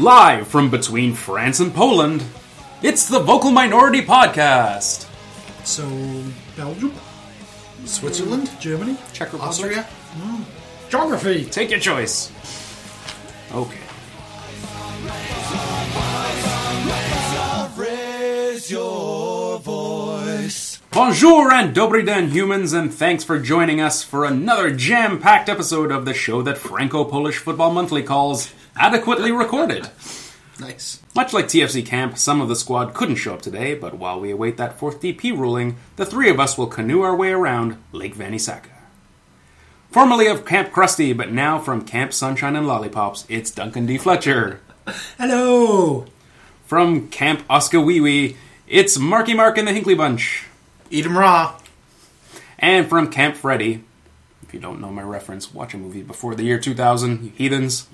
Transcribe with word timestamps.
Live 0.00 0.48
from 0.48 0.70
between 0.70 1.12
France 1.12 1.60
and 1.60 1.74
Poland, 1.74 2.24
it's 2.82 3.06
the 3.06 3.18
Vocal 3.18 3.50
Minority 3.50 4.00
Podcast. 4.00 5.06
So, 5.62 5.84
Belgium, 6.56 6.94
Switzerland? 7.84 8.50
Germany, 8.58 8.96
Czech 9.12 9.34
Republic. 9.34 9.48
Austria? 9.50 9.82
Hmm. 9.82 10.42
geography. 10.88 11.44
Take 11.44 11.70
your 11.70 11.80
choice. 11.80 12.32
Okay. 13.52 13.78
Bonjour 20.92 21.52
and 21.52 21.74
dobry 21.74 22.06
den, 22.06 22.30
humans, 22.30 22.72
and 22.72 22.92
thanks 22.92 23.22
for 23.22 23.38
joining 23.38 23.82
us 23.82 24.02
for 24.02 24.24
another 24.24 24.74
jam-packed 24.74 25.50
episode 25.50 25.92
of 25.92 26.06
the 26.06 26.14
show 26.14 26.40
that 26.40 26.56
Franco-Polish 26.56 27.36
Football 27.36 27.72
Monthly 27.72 28.02
calls 28.02 28.50
adequately 28.80 29.30
recorded. 29.30 29.88
Nice. 30.58 31.00
Much 31.14 31.32
like 31.32 31.46
TFC 31.46 31.84
Camp, 31.84 32.18
some 32.18 32.40
of 32.40 32.48
the 32.48 32.56
squad 32.56 32.94
couldn't 32.94 33.16
show 33.16 33.34
up 33.34 33.42
today, 33.42 33.74
but 33.74 33.96
while 33.98 34.18
we 34.18 34.30
await 34.30 34.56
that 34.56 34.78
fourth 34.78 35.00
DP 35.00 35.36
ruling, 35.36 35.76
the 35.96 36.06
three 36.06 36.30
of 36.30 36.40
us 36.40 36.58
will 36.58 36.66
canoe 36.66 37.02
our 37.02 37.14
way 37.14 37.30
around 37.30 37.76
Lake 37.92 38.16
Vanisaka. 38.16 38.70
Formerly 39.90 40.26
of 40.28 40.46
Camp 40.46 40.70
Krusty, 40.72 41.16
but 41.16 41.30
now 41.30 41.58
from 41.58 41.84
Camp 41.84 42.12
Sunshine 42.12 42.56
and 42.56 42.66
Lollipops, 42.66 43.26
it's 43.28 43.50
Duncan 43.50 43.86
D. 43.86 43.98
Fletcher. 43.98 44.60
Hello. 45.18 46.06
From 46.64 47.08
Camp 47.08 47.42
Oscar 47.50 47.80
Wee 47.80 48.00
Wee, 48.00 48.36
it's 48.66 48.98
Marky 48.98 49.34
Mark 49.34 49.58
and 49.58 49.68
the 49.68 49.72
Hinkley 49.72 49.96
Bunch. 49.96 50.46
Eat 50.90 51.04
'em 51.04 51.18
raw. 51.18 51.54
And 52.58 52.88
from 52.88 53.10
Camp 53.10 53.36
Freddy, 53.36 53.82
if 54.46 54.54
you 54.54 54.60
don't 54.60 54.80
know 54.80 54.90
my 54.90 55.02
reference, 55.02 55.52
watch 55.52 55.74
a 55.74 55.78
movie 55.78 56.02
before 56.02 56.34
the 56.34 56.44
year 56.44 56.58
2000, 56.58 57.24
you 57.24 57.32
heathens. 57.36 57.86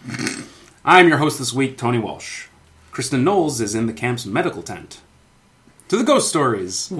I'm 0.88 1.08
your 1.08 1.18
host 1.18 1.40
this 1.40 1.52
week, 1.52 1.76
Tony 1.76 1.98
Walsh. 1.98 2.46
Kristin 2.92 3.24
Knowles 3.24 3.60
is 3.60 3.74
in 3.74 3.88
the 3.88 3.92
camp's 3.92 4.24
medical 4.24 4.62
tent. 4.62 5.00
To 5.88 5.96
the 5.96 6.04
ghost 6.04 6.28
stories. 6.28 6.92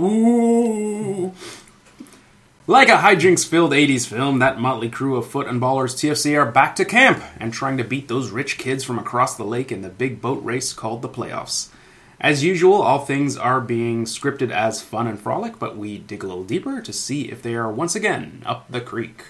Like 2.67 2.89
a 2.89 2.97
hijinks 2.97 3.47
filled 3.47 3.71
80s 3.71 4.05
film, 4.05 4.41
that 4.41 4.59
motley 4.59 4.89
crew 4.89 5.15
of 5.15 5.31
foot 5.31 5.47
and 5.47 5.63
ballers 5.63 5.95
TFC 5.95 6.37
are 6.37 6.51
back 6.51 6.75
to 6.75 6.85
camp 6.85 7.23
and 7.39 7.53
trying 7.53 7.77
to 7.77 7.85
beat 7.85 8.09
those 8.09 8.31
rich 8.31 8.59
kids 8.59 8.83
from 8.83 8.99
across 8.99 9.37
the 9.37 9.45
lake 9.45 9.71
in 9.71 9.83
the 9.83 9.89
big 9.89 10.21
boat 10.21 10.43
race 10.43 10.73
called 10.73 11.01
the 11.01 11.09
playoffs. 11.09 11.69
As 12.21 12.43
usual, 12.43 12.83
all 12.83 13.05
things 13.05 13.37
are 13.37 13.61
being 13.61 14.05
scripted 14.05 14.51
as 14.51 14.83
fun 14.83 15.07
and 15.07 15.21
frolic, 15.21 15.61
but 15.61 15.77
we 15.77 15.97
dig 15.97 16.25
a 16.25 16.27
little 16.27 16.43
deeper 16.43 16.81
to 16.81 16.93
see 16.93 17.31
if 17.31 17.41
they 17.41 17.55
are 17.55 17.71
once 17.71 17.95
again 17.95 18.43
up 18.47 18.67
the 18.69 18.81
creek. 18.81 19.27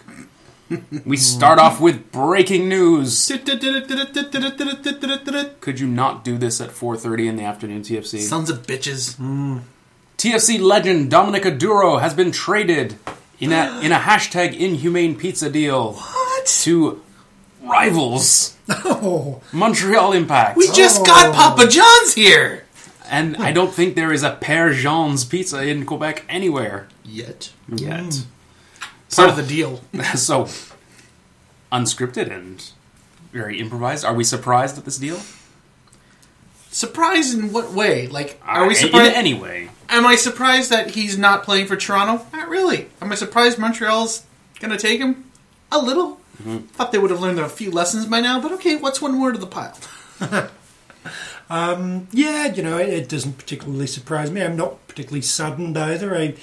we 1.04 1.16
start 1.16 1.58
off 1.58 1.80
with 1.80 2.10
breaking 2.12 2.68
news. 2.68 3.28
Could 5.60 5.80
you 5.80 5.86
not 5.86 6.24
do 6.24 6.38
this 6.38 6.60
at 6.60 6.70
4:30 6.70 7.28
in 7.28 7.36
the 7.36 7.44
afternoon, 7.44 7.82
TFC? 7.82 8.20
Sons 8.20 8.50
of 8.50 8.66
bitches. 8.66 9.16
TFC 10.18 10.60
legend 10.60 11.10
Dominic 11.10 11.44
Oduro 11.44 12.00
has 12.00 12.14
been 12.14 12.32
traded 12.32 12.96
in 13.38 13.52
a 13.52 13.80
in 13.82 13.92
a 13.92 13.98
hashtag 13.98 14.56
inhumane 14.58 15.16
pizza 15.16 15.50
deal 15.50 15.92
What? 15.92 16.46
to 16.46 17.02
rivals 17.62 18.56
Oh, 18.68 19.40
Montreal 19.52 20.12
Impact. 20.12 20.56
We 20.56 20.68
just 20.72 21.04
got 21.06 21.26
oh. 21.26 21.32
Papa 21.32 21.68
John's 21.68 22.14
here. 22.14 22.64
and 23.08 23.36
I 23.36 23.52
don't 23.52 23.72
think 23.72 23.94
there 23.94 24.12
is 24.12 24.24
a 24.24 24.36
Père 24.40 24.74
Jean's 24.74 25.24
pizza 25.24 25.62
in 25.66 25.86
Quebec 25.86 26.24
anywhere 26.28 26.88
Yet. 27.04 27.52
yet. 27.68 28.00
Mm. 28.04 28.24
Part 29.14 29.30
of 29.30 29.36
the 29.36 29.42
deal. 29.42 29.80
so 30.14 30.48
unscripted 31.72 32.30
and 32.30 32.70
very 33.32 33.58
improvised. 33.60 34.04
Are 34.04 34.14
we 34.14 34.24
surprised 34.24 34.78
at 34.78 34.84
this 34.84 34.98
deal? 34.98 35.20
Surprised 36.70 37.38
in 37.38 37.52
what 37.52 37.72
way? 37.72 38.06
Like, 38.06 38.40
are 38.44 38.66
we 38.66 38.74
uh, 38.74 38.78
surprised? 38.78 39.10
in 39.12 39.16
any 39.16 39.34
way? 39.34 39.70
Am 39.88 40.06
I 40.06 40.16
surprised 40.16 40.70
that 40.70 40.90
he's 40.90 41.16
not 41.16 41.42
playing 41.42 41.66
for 41.66 41.76
Toronto? 41.76 42.26
Not 42.32 42.48
really. 42.48 42.88
Am 43.00 43.10
I 43.12 43.14
surprised 43.14 43.58
Montreal's 43.58 44.24
gonna 44.60 44.76
take 44.76 45.00
him? 45.00 45.30
A 45.72 45.78
little. 45.78 46.20
Mm-hmm. 46.42 46.58
Thought 46.66 46.92
they 46.92 46.98
would 46.98 47.10
have 47.10 47.20
learned 47.20 47.38
a 47.38 47.48
few 47.48 47.70
lessons 47.70 48.06
by 48.06 48.20
now, 48.20 48.40
but 48.40 48.52
okay, 48.52 48.76
what's 48.76 49.00
one 49.00 49.14
more 49.14 49.32
to 49.32 49.38
the 49.38 49.46
pile? 49.46 49.78
Um, 51.48 52.08
yeah. 52.12 52.52
You 52.52 52.62
know, 52.62 52.78
it, 52.78 52.88
it 52.88 53.08
doesn't 53.08 53.38
particularly 53.38 53.86
surprise 53.86 54.30
me. 54.30 54.42
I'm 54.42 54.56
not 54.56 54.86
particularly 54.88 55.22
saddened 55.22 55.78
either. 55.78 56.16
I, 56.16 56.34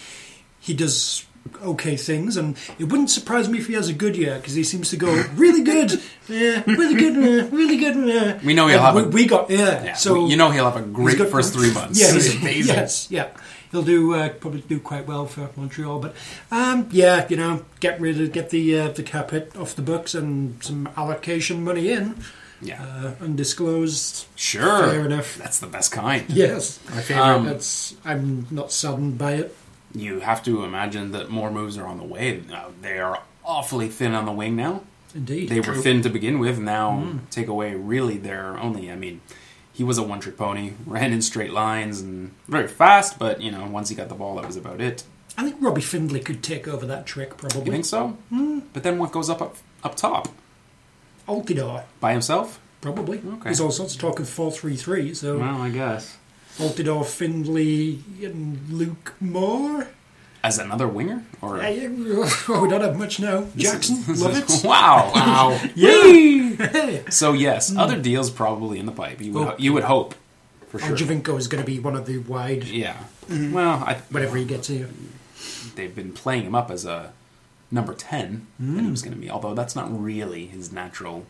he 0.59 0.73
does 0.73 1.25
okay 1.61 1.95
things, 1.95 2.37
and 2.37 2.57
it 2.79 2.85
wouldn't 2.85 3.09
surprise 3.09 3.47
me 3.49 3.57
if 3.59 3.67
he 3.67 3.73
has 3.73 3.89
a 3.89 3.93
good 3.93 4.15
year 4.15 4.35
because 4.37 4.53
he 4.53 4.63
seems 4.63 4.89
to 4.89 4.97
go 4.97 5.11
really 5.35 5.63
good, 5.63 5.91
yeah, 6.27 6.63
really 6.65 6.95
good, 6.95 7.15
uh, 7.17 7.47
really 7.55 7.77
good. 7.77 7.95
Uh. 7.97 8.39
We 8.43 8.53
know 8.53 8.67
he'll 8.67 8.77
And 8.77 8.85
have 8.85 8.95
we, 8.95 9.01
a- 9.03 9.07
we 9.07 9.25
got 9.27 9.49
yeah. 9.49 9.83
Yeah, 9.83 9.93
so 9.93 10.27
you 10.27 10.35
know 10.37 10.49
he'll 10.51 10.69
have 10.69 10.77
a 10.77 10.85
great 10.87 11.17
got- 11.17 11.29
first 11.29 11.53
three 11.53 11.73
months. 11.73 11.99
Yeah, 12.01 12.11
He's 12.13 12.31
he's 12.31 12.41
amazing. 12.41 12.75
Yes, 12.75 13.07
yeah. 13.11 13.29
He'll 13.71 13.81
do 13.83 14.13
uh, 14.13 14.29
probably 14.29 14.61
do 14.61 14.79
quite 14.79 15.07
well 15.07 15.25
for 15.25 15.49
Montreal, 15.55 15.97
but 15.99 16.15
um, 16.51 16.87
yeah, 16.91 17.25
you 17.27 17.37
know, 17.37 17.65
get 17.79 17.99
rid 17.99 18.21
of 18.21 18.31
get 18.31 18.51
the 18.51 18.79
uh, 18.79 18.87
the 18.89 19.01
cap 19.01 19.31
hit 19.31 19.55
off 19.57 19.75
the 19.75 19.81
books 19.81 20.13
and 20.13 20.63
some 20.63 20.87
allocation 20.95 21.63
money 21.63 21.89
in, 21.91 22.15
yeah. 22.61 22.83
uh, 22.83 23.23
undisclosed. 23.23 24.27
Sure. 24.35 24.61
Fair 24.89 25.05
enough. 25.05 25.37
That's 25.37 25.57
the 25.59 25.65
best 25.65 25.91
kind. 25.91 26.23
Yes, 26.29 26.79
My 26.89 27.01
favorite. 27.01 27.23
Um, 27.23 27.45
that's 27.45 27.95
I'm 28.05 28.45
not 28.51 28.71
saddened 28.71 29.17
by 29.17 29.33
it. 29.33 29.55
You 29.93 30.19
have 30.21 30.43
to 30.43 30.63
imagine 30.63 31.11
that 31.11 31.29
more 31.29 31.51
moves 31.51 31.77
are 31.77 31.85
on 31.85 31.97
the 31.97 32.03
way. 32.03 32.41
Now, 32.49 32.67
they 32.81 32.99
are 32.99 33.21
awfully 33.45 33.89
thin 33.89 34.13
on 34.13 34.25
the 34.25 34.31
wing 34.31 34.55
now. 34.55 34.83
Indeed, 35.15 35.49
They 35.49 35.59
were 35.59 35.75
thin 35.75 36.01
to 36.01 36.09
begin 36.09 36.39
with. 36.39 36.57
Now 36.59 36.95
Hmm. 36.99 37.17
take 37.29 37.47
away 37.47 37.75
really 37.75 38.17
their 38.17 38.57
only. 38.57 38.91
I 38.91 38.95
mean, 38.95 39.21
he 39.71 39.83
was 39.83 39.97
a 39.99 40.03
one 40.03 40.19
trick 40.19 40.37
pony, 40.37 40.73
ran 40.87 41.13
in 41.13 41.21
straight 41.21 41.51
lines 41.53 42.01
and 42.01 42.31
very 42.47 42.67
fast. 42.67 43.19
But 43.19 43.39
you 43.41 43.51
know, 43.51 43.65
once 43.67 43.89
he 43.89 43.95
got 43.95 44.09
the 44.09 44.15
ball, 44.15 44.35
that 44.37 44.47
was 44.47 44.57
about 44.57 44.81
it. 44.81 45.03
I 45.37 45.43
think 45.43 45.57
Robbie 45.59 45.81
Findlay 45.81 46.19
could 46.19 46.41
take 46.43 46.67
over 46.67 46.85
that 46.87 47.05
trick 47.05 47.37
probably. 47.37 47.65
You 47.65 47.71
think 47.71 47.85
so? 47.85 48.17
Hmm. 48.29 48.59
But 48.73 48.81
then 48.83 48.97
what 48.97 49.11
goes 49.11 49.29
up 49.29 49.41
up, 49.41 49.55
up 49.83 49.95
top 49.95 50.29
Altidore 51.27 51.83
by 51.99 52.11
himself? 52.11 52.59
probably. 52.81 53.19
Okay. 53.19 53.43
There's 53.45 53.61
all 53.61 53.71
sorts 53.71 53.95
of 53.95 54.01
talk 54.01 54.19
of 54.19 54.27
four 54.27 54.51
three 54.51 54.75
three. 54.75 55.13
So 55.13 55.37
Well, 55.39 55.61
I 55.61 55.69
guess 55.69 56.17
Altidore, 56.57 57.05
Findlay, 57.05 57.99
and 58.23 58.69
Luke 58.69 59.13
Moore. 59.19 59.87
as 60.43 60.59
another 60.59 60.87
winger 60.87 61.23
or 61.41 61.57
Yeah, 61.57 61.69
yeah, 61.69 62.29
oh, 62.49 62.59
we 62.63 62.69
don't 62.69 62.81
have 62.81 62.97
much 62.97 63.19
now. 63.19 63.47
Jackson, 63.55 64.03
love 64.17 64.37
it. 64.37 64.61
wow, 64.63 65.11
wow. 65.15 65.59
Hey. 65.75 67.03
So 67.09 67.33
yes, 67.33 67.75
other 67.75 67.97
deals 67.99 68.29
probably 68.29 68.77
in 68.79 68.85
the 68.85 68.91
pipe. 68.91 69.19
You 69.21 69.31
would 69.33 69.47
Oh. 69.47 69.55
you 69.57 69.73
would 69.73 69.83
hope 69.85 70.13
for 70.69 70.79
sure. 70.79 70.95
Giovinco 70.95 71.37
is 71.37 71.47
going 71.47 71.63
to 71.63 71.69
be 71.69 71.79
one 71.79 71.95
of 71.95 72.05
the 72.05 72.17
wide, 72.19 72.63
Yeah. 72.65 72.97
Well, 73.29 73.83
I, 73.87 73.95
whenever 74.09 74.35
he 74.37 74.43
gets 74.45 74.67
here. 74.67 74.89
they've 75.75 75.95
been 75.95 76.11
playing 76.11 76.43
him 76.45 76.53
up 76.55 76.69
as 76.69 76.85
a 76.85 77.13
number 77.71 77.93
10 77.93 78.45
that 78.59 78.81
he 78.83 78.91
was 78.91 79.01
Mm. 79.01 79.05
going 79.05 79.15
to 79.15 79.21
be 79.21 79.29
although 79.31 79.55
that's 79.55 79.75
not 79.75 79.87
really 79.89 80.45
his 80.45 80.71
natural 80.71 81.25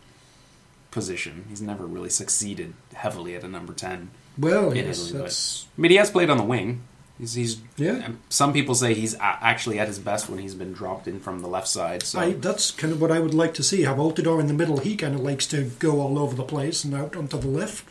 position 0.91 1.45
he's 1.49 1.61
never 1.61 1.85
really 1.85 2.09
succeeded 2.09 2.73
heavily 2.93 3.35
at 3.35 3.43
a 3.43 3.47
number 3.47 3.73
10 3.73 4.09
Well, 4.37 4.75
yes, 4.75 5.07
Italy 5.07 5.21
that's 5.21 5.63
but, 5.63 5.69
I 5.77 5.81
mean 5.81 5.91
he 5.91 5.97
has 5.97 6.11
played 6.11 6.29
on 6.29 6.37
the 6.37 6.43
wing 6.43 6.81
he's, 7.19 7.33
he's 7.33 7.61
Yeah. 7.77 8.09
some 8.29 8.53
people 8.53 8.75
say 8.75 8.93
he's 8.93 9.15
actually 9.19 9.79
at 9.79 9.87
his 9.87 9.99
best 9.99 10.29
when 10.29 10.39
he's 10.39 10.55
been 10.55 10.73
dropped 10.73 11.07
in 11.07 11.19
from 11.19 11.41
the 11.41 11.47
left 11.47 11.67
side 11.67 12.03
so 12.03 12.19
I, 12.19 12.33
that's 12.33 12.71
kind 12.71 12.91
of 12.93 13.01
what 13.01 13.11
I 13.11 13.19
would 13.19 13.33
like 13.33 13.53
to 13.55 13.63
see. 13.63 13.83
Have 13.83 13.97
Altidore 13.97 14.39
in 14.39 14.47
the 14.47 14.53
middle. 14.53 14.77
He 14.77 14.95
kind 14.95 15.15
of 15.15 15.21
likes 15.21 15.45
to 15.47 15.63
go 15.79 16.01
all 16.01 16.17
over 16.19 16.35
the 16.35 16.43
place 16.43 16.83
and 16.83 16.93
out 16.93 17.15
onto 17.15 17.37
the 17.37 17.47
left, 17.47 17.85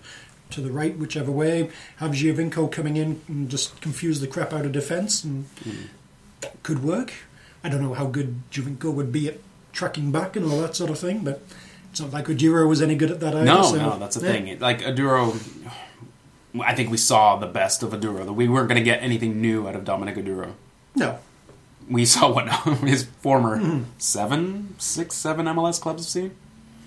to 0.50 0.60
the 0.60 0.70
right, 0.70 0.96
whichever 0.98 1.30
way. 1.30 1.70
Have 1.96 2.12
Giovinco 2.12 2.70
coming 2.70 2.96
in 2.96 3.20
and 3.28 3.48
just 3.48 3.80
confuse 3.80 4.20
the 4.20 4.26
crap 4.26 4.52
out 4.52 4.66
of 4.66 4.72
defence, 4.72 5.24
and 5.24 5.46
that 6.40 6.62
could 6.62 6.82
work. 6.82 7.12
I 7.64 7.68
don't 7.68 7.80
know 7.80 7.94
how 7.94 8.06
good 8.06 8.42
Giovinco 8.50 8.92
would 8.92 9.12
be 9.12 9.28
at 9.28 9.38
tracking 9.72 10.12
back 10.12 10.36
and 10.36 10.44
all 10.50 10.60
that 10.60 10.76
sort 10.76 10.90
of 10.90 10.98
thing, 10.98 11.20
but 11.20 11.40
it's 11.90 12.00
not 12.00 12.10
like 12.10 12.26
Oduro 12.26 12.68
was 12.68 12.82
any 12.82 12.94
good 12.96 13.10
at 13.10 13.20
that 13.20 13.34
either. 13.34 13.44
no 13.44 13.62
so, 13.62 13.76
no 13.76 13.98
that's 13.98 14.16
the 14.16 14.26
yeah. 14.26 14.32
thing 14.32 14.58
like 14.58 14.80
Oduro 14.80 15.32
I 16.60 16.74
think 16.74 16.90
we 16.90 16.96
saw 16.98 17.36
the 17.36 17.46
best 17.46 17.82
of 17.82 17.90
Oduro 17.92 18.24
that 18.26 18.32
we 18.34 18.48
weren't 18.48 18.68
going 18.68 18.78
to 18.80 18.84
get 18.84 19.02
anything 19.02 19.40
new 19.40 19.66
out 19.66 19.74
of 19.74 19.84
Dominic 19.84 20.16
Oduro 20.16 20.52
No, 20.94 21.18
we 21.88 22.04
saw 22.04 22.32
what 22.32 22.48
his 22.80 23.04
former 23.20 23.58
Mm-hmm. 23.58 23.82
seven, 23.98 24.74
six, 24.78 25.14
seven 25.16 25.46
MLS 25.46 25.80
clubs 25.80 26.02
have 26.04 26.10
seen. 26.10 26.30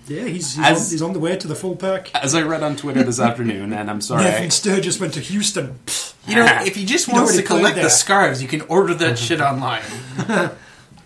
yeah, 0.08 0.24
he's 0.26 0.56
he's, 0.56 0.60
As- 0.66 0.86
on, 0.86 0.92
he's 0.92 1.02
on 1.02 1.14
the 1.14 1.20
way 1.20 1.36
to 1.36 1.48
the 1.48 1.56
full 1.56 1.76
pack. 1.76 2.14
As 2.14 2.36
I 2.36 2.42
read 2.44 2.62
on 2.64 2.76
Twitter 2.76 3.04
this 3.04 3.20
afternoon, 3.30 3.74
and 3.74 3.90
I'm 3.90 4.02
sorry, 4.02 4.24
Nathan 4.26 4.44
I, 4.46 4.50
Sturgis 4.50 5.00
went 5.00 5.14
to 5.16 5.20
Houston. 5.20 5.80
You 6.28 6.36
know, 6.36 6.46
if 6.66 6.76
he 6.76 6.86
just 6.86 7.08
You 7.08 7.14
wants 7.16 7.36
to 7.36 7.42
collect 7.44 7.76
the 7.76 7.90
scarves, 7.90 8.42
you 8.42 8.48
can 8.48 8.62
order 8.62 8.94
that 8.94 9.18
shit 9.18 9.42
online. 9.42 9.84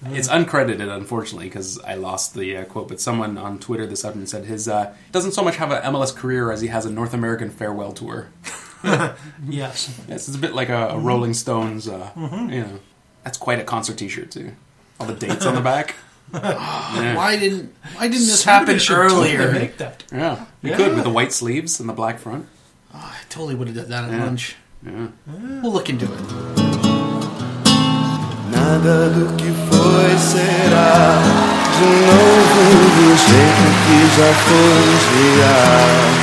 It's 0.06 0.28
uncredited, 0.30 0.90
unfortunately, 0.96 1.48
because 1.48 1.80
I 1.82 1.96
lost 1.96 2.34
the 2.34 2.58
uh, 2.58 2.66
quote. 2.66 2.88
But 2.88 3.02
someone 3.02 3.38
on 3.38 3.60
Twitter 3.60 3.86
this 3.86 4.06
afternoon 4.06 4.28
said 4.28 4.46
his 4.46 4.68
uh, 4.68 4.94
doesn't 5.12 5.32
so 5.34 5.44
much 5.44 5.58
have 5.58 5.72
an 5.72 5.82
MLS 5.94 6.16
career 6.16 6.52
as 6.52 6.62
he 6.62 6.68
has 6.70 6.86
a 6.86 6.90
North 6.92 7.14
American 7.14 7.50
farewell 7.50 7.92
tour. 7.92 8.30
Yes. 9.48 10.00
Yes, 10.08 10.28
it's 10.28 10.38
a 10.38 10.40
bit 10.40 10.54
like 10.54 10.70
a, 10.70 10.90
a 10.90 10.98
Rolling 11.00 11.34
Stones. 11.34 11.88
Uh, 11.88 12.12
Mm-hmm. 12.16 12.50
You 12.50 12.62
know, 12.62 12.80
that's 13.24 13.38
quite 13.38 13.60
a 13.60 13.64
concert 13.64 13.98
T-shirt 13.98 14.32
too. 14.32 14.54
All 15.00 15.06
the 15.08 15.14
dates 15.14 15.46
on 15.46 15.56
the 15.56 15.62
back. 15.62 15.96
Yeah. 16.34 17.16
Why 17.16 17.38
didn't 17.38 17.74
Why 17.96 18.04
didn't 18.08 18.28
this 18.28 18.44
Somebody 18.44 18.74
happen 18.74 18.80
should 18.80 18.96
totally 18.96 19.36
earlier? 19.36 19.52
make 19.52 19.78
that. 19.78 20.04
Yeah, 20.12 20.46
we 20.62 20.70
Yeah. 20.70 20.78
could 20.78 20.94
with 20.96 21.04
the 21.04 21.10
white 21.10 21.34
sleeves 21.34 21.80
and 21.80 21.90
the 21.90 21.94
black 21.94 22.20
front. 22.20 22.48
Oh, 22.94 22.98
I 22.98 23.18
totally 23.30 23.56
would 23.56 23.68
have 23.68 23.76
done 23.76 23.90
that 23.90 24.14
at 24.14 24.20
lunch. 24.20 24.56
Yeah. 24.86 25.08
We'll 25.62 25.74
look 25.74 25.90
into 25.90 26.06
it. 26.06 26.69
Nada 28.52 29.10
do 29.10 29.34
que 29.36 29.54
foi 29.70 30.18
será 30.18 31.22
de 31.78 31.86
novo 32.06 32.64
do 32.96 33.10
jeito 33.16 33.66
que 33.86 34.00
já 34.18 34.32
foi 34.46 34.90
já. 35.40 36.20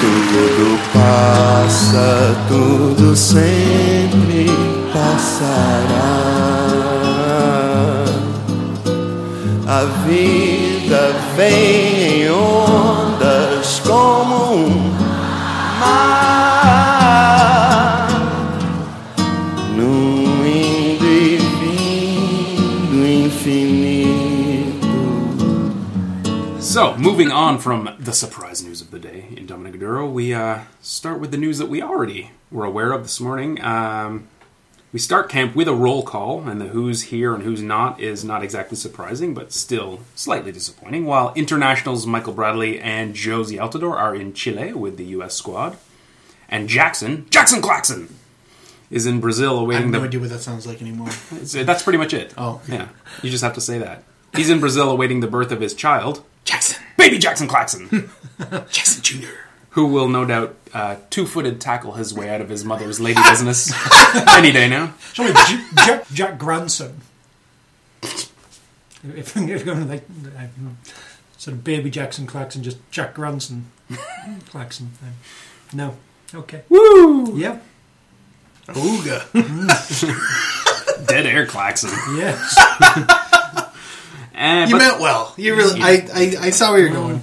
Tudo 0.00 0.78
passa, 0.92 2.08
tudo 2.48 3.16
sempre 3.16 4.46
passará. 4.92 6.20
A 9.66 9.84
vida 10.06 11.02
vem 11.36 12.22
em 12.22 12.30
ondas 12.30 13.09
moving 27.00 27.32
on 27.32 27.58
from 27.58 27.96
the 27.98 28.12
surprise 28.12 28.62
news 28.62 28.80
of 28.80 28.90
the 28.90 28.98
day 28.98 29.26
in 29.36 29.46
Dominic 29.46 29.80
Duro, 29.80 30.06
we 30.08 30.34
uh, 30.34 30.60
start 30.82 31.20
with 31.20 31.30
the 31.30 31.36
news 31.36 31.58
that 31.58 31.68
we 31.68 31.82
already 31.82 32.30
were 32.50 32.64
aware 32.64 32.92
of 32.92 33.02
this 33.02 33.20
morning. 33.20 33.60
Um, 33.62 34.28
we 34.92 34.98
start 34.98 35.28
camp 35.28 35.54
with 35.54 35.68
a 35.68 35.74
roll 35.74 36.02
call, 36.02 36.48
and 36.48 36.60
the 36.60 36.66
who's 36.66 37.02
here 37.04 37.32
and 37.32 37.44
who's 37.44 37.62
not 37.62 38.00
is 38.00 38.24
not 38.24 38.42
exactly 38.42 38.76
surprising, 38.76 39.34
but 39.34 39.52
still 39.52 40.00
slightly 40.14 40.50
disappointing. 40.52 41.06
While 41.06 41.32
internationals 41.34 42.06
Michael 42.06 42.32
Bradley 42.32 42.80
and 42.80 43.14
Jozy 43.14 43.58
Altidore 43.58 43.96
are 43.96 44.14
in 44.14 44.32
Chile 44.32 44.72
with 44.72 44.96
the 44.96 45.04
U.S. 45.04 45.34
squad, 45.34 45.78
and 46.48 46.68
Jackson, 46.68 47.26
Jackson 47.30 47.62
Claxon, 47.62 48.14
is 48.90 49.06
in 49.06 49.20
Brazil 49.20 49.50
I 49.50 49.54
have 49.54 49.62
awaiting 49.62 49.90
no 49.92 50.00
the 50.00 50.06
idea 50.06 50.20
what 50.20 50.30
that 50.30 50.40
sounds 50.40 50.66
like 50.66 50.82
anymore. 50.82 51.10
That's 51.30 51.82
pretty 51.84 51.98
much 51.98 52.12
it. 52.12 52.34
Oh. 52.36 52.60
yeah. 52.66 52.88
You 53.22 53.30
just 53.30 53.44
have 53.44 53.54
to 53.54 53.60
say 53.60 53.78
that. 53.78 54.02
He's 54.34 54.50
in 54.50 54.58
Brazil 54.58 54.90
awaiting 54.90 55.20
the 55.20 55.28
birth 55.28 55.52
of 55.52 55.60
his 55.60 55.74
child, 55.74 56.24
Jackson, 56.44 56.82
baby 56.96 57.18
Jackson 57.18 57.46
Claxon, 57.48 58.10
Jackson 58.70 59.02
Jr. 59.02 59.28
who 59.70 59.86
will 59.86 60.08
no 60.08 60.24
doubt 60.24 60.56
uh, 60.74 60.96
two-footed 61.10 61.60
tackle 61.60 61.92
his 61.92 62.12
way 62.14 62.28
out 62.30 62.40
of 62.40 62.48
his 62.48 62.64
mother's 62.64 62.98
lady 63.00 63.20
business 63.28 63.72
any 64.30 64.50
day 64.52 64.68
now. 64.68 64.94
Sorry, 65.14 65.32
J- 65.48 65.64
Jack, 65.76 66.08
Jack 66.12 66.38
Grandson. 66.38 67.00
If, 68.02 68.36
if 69.04 69.36
you're 69.36 69.58
going 69.64 69.80
to 69.80 69.86
like 69.86 70.04
sort 71.38 71.56
of 71.56 71.64
baby 71.64 71.88
Jackson 71.90 72.26
Claxon, 72.26 72.62
just 72.62 72.78
Jack 72.90 73.14
Grandson 73.14 73.66
Claxon. 74.50 74.90
uh, 75.02 75.06
No. 75.72 75.96
Okay. 76.34 76.62
Woo! 76.68 77.36
Yeah. 77.38 77.58
Ooga. 78.68 79.24
Dead 81.06 81.26
air 81.26 81.46
Claxon. 81.46 81.90
Yes. 82.16 82.54
And, 84.40 84.70
You 84.70 84.78
meant 84.78 84.98
well. 85.00 85.34
You 85.36 85.54
really. 85.54 85.80
I, 85.82 86.06
I, 86.14 86.46
I 86.46 86.50
saw 86.50 86.70
where 86.72 86.80
you're 86.80 86.88
going. 86.90 87.20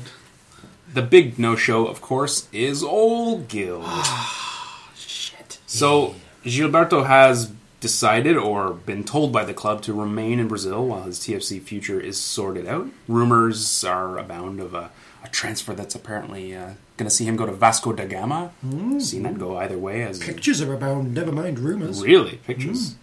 the 0.94 1.02
big 1.02 1.40
no-show, 1.40 1.88
of 1.88 2.00
course, 2.00 2.48
is 2.54 2.84
old 2.84 3.48
Gil. 3.48 3.84
Shit. 4.96 5.58
So 5.66 6.14
Gilberto 6.44 7.08
has 7.08 7.52
decided 7.80 8.38
or 8.38 8.72
been 8.74 9.04
told 9.04 9.32
by 9.32 9.44
the 9.46 9.54
club 9.54 9.82
to 9.84 9.94
remain 9.94 10.40
in 10.40 10.48
Brazil 10.48 10.86
while 10.88 11.04
his 11.04 11.20
TFC 11.20 11.62
future 11.62 12.00
is 12.00 12.20
sorted 12.20 12.68
out. 12.68 12.88
Rumors 13.08 13.84
are 13.84 14.18
abound 14.18 14.60
of 14.60 14.74
a, 14.74 14.92
a 15.24 15.28
transfer 15.30 15.74
that's 15.74 15.96
apparently 15.96 16.56
uh, 16.56 16.74
going 16.98 17.10
to 17.10 17.16
see 17.16 17.26
him 17.26 17.36
go 17.36 17.46
to 17.46 17.52
Vasco 17.52 17.94
da 17.94 18.06
Gama. 18.06 18.52
Hmm. 18.62 19.00
Seen 19.00 19.24
that 19.24 19.38
go 19.40 19.58
either 19.58 19.78
way. 19.78 20.04
As 20.04 20.20
Pictures 20.20 20.62
are 20.62 20.74
abound, 20.74 21.14
never 21.14 21.32
mind 21.32 21.60
rumours. 21.60 22.02
really 22.02 22.38
pictures. 22.46 22.94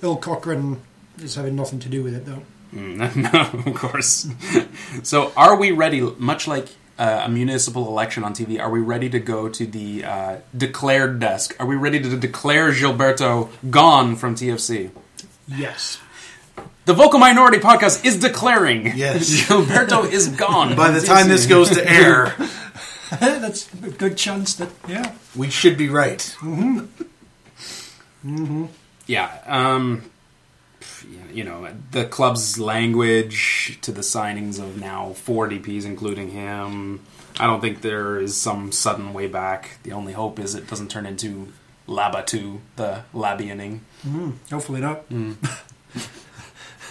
Hmm. 0.00 0.06
Earl 0.06 0.16
Cochrane 0.16 0.80
is 1.18 1.34
having 1.36 1.56
nothing 1.56 1.78
to 1.80 1.88
do 1.88 2.02
with 2.02 2.14
it, 2.14 2.24
though. 2.26 2.42
Mm, 2.74 3.16
no, 3.64 3.70
of 3.70 3.74
course. 3.74 4.28
so, 5.02 5.32
are 5.36 5.56
we 5.56 5.70
ready? 5.72 6.00
Much 6.00 6.46
like 6.48 6.68
uh, 6.98 7.22
a 7.24 7.28
municipal 7.28 7.88
election 7.88 8.24
on 8.24 8.34
TV, 8.34 8.60
are 8.60 8.70
we 8.70 8.80
ready 8.80 9.08
to 9.10 9.18
go 9.18 9.48
to 9.48 9.66
the 9.66 10.04
uh, 10.04 10.36
declared 10.56 11.18
desk? 11.20 11.54
Are 11.58 11.66
we 11.66 11.76
ready 11.76 12.00
to 12.00 12.16
declare 12.16 12.70
Gilberto 12.72 13.50
gone 13.70 14.16
from 14.16 14.34
TFC? 14.34 14.90
Yes. 15.48 15.98
The 16.84 16.94
Vocal 16.94 17.18
Minority 17.18 17.58
Podcast 17.58 18.04
is 18.04 18.18
declaring 18.18 18.96
Yes. 18.96 19.42
Gilberto 19.46 20.10
is 20.10 20.28
gone. 20.28 20.74
By 20.76 20.86
from 20.90 20.94
the 21.00 21.06
time 21.06 21.28
this 21.28 21.46
goes 21.46 21.70
to 21.70 21.88
air, 21.88 22.34
That's 23.20 23.72
a 23.74 23.90
good 23.90 24.16
chance 24.16 24.54
that, 24.54 24.70
yeah. 24.88 25.14
we 25.36 25.50
should 25.50 25.76
be 25.76 25.88
right. 25.88 26.34
yeah, 29.06 29.38
um, 29.46 30.02
yeah, 30.02 30.02
you 31.34 31.44
know, 31.44 31.68
the 31.90 32.04
club's 32.04 32.58
language 32.58 33.78
to 33.82 33.92
the 33.92 34.00
signings 34.02 34.60
of 34.60 34.80
now 34.80 35.12
four 35.12 35.48
DPs, 35.48 35.84
including 35.84 36.30
him. 36.30 37.00
I 37.40 37.46
don't 37.46 37.60
think 37.60 37.80
there 37.80 38.18
is 38.18 38.36
some 38.36 38.72
sudden 38.72 39.12
way 39.12 39.26
back. 39.26 39.78
The 39.82 39.92
only 39.92 40.12
hope 40.12 40.38
is 40.38 40.54
it 40.54 40.68
doesn't 40.68 40.90
turn 40.90 41.06
into 41.06 41.52
Laba 41.88 42.24
2, 42.26 42.60
the 42.76 43.04
Labianing. 43.14 43.80
Mm-hmm. 44.06 44.30
Hopefully 44.50 44.80
not. 44.80 45.08
Mm. 45.08 45.36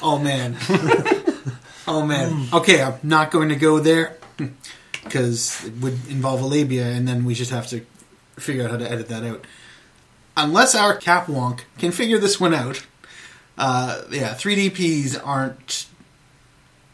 Oh 0.02 0.18
man. 0.18 0.58
oh 1.88 2.06
man. 2.06 2.32
Mm. 2.32 2.54
Okay, 2.54 2.82
I'm 2.82 2.96
not 3.04 3.32
going 3.32 3.50
to 3.50 3.56
go 3.56 3.80
there 3.80 4.18
because 5.04 5.64
it 5.66 5.74
would 5.76 5.94
involve 6.10 6.42
a 6.42 6.46
labia, 6.46 6.86
and 6.86 7.08
then 7.08 7.24
we 7.24 7.34
just 7.34 7.52
have 7.52 7.68
to 7.68 7.86
figure 8.38 8.64
out 8.64 8.72
how 8.72 8.78
to 8.78 8.92
edit 8.92 9.08
that 9.10 9.24
out. 9.24 9.46
Unless 10.36 10.76
our 10.76 10.96
cap 10.96 11.28
wonk 11.28 11.62
can 11.78 11.92
figure 11.92 12.18
this 12.18 12.40
one 12.40 12.54
out, 12.54 12.86
uh, 13.62 14.02
yeah, 14.12 14.34
3DPs 14.34 15.22
aren't. 15.24 15.86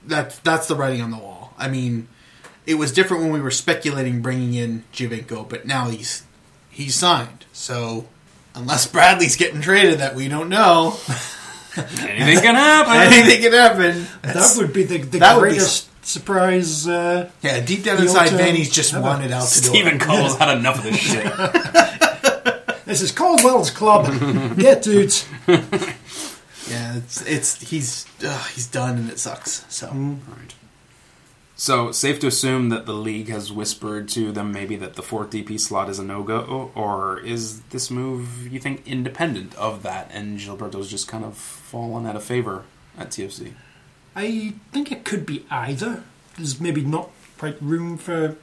That 0.05 0.39
that's 0.43 0.67
the 0.67 0.75
writing 0.75 1.01
on 1.01 1.11
the 1.11 1.17
wall. 1.17 1.53
I 1.57 1.67
mean, 1.69 2.07
it 2.65 2.75
was 2.75 2.91
different 2.91 3.23
when 3.23 3.31
we 3.31 3.41
were 3.41 3.51
speculating 3.51 4.21
bringing 4.21 4.53
in 4.53 4.83
Giovinco, 4.93 5.47
but 5.49 5.65
now 5.65 5.89
he's 5.89 6.23
he's 6.69 6.93
signed. 6.95 7.45
So 7.53 8.07
unless 8.53 8.85
Bradley's 8.91 9.35
getting 9.35 9.61
traded, 9.61 9.99
that 9.99 10.13
we 10.15 10.27
don't 10.27 10.49
know, 10.49 10.97
Anything 11.77 12.41
can 12.41 12.55
happen. 12.55 12.93
anything 13.13 13.41
can 13.41 13.53
happen. 13.53 14.07
That 14.23 14.55
would 14.57 14.73
be 14.73 14.83
the, 14.83 14.97
the 14.99 15.19
that 15.19 15.35
would 15.37 15.43
be 15.43 15.49
greatest 15.55 15.89
surprise. 16.05 16.87
Uh, 16.87 17.29
Yeah, 17.41 17.59
deep 17.59 17.83
down 17.83 18.01
inside, 18.01 18.31
old, 18.31 18.41
Vanney's 18.41 18.69
just 18.69 18.93
ever. 18.93 19.03
wanted 19.03 19.31
out 19.31 19.41
the 19.41 19.47
Stephen 19.47 19.97
door. 19.97 20.07
Cole's 20.07 20.37
had 20.37 20.57
enough 20.57 20.77
of 20.79 20.83
this 20.83 20.97
shit. 20.97 21.23
this 22.85 23.01
is 23.01 23.11
Caldwell's 23.11 23.69
club. 23.71 24.05
Get 24.57 24.81
dudes. 24.83 25.27
Yeah, 26.69 26.97
it's 26.97 27.21
it's 27.25 27.69
he's 27.69 28.05
ugh, 28.25 28.49
he's 28.53 28.67
done 28.67 28.97
and 28.97 29.09
it 29.09 29.19
sucks. 29.19 29.65
So 29.69 29.87
mm. 29.87 30.19
Right. 30.27 30.53
So, 31.59 31.91
safe 31.91 32.19
to 32.19 32.27
assume 32.27 32.69
that 32.69 32.85
the 32.85 32.93
league 32.93 33.29
has 33.29 33.51
whispered 33.51 34.09
to 34.09 34.31
them 34.31 34.51
maybe 34.51 34.75
that 34.75 34.93
the 34.93 35.01
fourth 35.01 35.31
DP 35.31 35.59
slot 35.59 35.89
is 35.89 35.97
a 35.97 36.03
no 36.03 36.21
go, 36.21 36.71
or 36.75 37.19
is 37.21 37.61
this 37.71 37.89
move, 37.89 38.47
you 38.53 38.59
think, 38.59 38.87
independent 38.87 39.55
of 39.55 39.81
that, 39.81 40.11
and 40.13 40.37
Gilberto's 40.37 40.87
just 40.87 41.07
kind 41.07 41.25
of 41.25 41.35
fallen 41.35 42.05
out 42.05 42.15
of 42.15 42.23
favor 42.23 42.65
at 42.95 43.09
TFC? 43.09 43.53
I 44.15 44.53
think 44.71 44.91
it 44.91 45.03
could 45.03 45.25
be 45.25 45.47
either. 45.49 46.03
There's 46.35 46.61
maybe 46.61 46.83
not 46.83 47.09
quite 47.39 47.59
room 47.59 47.97
for 47.97 48.37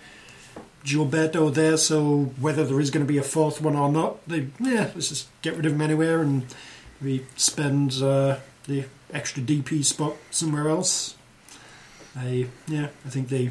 Gilberto 0.85 1.55
there, 1.55 1.77
so 1.77 2.33
whether 2.41 2.65
there 2.65 2.81
is 2.81 2.91
going 2.91 3.07
to 3.07 3.13
be 3.13 3.19
a 3.19 3.23
fourth 3.23 3.61
one 3.61 3.77
or 3.77 3.89
not, 3.89 4.27
they 4.29 4.49
yeah, 4.59 4.91
let's 4.93 5.11
just 5.11 5.29
get 5.41 5.57
rid 5.57 5.67
of 5.67 5.73
him 5.73 5.81
anywhere 5.81 6.21
and 6.21 6.53
we 7.03 7.25
spend 7.37 7.95
uh, 8.03 8.37
the 8.67 8.85
extra 9.13 9.43
DP 9.43 9.85
spot 9.85 10.17
somewhere 10.31 10.69
else. 10.69 11.17
I 12.17 12.47
yeah, 12.69 12.89
I 13.05 13.09
think 13.09 13.29
they 13.29 13.51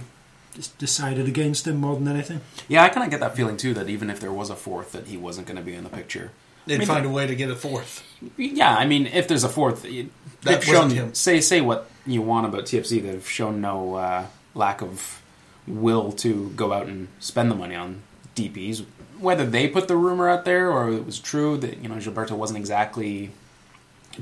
just 0.55 0.77
decided 0.77 1.27
against 1.27 1.67
him 1.67 1.77
more 1.77 1.95
than 1.95 2.07
anything. 2.07 2.41
Yeah, 2.67 2.83
I 2.83 2.89
kind 2.89 3.03
of 3.05 3.11
get 3.11 3.19
that 3.19 3.35
feeling 3.35 3.57
too 3.57 3.73
that 3.73 3.89
even 3.89 4.09
if 4.09 4.19
there 4.19 4.31
was 4.31 4.49
a 4.49 4.55
fourth, 4.55 4.91
that 4.93 5.07
he 5.07 5.17
wasn't 5.17 5.47
going 5.47 5.57
to 5.57 5.63
be 5.63 5.73
in 5.73 5.83
the 5.83 5.89
picture. 5.89 6.31
they'd 6.65 6.75
I 6.75 6.77
mean, 6.79 6.87
find 6.87 7.05
a 7.05 7.09
way 7.09 7.27
to 7.27 7.35
get 7.35 7.49
a 7.49 7.55
fourth. 7.55 8.03
Yeah, 8.37 8.75
I 8.75 8.85
mean, 8.85 9.07
if 9.07 9.27
there's 9.27 9.43
a 9.43 9.49
fourth, 9.49 9.83
it- 9.85 10.09
That 10.43 10.61
they've 10.61 10.63
shown 10.63 10.89
him. 10.91 11.13
say 11.13 11.41
say 11.41 11.59
what 11.61 11.89
you 12.05 12.21
want 12.21 12.45
about 12.45 12.65
TFC. 12.65 13.01
They've 13.01 13.27
shown 13.29 13.61
no 13.61 13.95
uh, 13.95 14.25
lack 14.53 14.81
of 14.81 15.21
will 15.67 16.11
to 16.11 16.49
go 16.55 16.71
out 16.73 16.87
and 16.87 17.07
spend 17.19 17.49
the 17.49 17.55
money 17.55 17.75
on 17.75 18.01
DPS. 18.35 18.85
Whether 19.23 19.45
they 19.45 19.67
put 19.67 19.87
the 19.87 19.95
rumor 19.95 20.29
out 20.29 20.45
there 20.45 20.71
or 20.71 20.91
it 20.91 21.05
was 21.05 21.19
true 21.19 21.57
that 21.57 21.77
you 21.77 21.89
know 21.89 21.95
Gilberto 21.95 22.31
wasn't 22.31 22.59
exactly 22.59 23.31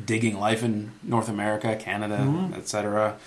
digging 0.05 0.39
life 0.39 0.63
in 0.63 0.91
North 1.03 1.27
America, 1.27 1.75
Canada, 1.75 2.19
mm-hmm. 2.19 2.53
etc. 2.53 3.17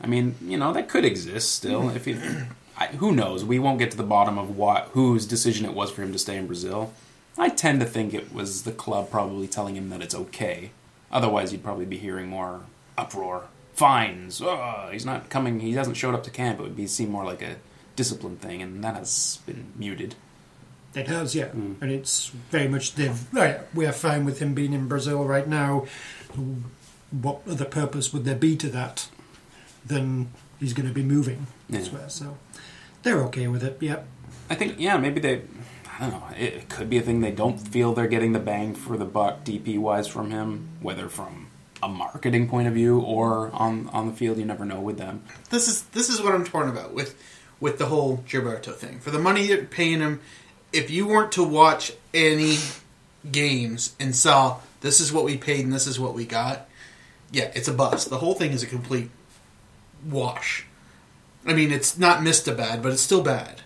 I 0.00 0.06
mean, 0.06 0.36
you 0.40 0.56
know, 0.56 0.72
that 0.72 0.88
could 0.88 1.04
exist 1.04 1.52
still. 1.52 1.82
Mm-hmm. 1.82 1.96
If 1.96 2.08
it, 2.08 2.46
I, 2.76 2.86
who 2.86 3.12
knows? 3.12 3.44
We 3.44 3.58
won't 3.58 3.78
get 3.78 3.90
to 3.92 3.96
the 3.96 4.02
bottom 4.02 4.38
of 4.38 4.56
what 4.56 4.88
whose 4.92 5.26
decision 5.26 5.66
it 5.66 5.74
was 5.74 5.90
for 5.90 6.02
him 6.02 6.12
to 6.12 6.18
stay 6.18 6.36
in 6.36 6.46
Brazil. 6.46 6.92
I 7.36 7.48
tend 7.48 7.80
to 7.80 7.86
think 7.86 8.14
it 8.14 8.32
was 8.32 8.62
the 8.62 8.72
club 8.72 9.10
probably 9.10 9.48
telling 9.48 9.76
him 9.76 9.90
that 9.90 10.02
it's 10.02 10.14
okay. 10.14 10.70
Otherwise, 11.10 11.52
you'd 11.52 11.64
probably 11.64 11.84
be 11.84 11.98
hearing 11.98 12.28
more 12.28 12.62
uproar 12.96 13.48
fines. 13.72 14.40
Oh, 14.40 14.88
he's 14.92 15.04
not 15.04 15.30
coming. 15.30 15.60
He 15.60 15.72
hasn't 15.72 15.96
showed 15.96 16.14
up 16.14 16.22
to 16.24 16.30
camp. 16.30 16.60
It 16.60 16.62
would 16.62 16.76
be 16.76 16.86
seem 16.86 17.10
more 17.10 17.24
like 17.24 17.42
a 17.42 17.56
discipline 17.96 18.36
thing, 18.36 18.62
and 18.62 18.82
that 18.84 18.94
has 18.94 19.40
been 19.46 19.72
muted. 19.76 20.14
It 20.94 21.08
has, 21.08 21.34
yeah, 21.34 21.46
hmm. 21.48 21.74
and 21.80 21.90
it's 21.90 22.28
very 22.50 22.68
much 22.68 22.94
they've. 22.94 23.20
Right, 23.32 23.60
we 23.74 23.86
are 23.86 23.92
fine 23.92 24.24
with 24.24 24.38
him 24.40 24.54
being 24.54 24.72
in 24.72 24.86
Brazil 24.88 25.24
right 25.24 25.48
now. 25.48 25.86
What 27.10 27.40
other 27.48 27.64
purpose 27.64 28.12
would 28.12 28.24
there 28.24 28.34
be 28.34 28.56
to 28.56 28.68
that 28.70 29.08
than 29.86 30.30
he's 30.58 30.72
going 30.72 30.88
to 30.88 30.94
be 30.94 31.02
moving 31.02 31.46
Yeah. 31.68 31.80
elsewhere? 31.80 32.08
So 32.08 32.36
they're 33.02 33.20
okay 33.24 33.46
with 33.48 33.62
it. 33.62 33.76
Yep. 33.80 34.06
I 34.50 34.54
think, 34.54 34.76
yeah, 34.78 34.96
maybe 34.96 35.20
they. 35.20 35.42
I 35.98 36.00
don't 36.00 36.10
know. 36.10 36.22
It, 36.36 36.54
it 36.54 36.68
could 36.68 36.90
be 36.90 36.98
a 36.98 37.02
thing 37.02 37.20
they 37.20 37.30
don't 37.30 37.58
feel 37.58 37.94
they're 37.94 38.08
getting 38.08 38.32
the 38.32 38.40
bang 38.40 38.74
for 38.74 38.96
the 38.96 39.04
buck 39.04 39.44
DP 39.44 39.78
wise 39.78 40.08
from 40.08 40.30
him, 40.30 40.68
whether 40.80 41.08
from 41.08 41.48
a 41.82 41.88
marketing 41.88 42.48
point 42.48 42.66
of 42.66 42.74
view 42.74 43.00
or 43.00 43.50
on 43.52 43.88
on 43.90 44.08
the 44.08 44.12
field. 44.12 44.38
You 44.38 44.44
never 44.44 44.64
know 44.64 44.80
with 44.80 44.98
them. 44.98 45.22
this 45.50 45.68
is 45.68 45.82
this 45.92 46.08
is 46.08 46.20
what 46.20 46.34
I'm 46.34 46.44
torn 46.44 46.68
about 46.68 46.94
with 46.94 47.14
with 47.60 47.78
the 47.78 47.86
whole 47.86 48.24
Gilberto 48.28 48.74
thing. 48.74 48.98
For 48.98 49.12
the 49.12 49.20
money 49.20 49.46
you're 49.46 49.64
paying 49.64 50.00
him, 50.00 50.20
if 50.74 50.90
you 50.90 51.06
weren't 51.06 51.32
to 51.32 51.44
watch 51.44 51.92
any 52.12 52.58
games 53.30 53.94
and 54.00 54.14
saw 54.14 54.58
this 54.80 55.00
is 55.00 55.12
what 55.12 55.24
we 55.24 55.36
paid 55.36 55.64
and 55.64 55.72
this 55.72 55.86
is 55.86 56.00
what 56.00 56.14
we 56.14 56.26
got, 56.26 56.68
yeah, 57.30 57.50
it's 57.54 57.68
a 57.68 57.72
bust. 57.72 58.10
The 58.10 58.18
whole 58.18 58.34
thing 58.34 58.50
is 58.50 58.62
a 58.62 58.66
complete 58.66 59.10
wash. 60.10 60.66
I 61.46 61.54
mean, 61.54 61.70
it's 61.70 61.96
not 61.96 62.22
missed 62.22 62.48
a 62.48 62.52
bad, 62.52 62.82
but 62.82 62.92
it's 62.92 63.02
still 63.02 63.22
bad. 63.22 63.62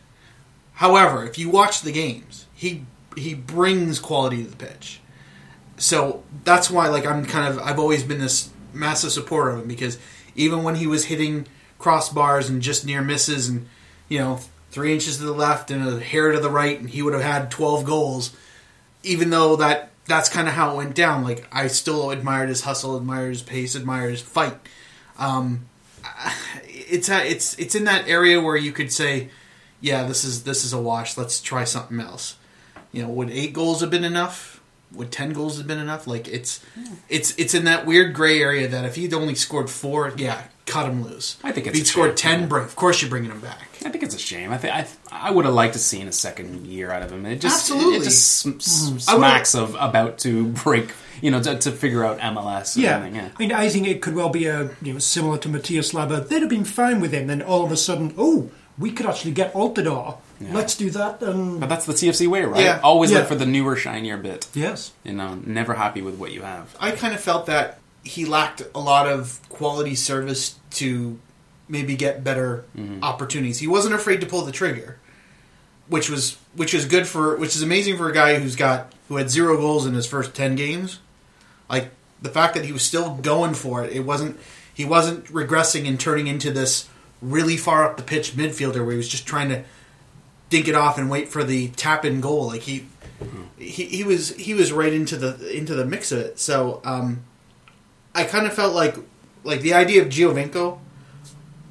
However, 0.74 1.24
if 1.24 1.38
you 1.38 1.48
watch 1.48 1.80
the 1.80 1.92
games, 1.92 2.46
he 2.54 2.84
he 3.16 3.34
brings 3.34 3.98
quality 3.98 4.44
to 4.44 4.50
the 4.50 4.56
pitch. 4.56 5.00
So 5.76 6.22
that's 6.44 6.70
why, 6.70 6.88
like, 6.88 7.06
I'm 7.06 7.24
kind 7.24 7.48
of 7.48 7.58
I've 7.60 7.78
always 7.78 8.04
been 8.04 8.20
this 8.20 8.50
massive 8.72 9.12
supporter 9.12 9.50
of 9.50 9.60
him 9.60 9.68
because 9.68 9.98
even 10.36 10.62
when 10.62 10.76
he 10.76 10.86
was 10.86 11.06
hitting 11.06 11.46
crossbars 11.80 12.48
and 12.48 12.60
just 12.60 12.84
near 12.84 13.00
misses 13.02 13.48
and 13.48 13.66
you 14.08 14.18
know 14.18 14.40
three 14.70 14.92
inches 14.92 15.18
to 15.18 15.24
the 15.24 15.32
left 15.32 15.70
and 15.70 15.86
a 15.86 16.00
hair 16.00 16.32
to 16.32 16.40
the 16.40 16.50
right, 16.50 16.78
and 16.78 16.90
he 16.90 17.02
would 17.02 17.14
have 17.14 17.22
had 17.22 17.50
12 17.50 17.84
goals. 17.84 18.36
Even 19.02 19.30
though 19.30 19.56
that 19.56 19.88
that's 20.08 20.28
kind 20.28 20.48
of 20.48 20.54
how 20.54 20.72
it 20.72 20.76
went 20.76 20.94
down. 20.94 21.22
Like 21.22 21.46
I 21.52 21.68
still 21.68 22.10
admired 22.10 22.48
his 22.48 22.62
hustle, 22.62 22.96
admired 22.96 23.30
his 23.30 23.42
pace, 23.42 23.74
admired 23.74 24.10
his 24.10 24.22
fight. 24.22 24.56
Um, 25.18 25.66
it's 26.64 27.08
it's 27.08 27.56
it's 27.58 27.74
in 27.74 27.84
that 27.84 28.08
area 28.08 28.40
where 28.40 28.56
you 28.56 28.72
could 28.72 28.90
say, 28.90 29.28
yeah, 29.80 30.04
this 30.04 30.24
is 30.24 30.42
this 30.42 30.64
is 30.64 30.72
a 30.72 30.80
wash. 30.80 31.16
Let's 31.16 31.40
try 31.40 31.64
something 31.64 32.00
else. 32.00 32.36
You 32.90 33.02
know, 33.02 33.10
would 33.10 33.30
eight 33.30 33.52
goals 33.52 33.82
have 33.82 33.90
been 33.90 34.04
enough? 34.04 34.57
Would 34.92 35.12
ten 35.12 35.32
goals 35.32 35.58
have 35.58 35.66
been 35.66 35.78
enough? 35.78 36.06
Like 36.06 36.28
it's 36.28 36.60
it's 37.08 37.34
it's 37.38 37.54
in 37.54 37.64
that 37.64 37.84
weird 37.86 38.14
gray 38.14 38.40
area 38.40 38.66
that 38.68 38.84
if 38.84 38.94
he'd 38.96 39.12
only 39.14 39.34
scored 39.34 39.68
four, 39.68 40.12
yeah, 40.16 40.42
cut 40.66 40.86
him 40.88 41.02
loose. 41.04 41.36
I 41.44 41.52
think 41.52 41.66
if 41.66 41.72
it's 41.74 41.78
he'd 41.78 41.84
a 41.84 41.88
scored 41.88 42.18
shame. 42.18 42.40
ten, 42.40 42.48
bring 42.48 42.64
of 42.64 42.74
course 42.74 43.02
you're 43.02 43.10
bringing 43.10 43.30
him 43.30 43.40
back. 43.40 43.68
I 43.84 43.90
think 43.90 44.02
it's 44.02 44.14
a 44.14 44.18
shame. 44.18 44.50
I 44.50 44.58
think 44.58 44.74
I, 44.74 44.86
I 45.12 45.30
would 45.30 45.44
have 45.44 45.54
liked 45.54 45.74
to 45.74 45.78
seen 45.78 46.08
a 46.08 46.12
second 46.12 46.66
year 46.66 46.90
out 46.90 47.02
of 47.02 47.12
him. 47.12 47.26
It 47.26 47.40
just 47.40 47.70
Absolutely. 47.70 47.98
it 47.98 48.04
just 48.04 48.38
sm- 48.38 48.48
mm-hmm. 48.50 48.96
s- 48.96 49.08
I 49.08 49.14
would've- 49.14 49.26
smacks 49.28 49.54
of 49.54 49.74
about 49.78 50.18
to 50.20 50.46
break. 50.48 50.90
You 51.20 51.32
know, 51.32 51.42
to, 51.42 51.58
to 51.58 51.72
figure 51.72 52.04
out 52.04 52.20
MLS. 52.20 52.76
And 52.76 52.84
Yeah. 52.84 52.96
everything, 52.98 53.16
yeah. 53.16 53.28
I 53.34 53.38
mean, 53.40 53.50
I 53.52 53.68
think 53.68 53.88
it 53.88 54.00
could 54.00 54.14
well 54.14 54.28
be 54.28 54.46
a 54.46 54.70
you 54.80 54.92
know 54.92 55.00
similar 55.00 55.36
to 55.38 55.48
Matias 55.48 55.90
Laba. 55.92 56.26
They'd 56.28 56.40
have 56.42 56.48
been 56.48 56.64
fine 56.64 57.00
with 57.00 57.10
him. 57.12 57.26
Then 57.26 57.42
all 57.42 57.64
of 57.64 57.72
a 57.72 57.76
sudden, 57.76 58.14
oh, 58.16 58.50
we 58.78 58.92
could 58.92 59.04
actually 59.04 59.32
get 59.32 59.52
Altidore. 59.52 60.18
Let's 60.40 60.76
do 60.76 60.90
that. 60.90 61.22
And 61.22 61.60
But 61.60 61.68
that's 61.68 61.86
the 61.86 61.92
TFC 61.92 62.26
way, 62.28 62.44
right? 62.44 62.62
Yeah. 62.62 62.80
Always 62.82 63.10
Yeah. 63.10 63.18
look 63.18 63.28
for 63.28 63.34
the 63.34 63.46
newer, 63.46 63.76
shinier 63.76 64.16
bit. 64.16 64.46
yes, 64.54 64.92
You 65.04 65.12
know, 65.12 65.38
never 65.44 65.74
happy 65.74 66.02
with 66.02 66.14
what 66.14 66.32
you 66.32 66.42
have. 66.42 66.74
I 66.80 66.92
kind 66.92 67.14
of 67.14 67.20
felt 67.20 67.46
that 67.46 67.78
he 68.04 68.24
lacked 68.24 68.62
a 68.74 68.80
lot 68.80 69.08
of 69.08 69.40
quality 69.48 69.94
service 69.94 70.54
to 70.70 71.18
maybe 71.68 71.96
get 71.96 72.24
better 72.24 72.64
mm-hmm. 72.76 73.02
opportunities. 73.02 73.58
He 73.58 73.66
wasn't 73.66 73.94
afraid 73.94 74.20
to 74.20 74.26
pull 74.26 74.42
the 74.42 74.52
trigger, 74.52 74.98
which 75.88 76.08
was 76.08 76.38
which 76.54 76.72
is 76.74 76.86
good 76.86 77.06
for 77.06 77.36
which 77.36 77.54
is 77.54 77.62
amazing 77.62 77.96
for 77.96 78.08
a 78.08 78.14
guy 78.14 78.38
who's 78.38 78.56
got 78.56 78.92
who 79.08 79.16
had 79.16 79.30
zero 79.30 79.56
goals 79.56 79.86
in 79.86 79.94
his 79.94 80.06
first 80.06 80.34
ten 80.34 80.54
games. 80.54 81.00
Like 81.68 81.90
the 82.22 82.30
fact 82.30 82.54
that 82.54 82.64
he 82.64 82.72
was 82.72 82.82
still 82.82 83.16
going 83.16 83.54
for 83.54 83.84
it, 83.84 83.92
it 83.92 84.00
wasn't 84.00 84.38
he 84.72 84.84
wasn't 84.84 85.26
regressing 85.26 85.86
and 85.88 85.98
turning 85.98 86.26
into 86.26 86.50
this 86.50 86.88
really 87.20 87.56
far 87.56 87.84
up 87.84 87.96
the 87.96 88.02
pitch 88.02 88.32
midfielder 88.32 88.80
where 88.82 88.92
he 88.92 88.96
was 88.96 89.08
just 89.08 89.26
trying 89.26 89.48
to 89.48 89.64
dink 90.50 90.68
it 90.68 90.74
off 90.74 90.98
and 90.98 91.10
wait 91.10 91.28
for 91.28 91.44
the 91.44 91.68
tap 91.68 92.04
in 92.04 92.20
goal. 92.20 92.48
Like 92.48 92.62
he 92.62 92.86
he, 93.58 93.84
he 93.84 94.04
was 94.04 94.34
he 94.36 94.54
was 94.54 94.72
right 94.72 94.92
into 94.92 95.16
the 95.16 95.56
into 95.56 95.74
the 95.74 95.84
mix 95.84 96.12
of 96.12 96.18
it. 96.20 96.38
So 96.38 96.80
um, 96.84 97.24
I 98.14 98.24
kind 98.24 98.46
of 98.46 98.54
felt 98.54 98.74
like 98.74 98.96
like 99.44 99.60
the 99.60 99.74
idea 99.74 100.02
of 100.02 100.08
Giovinco. 100.08 100.78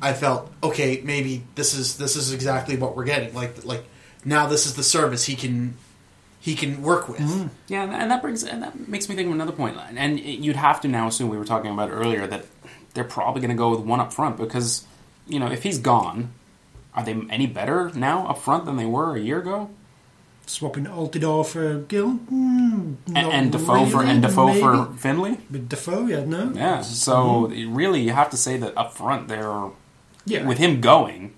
I 0.02 0.14
felt 0.14 0.52
okay. 0.62 1.02
Maybe 1.04 1.44
this 1.56 1.74
is 1.74 1.98
this 1.98 2.16
is 2.16 2.34
exactly 2.34 2.78
what 2.78 2.96
we're 2.96 3.06
getting. 3.06 3.34
Like 3.34 3.66
like 3.66 3.84
now 4.24 4.48
this 4.48 4.66
is 4.66 4.76
the 4.76 4.84
service 4.84 5.26
he 5.26 5.36
can 5.36 5.76
he 6.40 6.56
can 6.56 6.82
work 6.82 7.10
with. 7.10 7.50
Yeah, 7.68 7.84
and 7.84 8.12
that 8.12 8.22
brings 8.22 8.44
and 8.44 8.62
that 8.64 8.88
makes 8.88 9.10
me 9.10 9.16
think 9.16 9.28
of 9.28 9.34
another 9.34 9.52
point. 9.52 9.76
Line. 9.76 9.98
And 9.98 10.20
you'd 10.20 10.56
have 10.56 10.82
to 10.82 10.88
now 10.88 11.08
assume 11.08 11.30
we 11.30 11.38
were 11.38 11.46
talking 11.46 11.72
about 11.72 11.90
earlier 11.92 12.28
that 12.28 12.46
they're 12.94 13.04
probably 13.04 13.42
going 13.42 13.50
to 13.50 13.58
go 13.58 13.70
with 13.70 13.82
one 13.82 14.00
up 14.00 14.14
front 14.14 14.38
because 14.38 14.86
you 15.28 15.40
know 15.40 15.52
if 15.52 15.64
he's 15.64 15.80
gone, 15.80 16.34
are 16.98 17.04
they 17.06 17.16
any 17.30 17.48
better 17.48 17.92
now 17.96 18.28
up 18.28 18.40
front 18.40 18.66
than 18.66 18.76
they 18.76 18.86
were 18.86 19.16
a 19.16 19.20
year 19.22 19.40
ago? 19.40 19.70
swapping 20.50 20.86
Altidore 20.86 21.46
for 21.46 21.80
Gil. 21.80 22.20
Mm, 22.32 22.96
And, 23.08 23.18
and 23.18 23.52
Defoe 23.52 23.86
for 23.86 23.98
really, 24.00 24.12
and 24.12 24.22
Defoe 24.22 24.54
for. 24.54 24.94
Findlay. 24.98 25.40
With 25.52 25.68
Defoe, 25.68 26.08
yeah, 26.08 26.24
no, 26.24 26.52
Yeah, 26.56 26.82
so 26.82 27.48
really 27.50 28.00
you 28.02 28.14
have 28.14 28.30
to 28.30 28.38
say 28.38 28.56
that 28.58 28.72
up 28.78 28.94
front 28.94 29.28
they're 29.28 29.72
yeah, 30.26 30.46
with 30.48 30.58
him 30.58 30.80
going, 30.80 31.34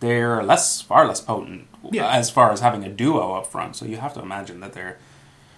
they're 0.00 0.42
less 0.42 0.80
far 0.80 1.06
less 1.06 1.20
potent 1.20 1.68
Yeah. 1.92 2.10
as 2.10 2.30
far 2.30 2.50
as 2.50 2.58
having 2.60 2.82
a 2.84 2.88
duo 2.88 3.34
up 3.34 3.46
front. 3.46 3.76
So 3.76 3.84
you 3.84 3.98
have 3.98 4.14
to 4.14 4.20
imagine 4.20 4.58
that 4.60 4.72
they're 4.72 4.98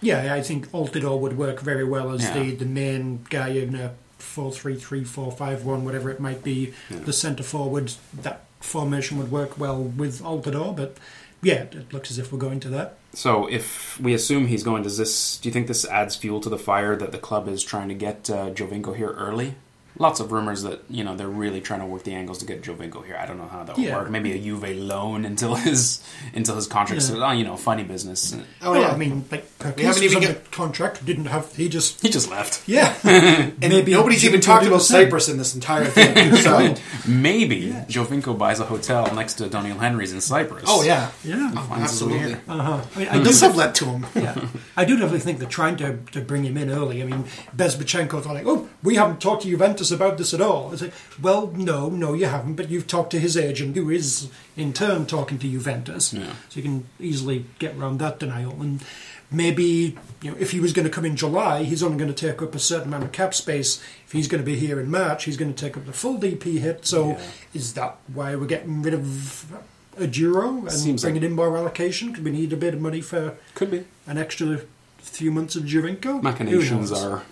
yeah. 0.03 0.35
I 0.35 0.43
think 0.43 0.71
Altidore 0.71 1.19
would 1.21 1.37
work 1.39 1.61
very 1.61 1.85
well 1.85 2.11
as 2.13 2.23
Yeah. 2.25 2.35
the 2.35 2.51
the 2.63 2.67
main 2.67 3.25
guy 3.31 3.49
in 3.49 3.75
a 3.75 3.93
four 4.19 4.53
three 4.53 4.77
three 4.77 5.05
four 5.05 5.33
five 5.33 5.65
one, 5.65 5.87
whatever 5.87 6.11
it 6.11 6.21
might 6.21 6.43
be. 6.45 6.75
The 6.91 7.13
centre 7.15 7.43
forward 7.43 7.93
that 8.13 8.45
formation 8.61 9.19
would 9.19 9.31
work 9.31 9.59
well 9.59 9.83
with 9.83 10.23
Altidore, 10.23 10.77
but 10.77 10.97
yeah, 11.43 11.63
it 11.63 11.93
looks 11.93 12.11
as 12.11 12.19
if 12.19 12.33
we're 12.33 12.39
going 12.39 12.61
to 12.61 12.69
that. 12.69 12.97
So, 13.13 13.47
if 13.47 13.99
we 13.99 14.15
assume 14.15 14.47
he's 14.47 14.63
going, 14.63 14.85
does 14.85 14.99
this? 14.99 15.39
Do 15.39 15.49
you 15.49 15.53
think 15.53 15.67
this 15.67 15.85
adds 15.87 16.15
fuel 16.15 16.41
to 16.41 16.49
the 16.49 16.59
fire 16.59 16.95
that 16.97 17.13
the 17.13 17.19
club 17.19 17.49
is 17.49 17.65
trying 17.65 17.89
to 17.89 17.95
get 17.95 18.31
uh, 18.31 18.51
Giovinco 18.51 18.95
here 18.97 19.11
early? 19.11 19.57
Lots 19.99 20.21
of 20.21 20.33
rumors 20.33 20.63
that 20.63 20.83
you 20.89 21.05
know 21.05 21.15
they're 21.17 21.29
really 21.29 21.61
trying 21.61 21.81
to 21.81 21.87
work 21.87 22.05
the 22.05 22.15
angles 22.15 22.39
to 22.39 22.47
get 22.47 22.63
Giovinco 22.63 23.05
here. 23.05 23.17
I 23.21 23.27
don't 23.27 23.37
know 23.39 23.49
how 23.49 23.65
that 23.65 23.77
would 23.77 23.85
Yeah. 23.85 23.97
work. 23.97 24.09
Maybe 24.11 24.33
a 24.33 24.39
Juve 24.39 24.71
loan 24.77 25.25
until 25.25 25.55
his 25.67 26.01
until 26.35 26.57
his 26.57 26.67
contract. 26.67 27.03
Yeah. 27.11 27.17
oh, 27.27 27.33
you 27.33 27.45
know 27.45 27.57
funny 27.57 27.83
business. 27.85 28.35
Oh 28.63 28.71
Well, 28.73 28.81
yeah, 28.81 28.93
I 28.93 28.97
mean, 28.97 29.25
like 29.31 29.59
Perkins 29.59 29.87
haven't 29.87 30.03
was 30.03 30.13
even 30.13 30.17
under 30.25 30.39
get- 30.41 30.51
contract, 30.53 31.05
didn't 31.05 31.27
have. 31.27 31.55
He 31.55 31.69
just 31.69 32.01
He 32.01 32.09
just 32.09 32.31
left. 32.31 32.63
yeah. 32.67 32.95
and 33.05 33.59
maybe 33.61 33.93
nobody's 33.93 34.25
even 34.25 34.41
talked 34.41 34.65
about. 34.67 34.81
Cyprus 34.83 35.29
in 35.29 35.37
this 35.39 35.55
entire 35.55 35.85
thing. 35.87 36.35
so 36.47 36.75
Maybe 37.07 37.73
Giovinco 37.89 38.39
buys 38.39 38.61
a 38.61 38.65
hotel 38.65 39.13
next 39.15 39.35
to 39.35 39.49
Daniel 39.49 39.79
Henry's 39.79 40.13
in 40.13 40.21
Cyprus. 40.21 40.65
oh 40.67 40.83
yeah, 40.83 41.11
Yeah. 41.25 41.51
Finds 41.51 41.93
his 41.93 42.05
way 42.05 42.15
absolutely. 42.19 42.35
Uh-huh. 42.49 42.81
I 42.95 42.99
mean, 42.99 43.09
I 43.09 43.19
The 43.19 43.25
do 43.25 43.33
sublet 43.33 43.75
to 43.77 43.85
him. 43.87 44.07
yeah. 44.15 44.49
I 44.77 44.85
do 44.85 44.95
definitely 44.97 45.21
think 45.21 45.41
they're 45.41 45.49
trying 45.49 45.77
to, 45.79 45.99
to 46.13 46.21
bring 46.21 46.45
him 46.45 46.57
in 46.57 46.71
early. 46.71 47.03
I 47.03 47.07
mean, 47.07 47.25
Bezbatchenko 47.57 48.23
thought 48.23 48.35
like, 48.35 48.47
oh, 48.47 48.69
we 48.83 48.95
haven't 48.95 49.21
talked 49.21 49.43
to 49.43 49.49
Juventus 49.49 49.91
about 49.91 50.17
this 50.19 50.33
at 50.33 50.41
all. 50.41 50.73
It's 50.73 50.83
like, 50.83 50.93
well, 51.21 51.49
no, 51.49 51.89
no, 51.91 52.15
you 52.15 52.27
haven't, 52.27 52.55
but 52.55 52.71
you've 52.71 52.87
talked 52.87 53.11
to 53.11 53.21
his 53.21 53.37
agent, 53.37 53.77
who 53.77 53.91
is 53.91 54.31
in 54.57 54.73
turn 54.73 55.07
talking 55.07 55.39
to 55.39 55.49
Juventus. 55.49 56.13
Yeah. 56.13 56.33
So 56.49 56.57
you 56.61 56.63
can 56.63 56.87
easily 56.99 57.45
get 57.59 57.77
around 57.77 57.99
that 57.99 58.19
denial. 58.19 58.61
And 58.61 58.83
maybe, 59.31 59.97
you 60.23 60.31
know, 60.31 60.37
if 60.41 60.51
he 60.53 60.61
was 60.61 60.73
going 60.73 60.87
to 60.87 60.93
come 60.93 61.05
in 61.05 61.15
July, 61.17 61.63
he's 61.65 61.83
only 61.83 61.99
going 61.99 62.13
to 62.13 62.31
take 62.31 62.41
up 62.41 62.55
a 62.55 62.59
certain 62.59 62.89
amount 62.89 63.05
of 63.05 63.13
cap 63.13 63.35
space. 63.35 63.83
If 64.07 64.13
he's 64.13 64.29
going 64.29 64.43
to 64.43 64.47
be 64.47 64.57
here 64.57 64.81
in 64.81 64.91
March, 64.91 65.25
he's 65.25 65.37
going 65.37 65.53
to 65.53 65.65
take 65.65 65.77
up 65.77 65.85
the 65.87 65.93
full 65.93 66.19
DP 66.19 66.59
hit. 66.59 66.87
So 66.87 67.11
Yeah. 67.11 67.21
is 67.55 67.75
that 67.75 67.97
why 68.13 68.35
we're 68.35 68.47
getting 68.47 68.83
rid 68.83 68.95
of 68.95 69.53
Oduro 69.99 70.61
and 70.61 70.73
Seems 70.73 71.05
like- 71.05 71.13
bringing 71.13 71.31
in 71.31 71.37
more 71.37 71.57
allocation? 71.57 72.09
Because 72.09 72.25
we 72.25 72.31
need 72.31 72.53
a 72.53 72.57
bit 72.57 72.75
of 72.75 72.81
money 72.81 73.01
for 73.03 73.35
Could 73.55 73.71
be. 73.71 73.85
an 74.07 74.17
extra 74.17 74.63
few 74.99 75.31
months 75.31 75.55
of 75.57 75.65
Giovinco. 75.65 76.23
Machinations 76.23 76.93
are 76.93 77.23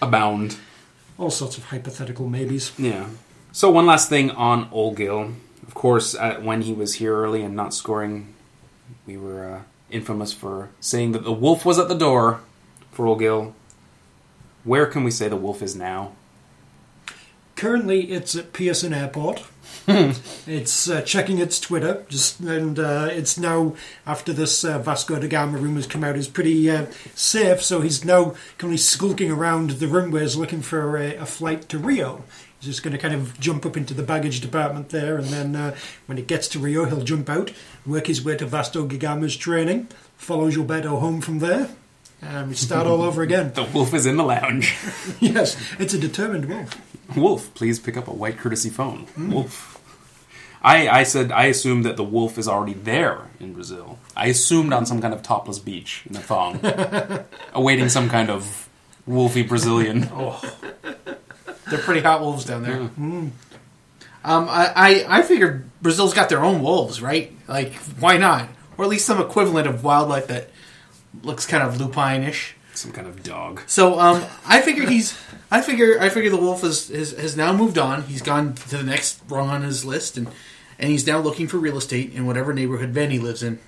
abound. 0.00 0.56
All 1.18 1.30
sorts 1.30 1.58
of 1.58 1.64
hypothetical 1.64 2.28
maybes. 2.28 2.72
Yeah. 2.78 3.08
So 3.52 3.70
one 3.70 3.86
last 3.86 4.08
thing 4.08 4.30
on 4.30 4.68
Ol' 4.72 4.94
Gil. 4.94 5.32
Of 5.66 5.74
course, 5.74 6.14
uh, 6.14 6.36
when 6.40 6.62
he 6.62 6.72
was 6.72 6.94
here 6.94 7.14
early 7.14 7.42
and 7.42 7.54
not 7.54 7.74
scoring, 7.74 8.34
we 9.06 9.16
were 9.16 9.48
uh, 9.48 9.60
infamous 9.90 10.32
for 10.32 10.70
saying 10.80 11.12
that 11.12 11.24
the 11.24 11.32
wolf 11.32 11.64
was 11.64 11.78
at 11.78 11.88
the 11.88 11.94
door 11.94 12.40
for 12.90 13.06
Ol' 13.06 13.16
Gil. 13.16 13.54
Where 14.64 14.86
can 14.86 15.04
we 15.04 15.10
say 15.10 15.28
the 15.28 15.36
wolf 15.36 15.62
is 15.62 15.76
now? 15.76 16.12
Currently, 17.56 18.10
it's 18.12 18.34
at 18.34 18.52
Pearson 18.52 18.92
Airport. 18.92 19.44
it's 20.46 20.88
uh, 20.88 21.02
checking 21.02 21.38
its 21.38 21.58
Twitter, 21.58 22.04
just 22.08 22.38
and 22.40 22.78
uh, 22.78 23.08
it's 23.10 23.36
now 23.36 23.74
after 24.06 24.32
this 24.32 24.64
uh, 24.64 24.78
Vasco 24.78 25.18
da 25.18 25.26
Gama 25.26 25.58
rumours 25.58 25.86
come 25.86 26.04
out 26.04 26.16
is 26.16 26.28
pretty 26.28 26.70
uh, 26.70 26.86
safe. 27.14 27.62
So 27.62 27.80
he's 27.80 28.04
now 28.04 28.34
currently 28.58 28.76
skulking 28.76 29.30
around 29.30 29.70
the 29.70 29.88
runways 29.88 30.36
looking 30.36 30.62
for 30.62 30.96
a, 30.96 31.16
a 31.16 31.26
flight 31.26 31.68
to 31.70 31.78
Rio. 31.78 32.22
He's 32.60 32.68
just 32.68 32.84
going 32.84 32.92
to 32.92 32.98
kind 32.98 33.12
of 33.12 33.38
jump 33.40 33.66
up 33.66 33.76
into 33.76 33.92
the 33.92 34.04
baggage 34.04 34.40
department 34.40 34.90
there, 34.90 35.16
and 35.16 35.26
then 35.26 35.56
uh, 35.56 35.74
when 36.06 36.16
it 36.16 36.28
gets 36.28 36.46
to 36.48 36.60
Rio, 36.60 36.84
he'll 36.84 37.02
jump 37.02 37.28
out, 37.28 37.52
work 37.84 38.06
his 38.06 38.24
way 38.24 38.36
to 38.36 38.46
Vasco 38.46 38.86
Gama's 38.86 39.36
training, 39.36 39.88
follow 40.16 40.48
Gilberto 40.48 41.00
home 41.00 41.20
from 41.20 41.40
there, 41.40 41.70
and 42.20 42.50
we 42.50 42.54
start 42.54 42.86
all 42.86 43.02
over 43.02 43.22
again. 43.22 43.52
The 43.54 43.64
wolf 43.64 43.92
is 43.94 44.06
in 44.06 44.16
the 44.16 44.22
lounge. 44.22 44.76
yes, 45.20 45.56
it's 45.80 45.92
a 45.92 45.98
determined 45.98 46.44
wolf. 46.44 46.80
Wolf, 47.16 47.52
please 47.54 47.80
pick 47.80 47.96
up 47.96 48.06
a 48.06 48.12
white 48.12 48.38
courtesy 48.38 48.70
phone. 48.70 49.06
Wolf. 49.18 49.71
I, 50.62 50.88
I 50.88 51.02
said 51.02 51.32
I 51.32 51.46
assumed 51.46 51.84
that 51.84 51.96
the 51.96 52.04
wolf 52.04 52.38
is 52.38 52.46
already 52.46 52.74
there 52.74 53.28
in 53.40 53.52
Brazil. 53.52 53.98
I 54.16 54.26
assumed 54.28 54.72
on 54.72 54.86
some 54.86 55.00
kind 55.00 55.12
of 55.12 55.22
topless 55.22 55.58
beach 55.58 56.04
in 56.08 56.16
a 56.16 56.20
thong, 56.20 56.60
awaiting 57.52 57.88
some 57.88 58.08
kind 58.08 58.30
of 58.30 58.68
wolfy 59.08 59.46
Brazilian. 59.46 60.08
Oh. 60.14 60.40
They're 61.68 61.80
pretty 61.80 62.00
hot 62.00 62.20
wolves 62.20 62.44
down 62.44 62.64
there. 62.64 62.80
Um, 62.80 63.32
I, 64.24 64.72
I 64.76 65.18
I 65.18 65.22
figured 65.22 65.70
Brazil's 65.80 66.12
got 66.12 66.28
their 66.28 66.44
own 66.44 66.62
wolves, 66.62 67.00
right? 67.00 67.32
Like, 67.48 67.72
why 67.98 68.18
not? 68.18 68.48
Or 68.76 68.84
at 68.84 68.90
least 68.90 69.06
some 69.06 69.20
equivalent 69.20 69.66
of 69.66 69.82
wildlife 69.82 70.26
that 70.26 70.50
looks 71.22 71.46
kind 71.46 71.62
of 71.62 71.80
lupine-ish. 71.80 72.56
Some 72.74 72.92
kind 72.92 73.06
of 73.06 73.22
dog. 73.22 73.62
So 73.66 73.98
um, 73.98 74.24
I 74.46 74.60
figure 74.60 74.88
he's. 74.88 75.18
I 75.50 75.60
figure. 75.60 75.98
I 76.00 76.08
figure 76.08 76.30
the 76.30 76.36
wolf 76.36 76.62
is, 76.64 76.90
is 76.90 77.16
has 77.18 77.36
now 77.36 77.52
moved 77.52 77.78
on. 77.78 78.02
He's 78.02 78.22
gone 78.22 78.54
to 78.54 78.76
the 78.76 78.82
next 78.82 79.20
rung 79.28 79.48
on 79.48 79.62
his 79.62 79.84
list, 79.84 80.16
and 80.16 80.28
and 80.82 80.90
he's 80.90 81.06
now 81.06 81.18
looking 81.18 81.46
for 81.46 81.56
real 81.58 81.78
estate 81.78 82.12
in 82.12 82.26
whatever 82.26 82.52
neighborhood 82.52 82.92
Vanney 82.92 83.22
lives 83.22 83.42
in, 83.42 83.60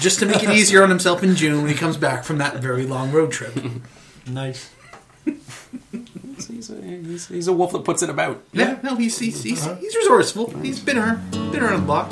just 0.00 0.18
to 0.18 0.26
make 0.26 0.42
it 0.42 0.50
easier 0.50 0.82
on 0.82 0.90
himself 0.90 1.22
in 1.22 1.36
June 1.36 1.62
when 1.62 1.70
he 1.70 1.76
comes 1.76 1.96
back 1.96 2.24
from 2.24 2.38
that 2.38 2.56
very 2.56 2.84
long 2.84 3.12
road 3.12 3.30
trip. 3.30 3.54
Nice. 4.26 4.70
He's 6.48 6.70
a, 6.70 6.82
he's, 6.82 7.28
he's 7.28 7.46
a 7.46 7.52
wolf 7.52 7.72
that 7.72 7.84
puts 7.84 8.02
it 8.02 8.10
about. 8.10 8.42
Yeah, 8.52 8.78
no, 8.82 8.96
he's 8.96 9.18
he's, 9.18 9.42
he's, 9.42 9.64
uh-huh. 9.64 9.76
he's 9.76 9.94
resourceful. 9.96 10.50
He's 10.60 10.80
been 10.80 10.98
around, 10.98 11.30
been 11.30 11.62
around 11.62 11.80
the 11.80 11.86
block. 11.86 12.10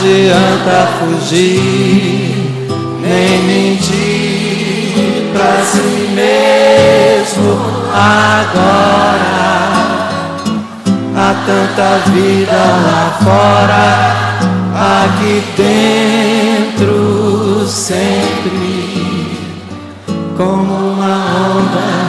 Adianta 0.00 0.88
fugir, 0.98 2.32
nem 3.02 3.42
mentir 3.42 5.28
pra 5.30 5.62
si 5.62 6.08
mesmo 6.14 7.52
agora. 7.92 9.50
Há 11.14 11.34
tanta 11.44 11.88
vida 12.10 12.52
lá 12.52 13.18
fora, 13.22 13.86
aqui 15.04 15.36
dentro 16.74 17.66
sempre, 17.68 19.36
como 20.38 20.94
uma 20.94 21.14
onda 21.58 21.99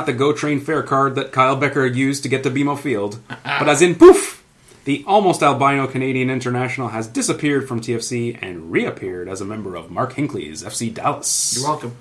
not 0.00 0.06
the 0.06 0.12
Go 0.14 0.32
Train 0.32 0.60
fare 0.60 0.82
card 0.82 1.14
that 1.16 1.30
Kyle 1.30 1.60
Bekker 1.60 1.94
used 1.94 2.22
to 2.22 2.30
get 2.30 2.42
to 2.44 2.50
BMO 2.50 2.78
Field, 2.78 3.20
but 3.44 3.68
as 3.68 3.82
in 3.82 3.94
poof! 3.94 4.42
The 4.84 5.04
almost 5.06 5.42
albino 5.42 5.86
Canadian 5.86 6.30
international 6.30 6.88
has 6.88 7.06
disappeared 7.06 7.68
from 7.68 7.82
TFC 7.82 8.38
and 8.40 8.72
reappeared 8.72 9.28
as 9.28 9.42
a 9.42 9.44
member 9.44 9.76
of 9.76 9.90
Mark 9.90 10.14
Hinckley's 10.14 10.64
FC 10.64 10.92
Dallas. 10.94 11.54
You're 11.54 11.68
welcome. 11.68 11.98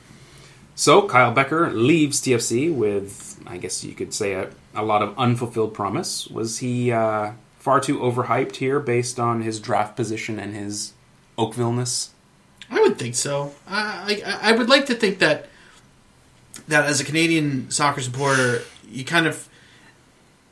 So 0.75 1.09
Kyle 1.09 1.35
Bekker 1.35 1.73
leaves 1.73 2.21
TFC 2.21 2.73
with, 2.73 3.37
I 3.45 3.57
guess 3.57 3.83
you 3.83 3.93
could 3.93 4.13
say, 4.13 4.31
a, 4.31 4.49
a 4.73 4.81
lot 4.81 5.01
of 5.01 5.13
unfulfilled 5.19 5.73
promise. 5.73 6.25
Was 6.27 6.59
he 6.59 6.93
uh, 6.93 7.33
far 7.57 7.81
too 7.81 7.99
overhyped 7.99 8.55
here 8.55 8.79
based 8.79 9.19
on 9.19 9.41
his 9.41 9.59
draft 9.59 9.97
position 9.97 10.39
and 10.39 10.55
his 10.55 10.93
Oakville-ness? 11.37 12.11
I 12.71 12.79
would 12.79 12.97
think 12.97 13.15
so. 13.15 13.53
I, 13.67 14.21
I 14.25 14.51
I 14.51 14.51
would 14.53 14.69
like 14.69 14.85
to 14.85 14.95
think 14.95 15.19
that 15.19 15.49
that 16.69 16.85
as 16.85 17.01
a 17.01 17.03
Canadian 17.03 17.69
soccer 17.71 17.99
supporter, 17.99 18.61
you 18.87 19.03
kind 19.03 19.27
of 19.27 19.49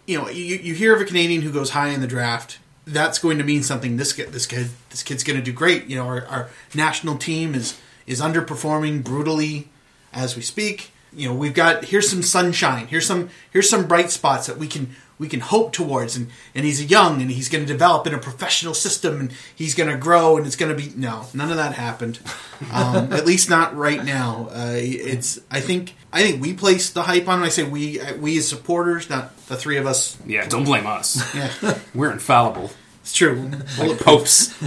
you 0.06 0.18
know 0.18 0.30
you, 0.30 0.58
you 0.58 0.74
hear 0.74 0.94
of 0.94 1.02
a 1.02 1.06
Canadian 1.06 1.42
who 1.42 1.52
goes 1.52 1.72
high 1.72 1.90
in 1.90 2.02
the 2.02 2.08
draft. 2.08 2.60
That's 2.86 3.20
going 3.20 3.38
to 3.38 3.44
mean 3.44 3.64
something. 3.64 3.98
This 3.98 4.14
kid, 4.14 4.32
this 4.32 4.46
kid, 4.46 4.70
this 4.90 5.04
kid's 5.04 5.24
going 5.24 5.38
to 5.38 5.44
do 5.44 5.52
great. 5.52 5.86
You 5.88 5.98
know, 5.98 6.06
our, 6.06 6.26
our 6.28 6.50
national 6.74 7.18
team 7.18 7.56
is 7.56 7.80
is 8.06 8.20
underperforming 8.22 9.04
brutally 9.04 9.70
as 10.14 10.36
we 10.36 10.42
speak. 10.42 10.92
You 11.14 11.30
know, 11.30 11.36
we've 11.36 11.54
got 11.54 11.86
here's 11.86 12.10
some 12.10 12.24
sunshine. 12.24 12.88
Here's 12.88 13.06
some 13.06 13.30
here's 13.52 13.70
some 13.70 13.88
bright 13.88 14.10
spots 14.10 14.48
that 14.48 14.58
we 14.58 14.68
can 14.68 14.96
we 15.20 15.28
can 15.28 15.40
hope 15.40 15.74
towards. 15.74 16.16
And 16.16 16.30
and 16.54 16.66
he's 16.66 16.84
young 16.90 17.22
and 17.22 17.32
he's 17.32 17.50
going 17.50 17.66
to 17.66 17.72
develop 17.72 18.06
in 18.08 18.14
a 18.14 18.18
professional 18.20 18.74
system 18.74 19.20
and 19.20 19.32
he's 19.56 19.76
going 19.76 19.90
to 19.90 19.98
grow 19.98 20.38
and 20.38 20.46
it's 20.46 20.56
going 20.56 20.76
to 20.76 20.78
be 20.82 20.92
no 20.96 21.26
none 21.34 21.50
of 21.52 21.58
that 21.58 21.74
happened. 21.74 22.20
Um, 22.74 23.14
at 23.14 23.28
least 23.28 23.52
not 23.52 23.76
right 23.78 24.04
now. 24.04 24.50
Uh, 24.52 24.74
it's 24.76 25.40
I 25.52 25.60
think 25.62 25.94
I 26.12 26.24
think 26.24 26.42
we 26.42 26.54
placed 26.56 26.96
the 26.96 27.04
hype 27.04 27.28
on. 27.28 27.38
him. 27.38 27.44
I 27.46 27.50
say 27.50 27.62
we 27.64 28.00
uh, 28.02 28.16
we 28.16 28.36
as 28.40 28.48
supporters, 28.48 29.12
not 29.12 29.38
the 29.46 29.56
three 29.56 29.78
of 29.78 29.86
us. 29.86 30.18
Yeah, 30.26 30.48
don't 30.48 30.64
blame 30.64 30.88
us. 30.88 31.36
Yeah, 31.36 31.78
We're 31.94 32.12
infallible. 32.12 32.72
it's 33.02 33.14
true. 33.14 33.52
Like 33.78 34.00
popes. 34.00 34.48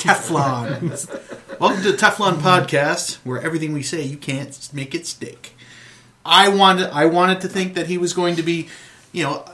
Teflon. 0.00 1.60
Welcome 1.60 1.82
to 1.82 1.92
the 1.92 1.98
Teflon 1.98 2.38
podcast, 2.38 3.16
where 3.24 3.40
everything 3.40 3.72
we 3.72 3.82
say 3.82 4.02
you 4.02 4.16
can't 4.16 4.68
make 4.72 4.94
it 4.94 5.06
stick. 5.06 5.54
I 6.24 6.48
wanted, 6.48 6.90
I 6.90 7.06
wanted 7.06 7.40
to 7.42 7.48
think 7.48 7.74
that 7.74 7.86
he 7.86 7.98
was 7.98 8.12
going 8.12 8.36
to 8.36 8.42
be, 8.42 8.68
you 9.12 9.24
know, 9.24 9.44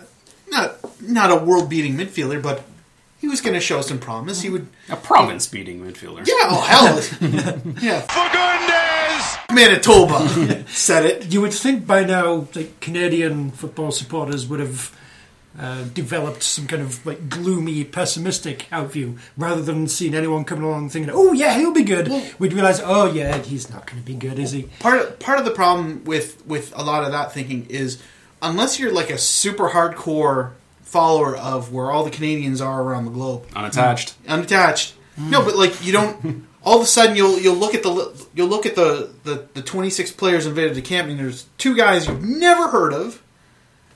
not 0.53 1.01
not 1.03 1.31
a 1.33 1.37
world 1.45 1.69
beating 1.69 1.95
midfielder, 1.97 2.41
but 2.43 2.63
he 3.21 3.29
was 3.29 3.41
going 3.41 3.55
to 3.55 3.61
show 3.61 3.81
some 3.83 3.99
promise. 3.99 4.43
He 4.43 4.51
would, 4.51 4.67
A 4.89 4.97
province 4.97 5.47
beating 5.47 5.81
midfielder. 5.81 6.27
yeah, 6.27 6.35
oh 6.51 6.61
hell, 6.61 6.95
yeah, 7.83 8.01
for 8.01 8.27
goodness, 8.33 9.37
Manitoba 9.53 10.65
said 10.69 11.05
it. 11.07 11.33
You 11.33 11.41
would 11.41 11.53
think 11.53 11.87
by 11.87 12.05
now, 12.05 12.47
like 12.55 12.81
Canadian 12.81 13.51
football 13.51 13.91
supporters 13.93 14.47
would 14.49 14.61
have 14.61 14.97
uh, 15.59 15.85
developed 15.93 16.43
some 16.43 16.67
kind 16.67 16.83
of 16.83 17.05
like 17.05 17.29
gloomy, 17.29 17.85
pessimistic 17.85 18.67
outview, 18.73 19.19
rather 19.37 19.63
than 19.63 19.87
seeing 19.87 20.15
anyone 20.15 20.45
coming 20.45 20.65
along 20.65 20.89
thinking, 20.89 21.13
"Oh 21.15 21.33
yeah, 21.33 21.57
he'll 21.59 21.73
be 21.75 21.85
good." 21.85 22.09
We'd 22.39 22.53
realise, 22.55 22.81
"Oh 22.83 23.13
yeah, 23.13 23.39
he's 23.39 23.71
not 23.71 23.87
going 23.87 24.01
to 24.03 24.07
be 24.07 24.15
good, 24.15 24.39
is 24.39 24.51
he?" 24.53 24.63
part 24.81 25.01
of, 25.01 25.19
part 25.21 25.39
of 25.39 25.45
the 25.45 25.51
problem 25.53 26.03
with 26.05 26.45
with 26.47 26.73
a 26.77 26.83
lot 26.83 27.05
of 27.05 27.13
that 27.13 27.33
thinking 27.33 27.67
is 27.69 28.03
unless 28.43 28.79
you're 28.79 28.93
like 28.93 29.11
a 29.11 29.19
super 29.19 29.69
hardcore 29.71 30.53
follower 30.83 31.35
of 31.37 31.73
where 31.73 31.91
all 31.91 32.05
the 32.05 32.11
Canadians 32.11 32.61
are 32.61 32.83
around 32.83 33.07
the 33.07 33.11
globe, 33.11 33.47
Unattached. 33.57 34.23
Mm. 34.25 34.33
unattached. 34.35 34.95
No, 35.17 35.45
but 35.45 35.57
like 35.57 35.85
you 35.85 35.93
don't. 35.93 36.47
All 36.65 36.77
of 36.77 36.83
a 36.83 36.87
sudden, 36.87 37.17
you'll 37.17 37.41
you'll 37.41 37.57
look 37.57 37.75
at 37.75 37.83
the 37.83 38.27
you'll 38.35 38.47
look 38.49 38.67
at 38.67 38.77
the 38.77 39.11
the, 39.25 39.49
the 39.53 39.63
26 39.63 40.13
players 40.13 40.47
invited 40.47 40.75
to 40.77 40.81
camp, 40.83 41.09
and 41.09 41.19
there's 41.19 41.47
two 41.59 41.75
guys 41.77 42.07
you've 42.07 42.23
never 42.23 42.69
heard 42.69 42.93
of 42.93 43.21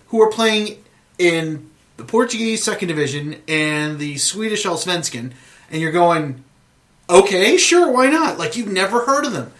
who 0.08 0.20
are 0.20 0.30
playing 0.30 0.82
in 1.16 1.70
the 1.96 2.02
Portuguese 2.04 2.64
second 2.64 2.88
division 2.88 3.36
and 3.46 3.98
the 4.00 4.18
Swedish 4.18 4.64
Allsvenskan, 4.64 5.30
and 5.70 5.80
you're 5.80 5.92
going, 5.92 6.42
okay, 7.08 7.56
sure, 7.56 7.90
why 7.92 8.08
not? 8.08 8.36
Like 8.36 8.56
you've 8.56 8.66
never 8.72 9.04
heard 9.04 9.24
of 9.24 9.32
them. 9.32 9.52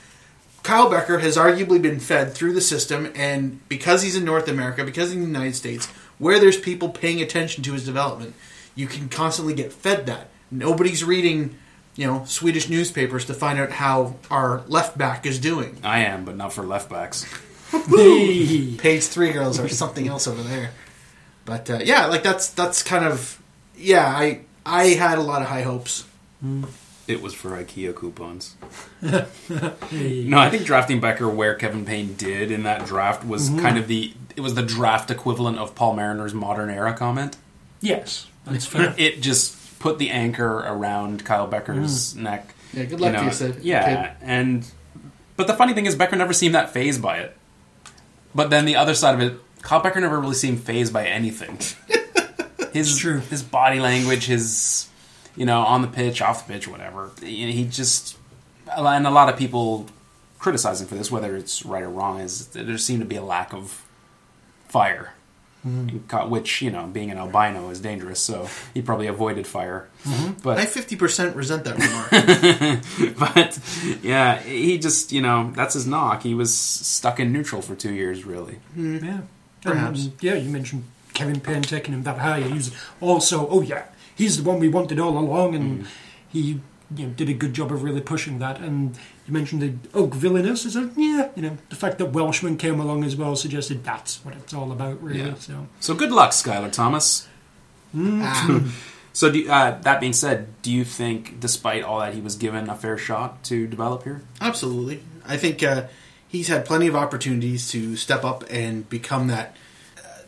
Kyle 0.67 0.91
Bekker 0.91 1.21
has 1.21 1.37
arguably 1.37 1.81
been 1.81 2.01
fed 2.01 2.35
through 2.35 2.53
the 2.53 2.61
system, 2.61 3.13
and 3.15 3.61
because 3.69 4.03
he's 4.03 4.17
in 4.17 4.25
North 4.25 4.49
America, 4.49 4.85
because 4.85 5.11
he's 5.11 5.17
in 5.17 5.21
the 5.21 5.39
United 5.39 5.55
States, 5.55 5.87
where 6.19 6.41
there's 6.41 6.59
people 6.59 6.89
paying 6.89 7.23
attention 7.23 7.63
to 7.63 7.73
his 7.73 7.85
development, 7.85 8.35
you 8.75 8.89
can 8.89 9.09
constantly 9.09 9.55
get 9.55 9.73
fed 9.73 10.07
that. 10.07 10.29
Nobody's 10.51 11.05
reading, 11.05 11.57
you 11.95 12.09
know, 12.09 12.25
Swedish 12.25 12.69
newspapers 12.69 13.27
to 13.27 13.35
find 13.35 13.61
out 13.61 13.71
how 13.71 14.17
our 14.29 14.65
left 14.67 14.99
back 14.99 15.25
is 15.25 15.39
doing. 15.39 15.79
I 15.85 16.01
am, 16.01 16.25
but 16.25 16.35
not 16.37 16.53
for 16.53 16.65
left 16.65 16.91
backs. 16.91 17.25
Page 17.71 19.05
three 19.05 19.31
girls 19.31 19.61
or 19.61 19.69
something 19.69 20.09
else 20.09 20.27
over 20.27 20.43
there. 20.43 20.73
But 21.45 21.71
uh, 21.71 21.79
yeah, 21.85 22.07
like 22.07 22.25
that's 22.25 22.49
that's 22.49 22.83
kind 22.83 23.05
of 23.05 23.41
yeah. 23.77 24.05
I 24.05 24.41
I 24.65 24.87
had 24.87 25.19
a 25.19 25.23
lot 25.23 25.43
of 25.43 25.49
high 25.49 25.63
hopes. 25.63 26.05
It 27.09 27.23
was 27.23 27.35
for 27.35 27.51
IKEA 27.51 27.95
coupons. 27.95 28.57
No, 29.93 30.39
I 30.39 30.51
think 30.51 30.65
drafting 30.65 31.01
Bekker 31.01 31.33
where 31.33 31.55
Kevin 31.55 31.85
Payne 31.85 32.15
did 32.15 32.51
in 32.51 32.65
that 32.65 32.85
draft 32.87 33.25
was 33.25 33.49
mm-hmm. 33.49 33.61
kind 33.61 33.79
of 33.79 33.87
the 33.87 34.13
it 34.35 34.41
was 34.41 34.55
the 34.55 34.63
draft 34.63 35.11
equivalent 35.11 35.59
of 35.59 35.75
Paul 35.75 35.95
Mariner's 35.95 36.35
modern 36.35 36.69
era 36.69 36.93
comment. 36.93 37.37
Yes, 37.81 38.27
that's 38.45 38.67
fair. 38.67 38.95
It 38.99 39.23
just 39.23 39.79
put 39.79 39.99
the 39.99 40.11
anchor 40.11 40.59
around 40.59 41.25
Kyle 41.25 41.49
Bekker's 41.49 42.15
mm. 42.15 42.23
neck. 42.23 42.55
Yeah, 42.73 42.85
good 42.85 43.01
luck 43.01 43.17
to 43.17 43.25
you, 43.25 43.33
Sid. 43.33 43.59
Yeah, 43.63 44.15
and 44.21 44.67
but 45.37 45.47
the 45.47 45.55
funny 45.55 45.73
thing 45.73 45.87
is 45.87 45.95
Bekker 45.95 46.19
never 46.19 46.33
seemed 46.33 46.55
that 46.55 46.71
phased 46.71 47.01
by 47.01 47.19
it. 47.19 47.37
But 48.35 48.51
then 48.51 48.65
the 48.65 48.77
other 48.77 48.95
side 48.95 49.15
of 49.15 49.21
it, 49.21 49.41
Kyle 49.63 49.81
Bekker 49.81 50.01
never 50.01 50.21
really 50.21 50.35
seemed 50.35 50.63
phased 50.63 50.93
by 50.93 51.07
anything. 51.07 51.59
His 52.73 53.01
his 53.01 53.43
body 53.43 53.81
language, 53.81 54.27
his 54.27 54.91
you 55.37 55.47
know 55.47 55.61
on 55.63 55.83
the 55.83 55.89
pitch, 55.89 56.21
off 56.21 56.47
the 56.47 56.53
pitch, 56.53 56.67
whatever. 56.67 57.11
He 57.21 57.53
he 57.53 57.65
just 57.65 58.17
and 58.77 59.07
a 59.07 59.11
lot 59.11 59.29
of 59.29 59.39
people 59.39 59.87
criticizing 60.39 60.87
for 60.87 60.95
this, 60.95 61.11
whether 61.11 61.37
it's 61.37 61.65
right 61.65 61.83
or 61.83 61.91
wrong, 61.91 62.21
is 62.21 62.49
that 62.49 62.67
there 62.67 62.79
seemed 62.79 63.01
to 63.01 63.07
be 63.07 63.17
a 63.17 63.23
lack 63.23 63.53
of 63.53 63.85
fire. 64.69 65.13
Mm-hmm. 65.67 66.31
Which 66.31 66.63
you 66.63 66.71
know, 66.71 66.87
being 66.87 67.11
an 67.11 67.19
albino 67.19 67.71
is 67.71 67.81
dangerous, 67.81 68.21
so 68.21 68.49
he 68.73 68.83
probably 68.83 69.09
avoided 69.09 69.49
fire. 69.49 69.89
But 70.45 70.59
I 70.59 70.65
fifty 70.65 70.95
percent 70.95 71.35
resent 71.35 71.65
that 71.65 71.77
remark. 71.77 73.19
but 73.35 73.59
yeah, 74.01 74.39
he 74.39 74.79
just 74.79 75.11
you 75.11 75.23
know 75.23 75.51
that's 75.57 75.75
his 75.75 75.85
knock. 75.85 76.23
He 76.23 76.35
was 76.35 76.57
stuck 76.57 77.19
in 77.19 77.33
neutral 77.33 77.63
for 77.63 77.75
two 77.75 77.93
years, 77.93 78.25
really. 78.25 78.61
Yeah. 78.77 79.23
Perhaps. 79.63 80.05
And, 80.05 80.23
yeah, 80.23 80.35
you 80.35 80.51
mentioned 80.51 80.85
Kevin 81.15 81.41
Payne 81.41 81.63
taking 81.63 81.95
him 81.95 82.03
that 82.05 82.19
high. 82.19 82.43
He 82.43 82.53
was 82.53 82.75
also, 83.01 83.49
oh 83.49 83.63
yeah, 83.63 83.85
he's 84.17 84.43
the 84.43 84.49
one 84.49 84.59
we 84.59 84.69
wanted 84.69 84.99
all 84.99 85.17
along, 85.17 85.55
and 85.55 85.85
Mm. 85.85 85.87
he 86.29 86.61
you 86.95 87.07
know, 87.07 87.13
did 87.15 87.29
a 87.29 87.35
good 87.35 87.53
job 87.53 87.73
of 87.73 87.83
really 87.83 88.01
pushing 88.01 88.39
that. 88.39 88.61
And 88.61 88.97
you 89.27 89.33
mentioned 89.33 89.61
the 89.61 89.75
Oak 89.99 90.15
villainous. 90.15 90.65
Is 90.65 90.77
it? 90.77 90.91
Yeah, 90.97 91.31
you 91.35 91.43
know, 91.43 91.57
the 91.69 91.75
fact 91.77 91.99
that 91.99 92.13
Welshman 92.13 92.57
came 92.59 92.79
along 92.79 93.03
as 93.05 93.17
well 93.17 93.35
suggested 93.35 93.83
that's 93.85 94.25
what 94.25 94.35
it's 94.37 94.55
all 94.55 94.71
about, 94.71 95.03
really. 95.03 95.21
Yeah. 95.21 95.35
So 95.35 95.67
So 95.81 95.95
good 95.95 96.13
luck, 96.13 96.31
Skylar 96.31 96.71
Thomas. 96.73 97.27
Ah. 97.97 98.61
So 99.13 99.31
do, 99.33 99.49
uh, 99.49 99.81
that 99.81 99.99
being 99.99 100.13
said, 100.13 100.49
do 100.61 100.71
you 100.71 100.85
think, 100.85 101.41
despite 101.41 101.83
all 101.83 102.01
that, 102.01 102.13
he 102.13 102.21
was 102.21 102.37
given 102.37 102.69
a 102.69 102.75
fair 102.77 102.99
shot 102.99 103.43
to 103.45 103.67
develop 103.67 104.03
here? 104.05 104.21
Absolutely. 104.43 105.01
I 105.27 105.39
think 105.39 105.63
uh, 105.63 105.85
he's 106.29 106.49
had 106.49 106.67
plenty 106.67 106.87
of 106.87 106.95
opportunities 106.95 107.71
to 107.71 107.97
step 107.97 108.25
up 108.27 108.45
and 108.51 108.87
become 108.91 109.29
that 109.29 109.57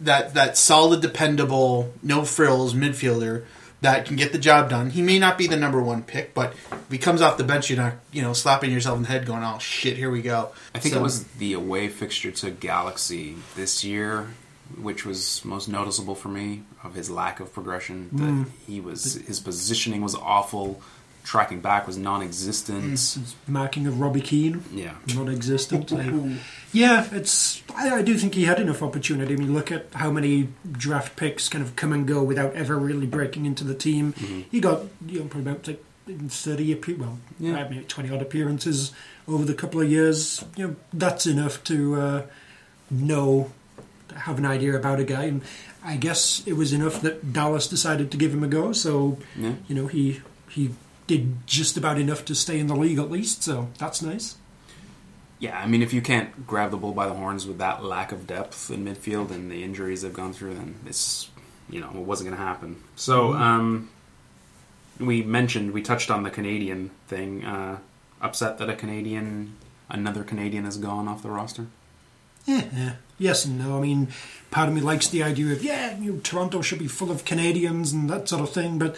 that 0.00 0.32
that 0.32 0.56
solid, 0.56 1.02
dependable, 1.02 1.92
no 2.02 2.24
frills 2.24 2.72
midfielder 2.72 3.44
that 3.80 4.06
can 4.06 4.16
get 4.16 4.32
the 4.32 4.38
job 4.38 4.70
done. 4.70 4.90
He 4.90 5.02
may 5.02 5.18
not 5.18 5.38
be 5.38 5.46
the 5.46 5.56
number 5.56 5.80
one 5.80 6.02
pick, 6.02 6.34
but 6.34 6.52
if 6.72 6.90
he 6.90 6.98
comes 6.98 7.22
off 7.22 7.38
the 7.38 7.44
bench, 7.44 7.70
you're 7.70 7.78
not 7.78 7.94
you 8.12 8.22
know 8.22 8.32
slapping 8.32 8.70
yourself 8.70 8.96
in 8.96 9.02
the 9.02 9.08
head, 9.08 9.26
going, 9.26 9.42
"Oh 9.42 9.58
shit, 9.58 9.96
here 9.96 10.10
we 10.10 10.22
go." 10.22 10.50
I 10.74 10.78
think 10.78 10.94
So- 10.94 11.00
it 11.00 11.02
was 11.02 11.24
the 11.24 11.52
away 11.52 11.88
fixture 11.88 12.30
to 12.30 12.50
Galaxy 12.50 13.36
this 13.56 13.84
year, 13.84 14.28
which 14.80 15.04
was 15.04 15.44
most 15.44 15.68
noticeable 15.68 16.14
for 16.14 16.28
me 16.28 16.62
of 16.82 16.94
his 16.94 17.10
lack 17.10 17.40
of 17.40 17.52
progression. 17.52 18.08
That 18.12 18.22
mm. 18.22 18.46
he 18.66 18.80
was 18.80 19.14
his 19.14 19.40
positioning 19.40 20.02
was 20.02 20.14
awful, 20.14 20.82
tracking 21.28 21.60
back 21.60 21.86
was 21.86 21.98
non-existent. 21.98 22.82
his 22.84 23.34
marking 23.46 23.86
of 23.86 24.00
Robbie 24.00 24.22
Keane, 24.22 24.64
Yeah, 24.72 24.94
non-existent. 25.14 25.92
Like, 25.98 26.38
yeah, 26.72 27.06
it's. 27.12 27.62
I, 27.74 27.96
I 27.96 28.02
do 28.02 28.16
think 28.16 28.34
he 28.34 28.44
had 28.44 28.58
enough 28.58 28.82
opportunity. 28.82 29.34
I 29.34 29.36
mean, 29.36 29.52
look 29.52 29.70
at 29.70 29.86
how 29.92 30.10
many 30.10 30.48
draft 30.70 31.16
picks 31.16 31.48
kind 31.48 31.62
of 31.62 31.76
come 31.76 31.92
and 31.92 32.06
go 32.06 32.22
without 32.22 32.54
ever 32.54 32.78
really 32.78 33.06
breaking 33.06 33.44
into 33.44 33.62
the 33.62 33.74
team. 33.74 34.14
He 34.50 34.60
got 34.60 34.82
you 35.06 35.20
know 35.20 35.26
probably 35.26 35.52
about 35.52 35.68
like 35.68 35.84
thirty 36.28 36.72
appear 36.72 36.96
well, 36.96 37.18
Yeah. 37.38 37.58
I 37.58 37.68
mean, 37.68 37.84
twenty 37.84 38.10
odd 38.10 38.22
appearances 38.22 38.92
over 39.26 39.44
the 39.44 39.54
couple 39.54 39.82
of 39.82 39.90
years. 39.90 40.42
You 40.56 40.68
know, 40.68 40.76
that's 40.94 41.26
enough 41.26 41.62
to 41.64 42.00
uh, 42.00 42.22
know, 42.90 43.50
have 44.16 44.38
an 44.38 44.46
idea 44.46 44.74
about 44.76 44.98
a 44.98 45.04
guy. 45.04 45.24
And 45.24 45.42
I 45.84 45.96
guess 45.96 46.42
it 46.46 46.54
was 46.54 46.72
enough 46.72 47.02
that 47.02 47.32
Dallas 47.34 47.66
decided 47.68 48.10
to 48.12 48.16
give 48.16 48.32
him 48.32 48.42
a 48.44 48.48
go. 48.48 48.72
So 48.72 49.18
yeah. 49.36 49.54
you 49.68 49.74
know 49.74 49.88
he 49.88 50.22
he 50.48 50.70
did 51.08 51.46
just 51.46 51.76
about 51.76 51.98
enough 51.98 52.24
to 52.26 52.34
stay 52.36 52.60
in 52.60 52.68
the 52.68 52.76
league 52.76 52.98
at 52.98 53.10
least. 53.10 53.42
So 53.42 53.68
that's 53.78 54.00
nice. 54.00 54.36
Yeah, 55.40 55.58
I 55.58 55.66
mean, 55.66 55.82
if 55.82 55.92
you 55.92 56.02
can't 56.02 56.46
grab 56.46 56.70
the 56.70 56.76
bull 56.76 56.92
by 56.92 57.06
the 57.06 57.14
horns 57.14 57.46
with 57.46 57.58
that 57.58 57.84
lack 57.84 58.12
of 58.12 58.26
depth 58.26 58.70
in 58.70 58.84
midfield 58.84 59.30
and 59.30 59.50
the 59.50 59.64
injuries 59.64 60.02
they've 60.02 60.12
gone 60.12 60.32
through, 60.32 60.54
then 60.54 60.76
it's 60.86 61.30
you 61.68 61.80
know 61.80 61.90
it 61.90 61.96
wasn't 61.96 62.28
going 62.28 62.38
to 62.38 62.44
happen. 62.44 62.82
So 62.94 63.34
um, 63.34 63.88
we 65.00 65.22
mentioned 65.22 65.72
we 65.72 65.82
touched 65.82 66.10
on 66.10 66.22
the 66.22 66.30
Canadian 66.30 66.90
thing. 67.08 67.44
Uh, 67.44 67.78
upset 68.20 68.58
that 68.58 68.68
a 68.68 68.74
Canadian, 68.74 69.54
another 69.88 70.24
Canadian, 70.24 70.64
has 70.64 70.76
gone 70.76 71.08
off 71.08 71.22
the 71.22 71.30
roster. 71.30 71.66
Yeah, 72.46 72.64
yeah. 72.74 72.92
Yes 73.18 73.44
and 73.44 73.58
no. 73.58 73.78
I 73.78 73.80
mean, 73.80 74.08
part 74.50 74.68
of 74.68 74.74
me 74.74 74.80
likes 74.80 75.08
the 75.08 75.22
idea 75.22 75.52
of 75.52 75.62
yeah, 75.62 75.96
you 75.98 76.14
know, 76.14 76.20
Toronto 76.20 76.62
should 76.62 76.78
be 76.78 76.88
full 76.88 77.10
of 77.10 77.24
Canadians 77.24 77.92
and 77.92 78.10
that 78.10 78.28
sort 78.28 78.42
of 78.42 78.50
thing, 78.50 78.78
but 78.78 78.96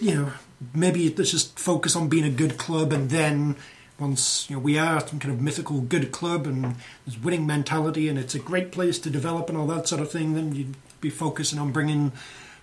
you 0.00 0.14
know, 0.14 0.32
maybe 0.74 1.12
let's 1.14 1.30
just 1.30 1.58
focus 1.58 1.96
on 1.96 2.08
being 2.08 2.24
a 2.24 2.30
good 2.30 2.58
club, 2.58 2.92
and 2.92 3.10
then 3.10 3.56
once 3.98 4.48
you 4.48 4.56
know 4.56 4.60
we 4.60 4.78
are 4.78 5.00
some 5.06 5.18
kind 5.18 5.32
of 5.32 5.40
mythical 5.40 5.80
good 5.80 6.10
club 6.10 6.46
and 6.46 6.74
there's 7.06 7.18
winning 7.18 7.46
mentality, 7.46 8.08
and 8.08 8.18
it's 8.18 8.34
a 8.34 8.38
great 8.38 8.72
place 8.72 8.98
to 9.00 9.10
develop 9.10 9.48
and 9.48 9.58
all 9.58 9.66
that 9.66 9.88
sort 9.88 10.00
of 10.00 10.10
thing, 10.10 10.34
then 10.34 10.54
you'd 10.54 10.74
be 11.00 11.10
focusing 11.10 11.58
on 11.58 11.72
bringing 11.72 12.12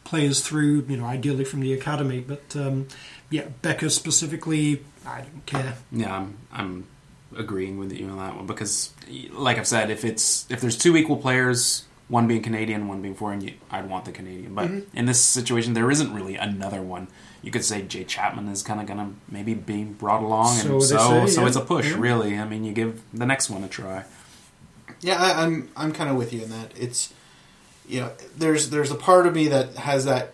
players 0.03 0.41
through, 0.41 0.85
you 0.87 0.97
know, 0.97 1.05
ideally 1.05 1.45
from 1.45 1.59
the 1.59 1.73
academy. 1.73 2.19
But 2.19 2.55
um, 2.55 2.87
yeah, 3.29 3.45
Bekker 3.61 3.91
specifically, 3.91 4.83
I 5.05 5.21
don't 5.21 5.45
care. 5.45 5.75
Yeah, 5.91 6.15
I'm, 6.15 6.37
I'm 6.51 6.87
agreeing 7.35 7.77
with 7.77 7.91
you 7.93 8.07
on 8.09 8.17
that 8.17 8.35
one 8.35 8.45
because, 8.45 8.93
like 9.31 9.57
I've 9.57 9.67
said, 9.67 9.89
if 9.89 10.03
it's 10.03 10.45
if 10.49 10.61
there's 10.61 10.77
two 10.77 10.97
equal 10.97 11.17
players, 11.17 11.85
one 12.07 12.27
being 12.27 12.41
Canadian, 12.41 12.87
one 12.87 13.01
being 13.01 13.15
foreign, 13.15 13.49
I'd 13.69 13.89
want 13.89 14.05
the 14.05 14.11
Canadian. 14.11 14.53
But 14.53 14.69
in 14.93 15.05
this 15.05 15.21
situation, 15.21 15.73
there 15.73 15.89
isn't 15.89 16.13
really 16.13 16.35
another 16.35 16.81
one. 16.81 17.07
You 17.41 17.51
could 17.51 17.65
say 17.65 17.81
Jay 17.81 18.03
Chapman 18.03 18.47
is 18.49 18.61
kind 18.61 18.79
of 18.79 18.85
gonna 18.85 19.11
maybe 19.29 19.53
be 19.53 19.83
brought 19.83 20.21
along, 20.21 20.57
So 20.57 20.73
and 20.73 20.83
so 20.83 21.25
say, 21.25 21.31
so 21.31 21.41
yeah. 21.41 21.47
it's 21.47 21.55
a 21.55 21.61
push, 21.61 21.89
Yeah. 21.89 21.99
really. 21.99 22.37
I 22.37 22.47
mean, 22.47 22.63
you 22.63 22.73
give 22.73 23.01
the 23.13 23.25
next 23.25 23.49
one 23.49 23.63
a 23.63 23.67
try. 23.67 24.05
Yeah, 25.01 25.21
I, 25.21 25.43
I'm 25.43 25.69
I'm 25.75 25.91
kind 25.91 26.09
of 26.09 26.15
with 26.15 26.31
you 26.33 26.43
in 26.43 26.49
that. 26.51 26.71
It's 26.77 27.13
you 27.87 28.01
know, 28.01 28.11
there's 28.37 28.69
there's 28.69 28.91
a 28.91 28.95
part 28.95 29.25
of 29.25 29.33
me 29.33 29.47
that 29.47 29.75
has 29.75 30.05
that 30.05 30.33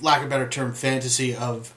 lack 0.00 0.22
of 0.22 0.28
better 0.28 0.48
term 0.48 0.72
fantasy 0.74 1.34
of 1.34 1.74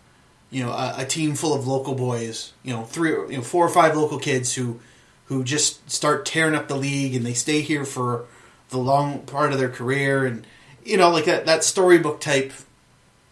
you 0.50 0.64
know 0.64 0.72
a, 0.72 0.96
a 1.00 1.06
team 1.06 1.36
full 1.36 1.54
of 1.54 1.66
local 1.66 1.96
boys, 1.96 2.52
you 2.64 2.74
know, 2.74 2.84
three 2.84 3.12
you 3.12 3.38
know 3.38 3.42
four 3.42 3.66
or 3.66 3.70
five 3.70 3.96
local 3.96 4.20
kids 4.20 4.56
who 4.56 4.80
who 5.28 5.44
just 5.44 5.90
start 5.90 6.26
tearing 6.26 6.54
up 6.54 6.68
the 6.68 6.76
league 6.76 7.16
and 7.16 7.26
they 7.26 7.34
stay 7.34 7.62
here 7.62 7.86
for 7.86 8.26
the 8.70 8.78
long 8.78 9.20
part 9.20 9.54
of 9.54 9.60
their 9.60 9.70
career 9.70 10.26
and 10.26 10.46
you 10.84 10.98
know 10.98 11.10
like 11.10 11.26
that 11.26 11.46
that 11.46 11.64
storybook 11.64 12.20
type 12.20 12.52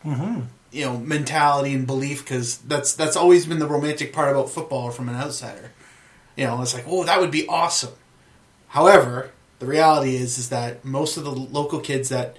mm-hmm. 0.05 0.41
You 0.71 0.85
know 0.85 0.97
mentality 0.97 1.73
and 1.73 1.85
belief 1.85 2.23
because 2.23 2.57
that's 2.59 2.93
that's 2.93 3.15
always 3.15 3.45
been 3.45 3.59
the 3.59 3.67
romantic 3.67 4.13
part 4.13 4.31
about 4.31 4.49
football 4.49 4.91
from 4.91 5.09
an 5.09 5.15
outsider. 5.15 5.71
You 6.35 6.45
know, 6.47 6.61
it's 6.61 6.73
like, 6.73 6.85
oh, 6.87 7.03
that 7.03 7.19
would 7.19 7.31
be 7.31 7.45
awesome. 7.47 7.93
However, 8.69 9.31
the 9.59 9.65
reality 9.65 10.15
is 10.15 10.37
is 10.37 10.49
that 10.49 10.83
most 10.85 11.17
of 11.17 11.23
the 11.23 11.31
local 11.31 11.79
kids 11.79 12.09
that 12.09 12.37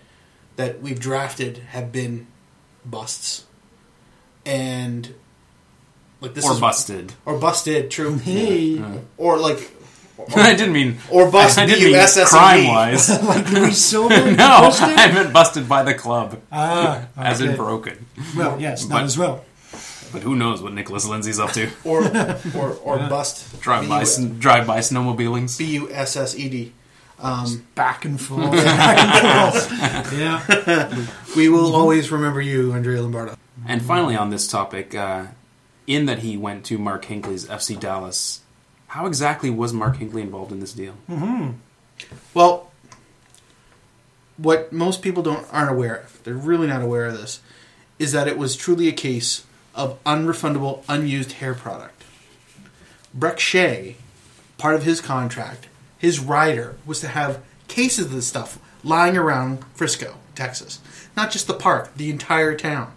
that 0.57 0.81
we've 0.81 0.99
drafted 1.01 1.59
have 1.59 1.93
been 1.93 2.27
busts, 2.85 3.45
and 4.47 5.15
like 6.21 6.35
this 6.35 6.47
or 6.47 6.53
is 6.53 6.61
busted. 6.61 7.13
or 7.25 7.39
busted, 7.39 7.91
true, 7.91 8.17
Hey, 8.19 8.83
or 9.17 9.39
like 9.39 9.71
I 10.37 10.55
didn't 10.55 10.73
mean 10.73 10.99
or 11.11 11.31
bust 11.31 11.59
I 11.59 11.67
didn't 11.67 11.93
mean 11.93 12.27
crime 12.27 12.67
wise. 12.67 13.09
like 13.25 13.51
Louis 13.51 13.73
Silver. 13.77 14.31
no, 14.31 14.37
busted? 14.37 14.89
I 14.89 15.13
meant 15.13 15.33
busted 15.33 15.69
by 15.69 15.83
the 15.83 15.95
club, 15.95 16.41
Ah, 16.51 17.07
as 17.17 17.41
in 17.41 17.57
broken. 17.57 18.07
Well, 18.37 18.61
yes, 18.61 18.85
that 18.87 19.03
as 19.05 19.17
well. 19.19 19.45
But 20.13 20.23
who 20.23 20.37
knows 20.37 20.61
what 20.63 20.75
Nicholas 20.75 21.07
Lindsay's 21.07 21.39
up 21.39 21.53
to? 21.53 21.71
or 21.85 22.05
or 22.55 22.73
or 22.83 22.99
bust 23.09 23.61
Drive 23.63 23.89
by, 23.89 24.05
drive 24.39 24.67
by 24.67 24.79
snowmobilings. 24.81 25.59
B 25.59 25.65
U 25.75 25.91
S 25.91 26.17
S 26.17 26.37
E 26.37 26.49
D. 26.49 26.73
Um, 27.19 27.65
Back 27.77 28.05
and 28.05 28.21
forth, 28.21 28.51
back 28.51 28.99
and 28.99 29.53
forth. 29.55 30.19
Yeah. 30.19 31.07
we 31.37 31.49
will 31.49 31.75
always 31.77 32.11
remember 32.11 32.41
you, 32.41 32.73
Andrea 32.73 33.01
Lombardo. 33.01 33.37
And 33.67 33.81
finally, 33.81 34.17
on 34.17 34.31
this 34.31 34.49
topic, 34.49 34.93
uh, 34.95 35.27
in 35.87 36.07
that 36.07 36.19
he 36.19 36.37
went 36.37 36.65
to 36.67 36.79
Mark 36.79 37.05
Hinkley's 37.05 37.47
FC 37.47 37.79
Dallas, 37.79 38.41
how 38.93 39.07
exactly 39.07 39.49
was 39.49 39.73
Mark 39.73 39.97
Hinkley 39.97 40.21
involved 40.21 40.53
in 40.53 40.61
this 40.61 40.75
deal? 40.75 40.93
Mm-hmm. 41.09 41.53
Well, 42.35 42.71
what 44.37 44.71
most 44.71 45.01
people 45.01 45.23
don't 45.23 45.47
aren't 45.51 45.71
aware 45.71 45.97
of, 45.97 46.23
they're 46.25 46.35
really 46.35 46.67
not 46.67 46.83
aware 46.83 47.07
of 47.07 47.15
this, 47.15 47.41
is 47.99 48.13
that 48.13 48.29
it 48.29 48.37
was 48.37 48.55
truly 48.55 48.89
a 48.89 48.93
case 48.93 49.47
of 49.75 49.99
unrefundable, 50.05 50.85
unused 50.91 51.33
hair 51.33 51.55
product. 51.55 52.05
Brek 53.19 53.39
Shea, 53.39 53.97
part 54.59 54.75
of 54.75 54.83
his 54.83 55.01
contract, 55.01 55.69
his 55.97 56.21
rider 56.21 56.77
was 56.85 57.01
to 57.01 57.09
have 57.09 57.43
cases 57.69 58.05
of 58.05 58.13
this 58.13 58.27
stuff 58.27 58.59
lying 58.85 59.17
around 59.17 59.65
Frisco, 59.73 60.17
Texas. 60.35 60.81
Not 61.17 61.31
just 61.31 61.47
the 61.47 61.55
park, 61.55 61.97
the 61.97 62.11
entire 62.11 62.55
town. 62.55 62.93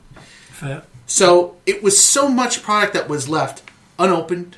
Fair. 0.50 0.84
So 1.06 1.56
it 1.66 1.82
was 1.82 2.04
so 2.04 2.28
much 2.28 2.64
product 2.64 2.94
that 2.96 3.08
was 3.08 3.30
left 3.30 3.64
unopened 3.98 4.58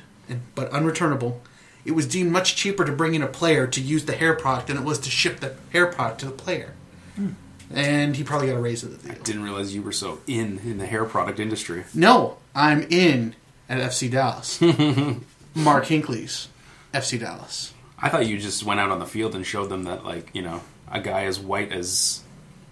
but 0.54 0.70
unreturnable. 0.70 1.38
It 1.84 1.92
was 1.92 2.06
deemed 2.06 2.32
much 2.32 2.56
cheaper 2.56 2.84
to 2.84 2.92
bring 2.92 3.14
in 3.14 3.22
a 3.22 3.26
player 3.26 3.66
to 3.66 3.80
use 3.80 4.04
the 4.04 4.14
hair 4.14 4.34
product 4.34 4.66
than 4.68 4.76
it 4.76 4.84
was 4.84 4.98
to 5.00 5.10
ship 5.10 5.40
the 5.40 5.54
hair 5.72 5.86
product 5.86 6.20
to 6.20 6.26
the 6.26 6.32
player. 6.32 6.74
And 7.70 8.16
he 8.16 8.24
probably 8.24 8.48
got 8.48 8.56
a 8.56 8.60
raise 8.60 8.82
of 8.82 9.02
the 9.02 9.08
deal. 9.08 9.22
Didn't 9.22 9.42
realize 9.42 9.74
you 9.74 9.82
were 9.82 9.92
so 9.92 10.20
in 10.26 10.58
in 10.64 10.78
the 10.78 10.86
hair 10.86 11.04
product 11.04 11.38
industry. 11.38 11.84
No, 11.94 12.38
I'm 12.54 12.82
in 12.90 13.34
at 13.68 13.78
FC 13.78 14.10
Dallas. 14.10 14.60
Mark 15.54 15.86
Hinkley's 15.86 16.48
FC 16.94 17.20
Dallas. 17.20 17.74
I 18.00 18.08
thought 18.08 18.26
you 18.26 18.38
just 18.38 18.64
went 18.64 18.80
out 18.80 18.90
on 18.90 19.00
the 19.00 19.06
field 19.06 19.34
and 19.34 19.44
showed 19.44 19.68
them 19.68 19.82
that, 19.84 20.04
like, 20.04 20.30
you 20.32 20.40
know, 20.40 20.62
a 20.90 21.00
guy 21.00 21.24
as 21.24 21.38
white 21.38 21.72
as 21.72 22.22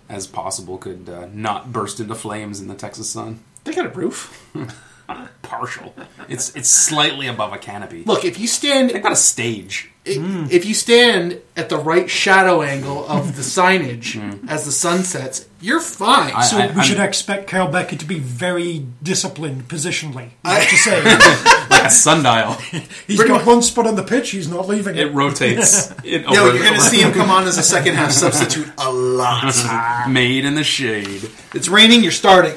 as 0.09 0.27
possible 0.27 0.79
could 0.79 1.09
uh, 1.09 1.27
not 1.33 1.73
burst 1.73 1.99
into 2.01 2.15
flames 2.15 2.61
in 2.61 2.69
the 2.69 2.75
Texas 2.75 3.11
sun. 3.11 3.41
They 3.65 3.75
got 3.75 3.87
a 3.87 3.91
roof. 3.91 4.51
Partial. 5.43 5.95
It's 6.29 6.55
it's 6.57 6.69
slightly 6.69 7.27
above 7.29 7.53
a 7.53 7.59
canopy. 7.59 8.03
Look, 8.05 8.25
if 8.25 8.39
you 8.41 8.47
stand 8.49 8.91
They've 8.91 9.03
got 9.03 9.13
a 9.13 9.17
stage. 9.17 9.91
i- 10.05 10.47
if 10.51 10.65
you 10.65 10.75
stand 10.75 11.41
at 11.57 11.69
the 11.69 11.77
right 11.79 12.11
shadow 12.11 12.63
angle 12.63 13.07
of 13.09 13.37
the 13.37 13.43
signage 13.43 14.15
mm. 14.21 14.49
as 14.51 14.65
the 14.65 14.73
sun 14.73 15.05
sets, 15.05 15.47
you're 15.61 15.79
fine. 15.81 16.33
I- 16.35 16.43
So 16.45 16.57
we 16.57 16.63
I'm- 16.65 16.81
should 16.83 16.99
expect 16.99 17.47
Kyle 17.49 17.69
Bekker 17.71 17.97
to 18.01 18.05
be 18.05 18.19
very 18.19 18.85
disciplined 19.03 19.69
positionally. 19.69 20.31
You 20.45 20.51
have 20.51 20.69
to 20.69 20.77
say 20.77 21.05
Like 21.71 21.85
a 21.85 21.91
sundial. 21.91 22.53
he's 23.07 23.17
Pretty 23.19 23.29
got 23.29 23.39
much- 23.39 23.47
one 23.47 23.63
spot 23.63 23.87
on 23.87 23.95
the 23.95 24.03
pitch. 24.03 24.31
He's 24.31 24.49
not 24.49 24.67
leaving 24.69 24.97
It 24.97 25.07
it. 25.07 25.13
rotates. 25.15 25.93
It 26.05 26.23
Yo, 26.23 26.29
over- 26.29 26.55
you're 26.57 26.65
going 26.65 26.75
to 26.75 26.81
see 26.81 27.03
him 27.03 27.13
come 27.13 27.31
on 27.31 27.47
as 27.47 27.57
a 27.59 27.63
second 27.63 27.95
half 27.95 28.11
substitute 28.11 28.69
a 28.79 28.93
lot. 28.93 30.09
made 30.11 30.45
in 30.45 30.57
the 30.57 30.65
shade. 30.65 31.31
it's 31.55 31.69
raining, 31.69 32.03
you're 32.03 32.11
starting. 32.13 32.55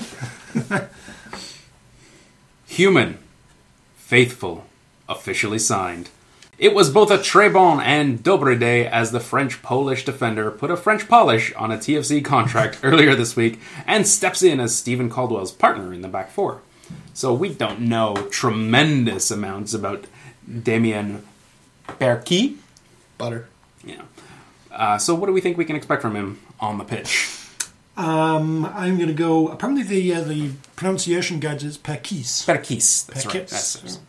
Human. 2.80 3.18
Faithful. 3.98 4.66
Officially 5.10 5.60
signed. 5.60 6.08
It 6.58 6.74
was 6.74 6.90
both 6.90 7.12
a 7.12 7.18
très 7.18 7.52
bon 7.52 7.82
and 7.82 8.24
dobre 8.24 8.58
day 8.58 8.88
as 8.88 9.12
the 9.12 9.20
French 9.20 9.62
Polish 9.62 10.06
defender 10.06 10.50
put 10.50 10.72
a 10.72 10.78
French 10.78 11.10
polish 11.10 11.54
on 11.56 11.74
a 11.74 11.78
TFC 11.78 12.24
contract 12.24 12.80
earlier 12.84 13.16
this 13.16 13.36
week 13.36 13.60
and 13.86 14.08
steps 14.08 14.42
in 14.42 14.62
as 14.62 14.78
Steven 14.78 15.10
Caldwell's 15.10 15.52
partner 15.52 15.94
in 15.94 16.00
the 16.00 16.08
back 16.08 16.32
four. 16.32 16.62
So 17.14 17.34
we 17.34 17.54
don't 17.54 17.82
know 17.82 18.16
tremendous 18.32 19.30
amounts 19.30 19.74
about 19.74 20.06
Damien 20.48 21.28
Perquis. 21.86 22.56
Butter. 23.18 23.50
Yeah. 23.84 24.04
Uh, 24.72 24.98
so 24.98 25.16
what 25.16 25.28
do 25.28 25.34
we 25.34 25.42
think 25.42 25.58
we 25.58 25.66
can 25.66 25.76
expect 25.76 26.02
from 26.02 26.16
him 26.16 26.40
on 26.62 26.78
the 26.78 26.86
pitch? 26.86 27.39
Um, 28.00 28.66
I'm 28.66 28.96
going 28.96 29.10
to 29.10 29.14
go. 29.14 29.50
Apparently, 29.50 29.84
the 29.84 30.16
uh, 30.16 30.22
the 30.22 30.52
pronunciation 30.78 31.42
guide 31.42 31.62
is 31.64 31.78
Perkis. 31.78 32.46
Berkis. 32.46 33.06
That's 33.08 33.26
right. 33.26 33.46
Perkis. 33.46 33.82
That's, 33.82 34.00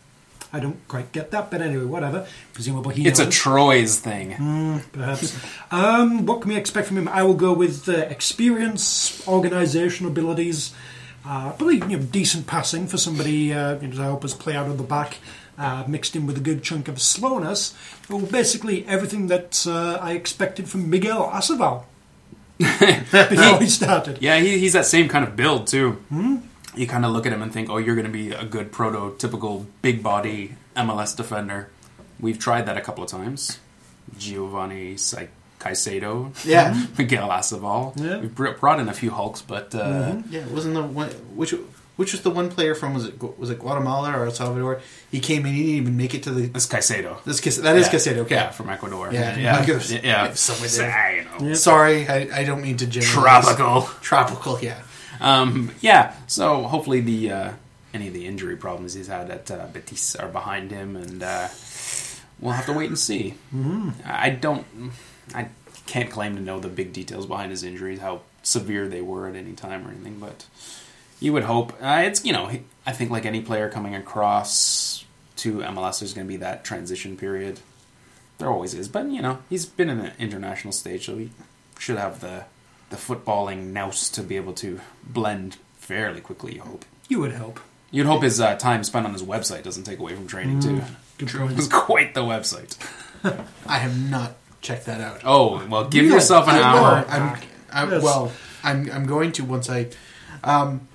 I 0.53 0.61
don't 0.61 0.76
quite 0.87 1.11
get 1.11 1.33
that, 1.33 1.50
but 1.50 1.61
anyway, 1.61 1.85
whatever. 1.85 2.26
Presumably 2.53 2.94
he 2.94 3.09
it's 3.09 3.18
a 3.18 3.24
knows, 3.24 3.35
Troy's 3.35 3.98
thing. 3.98 4.83
perhaps. 4.92 5.37
um, 5.72 6.24
what 6.24 6.40
can 6.40 6.50
we 6.50 6.57
expect 6.57 6.87
from 6.87 6.98
him? 6.98 7.09
I 7.09 7.24
will 7.24 7.35
go 7.35 7.53
with 7.53 7.88
uh, 7.88 7.92
experience, 7.92 9.26
organisation 9.26 10.07
abilities, 10.07 10.72
uh, 11.24 11.53
probably 11.53 11.76
you 11.76 11.98
know, 11.98 11.98
decent 11.98 12.46
passing 12.46 12.87
for 12.87 12.96
somebody 12.96 13.53
uh, 13.53 13.81
you 13.81 13.88
know, 13.88 13.94
to 13.96 14.03
help 14.03 14.24
us 14.24 14.35
play 14.35 14.55
out 14.55 14.68
of 14.68 14.79
the 14.79 14.85
back. 14.85 15.18
Uh, 15.59 15.85
mixed 15.87 16.16
in 16.16 16.26
with 16.26 16.38
a 16.38 16.40
good 16.40 16.62
chunk 16.62 16.88
of 16.88 17.03
slowness. 17.03 17.74
Well, 18.09 18.20
basically 18.20 18.87
everything 18.87 19.26
that 19.26 19.66
uh, 19.66 19.98
I 20.00 20.12
expected 20.12 20.70
from 20.70 20.88
Miguel 20.88 21.29
Aceval 21.29 21.85
before 22.61 23.59
he 23.61 23.66
started. 23.66 24.18
Yeah, 24.20 24.38
he, 24.38 24.59
he's 24.59 24.75
that 24.75 24.87
same 24.87 25.09
kind 25.09 25.25
of 25.27 25.35
build 25.37 25.66
too. 25.66 26.03
You 26.77 26.87
kind 26.87 27.05
of 27.05 27.11
look 27.12 27.27
at 27.27 27.33
him 27.33 27.42
and 27.42 27.53
think, 27.53 27.68
"Oh, 27.70 27.79
you're 27.79 27.94
going 27.96 28.07
to 28.07 28.12
be 28.12 28.31
a 28.33 28.44
good 28.44 28.70
prototypical 28.73 29.66
big 29.83 30.03
body 30.03 30.55
MLS 30.77 31.16
defender." 31.16 31.68
We've 32.20 32.38
tried 32.38 32.66
that 32.66 32.77
a 32.77 32.81
couple 32.81 33.03
of 33.03 33.11
times. 33.11 33.59
Giovanni 34.18 34.96
Sai- 34.96 35.29
Caicedo, 35.59 36.33
Yeah. 36.44 36.87
Miguel 36.99 37.29
Aceval. 37.29 37.92
Yeah. 37.96 38.18
We've 38.20 38.35
brought 38.35 38.81
in 38.81 38.88
a 38.88 38.92
few 38.94 39.11
Hulks, 39.11 39.42
but 39.42 39.75
uh, 39.75 40.16
Yeah, 40.31 40.46
wasn't 40.46 40.75
the 40.75 40.83
one 40.83 41.09
which 41.35 41.55
which 42.01 42.13
was 42.13 42.23
the 42.23 42.31
one 42.31 42.49
player 42.49 42.75
from 42.75 42.95
was 42.95 43.05
it 43.07 43.15
was 43.39 43.51
it 43.51 43.59
Guatemala 43.59 44.11
or 44.19 44.25
El 44.25 44.31
Salvador? 44.31 44.81
He 45.11 45.21
came 45.21 45.45
in, 45.45 45.53
he 45.53 45.63
didn't 45.65 45.77
even 45.83 45.97
make 45.99 46.15
it 46.15 46.23
to 46.23 46.31
the. 46.31 46.47
that's 46.47 46.67
Caicedo. 46.67 47.23
This 47.25 47.41
Cas- 47.41 47.59
that 47.59 47.77
is 47.77 47.87
Yeah. 47.87 47.93
Casado, 47.93 48.19
okay. 48.25 48.35
Yeah, 48.37 48.51
from 48.51 48.71
Ecuador. 48.71 49.11
Yeah, 49.13 49.37
yeah, 49.39 49.59
I 49.59 49.67
could've- 49.67 49.91
yeah. 49.93 50.01
yeah. 50.03 50.33
somewhere 50.35 50.69
there. 50.69 50.91
Say, 50.91 51.27
you 51.41 51.49
know, 51.49 51.55
Sorry, 51.55 52.09
I, 52.09 52.41
I 52.41 52.45
don't 52.45 52.63
mean 52.63 52.79
to 52.79 52.87
generalize. 52.87 53.45
Tropical. 53.45 53.83
Tropical, 54.01 54.59
yeah. 54.61 54.81
Um, 55.21 55.71
yeah, 55.83 56.15
so 56.27 56.63
hopefully 56.63 57.01
the 57.03 57.31
uh, 57.33 57.53
any 57.93 58.09
of 58.09 58.15
the 58.15 58.25
injury 58.27 58.57
problems 58.57 58.95
he's 58.95 59.09
had 59.09 59.31
at 59.31 59.51
uh, 59.51 59.67
Betis 59.73 60.17
are 60.17 60.29
behind 60.29 60.71
him, 60.71 60.97
and 60.97 61.23
uh, 61.23 61.49
we'll 62.41 62.55
have 62.55 62.65
to 62.67 62.73
wait 62.73 62.89
and 62.89 62.99
see. 62.99 63.35
Mm-hmm. 63.55 63.91
I 64.07 64.31
don't, 64.31 64.65
I 65.35 65.49
can't 65.87 66.11
claim 66.11 66.35
to 66.37 66.41
know 66.43 66.61
the 66.61 66.69
big 66.69 66.95
details 66.95 67.27
behind 67.27 67.51
his 67.51 67.63
injuries, 67.63 68.01
how 68.01 68.23
severe 68.43 68.89
they 68.89 69.03
were 69.03 69.29
at 69.29 69.37
any 69.37 69.53
time 69.53 69.87
or 69.87 69.91
anything, 69.91 70.19
but 70.19 70.47
you 71.21 71.33
would 71.33 71.45
hope. 71.45 71.73
Uh, 71.81 72.03
it's 72.05 72.25
you 72.25 72.33
know, 72.33 72.51
I 72.87 72.93
think 72.93 73.11
like 73.11 73.25
any 73.27 73.41
player 73.41 73.69
coming 73.69 73.95
across 73.95 75.05
to 75.37 75.59
MLS, 75.59 76.01
there's 76.01 76.13
going 76.15 76.27
to 76.27 76.29
be 76.29 76.37
that 76.39 76.65
transition 76.65 77.17
period. 77.17 77.61
There 78.39 78.49
always 78.51 78.75
is, 78.75 78.89
but 78.89 79.07
you 79.11 79.21
know, 79.23 79.39
he's 79.49 79.67
been 79.67 79.91
in 79.91 80.01
an 80.01 80.13
international 80.19 80.73
stage, 80.73 81.07
so 81.07 81.17
he 81.17 81.31
should 81.79 81.99
have 81.99 82.21
the 82.21 82.45
the 82.91 82.97
footballing 82.97 83.73
nous 83.73 84.09
to 84.11 84.23
be 84.23 84.37
able 84.37 84.53
to 84.55 84.81
blend 85.05 85.57
fairly 85.79 86.21
quickly. 86.21 86.55
You 86.57 86.63
hope. 86.63 86.85
You 87.09 87.21
would 87.21 87.33
help. 87.33 87.61
You'd 87.93 88.07
hope 88.07 88.23
his 88.23 88.41
uh, 88.41 88.55
time 88.57 88.85
spent 88.85 89.05
on 89.07 89.13
his 89.13 89.23
website 89.23 89.63
doesn't 89.65 89.83
take 89.85 89.99
away 89.99 90.15
from 90.15 90.27
training 90.27 90.61
too. 90.61 90.81
Good 91.19 91.31
It's 91.59 91.67
quite 91.73 92.15
the 92.15 92.23
website. 92.23 92.77
I 93.67 93.79
have 93.79 94.11
not 94.11 94.37
checked 94.61 94.87
that 94.87 95.01
out. 95.01 95.21
Oh 95.25 95.65
well, 95.67 95.89
give 95.89 96.05
Yeah, 96.07 96.15
yourself 96.15 96.49
an 96.49 96.55
I 96.55 96.63
hour. 96.63 97.05
will. 97.05 97.11
I'm, 97.73 97.95
I, 97.95 97.99
well, 97.99 98.33
I'm 98.65 98.91
I'm 98.91 99.07
going 99.07 99.33
to 99.33 99.45
once 99.45 99.69
I, 99.69 99.89
um, 100.45 100.87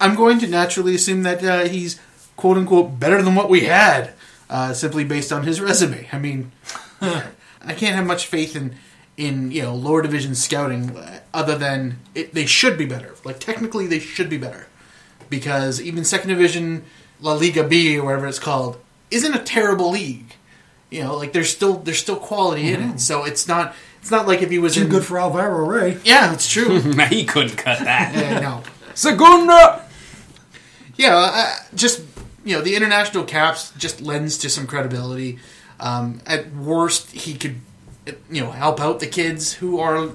I'm 0.00 0.14
going 0.14 0.38
to 0.40 0.46
naturally 0.46 0.94
assume 0.94 1.22
that 1.24 1.44
uh, 1.44 1.64
he's 1.68 2.00
quote 2.36 2.56
unquote 2.56 2.98
better 2.98 3.22
than 3.22 3.34
what 3.34 3.50
we 3.50 3.60
had, 3.62 4.12
uh, 4.48 4.72
simply 4.72 5.04
based 5.04 5.32
on 5.32 5.44
his 5.44 5.60
resume. 5.60 6.08
I 6.12 6.18
mean, 6.18 6.52
I 7.00 7.74
can't 7.76 7.96
have 7.96 8.06
much 8.06 8.26
faith 8.26 8.56
in 8.56 8.76
in 9.16 9.50
you 9.50 9.62
know 9.62 9.74
lower 9.74 10.00
division 10.02 10.34
scouting 10.34 10.96
uh, 10.96 11.20
other 11.34 11.56
than 11.56 11.98
it, 12.14 12.32
they 12.34 12.46
should 12.46 12.78
be 12.78 12.86
better. 12.86 13.14
Like 13.24 13.38
technically, 13.38 13.86
they 13.86 13.98
should 13.98 14.30
be 14.30 14.38
better 14.38 14.66
because 15.28 15.80
even 15.80 16.04
second 16.04 16.30
division 16.30 16.84
La 17.20 17.34
Liga 17.34 17.62
B 17.66 17.98
or 17.98 18.04
whatever 18.04 18.26
it's 18.26 18.38
called 18.38 18.78
isn't 19.10 19.34
a 19.34 19.38
terrible 19.42 19.90
league. 19.90 20.34
You 20.90 21.04
know, 21.04 21.16
like 21.16 21.32
there's 21.32 21.50
still 21.50 21.74
there's 21.78 21.98
still 21.98 22.16
quality 22.16 22.72
in 22.72 22.80
it. 22.82 23.00
So 23.00 23.24
it's 23.24 23.46
not 23.46 23.74
it's 24.00 24.10
not 24.10 24.26
like 24.26 24.40
if 24.42 24.50
he 24.50 24.58
was 24.58 24.74
Too 24.74 24.82
in 24.82 24.88
good 24.88 25.04
for 25.04 25.18
Alvaro 25.18 25.66
Rey. 25.66 25.98
yeah, 26.04 26.32
it's 26.32 26.48
true. 26.50 26.80
he 27.10 27.24
couldn't 27.24 27.56
cut 27.56 27.80
that. 27.80 28.14
yeah, 28.14 28.40
no. 28.40 28.62
Segunda. 28.94 29.86
Yeah, 31.00 31.16
uh, 31.16 31.54
just 31.74 32.02
you 32.44 32.54
know, 32.56 32.62
the 32.62 32.76
international 32.76 33.24
caps 33.24 33.72
just 33.78 34.02
lends 34.02 34.36
to 34.38 34.50
some 34.50 34.66
credibility. 34.66 35.38
Um, 35.78 36.20
at 36.26 36.52
worst, 36.54 37.12
he 37.12 37.34
could 37.34 37.56
you 38.30 38.44
know 38.44 38.50
help 38.50 38.80
out 38.80 39.00
the 39.00 39.06
kids 39.06 39.54
who 39.54 39.80
are 39.80 40.10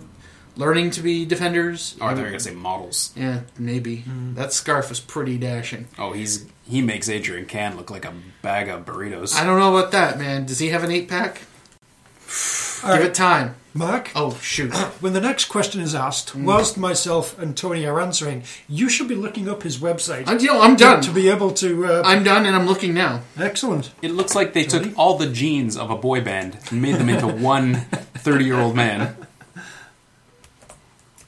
learning 0.56 0.92
to 0.92 1.02
be 1.02 1.26
defenders. 1.26 1.98
Oh, 2.00 2.06
I 2.06 2.10
thought 2.10 2.18
you 2.18 2.24
were 2.24 2.30
gonna 2.30 2.40
say 2.40 2.54
models. 2.54 3.14
Yeah, 3.16 3.42
maybe 3.58 4.04
that 4.36 4.54
scarf 4.54 4.90
was 4.90 5.00
pretty 5.00 5.40
dashing. 5.40 5.88
Oh, 5.98 6.14
he's 6.14 6.46
he 6.68 6.84
makes 6.84 7.10
Adrian 7.10 7.48
Cann 7.48 7.78
look 7.78 7.90
like 7.90 8.06
a 8.06 8.14
bag 8.44 8.70
of 8.70 8.86
burritos. 8.86 9.36
I 9.36 9.44
don't 9.44 9.60
know 9.60 9.76
about 9.76 9.92
that, 9.92 10.20
man. 10.20 10.46
Does 10.46 10.60
he 10.60 10.70
have 10.70 10.84
an 10.84 10.92
eight 10.92 11.08
pack? 11.08 11.42
All 12.84 12.92
Give 12.92 13.00
right, 13.00 13.10
it 13.10 13.16
time. 13.16 13.56
Mark. 13.78 14.12
Oh 14.16 14.36
shoot! 14.42 14.74
When 15.02 15.12
the 15.14 15.20
next 15.22 15.46
question 15.46 15.82
is 15.82 15.94
asked, 15.94 16.34
whilst 16.34 16.78
myself 16.78 17.38
and 17.38 17.56
Tony 17.58 17.86
are 17.86 18.00
answering, 18.00 18.44
you 18.70 18.88
should 18.90 19.10
be 19.10 19.16
looking 19.16 19.50
up 19.50 19.64
his 19.64 19.78
website 19.80 20.24
I'm, 20.28 20.40
you 20.40 20.58
I'm 20.58 20.76
done. 20.78 21.02
to 21.02 21.12
be 21.12 21.28
able 21.30 21.52
to. 21.56 21.86
Uh, 21.86 22.02
I'm 22.06 22.24
done, 22.24 22.46
and 22.46 22.56
I'm 22.56 22.66
looking 22.68 22.94
now. 22.94 23.22
excellent. 23.38 23.92
It 24.02 24.12
looks 24.12 24.34
like 24.34 24.54
they 24.54 24.66
Sorry? 24.68 24.86
took 24.86 24.98
all 24.98 25.18
the 25.18 25.28
genes 25.28 25.76
of 25.76 25.92
a 25.92 25.98
boy 25.98 26.22
band 26.22 26.58
and 26.72 26.82
made 26.82 26.96
them 26.96 27.10
into 27.10 27.28
one 27.28 27.76
30 28.16 28.46
year 28.46 28.56
old 28.60 28.76
man. 28.76 29.16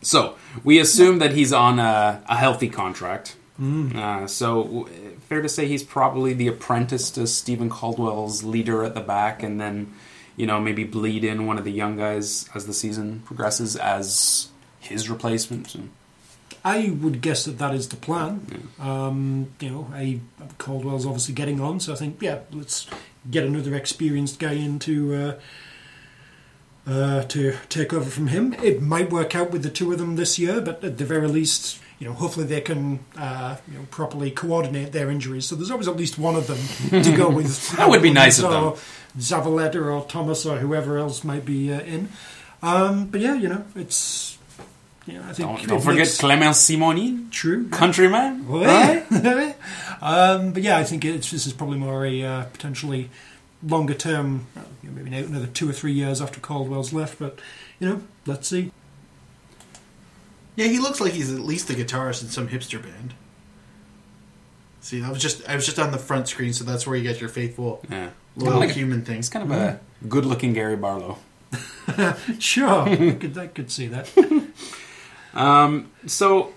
So, 0.02 0.36
we 0.64 0.80
assume 0.80 1.20
that 1.20 1.34
he's 1.34 1.52
on 1.52 1.80
a, 1.80 2.24
a 2.30 2.38
healthy 2.38 2.70
contract. 2.70 3.36
Uh, 3.62 4.28
so, 4.28 4.64
w- 4.64 4.88
fair 5.28 5.42
to 5.42 5.50
say 5.50 5.68
he's 5.68 5.84
probably 5.84 6.32
the 6.34 6.48
apprentice 6.48 7.10
to 7.12 7.26
Steven 7.28 7.70
Caldwell's 7.70 8.44
leader 8.44 8.84
at 8.84 8.94
the 8.94 9.02
back, 9.02 9.42
and 9.44 9.60
then, 9.60 9.92
you 10.38 10.46
know, 10.46 10.62
maybe 10.62 10.86
bleed 10.86 11.26
in 11.26 11.46
one 11.46 11.58
of 11.58 11.66
the 11.66 11.72
young 11.72 11.98
guys 11.98 12.50
as 12.56 12.66
the 12.66 12.74
season 12.74 13.22
progresses 13.26 13.76
as 13.76 14.48
his 14.80 15.10
replacement. 15.10 15.76
And- 15.76 15.90
I 16.64 16.90
would 17.02 17.22
guess 17.22 17.46
that 17.46 17.60
that 17.60 17.74
is 17.74 17.90
the 17.90 17.96
plan. 17.96 18.70
Um, 18.80 19.50
you 19.60 19.70
know, 19.70 19.92
I, 19.94 20.20
Caldwell's 20.58 21.06
obviously 21.06 21.34
getting 21.34 21.60
on, 21.62 21.80
so 21.80 21.94
I 21.94 21.96
think, 21.96 22.22
yeah, 22.22 22.40
let's 22.52 22.88
get 23.30 23.44
another 23.46 23.74
experienced 23.76 24.40
guy 24.40 24.54
in 24.54 24.80
to, 24.80 25.16
uh, 25.16 26.90
uh, 26.90 27.24
to 27.24 27.56
take 27.70 27.94
over 27.94 28.10
from 28.10 28.28
him. 28.28 28.54
It 28.62 28.82
might 28.82 29.12
work 29.12 29.36
out 29.36 29.52
with 29.52 29.64
the 29.64 29.70
two 29.70 29.92
of 29.92 29.98
them 29.98 30.16
this 30.18 30.38
year, 30.40 30.62
but 30.62 30.84
at 30.84 30.98
the 30.98 31.06
very 31.06 31.28
least, 31.28 31.80
you 32.00 32.08
know, 32.08 32.14
hopefully 32.14 32.46
they 32.46 32.62
can 32.62 33.00
uh, 33.18 33.58
you 33.72 33.78
know, 33.78 33.86
properly 33.90 34.32
coordinate 34.32 34.92
their 34.92 35.10
injuries. 35.10 35.46
So 35.46 35.56
there's 35.56 35.72
always 35.72 35.88
at 35.88 35.96
least 35.96 36.18
one 36.18 36.36
of 36.36 36.48
them 36.48 37.02
to 37.04 37.16
go 37.16 37.30
with. 37.38 37.72
That 37.78 37.90
would 37.90 38.02
be 38.02 38.12
nice 38.12 38.40
of 38.40 38.52
them. 38.52 38.74
Zavaleta 39.18 39.76
or 39.84 40.06
Thomas 40.08 40.46
or 40.46 40.58
whoever 40.58 40.98
else 40.98 41.24
might 41.24 41.46
be 41.46 41.72
uh, 41.74 41.80
in. 41.82 42.10
Um, 42.62 43.08
but 43.08 43.22
yeah, 43.22 43.36
you 43.36 43.50
know, 43.50 43.64
it's. 43.76 44.38
You 45.06 45.14
know, 45.14 45.22
I 45.22 45.32
think 45.34 45.48
Don't, 45.58 45.68
don't 45.70 45.80
forget 45.82 46.00
makes- 46.00 46.18
Clemence 46.18 46.70
Simoni, 46.70 47.32
True. 47.32 47.70
countryman. 47.70 48.46
Ouais. 48.50 49.06
um, 50.02 50.52
but 50.52 50.62
yeah, 50.64 50.78
I 50.78 50.84
think 50.84 51.06
it's, 51.06 51.32
this 51.32 51.48
is 51.48 51.54
probably 51.54 51.78
more 51.78 52.06
a 52.06 52.24
uh, 52.24 52.44
potentially 52.46 53.10
longer 53.64 53.94
term, 53.94 54.48
well, 54.54 54.66
you 54.84 54.90
know, 54.90 55.02
maybe 55.02 55.16
another 55.26 55.48
two 55.48 55.70
or 55.70 55.72
three 55.72 55.94
years 55.94 56.22
after 56.22 56.42
Caldwell's 56.42 56.92
left. 56.92 57.20
But 57.20 57.40
you 57.80 57.88
know, 57.88 58.02
let's 58.26 58.50
see. 58.50 58.72
Yeah, 60.58 60.68
he 60.68 60.80
looks 60.80 61.00
like 61.00 61.14
he's 61.14 61.32
at 61.34 61.40
least 61.40 61.70
a 61.70 61.74
guitarist 61.74 62.22
in 62.24 62.28
some 62.30 62.50
hipster 62.50 62.82
band. 62.82 63.14
See, 64.82 65.02
I 65.04 65.10
was 65.10 65.22
just 65.22 65.48
I 65.48 65.56
was 65.56 65.66
just 65.66 65.80
on 65.80 65.92
the 65.92 65.98
front 65.98 66.28
screen, 66.28 66.52
so 66.52 66.64
that's 66.66 66.86
where 66.86 66.96
you 66.98 67.04
get 67.04 67.20
your 67.22 67.30
faithful 67.30 67.82
Yeah. 67.90 68.10
Little 68.38 68.60
Like- 68.60 68.72
human 68.72 69.04
thing. 69.04 69.18
He's 69.18 69.30
kind 69.30 69.52
of 69.52 69.58
a 69.58 69.80
good-looking 70.08 70.54
Gary 70.54 70.76
Barlow. 70.78 71.18
Sure, 72.40 72.68
I, 72.68 73.12
could, 73.20 73.38
I 73.38 73.48
could 73.48 73.72
see 73.72 73.88
that. 73.88 74.10
Um, 75.34 75.92
so, 76.08 76.54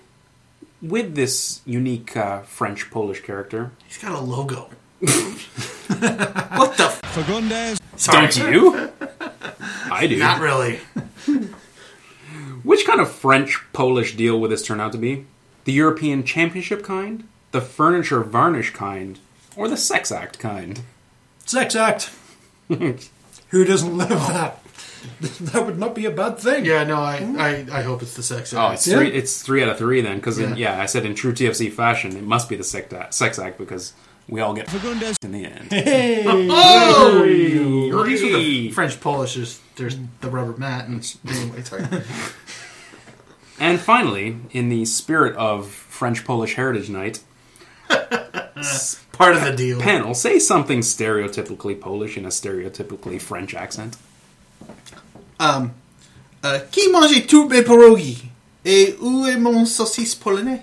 with 0.81 1.13
this 1.13 1.61
unique 1.67 2.17
uh, 2.17 2.41
French-Polish 2.41 3.21
character, 3.21 3.71
He's 3.87 3.99
got 3.99 4.13
a 4.13 4.19
logo. 4.19 4.71
what 5.01 6.77
the? 6.77 6.85
F- 6.85 7.01
Fagundes. 7.03 7.79
Sorry. 7.95 8.27
don't 8.27 8.51
you? 8.51 8.91
I 9.91 10.07
do. 10.07 10.17
Not 10.17 10.41
really. 10.41 10.79
Which 12.63 12.85
kind 12.87 12.99
of 13.01 13.11
French-Polish 13.11 14.15
deal 14.15 14.39
would 14.39 14.49
this 14.51 14.65
turn 14.65 14.79
out 14.79 14.91
to 14.93 14.97
be? 14.97 15.25
The 15.65 15.73
European 15.73 16.23
Championship 16.23 16.83
kind, 16.83 17.27
the 17.51 17.61
furniture 17.61 18.21
varnish 18.23 18.71
kind, 18.73 19.19
or 19.55 19.67
the 19.67 19.77
sex 19.77 20.11
act 20.11 20.39
kind? 20.39 20.81
Sex 21.51 21.75
act. 21.75 22.09
Who 23.49 23.65
doesn't 23.65 23.97
love 23.97 24.09
that? 24.09 24.57
That 25.41 25.65
would 25.65 25.79
not 25.79 25.95
be 25.95 26.05
a 26.05 26.11
bad 26.11 26.37
thing. 26.37 26.63
Yeah, 26.63 26.83
no, 26.83 26.97
I, 27.01 27.15
I, 27.37 27.79
I 27.79 27.81
hope 27.81 28.03
it's 28.03 28.13
the 28.15 28.21
sex. 28.21 28.53
act. 28.53 28.59
Oh, 28.59 28.65
act. 28.67 28.73
it's 28.75 28.87
Yeah. 28.87 28.97
three. 28.97 29.07
It's 29.11 29.41
three 29.41 29.63
out 29.63 29.69
of 29.69 29.77
three 29.79 29.99
then, 30.01 30.17
because 30.17 30.39
Yeah. 30.39 30.53
yeah. 30.55 30.79
I 30.81 30.85
said 30.85 31.05
in 31.07 31.15
true 31.15 31.33
TFC 31.33 31.71
fashion, 31.71 32.15
it 32.15 32.23
must 32.23 32.47
be 32.49 32.55
the 32.55 32.63
sex 32.63 32.93
act, 32.93 33.15
sex 33.15 33.39
act 33.39 33.57
because 33.57 33.93
we 34.29 34.39
all 34.41 34.53
get 34.53 34.67
Fagundes. 34.67 35.15
in 35.23 35.31
the 35.31 35.45
end. 35.45 35.71
Hey. 35.71 36.23
Oh, 36.27 37.17
or 37.91 38.01
at 38.01 38.05
least 38.07 38.23
with 38.23 38.33
the 38.33 38.67
Hey. 38.67 38.71
French 38.71 39.01
Polish, 39.01 39.33
there's, 39.35 39.59
there's 39.75 39.97
the 40.21 40.29
rubber 40.29 40.55
mat, 40.57 40.87
and 40.87 41.15
anyway, 41.27 41.63
sorry. 41.63 41.83
And 43.59 43.79
finally, 43.79 44.37
in 44.51 44.69
the 44.69 44.85
spirit 44.85 45.35
of 45.35 45.67
French 45.67 46.23
Polish 46.25 46.53
Heritage 46.55 46.89
Night, 46.91 47.21
part 49.11 49.35
of 49.35 49.43
the 49.43 49.55
deal. 49.55 49.79
panel 49.79 50.13
say 50.13 50.39
something 50.39 50.79
stereotypically 50.79 51.79
Polish 51.79 52.17
in 52.17 52.25
a 52.25 52.29
stereotypically 52.29 53.21
French 53.21 53.53
accent. 53.53 53.97
Um, 55.39 55.73
uh, 56.43 56.59
qui 56.71 56.89
mange 56.91 57.25
tous 57.27 57.47
mes 57.47 57.63
pierogi? 57.63 58.23
Et 58.63 58.95
où 59.01 59.25
est 59.25 59.37
mon 59.37 59.65
saucisse 59.65 60.15
polonais? 60.15 60.61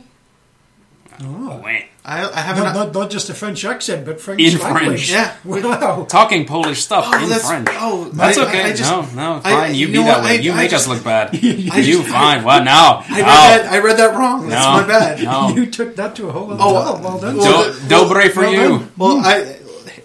Oh. 1.20 1.61
Wah. 1.62 1.78
I, 2.04 2.26
I 2.31 2.40
haven't. 2.40 2.64
Not, 2.64 2.74
not, 2.74 2.94
not 2.94 3.11
just 3.11 3.28
a 3.28 3.35
French 3.35 3.64
accent, 3.64 4.07
but 4.07 4.20
French 4.20 4.40
In 4.40 4.59
language. 4.59 5.11
French. 5.11 5.11
Yeah. 5.11 5.35
Wow. 5.44 6.07
Talking 6.09 6.46
Polish 6.46 6.81
stuff 6.83 7.04
Oh, 7.09 7.22
in 7.22 7.28
that's- 7.28 7.46
French. 7.46 7.68
oh, 7.72 8.04
that's 8.14 8.38
I- 8.38 8.46
okay. 8.46 8.62
I 8.62 8.72
just- 8.74 8.90
no, 8.90 9.02
no, 9.14 9.40
I- 9.44 9.50
fine. 9.50 9.74
you 9.74 9.88
you 9.88 9.92
be 9.92 9.98
that 10.04 10.18
what? 10.18 10.24
way. 10.24 10.31
I- 10.31 10.40
you 10.40 10.52
I 10.52 10.57
make 10.57 10.70
just- 10.70 10.88
us 10.88 10.94
look 10.94 11.04
bad. 11.04 11.31
I 11.35 11.37
you 11.38 11.98
just- 11.98 12.09
fine. 12.09 12.44
What? 12.44 12.64
now 12.64 13.04
I 13.09 13.11
read 13.11 13.18
no. 13.18 13.24
that. 13.24 13.72
I 13.72 13.78
read 13.81 13.96
that 13.98 14.16
wrong. 14.16 14.48
That's 14.48 14.64
No. 14.64 14.72
my 14.81 14.87
bad. 14.87 15.22
No. 15.22 15.48
You 15.54 15.66
took 15.66 15.96
that 15.96 16.14
to 16.16 16.28
a 16.28 16.33
whole 16.33 16.50
other 16.50 16.62
Oh, 16.62 16.72
level. 16.72 17.00
Well 17.02 17.18
done. 17.20 17.37
well, 17.37 17.64
Do- 17.64 17.78
the- 17.78 17.94
Dobre 17.94 18.31
for 18.31 18.40
well 18.40 18.52
you. 18.52 18.59
done. 18.78 18.92
Well, 18.96 19.18
I 19.22 19.57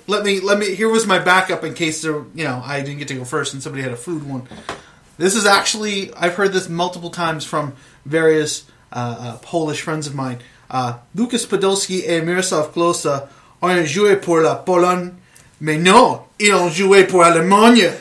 let 0.07 0.25
me 0.25 0.41
let 0.41 0.57
me. 0.59 0.75
Here 0.75 0.89
was 0.89 1.05
my 1.07 1.19
backup 1.19 1.63
in 1.63 1.73
case 1.73 2.01
there. 2.01 2.23
You 2.35 2.43
know, 2.43 2.61
I 2.65 2.81
didn't 2.81 2.97
get 2.97 3.07
to 3.09 3.13
go 3.15 3.23
first, 3.23 3.53
and 3.53 3.63
somebody 3.63 3.81
had 3.83 3.93
a 3.93 3.97
food 3.97 4.27
one. 4.27 4.47
This 5.17 5.35
is 5.35 5.45
actually 5.45 6.13
I've 6.15 6.33
heard 6.33 6.51
this 6.51 6.67
multiple 6.67 7.11
times 7.11 7.45
from 7.45 7.73
various 8.05 8.65
uh, 8.91 9.15
uh, 9.19 9.37
Polish 9.37 9.81
friends 9.81 10.05
of 10.07 10.15
mine. 10.15 10.39
Uh, 10.73 10.93
Lukas 11.13 11.45
Podolski 11.47 12.03
et 12.05 12.21
Miroslav 12.21 12.71
Klose 12.71 13.07
ont 13.61 13.85
joué 13.85 14.15
pour 14.15 14.39
la 14.39 14.55
Pologne, 14.55 15.11
mais 15.61 15.77
non, 15.77 16.21
ils 16.39 16.53
ont 16.53 16.67
joué 16.69 17.03
pour 17.03 17.21
l'Allemagne. 17.21 17.91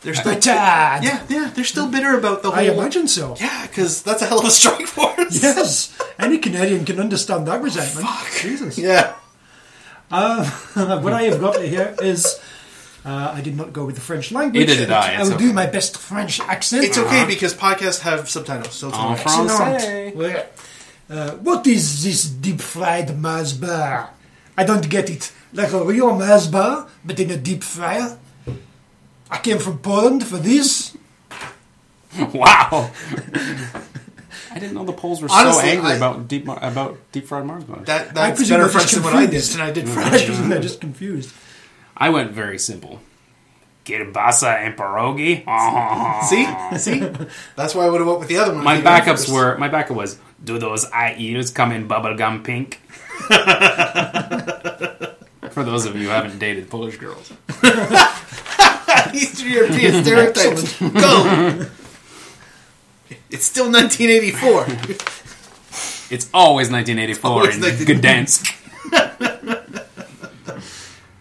They're 0.00 0.14
still 0.14 0.34
Bad. 0.54 1.04
yeah, 1.04 1.20
yeah. 1.28 1.50
They're 1.54 1.64
still 1.64 1.88
bitter 1.88 2.16
about 2.16 2.42
the 2.42 2.50
whole. 2.50 2.60
I 2.60 2.70
imagine 2.70 3.08
so. 3.08 3.34
Yeah, 3.40 3.66
because 3.66 4.02
that's 4.02 4.22
a 4.22 4.26
hell 4.26 4.38
of 4.38 4.46
a 4.46 4.50
strike 4.50 4.86
force. 4.86 5.42
Yes. 5.42 5.98
Any 6.18 6.38
Canadian 6.38 6.84
can 6.84 7.00
understand 7.00 7.46
that 7.48 7.60
resentment. 7.60 8.06
Fuck, 8.06 8.40
Jesus. 8.40 8.78
Yeah. 8.78 9.14
Uh, 10.10 10.48
what 11.02 11.12
I 11.12 11.24
have 11.24 11.40
got 11.40 11.60
here 11.60 11.94
is. 12.00 12.40
Uh, 13.04 13.32
I 13.34 13.40
did 13.40 13.56
not 13.56 13.72
go 13.72 13.84
with 13.84 13.94
the 13.94 14.00
French 14.00 14.32
language. 14.32 14.66
Neither 14.66 14.80
did 14.80 14.90
I, 14.90 15.14
I 15.14 15.22
will 15.22 15.34
okay. 15.34 15.46
do 15.46 15.52
my 15.52 15.66
best 15.66 15.96
French 15.96 16.40
accent. 16.40 16.82
It's 16.84 16.98
okay 16.98 17.24
because 17.24 17.54
podcasts 17.54 18.00
have 18.00 18.28
subtitles, 18.28 18.74
so 18.74 18.88
it's 18.88 18.96
En 18.96 19.02
alright. 19.04 19.18
français. 19.18 20.14
Well, 20.16 20.44
uh, 21.10 21.30
what 21.36 21.66
is 21.66 22.02
this 22.04 22.24
deep 22.24 22.60
fried 22.60 23.18
Mars 23.18 23.52
bar? 23.52 24.10
I 24.56 24.64
don't 24.64 24.88
get 24.88 25.10
it. 25.10 25.32
Like 25.52 25.72
a 25.72 25.84
real 25.84 26.16
Mars 26.16 26.48
bar, 26.48 26.88
but 27.04 27.18
in 27.20 27.30
a 27.30 27.36
deep 27.36 27.62
fryer? 27.62 28.18
I 29.30 29.38
came 29.38 29.58
from 29.58 29.78
Poland 29.78 30.26
for 30.26 30.38
this. 30.38 30.96
Wow. 32.32 32.90
I 34.50 34.58
didn't 34.58 34.72
know 34.74 34.84
the 34.84 34.92
Poles 34.94 35.20
were 35.20 35.28
so 35.28 35.60
angry 35.60 35.90
I- 35.92 35.96
about 35.96 36.28
deep 36.28 36.46
mar- 36.46 36.58
about 36.62 36.96
deep 37.12 37.26
fried 37.26 37.44
Mars 37.44 37.64
bars. 37.64 37.84
That 37.86 38.08
I 38.10 38.12
that's 38.12 38.38
presume 38.38 38.60
better 38.60 38.72
just 38.72 38.74
French 38.74 38.92
than 38.92 39.02
what 39.04 39.14
I 39.14 39.26
did, 39.26 39.30
confused. 39.32 39.52
and 39.54 39.62
I 39.62 39.70
did 39.72 39.84
I 39.84 39.88
French. 39.92 40.24
just, 40.26 40.40
I'm 40.40 40.62
just 40.62 40.80
confused. 40.80 41.34
I 41.96 42.08
went 42.10 42.30
very 42.32 42.58
simple. 42.58 43.00
Kielbasa 43.84 44.56
and 44.64 44.76
pierogi. 44.76 45.44
See, 46.28 46.46
see, 46.78 47.26
that's 47.54 47.74
why 47.74 47.84
I 47.84 47.88
would 47.90 48.00
have 48.00 48.08
went 48.08 48.20
with 48.20 48.28
the 48.28 48.38
other 48.38 48.54
one. 48.54 48.64
My 48.64 48.74
if 48.76 48.78
you 48.78 48.84
went 48.84 49.04
backups 49.06 49.30
were 49.32 49.58
my 49.58 49.68
backup 49.68 49.96
was 49.96 50.18
do 50.42 50.58
those 50.58 50.86
IEs 50.92 51.50
come 51.50 51.72
in 51.72 51.88
bubblegum 51.88 52.44
pink? 52.44 52.80
For 55.50 55.64
those 55.64 55.86
of 55.86 55.96
you 55.96 56.02
who 56.02 56.08
haven't 56.08 56.38
dated 56.38 56.68
Polish 56.68 56.98
girls. 56.98 57.32
Eastern 59.14 59.50
European 59.50 60.04
stereotypes. 60.04 60.78
Go. 60.80 61.66
It's 63.30 63.44
still 63.44 63.70
1984. 63.70 64.66
It's 66.08 66.30
always 66.32 66.70
1984 66.70 67.30
Always 67.30 67.56
in 67.56 67.62
19 67.62 68.00
Gdansk. 68.00 68.52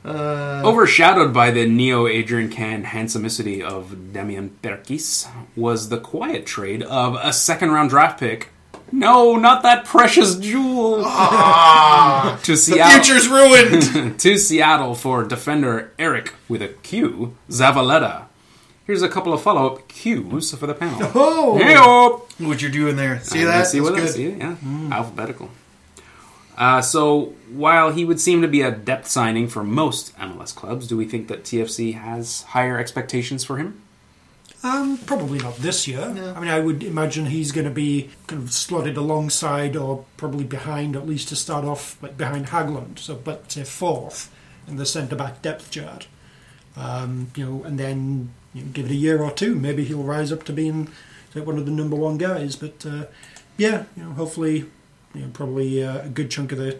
Uh, 0.05 0.61
Overshadowed 0.63 1.33
by 1.33 1.49
the 1.49 1.65
neo 1.65 2.05
Adrian 2.05 2.49
Cann 2.49 2.83
handsomicity 2.83 3.63
of 3.63 4.13
Damien 4.13 4.55
Perquis 4.61 5.27
was 5.55 5.89
the 5.89 5.97
quiet 5.97 6.45
trade 6.45 6.83
of 6.83 7.17
a 7.19 7.33
second 7.33 7.71
round 7.71 7.89
draft 7.89 8.19
pick. 8.19 8.49
No, 8.91 9.35
not 9.35 9.63
that 9.63 9.85
precious 9.85 10.35
jewel. 10.35 10.97
to 11.03 11.05
Ah. 11.07 12.37
The 12.43 13.01
future's 13.03 13.27
ruined. 13.27 14.19
to 14.19 14.37
Seattle 14.37 14.95
for 14.95 15.23
defender 15.23 15.91
Eric 15.97 16.33
with 16.47 16.61
a 16.61 16.69
Q, 16.69 17.35
Zavaleta. 17.49 18.25
Here's 18.85 19.01
a 19.01 19.09
couple 19.09 19.33
of 19.33 19.41
follow 19.41 19.65
up 19.65 19.87
cues 19.87 20.53
for 20.53 20.67
the 20.67 20.75
panel. 20.75 21.11
Oh! 21.15 21.57
Hey-o! 21.57 22.27
what 22.45 22.61
you're 22.61 22.69
doing 22.69 22.95
there? 22.95 23.19
See 23.21 23.41
I 23.41 23.45
that? 23.45 23.67
See 23.67 23.79
That's 23.79 23.89
what 23.89 23.97
good. 23.97 24.07
I 24.07 24.11
see? 24.11 24.29
Yeah, 24.29 24.55
alphabetical. 24.91 25.49
Uh, 26.57 26.81
so 26.81 27.33
while 27.51 27.91
he 27.91 28.05
would 28.05 28.19
seem 28.19 28.41
to 28.41 28.47
be 28.47 28.61
a 28.61 28.71
depth 28.71 29.07
signing 29.07 29.47
for 29.47 29.63
most 29.63 30.15
MLS 30.17 30.53
clubs, 30.55 30.87
do 30.87 30.95
we 30.95 31.05
think 31.05 31.27
that 31.27 31.43
TFC 31.43 31.95
has 31.95 32.43
higher 32.43 32.77
expectations 32.77 33.43
for 33.43 33.57
him? 33.57 33.81
Um, 34.65 34.97
probably 34.97 35.37
not 35.37 35.57
this 35.57 35.87
year. 35.87 36.01
I 36.01 36.39
mean, 36.39 36.49
I 36.49 36.59
would 36.59 36.81
imagine 36.81 37.27
he's 37.27 37.51
going 37.51 37.65
to 37.65 37.71
be 37.71 38.09
kind 38.25 38.41
of 38.41 38.51
slotted 38.51 38.97
alongside 38.97 39.75
or 39.75 40.05
probably 40.17 40.43
behind, 40.43 40.95
at 40.95 41.07
least 41.07 41.27
to 41.27 41.35
start 41.35 41.65
off, 41.65 42.01
like 42.01 42.17
behind 42.17 42.47
Hagglund. 42.47 42.97
So, 42.97 43.13
but 43.13 43.51
say 43.51 43.63
fourth 43.63 44.33
in 44.67 44.77
the 44.77 44.85
centre 44.87 45.15
back 45.15 45.43
depth 45.43 45.69
chart. 45.69 46.07
Um, 46.75 47.29
you 47.35 47.45
know, 47.45 47.63
and 47.63 47.79
then 47.79 48.33
you 48.55 48.63
know, 48.63 48.71
give 48.73 48.85
it 48.87 48.91
a 48.91 48.95
year 48.95 49.21
or 49.21 49.29
two, 49.29 49.53
maybe 49.53 49.83
he'll 49.83 50.01
rise 50.01 50.31
up 50.31 50.41
to 50.45 50.51
being 50.53 50.89
like, 51.35 51.45
one 51.45 51.59
of 51.59 51.67
the 51.67 51.71
number 51.71 51.95
one 51.95 52.17
guys. 52.17 52.55
But 52.55 52.83
uh, 52.87 53.05
yeah, 53.57 53.83
you 53.95 54.03
know, 54.03 54.13
hopefully, 54.13 54.65
you 55.13 55.21
know, 55.21 55.29
probably 55.31 55.83
uh, 55.83 56.05
a 56.05 56.09
good 56.09 56.31
chunk 56.31 56.51
of 56.51 56.57
the 56.57 56.79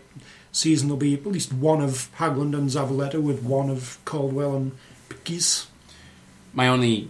season 0.51 0.89
will 0.89 0.97
be 0.97 1.13
at 1.13 1.25
least 1.27 1.53
one 1.53 1.81
of 1.81 2.09
Hagglund 2.17 2.55
and 2.55 2.67
Zavaleta 2.67 3.21
with 3.21 3.43
one 3.43 3.69
of 3.69 3.99
Caldwell 4.05 4.55
and 4.55 4.71
Perquis. 5.07 5.67
My 6.51 6.67
only, 6.67 7.09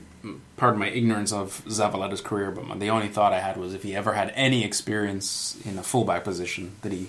pardon 0.57 0.79
my 0.79 0.87
ignorance 0.89 1.31
of 1.31 1.63
Zavaleta's 1.65 2.21
career, 2.21 2.51
but 2.51 2.65
my, 2.65 2.77
the 2.77 2.89
only 2.89 3.07
thought 3.07 3.33
I 3.33 3.39
had 3.39 3.57
was 3.57 3.73
if 3.73 3.83
he 3.83 3.95
ever 3.95 4.13
had 4.13 4.31
any 4.35 4.63
experience 4.63 5.57
in 5.65 5.77
a 5.77 5.83
fullback 5.83 6.23
position, 6.23 6.73
that 6.81 6.91
he 6.91 7.07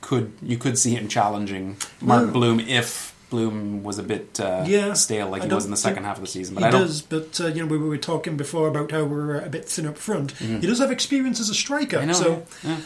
could, 0.00 0.32
you 0.42 0.58
could 0.58 0.78
see 0.78 0.94
him 0.94 1.08
challenging 1.08 1.76
Mark. 2.00 2.32
Bloom 2.32 2.60
if 2.60 3.14
Bloom 3.30 3.82
was 3.82 3.98
a 3.98 4.02
bit 4.02 4.40
uh, 4.40 4.64
Yeah, 4.66 4.94
stale, 4.94 5.28
like 5.28 5.42
I 5.42 5.46
he 5.46 5.54
was 5.54 5.64
in 5.64 5.70
the 5.70 5.76
second 5.76 6.04
half 6.04 6.16
of 6.16 6.22
the 6.22 6.28
season. 6.28 6.54
But 6.54 6.62
he 6.62 6.68
I 6.68 6.70
don't. 6.70 6.82
does, 6.82 7.02
but 7.02 7.40
uh, 7.40 7.48
you 7.48 7.62
know 7.62 7.66
we 7.66 7.76
were 7.76 7.98
talking 7.98 8.36
before 8.36 8.68
about 8.68 8.90
how 8.90 9.04
we're 9.04 9.38
a 9.40 9.50
bit 9.50 9.66
thin 9.66 9.86
up 9.86 9.98
front. 9.98 10.32
He 10.32 10.66
does 10.66 10.78
have 10.78 10.90
experience 10.90 11.40
as 11.40 11.50
a 11.50 11.54
striker, 11.54 12.04
know. 12.04 12.12
so 12.14 12.46
yeah. 12.64 12.78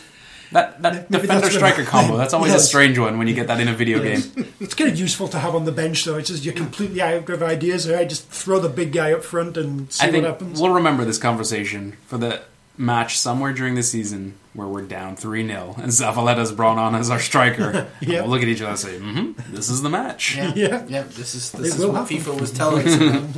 That 0.53 0.81
that 0.83 1.11
Maybe 1.11 1.23
defender 1.23 1.43
that's 1.43 1.55
striker 1.55 1.83
what- 1.83 1.89
combo. 1.91 2.17
That's 2.17 2.35
always 2.35 2.55
a 2.55 2.61
strange 2.61 2.99
one 2.99 3.19
when 3.19 3.27
you 3.29 3.35
get 3.35 3.47
that 3.49 3.59
in 3.61 3.69
a 3.69 3.75
video 3.75 4.03
Yes. 4.03 4.27
game. 4.27 4.53
it's 4.61 4.75
kind 4.75 4.91
of 4.91 4.99
useful 4.99 5.29
to 5.29 5.39
have 5.39 5.55
on 5.55 5.65
the 5.65 5.73
bench. 5.73 6.05
Though 6.05 6.17
it's 6.17 6.29
just 6.29 6.45
you're 6.45 6.55
completely 6.55 7.01
out 7.03 7.29
of 7.29 7.43
ideas. 7.43 7.89
Or 7.89 7.97
I 7.97 8.05
just 8.05 8.29
throw 8.29 8.59
the 8.61 8.69
big 8.69 8.93
guy 8.93 9.13
up 9.13 9.25
front 9.25 9.57
and 9.57 9.93
see 9.93 10.07
I 10.07 10.11
think 10.11 10.25
what 10.25 10.33
happens. 10.33 10.61
we'll 10.61 10.73
remember 10.73 11.05
this 11.05 11.19
conversation 11.19 11.97
for 12.07 12.19
the 12.19 12.43
match 12.79 13.19
somewhere 13.19 13.53
during 13.53 13.75
the 13.75 13.83
season 13.83 14.35
where 14.55 14.67
we're 14.67 14.83
down 14.83 15.15
3 15.17 15.47
0 15.47 15.75
and 15.79 15.87
Zavaleta's 15.93 16.53
brought 16.53 16.79
on 16.79 16.95
as 16.95 17.11
our 17.11 17.21
striker. 17.21 17.89
Yeah. 18.01 18.23
We'll 18.23 18.31
look 18.31 18.43
at 18.43 18.49
each 18.49 18.61
other 18.61 18.71
and 18.71 18.79
say, 18.79 18.99
mm-hmm, 18.99 19.55
this 19.55 19.69
is 19.71 19.83
the 19.83 19.89
match. 19.91 20.37
Yeah, 20.37 20.53
Yeah. 20.57 20.85
yeah. 20.89 21.03
This 21.03 21.35
is 21.35 21.53
this 21.53 21.79
is 21.79 21.87
what 21.87 21.95
happen. 21.97 22.17
FIFA 22.17 22.41
was 22.41 22.51
telling 22.51 22.87
us. 22.87 22.95
About. 22.97 23.31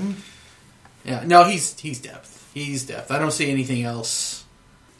yeah, 1.04 1.22
no, 1.26 1.44
he's 1.44 1.78
he's 1.78 2.00
depth. 2.00 2.50
He's 2.54 2.84
depth. 2.86 3.10
I 3.10 3.18
don't 3.18 3.32
see 3.32 3.50
anything 3.50 3.82
else. 3.84 4.43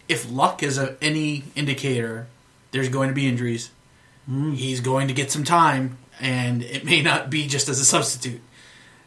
If 0.09 0.31
luck 0.31 0.63
is 0.63 0.79
a, 0.79 0.97
any 1.03 1.45
indicator, 1.55 2.27
there's 2.71 2.89
going 2.89 3.09
to 3.09 3.15
be 3.15 3.27
injuries. 3.27 3.71
Hmm. 4.27 4.53
He's 4.53 4.81
going 4.81 5.09
to 5.09 5.15
get 5.15 5.31
some 5.31 5.45
time, 5.45 5.99
and 6.21 6.63
it 6.63 6.85
may 6.85 7.03
not 7.03 7.31
be 7.31 7.47
just 7.47 7.69
as 7.69 7.79
a 7.81 7.85
substitute. 7.85 8.41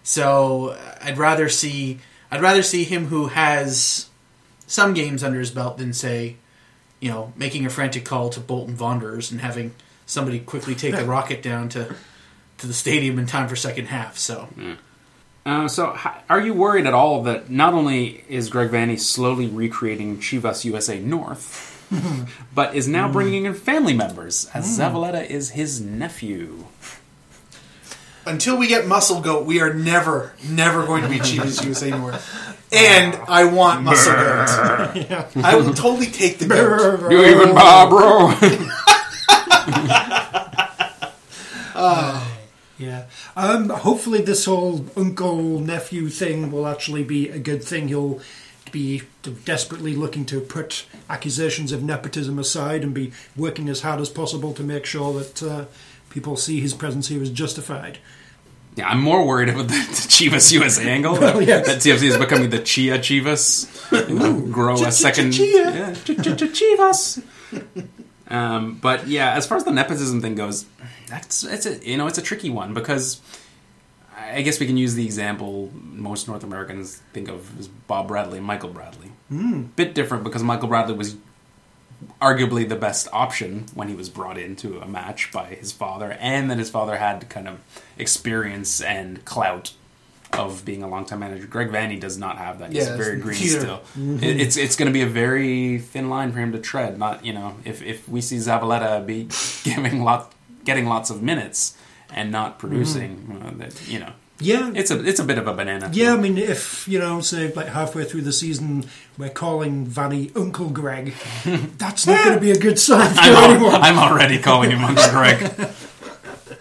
So 0.04 0.78
I'd 1.02 1.18
rather 1.18 1.50
see 1.50 2.00
I'd 2.32 2.42
rather 2.42 2.64
see 2.64 2.84
him 2.84 3.08
who 3.08 3.28
has 3.28 4.10
some 4.66 4.94
games 4.94 5.24
under 5.24 5.40
his 5.40 5.52
belt 5.52 5.78
than 5.78 5.94
say, 5.94 6.38
you 7.00 7.10
know, 7.10 7.34
making 7.36 7.66
a 7.66 7.70
frantic 7.70 8.06
call 8.06 8.30
to 8.30 8.40
Bolton 8.40 8.78
Wanderers 8.78 9.32
and 9.32 9.42
having 9.42 9.74
somebody 10.06 10.40
quickly 10.40 10.76
take 10.76 10.96
the 10.96 11.06
rocket 11.06 11.42
down 11.42 11.70
to 11.70 11.96
to 12.60 12.68
the 12.68 12.74
stadium 12.74 13.20
in 13.20 13.28
time 13.28 13.48
for 13.48 13.56
second 13.56 13.86
half. 13.88 14.18
So 14.18 14.42
hmm. 14.56 14.74
Uh, 15.48 15.66
so, 15.66 15.98
are 16.30 16.42
you 16.42 16.54
worried 16.54 16.86
at 16.86 16.94
all 16.94 17.24
that 17.24 17.50
not 17.50 17.74
only 17.74 18.26
is 18.28 18.50
Greg 18.50 18.70
Vanney 18.70 19.00
slowly 19.00 19.48
recreating 19.48 20.18
Chivas 20.18 20.66
USA 20.66 21.00
North, 21.00 21.88
but 22.54 22.76
is 22.76 22.86
now 22.86 23.08
hmm. 23.08 23.14
bringing 23.14 23.46
in 23.46 23.54
family 23.54 23.94
members, 23.94 24.50
as 24.54 24.66
hmm. 24.66 24.82
Zavaleta 24.82 25.26
is 25.26 25.52
his 25.52 25.80
nephew? 25.80 26.66
until 28.26 28.58
we 28.58 28.68
get 28.68 28.86
Muscle 28.88 29.22
Goat, 29.22 29.46
we 29.46 29.62
are 29.62 29.74
never, 29.74 30.34
never 30.50 30.86
going 30.86 31.04
to 31.04 31.08
be 31.08 31.20
Chivas 31.20 31.64
USA 31.66 31.92
North. 31.92 32.74
And 32.74 33.16
I 33.30 33.46
want 33.46 33.84
Muscle 33.84 34.12
Goat. 34.12 35.38
I 35.38 35.56
will 35.56 35.74
totally 35.74 36.08
take 36.08 36.40
the 36.40 36.48
goat. 36.48 37.10
You 37.10 37.26
even 37.26 37.56
Barbaro? 37.56 38.34
Yeah. 42.78 43.06
Um, 43.36 43.70
hopefully, 43.70 44.22
this 44.22 44.46
whole 44.46 44.86
uncle 44.96 45.60
nephew 45.60 46.10
thing 46.10 46.52
will 46.52 46.68
actually 46.68 47.04
be 47.04 47.30
a 47.30 47.40
good 47.40 47.64
thing. 47.64 47.88
He'll 47.88 48.22
be 48.72 49.04
desperately 49.46 49.96
looking 49.96 50.26
to 50.26 50.42
put 50.42 50.86
accusations 51.10 51.72
of 51.72 51.84
nepotism 51.84 52.38
aside 52.38 52.84
and 52.84 52.94
be 52.94 53.12
working 53.36 53.70
as 53.70 53.82
hard 53.82 54.00
as 54.00 54.10
possible 54.10 54.54
to 54.54 54.64
make 54.64 54.86
sure 54.86 55.14
that 55.14 55.44
uh, 55.44 55.66
people 56.10 56.36
see 56.36 56.60
his 56.60 56.74
presence 56.74 57.08
here 57.08 57.22
is 57.22 57.30
justified. 57.30 57.98
yeah, 58.76 58.88
I'm 58.90 59.02
more 59.02 59.26
worried 59.26 59.50
about 59.50 59.70
the, 59.70 59.74
Chivas 59.74 60.52
USA 60.52 60.90
angle. 60.90 61.16
that, 61.22 61.42
yes. 61.44 61.66
that 61.68 61.78
TFC 61.78 62.04
is 62.04 62.18
becoming 62.18 62.50
the 62.50 62.60
Chia 62.60 63.00
Chivas. 63.00 63.68
You 64.10 64.20
know, 64.20 64.42
grow 64.42 64.84
a 64.84 64.92
second. 64.92 65.32
Chia. 65.32 65.94
Chivas. 65.94 67.24
Um, 68.30 68.76
but 68.76 69.08
yeah, 69.08 69.34
as 69.34 69.48
far 69.48 69.58
as 69.58 69.64
the 69.64 69.72
nepotism 69.72 70.22
thing 70.22 70.36
goes, 70.36 70.66
that's 71.08 71.44
it's 71.44 71.66
a 71.66 71.78
you 71.88 71.98
know 71.98 72.08
it's 72.08 72.18
a 72.18 72.22
tricky 72.22 72.50
one 72.50 72.74
because 72.74 73.22
I 74.18 74.42
guess 74.42 74.60
we 74.60 74.66
can 74.66 74.78
use 74.78 74.96
the 74.96 75.06
example 75.06 75.72
most 75.74 76.28
North 76.28 76.44
Americans 76.44 77.02
think 77.14 77.30
of 77.30 77.58
as 77.60 77.68
Bob 77.68 78.10
Bradley 78.10 78.40
Michael 78.40 78.70
Bradley. 78.70 79.12
Mm. 79.32 79.76
Bit 79.76 79.94
different 79.94 80.24
because 80.24 80.44
Michael 80.44 80.68
Bradley 80.68 80.96
was 80.96 81.16
arguably 82.22 82.68
the 82.68 82.76
best 82.76 83.08
option 83.12 83.66
when 83.74 83.88
he 83.88 83.96
was 83.96 84.10
brought 84.10 84.38
into 84.38 84.80
a 84.80 84.88
match 84.88 85.32
by 85.32 85.46
his 85.46 85.72
father, 85.72 86.18
and 86.20 86.50
then 86.50 86.60
his 86.60 86.70
father 86.70 86.98
had 86.98 87.30
kind 87.30 87.48
of 87.48 87.60
experience 87.98 88.82
and 88.82 89.24
clout 89.26 89.74
of 90.34 90.66
being 90.66 90.84
a 90.84 90.88
longtime 90.88 91.20
manager. 91.20 91.48
Greg 91.48 91.70
Vanney 91.70 92.00
does 92.00 92.18
not 92.18 92.38
have 92.38 92.60
that. 92.60 92.72
He's 92.74 92.88
Yeah, 92.88 92.98
very 92.98 93.18
green 93.20 93.40
neither. 93.40 93.60
still. 93.60 93.82
It, 94.22 94.42
it's 94.42 94.58
it's 94.58 94.76
going 94.76 94.88
to 94.88 94.94
be 94.94 95.02
a 95.02 95.08
very 95.08 95.80
thin 95.80 96.10
line 96.10 96.32
for 96.32 96.40
him 96.40 96.52
to 96.52 96.60
tread. 96.60 97.00
Not 97.00 97.26
you 97.26 97.34
know 97.34 97.56
if 97.66 97.82
if 97.82 98.08
we 98.10 98.22
see 98.22 98.38
Zavaleta 98.38 99.06
be 99.06 99.28
giving 99.64 100.04
lot 100.04 100.34
getting 100.66 100.86
lots 100.86 101.10
of 101.10 101.22
minutes 101.24 101.78
and 102.14 102.32
not 102.32 102.60
producing, 102.60 103.42
uh, 103.44 103.52
that 103.58 103.88
you 103.88 104.00
know 104.00 104.12
Yeah. 104.40 104.72
it's 104.76 104.92
a 104.92 105.04
it's 105.06 105.20
a 105.20 105.24
bit 105.24 105.38
of 105.38 105.48
a 105.48 105.54
banana. 105.54 105.90
yeah, 105.94 106.14
I 106.14 106.18
mean, 106.18 106.38
if, 106.38 106.88
you 106.88 107.00
know, 107.00 107.22
say, 107.22 107.52
like 107.54 107.68
halfway 107.68 108.04
through 108.06 108.22
the 108.22 108.32
season, 108.34 108.86
we're 109.18 109.30
calling 109.30 109.86
Vanney 109.88 110.32
Uncle 110.36 110.70
Greg, 110.70 111.14
that's 111.78 112.06
not 112.08 112.24
going 112.24 112.36
to 112.36 112.42
be 112.42 112.52
a 112.52 112.60
good 112.60 112.78
sign 112.80 113.10
for 113.14 113.20
I'm, 113.22 113.34
al- 113.34 113.52
anyone. 113.52 113.76
I'm 113.82 113.98
already 113.98 114.40
calling 114.40 114.72
him 114.72 114.84
Uncle 114.86 115.10
Greg. 115.10 115.40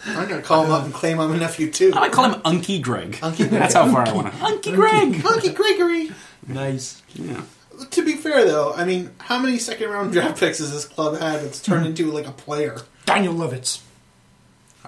I'm 0.06 0.28
going 0.28 0.40
to 0.40 0.46
call 0.46 0.64
him 0.64 0.70
up 0.70 0.84
and 0.84 0.94
claim 0.94 1.18
I'm 1.18 1.32
a 1.32 1.36
nephew 1.36 1.70
too. 1.70 1.92
I 1.94 2.00
might 2.00 2.12
call 2.12 2.30
him 2.30 2.40
Unky 2.42 2.80
Greg. 2.80 3.12
Unky 3.16 3.38
Greg. 3.48 3.50
That's 3.50 3.74
how 3.74 3.90
far 3.90 4.06
I 4.06 4.12
want 4.12 4.32
to. 4.32 4.38
Unky 4.38 4.74
Greg. 4.74 5.16
Hunky 5.20 5.50
Gregory. 5.52 6.10
Nice. 6.46 7.02
Yeah. 7.14 7.42
To 7.90 8.04
be 8.04 8.14
fair, 8.14 8.44
though, 8.44 8.72
I 8.72 8.84
mean, 8.84 9.10
how 9.18 9.38
many 9.38 9.58
second 9.58 9.90
round 9.90 10.12
draft 10.12 10.38
picks 10.40 10.58
has 10.58 10.72
this 10.72 10.84
club 10.84 11.18
had 11.18 11.40
that's 11.42 11.60
turned 11.60 11.86
into 11.86 12.10
like 12.10 12.26
a 12.26 12.32
player? 12.32 12.78
Daniel 13.04 13.34
Lovitz. 13.34 13.82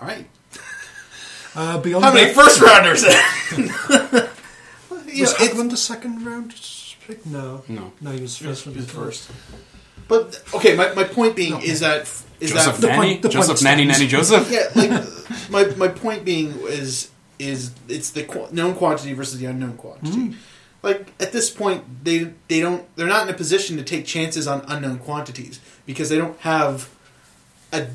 All 0.00 0.06
right. 0.06 0.26
Uh, 1.54 1.78
beyond 1.80 2.04
How 2.04 2.12
many 2.14 2.26
that, 2.32 2.34
first 2.34 2.60
rounders? 2.60 3.02
you 5.12 5.22
was 5.22 5.32
know, 5.38 5.44
it's- 5.44 5.48
Hagglund 5.48 5.72
a 5.72 5.76
second 5.76 6.24
round 6.24 6.54
pick? 7.06 7.26
No. 7.26 7.64
No. 7.68 7.92
No, 8.00 8.10
he 8.12 8.20
was 8.20 8.36
first. 8.36 8.64
He 8.64 8.70
was 8.76 8.90
first. 8.90 9.30
But 10.06 10.42
okay, 10.54 10.76
my, 10.76 10.92
my 10.94 11.04
point 11.04 11.34
being 11.36 11.54
Okay. 11.54 11.66
is 11.68 11.80
that 11.80 12.06
is 12.40 12.52
Joseph 12.52 12.76
that 12.76 12.80
The 12.80 12.86
Nanny. 12.88 12.98
point- 12.98 13.22
the 13.22 13.28
Joseph 13.28 13.56
point 13.56 13.62
Nanny. 13.64 13.84
Nanny 13.84 14.06
Joseph. 14.06 14.50
yeah, 14.50 14.68
like 14.74 15.50
my 15.50 15.64
my 15.76 15.88
point 15.88 16.24
being 16.24 16.54
is 16.66 17.10
is 17.38 17.70
it's 17.88 18.10
the 18.10 18.24
qu- 18.24 18.48
known 18.52 18.74
quantity 18.74 19.12
versus 19.12 19.38
the 19.38 19.46
unknown 19.46 19.76
quantity. 19.76 20.10
Mm-hmm. 20.18 20.38
Like 20.82 21.12
at 21.20 21.32
this 21.32 21.50
point, 21.50 22.04
they 22.04 22.32
they 22.48 22.60
don't 22.60 22.84
they're 22.96 23.06
not 23.08 23.26
in 23.28 23.34
a 23.34 23.36
position 23.36 23.76
to 23.78 23.82
take 23.82 24.06
chances 24.06 24.46
on 24.46 24.64
unknown 24.68 24.98
quantities 24.98 25.60
because 25.86 26.08
they 26.08 26.18
don't 26.18 26.38
have 26.40 26.88
a 27.72 27.86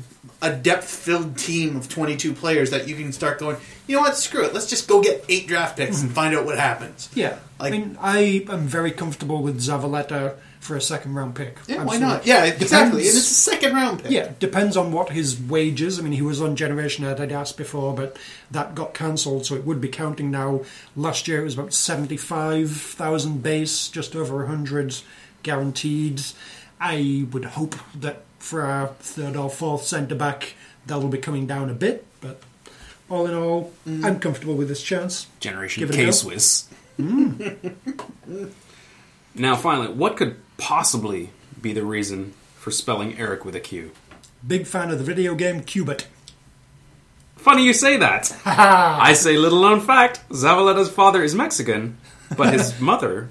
a 0.42 0.52
depth 0.52 0.88
filled 0.88 1.38
team 1.38 1.76
of 1.76 1.88
twenty 1.88 2.16
two 2.16 2.32
players 2.34 2.70
that 2.70 2.86
you 2.86 2.94
can 2.94 3.12
start 3.12 3.38
going. 3.38 3.56
You 3.86 3.96
know 3.96 4.02
what? 4.02 4.16
Screw 4.16 4.44
it. 4.44 4.52
Let's 4.54 4.68
just 4.68 4.86
go 4.88 5.02
get 5.02 5.24
eight 5.28 5.46
draft 5.46 5.76
picks 5.78 6.00
and 6.00 6.08
mm-hmm. 6.10 6.14
find 6.14 6.34
out 6.34 6.44
what 6.44 6.58
happens. 6.58 7.08
Yeah. 7.14 7.38
Like- 7.58 7.72
I 7.72 7.78
mean, 7.78 7.98
I 8.00 8.44
am 8.50 8.66
very 8.66 8.90
comfortable 8.90 9.42
with 9.42 9.60
Zavaleta 9.60 10.34
for 10.64 10.76
a 10.76 10.80
second 10.80 11.14
round 11.14 11.34
pick. 11.34 11.58
Yeah, 11.66 11.84
why 11.84 11.98
not? 11.98 12.26
Yeah, 12.26 12.46
exactly. 12.46 13.00
And 13.00 13.08
it's 13.08 13.16
a 13.16 13.20
second 13.20 13.74
round 13.74 14.02
pick. 14.02 14.10
Yeah, 14.10 14.32
depends 14.38 14.78
on 14.78 14.92
what 14.92 15.10
his 15.10 15.38
wages. 15.38 15.98
I 15.98 16.02
mean, 16.02 16.12
he 16.12 16.22
was 16.22 16.40
on 16.40 16.56
Generation 16.56 17.04
Ed, 17.04 17.20
I'd 17.20 17.32
asked 17.32 17.58
before, 17.58 17.94
but 17.94 18.16
that 18.50 18.74
got 18.74 18.94
cancelled, 18.94 19.44
so 19.44 19.56
it 19.56 19.66
would 19.66 19.80
be 19.80 19.88
counting 19.88 20.30
now. 20.30 20.62
Last 20.96 21.28
year 21.28 21.42
it 21.42 21.44
was 21.44 21.54
about 21.54 21.74
75,000 21.74 23.42
base, 23.42 23.88
just 23.88 24.16
over 24.16 24.38
100 24.38 24.96
guaranteed. 25.42 26.22
I 26.80 27.26
would 27.30 27.44
hope 27.44 27.74
that 27.94 28.22
for 28.38 28.62
our 28.62 28.88
third 29.00 29.36
or 29.36 29.50
fourth 29.50 29.84
centre 29.84 30.14
back, 30.14 30.54
that 30.86 30.98
will 30.98 31.08
be 31.08 31.18
coming 31.18 31.46
down 31.46 31.68
a 31.68 31.74
bit, 31.74 32.06
but 32.22 32.40
all 33.10 33.26
in 33.26 33.34
all, 33.34 33.70
mm. 33.86 34.02
I'm 34.02 34.18
comfortable 34.18 34.54
with 34.54 34.68
this 34.68 34.82
chance. 34.82 35.26
Generation 35.40 35.82
Give 35.82 35.90
it 35.90 35.94
a 35.94 35.96
K 35.96 36.04
go. 36.06 36.10
Swiss. 36.10 36.68
Mm. 36.98 37.74
now, 39.34 39.56
finally, 39.56 39.88
what 39.88 40.16
could 40.16 40.36
possibly 40.56 41.30
be 41.60 41.72
the 41.72 41.84
reason 41.84 42.34
for 42.56 42.70
spelling 42.70 43.18
Eric 43.18 43.44
with 43.44 43.54
a 43.56 43.60
Q? 43.60 43.90
Big 44.46 44.66
fan 44.66 44.90
of 44.90 44.98
the 44.98 45.04
video 45.04 45.34
game 45.34 45.62
Cubit. 45.62 46.06
Funny 47.36 47.64
you 47.64 47.72
say 47.72 47.96
that. 47.96 48.34
I 48.46 49.12
say 49.14 49.36
little 49.36 49.60
known 49.60 49.80
fact: 49.80 50.20
Zavaleta's 50.30 50.90
father 50.90 51.22
is 51.22 51.34
Mexican, 51.34 51.98
but 52.36 52.52
his 52.52 52.78
mother 52.80 53.28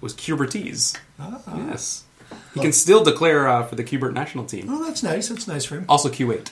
was 0.00 0.14
Cubertese. 0.14 0.96
Yes, 1.46 2.04
he 2.54 2.60
can 2.60 2.72
still 2.72 3.04
declare 3.04 3.48
uh, 3.48 3.62
for 3.64 3.74
the 3.76 3.84
Cubert 3.84 4.14
national 4.14 4.46
team. 4.46 4.66
Oh, 4.68 4.84
that's 4.84 5.02
nice. 5.02 5.28
That's 5.28 5.46
nice 5.46 5.64
for 5.64 5.76
him. 5.76 5.84
Also 5.88 6.08
Q8. 6.08 6.50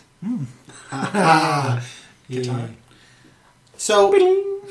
Yeah. 2.28 2.68
So, 3.76 4.14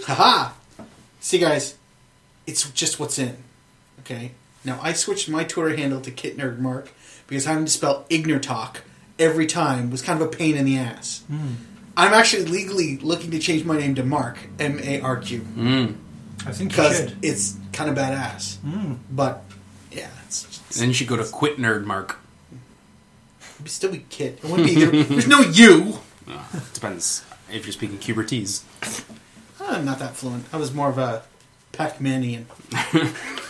haha. 0.05 0.53
See, 1.19 1.37
guys, 1.37 1.75
it's 2.47 2.69
just 2.71 3.01
what's 3.01 3.19
in. 3.19 3.35
Okay. 4.03 4.31
Now 4.65 4.79
I 4.81 4.93
switched 4.93 5.29
my 5.29 5.43
Twitter 5.43 5.75
handle 5.75 6.01
to 6.01 6.11
Kit 6.11 6.37
Nerd 6.37 6.59
Mark 6.59 6.91
because 7.27 7.45
having 7.45 7.65
to 7.65 7.71
spell 7.71 8.05
Ignortalk 8.09 8.77
every 9.19 9.45
time 9.45 9.89
was 9.91 10.01
kind 10.01 10.21
of 10.21 10.27
a 10.27 10.29
pain 10.31 10.55
in 10.55 10.65
the 10.65 10.77
ass. 10.77 11.23
I'm 11.95 12.13
actually 12.13 12.45
legally 12.45 12.97
looking 12.97 13.31
to 13.31 13.39
change 13.39 13.63
my 13.65 13.77
name 13.77 13.95
to 13.95 14.03
Mark 14.03 14.37
M 14.59 14.79
A 14.81 14.99
R 15.01 15.17
Q 15.17 15.41
I 16.45 16.51
think 16.51 16.71
you 16.71 16.77
because 16.77 17.13
it's 17.21 17.57
kind 17.71 17.89
of 17.89 17.95
badass. 17.97 18.57
But 19.11 19.43
yeah, 19.91 20.09
it's, 20.25 20.45
it's 20.45 20.79
Then 20.79 20.89
you 20.89 20.93
should 20.93 21.07
go 21.07 21.15
to 21.17 21.23
Quit 21.25 21.57
Nerd 21.57 21.85
Mark. 21.85 22.17
it'd 23.59 23.69
still 23.69 23.91
be 23.91 24.05
Kit. 24.09 24.39
It 24.43 24.49
wouldn't 24.49 24.67
be. 24.67 25.03
There's 25.03 25.27
no 25.27 25.39
you. 25.39 25.99
Uh, 26.25 26.41
depends. 26.73 27.21
if 27.51 27.65
you're 27.65 27.73
speaking 27.73 27.97
Cubertese. 27.97 28.63
I'm 29.59 29.83
not 29.83 29.99
that 29.99 30.15
fluent. 30.15 30.45
I 30.53 30.57
was 30.57 30.73
more 30.73 30.87
of 30.87 30.97
a 30.97 31.23
Pac-Manian. 31.73 32.45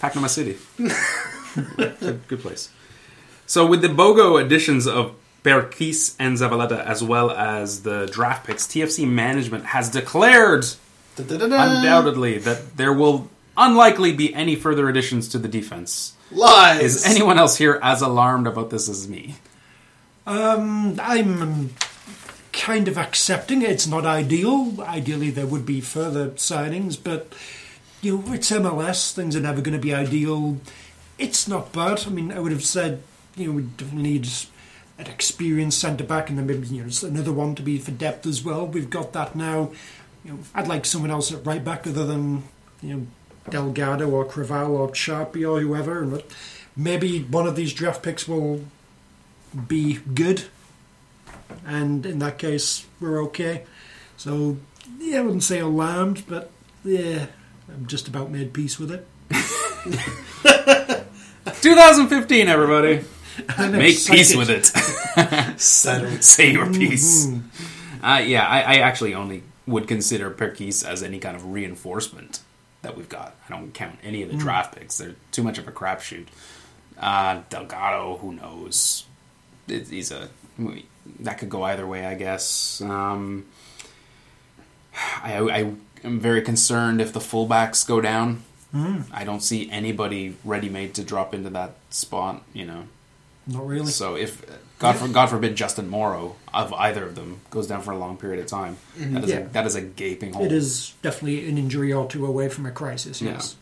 Pac-Man 0.00 0.28
City. 0.28 0.56
good, 0.78 2.20
good 2.28 2.40
place. 2.40 2.70
So 3.46 3.66
with 3.66 3.82
the 3.82 3.88
BOGO 3.88 4.40
additions 4.44 4.86
of 4.86 5.14
Perquis 5.42 6.14
and 6.18 6.36
Zavaleta, 6.36 6.84
as 6.84 7.02
well 7.02 7.30
as 7.30 7.82
the 7.82 8.06
draft 8.12 8.46
picks, 8.46 8.66
TFC 8.66 9.06
management 9.08 9.66
has 9.66 9.88
declared 9.90 10.64
Da-da-da-da. 11.16 11.76
undoubtedly 11.78 12.38
that 12.38 12.76
there 12.76 12.92
will 12.92 13.28
unlikely 13.56 14.12
be 14.12 14.32
any 14.34 14.54
further 14.56 14.88
additions 14.88 15.28
to 15.28 15.38
the 15.38 15.48
defense. 15.48 16.14
Lies. 16.30 16.82
Is 16.82 17.04
anyone 17.06 17.38
else 17.38 17.56
here 17.56 17.80
as 17.82 18.02
alarmed 18.02 18.46
about 18.46 18.70
this 18.70 18.88
as 18.88 19.08
me? 19.08 19.36
Um, 20.26 20.98
I'm 21.02 21.70
kind 22.52 22.86
of 22.86 22.96
accepting 22.96 23.62
it. 23.62 23.70
It's 23.70 23.86
not 23.86 24.04
ideal. 24.06 24.80
Ideally, 24.80 25.30
there 25.30 25.46
would 25.46 25.66
be 25.66 25.80
further 25.80 26.30
signings, 26.30 26.96
but 27.02 27.32
you 28.00 28.18
know, 28.18 28.32
it's 28.32 28.50
MLS. 28.50 29.12
Things 29.12 29.36
are 29.36 29.40
never 29.40 29.60
going 29.60 29.76
to 29.76 29.82
be 29.82 29.94
ideal. 29.94 30.58
It's 31.18 31.46
not 31.46 31.72
bad. 31.72 32.04
I 32.06 32.10
mean, 32.10 32.32
I 32.32 32.40
would 32.40 32.52
have 32.52 32.64
said 32.64 33.02
you 33.36 33.46
know 33.46 33.52
we 33.52 33.62
definitely 33.62 34.02
need 34.02 34.28
an 34.98 35.06
experienced 35.06 35.80
centre 35.80 36.04
back, 36.04 36.28
and 36.28 36.38
then 36.38 36.46
maybe 36.46 36.66
you 36.66 36.84
know 36.84 36.90
another 37.02 37.32
one 37.32 37.54
to 37.54 37.62
be 37.62 37.78
for 37.78 37.90
depth 37.90 38.26
as 38.26 38.44
well. 38.44 38.66
We've 38.66 38.90
got 38.90 39.12
that 39.12 39.34
now. 39.34 39.72
You 40.24 40.32
know, 40.32 40.38
I'd 40.54 40.68
like 40.68 40.84
someone 40.84 41.10
else 41.10 41.32
at 41.32 41.46
right 41.46 41.64
back 41.64 41.86
other 41.86 42.04
than 42.04 42.44
you 42.82 42.94
know 42.94 43.06
Delgado 43.48 44.08
or 44.10 44.24
Creavalle 44.24 44.76
or 44.76 44.88
Sharpie 44.88 45.48
or 45.48 45.60
whoever. 45.60 46.02
And 46.02 46.22
maybe 46.76 47.22
one 47.22 47.46
of 47.46 47.56
these 47.56 47.72
draft 47.72 48.02
picks 48.02 48.28
will 48.28 48.64
be 49.66 49.94
good, 50.14 50.44
and 51.66 52.04
in 52.04 52.18
that 52.20 52.38
case, 52.38 52.86
we're 53.00 53.22
okay. 53.24 53.64
So, 54.16 54.58
yeah, 54.98 55.20
I 55.20 55.22
wouldn't 55.22 55.42
say 55.42 55.60
alarmed, 55.60 56.24
but 56.28 56.50
yeah, 56.84 57.26
I'm 57.72 57.86
just 57.86 58.08
about 58.08 58.30
made 58.30 58.52
peace 58.52 58.78
with 58.78 58.90
it. 58.90 59.06
2015, 61.62 62.48
everybody. 62.48 63.04
I'm 63.48 63.72
Make 63.72 63.96
peace 63.96 64.08
excited. 64.34 64.38
with 64.38 64.50
it. 64.50 64.66
Settled. 65.60 66.22
Say 66.22 66.52
your 66.52 66.66
piece. 66.72 67.28
Uh, 68.02 68.22
yeah, 68.24 68.46
I, 68.46 68.60
I 68.60 68.74
actually 68.80 69.14
only 69.14 69.42
would 69.66 69.86
consider 69.88 70.30
Perquis 70.30 70.84
as 70.84 71.02
any 71.02 71.18
kind 71.18 71.36
of 71.36 71.52
reinforcement 71.52 72.40
that 72.82 72.96
we've 72.96 73.08
got. 73.08 73.34
I 73.48 73.50
don't 73.50 73.72
count 73.72 73.98
any 74.02 74.22
of 74.22 74.30
the 74.30 74.36
draft 74.36 74.76
picks. 74.76 74.98
They're 74.98 75.14
too 75.32 75.42
much 75.42 75.58
of 75.58 75.68
a 75.68 75.72
crapshoot. 75.72 76.26
Uh, 76.98 77.42
Delgado, 77.48 78.18
who 78.18 78.34
knows? 78.34 79.04
It, 79.68 79.88
he's 79.88 80.10
a 80.10 80.28
that 81.20 81.38
could 81.38 81.48
go 81.48 81.62
either 81.62 81.86
way, 81.86 82.04
I 82.04 82.14
guess. 82.14 82.80
Um, 82.82 83.46
I, 84.94 85.38
I 85.38 85.72
am 86.04 86.20
very 86.20 86.42
concerned 86.42 87.00
if 87.00 87.12
the 87.12 87.20
fullbacks 87.20 87.86
go 87.86 88.00
down. 88.00 88.42
I 88.72 89.24
don't 89.24 89.40
see 89.42 89.68
anybody 89.70 90.36
ready 90.44 90.68
made 90.68 90.94
to 90.94 91.02
drop 91.02 91.34
into 91.34 91.50
that 91.50 91.74
spot. 91.90 92.42
You 92.52 92.66
know, 92.66 92.82
Not 93.48 93.66
really. 93.66 93.90
so 93.90 94.14
if 94.14 94.44
God, 94.78 94.94
for, 94.96 95.08
God 95.08 95.26
forbid 95.28 95.56
Justin 95.56 95.88
Morrow 95.88 96.36
of 96.54 96.72
either 96.74 97.04
of 97.04 97.16
them 97.16 97.40
goes 97.50 97.66
down 97.66 97.82
for 97.82 97.90
a 97.90 97.98
long 97.98 98.16
period 98.16 98.38
of 98.38 98.46
time, 98.46 98.76
that 98.96 99.24
is 99.24 99.30
Yeah. 99.30 99.36
a, 99.38 99.48
that 99.48 99.66
is 99.66 99.74
a 99.74 99.80
gaping 99.80 100.34
hole. 100.34 100.44
It 100.46 100.52
is 100.52 100.94
definitely 101.02 101.48
an 101.48 101.58
injury 101.58 101.92
or 101.92 102.06
two 102.06 102.24
away 102.26 102.48
from 102.48 102.64
a 102.64 102.70
crisis. 102.70 103.20
Yeah. 103.20 103.32
Yes. 103.32 103.56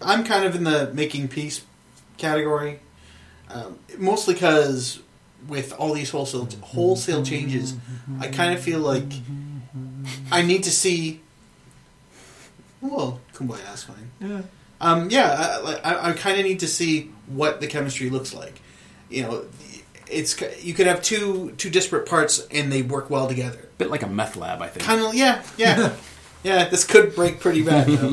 I'm 0.00 0.22
kind 0.24 0.44
of 0.44 0.54
in 0.54 0.62
the 0.64 0.92
making 0.94 1.26
peace 1.28 1.62
category, 2.16 2.78
um, 3.50 3.78
mostly 3.98 4.34
because 4.34 5.00
with 5.48 5.72
all 5.72 5.92
these 5.94 6.10
wholesale 6.10 6.48
wholesale 6.60 7.24
changes, 7.24 7.74
I 8.20 8.28
kind 8.28 8.54
of 8.54 8.60
feel 8.60 8.78
like 8.78 9.04
I 10.30 10.42
need 10.42 10.62
to 10.64 10.70
see. 10.70 11.22
Well, 12.90 13.20
Kumbaya, 13.34 13.64
that's 13.64 13.84
fine. 13.84 14.10
Yeah. 14.20 14.42
Um, 14.80 15.10
yeah, 15.10 15.60
I, 15.64 15.80
I, 15.84 16.10
I 16.10 16.12
kind 16.12 16.38
of 16.38 16.44
need 16.44 16.60
to 16.60 16.68
see 16.68 17.10
what 17.26 17.60
the 17.60 17.66
chemistry 17.66 18.10
looks 18.10 18.34
like. 18.34 18.60
You 19.08 19.22
know, 19.22 19.44
it's 20.10 20.40
you 20.62 20.74
could 20.74 20.86
have 20.86 21.02
two 21.02 21.52
two 21.56 21.70
disparate 21.70 22.06
parts 22.06 22.46
and 22.50 22.70
they 22.70 22.82
work 22.82 23.08
well 23.10 23.28
together. 23.28 23.58
A 23.58 23.76
bit 23.78 23.90
like 23.90 24.02
a 24.02 24.06
meth 24.06 24.36
lab, 24.36 24.60
I 24.62 24.68
think. 24.68 24.84
Kind 24.84 25.00
of, 25.00 25.14
yeah, 25.14 25.42
yeah, 25.56 25.94
yeah. 26.42 26.68
This 26.68 26.84
could 26.84 27.14
break 27.14 27.40
pretty 27.40 27.62
bad. 27.62 27.86
Though. 27.86 28.08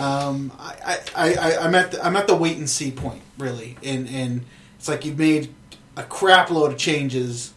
um, 0.00 0.52
I, 0.58 0.98
I, 1.14 1.34
I, 1.34 1.64
I'm 1.64 1.74
at 1.74 1.92
the, 1.92 2.04
I'm 2.04 2.16
at 2.16 2.26
the 2.26 2.36
wait 2.36 2.58
and 2.58 2.68
see 2.68 2.90
point, 2.90 3.22
really, 3.38 3.76
and 3.82 4.08
and 4.08 4.44
it's 4.78 4.88
like 4.88 5.04
you've 5.04 5.18
made 5.18 5.54
a 5.96 6.02
crap 6.02 6.50
load 6.50 6.72
of 6.72 6.78
changes. 6.78 7.54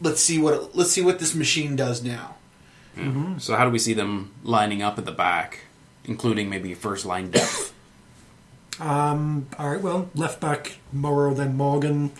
Let's 0.00 0.20
see 0.20 0.38
what 0.38 0.54
it, 0.54 0.76
let's 0.76 0.90
see 0.90 1.02
what 1.02 1.18
this 1.18 1.34
machine 1.34 1.76
does 1.76 2.02
now. 2.02 2.36
So 3.38 3.54
how 3.54 3.64
do 3.64 3.70
we 3.70 3.78
see 3.78 3.94
them 3.94 4.32
lining 4.42 4.82
up 4.82 4.98
at 4.98 5.04
the 5.04 5.12
back, 5.12 5.60
including 6.08 6.48
maybe 6.48 6.74
first 6.74 7.06
line 7.06 7.30
depth? 7.30 7.72
Um, 8.80 9.48
all 9.58 9.70
right, 9.70 9.80
well, 9.80 10.08
left 10.14 10.40
back 10.40 10.78
Morrow, 10.92 11.34
then 11.34 11.56
Morgan, 11.56 12.12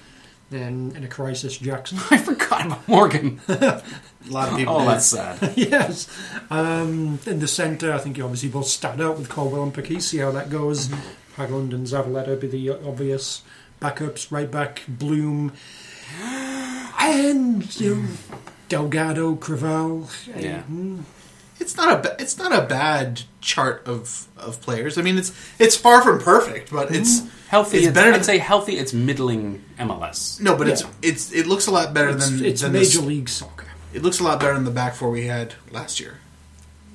then 0.51 0.93
in 0.97 1.05
a 1.05 1.09
crisis 1.09 1.57
Jackson. 1.57 1.99
I 2.11 2.18
forgot 2.18 2.66
about 2.66 2.89
Morgan. 2.89 3.41
A 3.49 3.82
lot 4.30 4.49
of 4.51 4.57
people. 4.57 4.74
Oh, 4.74 4.80
did. 4.80 4.89
that's 4.89 5.07
sad. 5.07 5.53
yes. 5.57 6.09
Um, 6.51 7.18
in 7.26 7.39
the 7.39 7.49
centre, 7.49 7.93
I 7.93 7.99
think 7.99 8.18
you 8.18 8.24
obviously 8.24 8.49
both 8.49 8.66
stand 8.66 9.01
out 9.01 9.16
with 9.18 9.28
Caldwell 9.28 9.62
and 9.62 9.72
Perquis, 9.72 10.01
see 10.01 10.18
how 10.18 10.30
that 10.32 10.51
goes. 10.51 10.89
Hagglund 11.36 11.72
and 11.72 11.86
Zavaleta 11.86 12.39
be 12.39 12.49
the 12.49 12.70
obvious 12.70 13.43
backups. 13.80 14.30
Right 14.30 14.51
back, 14.51 14.82
Bloom. 14.89 15.53
And, 17.01 17.80
you 17.80 17.95
know, 17.95 18.09
Delgado, 18.68 19.36
Creavalle. 19.36 20.09
Yeah. 20.36 20.62
Mm, 20.70 21.05
It's 21.61 21.76
not 21.76 21.92
a 21.92 22.02
ba- 22.02 22.16
it's 22.18 22.38
not 22.38 22.52
a 22.52 22.62
bad 22.66 23.22
chart 23.40 23.82
of 23.86 24.26
of 24.36 24.61
players. 24.61 24.96
I 24.98 25.02
mean, 25.02 25.18
it's 25.18 25.32
it's 25.59 25.76
far 25.76 26.02
from 26.02 26.18
perfect, 26.20 26.70
but 26.70 26.94
it's 26.94 27.20
mm-hmm. 27.20 27.28
Healthy. 27.48 27.78
It's 27.78 27.86
It's 27.86 27.94
better 27.94 28.11
I'd 28.11 28.16
than- 28.16 28.24
say 28.24 28.38
healthy. 28.38 28.76
It's 28.78 28.92
middling 28.92 29.64
MLS. 29.78 30.38
no, 30.40 30.54
but 30.54 30.68
it's 30.68 30.82
Yeah. 30.82 30.88
it's 31.02 31.32
it 31.32 31.46
looks 31.46 31.66
a 31.66 31.70
lot 31.70 31.94
better 31.94 32.11
It's, 32.11 32.28
than 32.30 32.44
it's 32.44 32.61
than 32.62 32.72
Major 32.72 32.98
this- 32.98 33.06
League 33.06 33.28
Soccer. 33.28 33.64
It 33.94 34.02
looks 34.02 34.20
a 34.20 34.22
lot 34.24 34.38
better 34.38 34.52
than 34.54 34.64
the 34.64 34.70
back 34.70 34.94
four 34.94 35.11
we 35.11 35.26
had 35.26 35.54
last 35.70 35.98
year. 35.98 36.18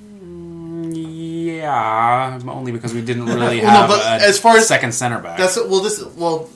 Mm, 0.00 0.92
yeah, 0.94 2.40
only 2.48 2.72
because 2.72 2.94
we 2.94 3.02
didn't 3.02 3.26
really 3.34 3.60
Well, 3.60 3.72
no, 3.72 3.80
have 3.80 3.88
but 3.88 4.00
a 4.22 4.24
as 4.26 4.38
far 4.38 4.56
as- 4.56 4.68
second 4.68 4.92
center 4.92 5.18
back. 5.20 5.38
That's 5.38 5.56
well. 5.56 5.80
This 5.80 6.02
well, 6.04 6.48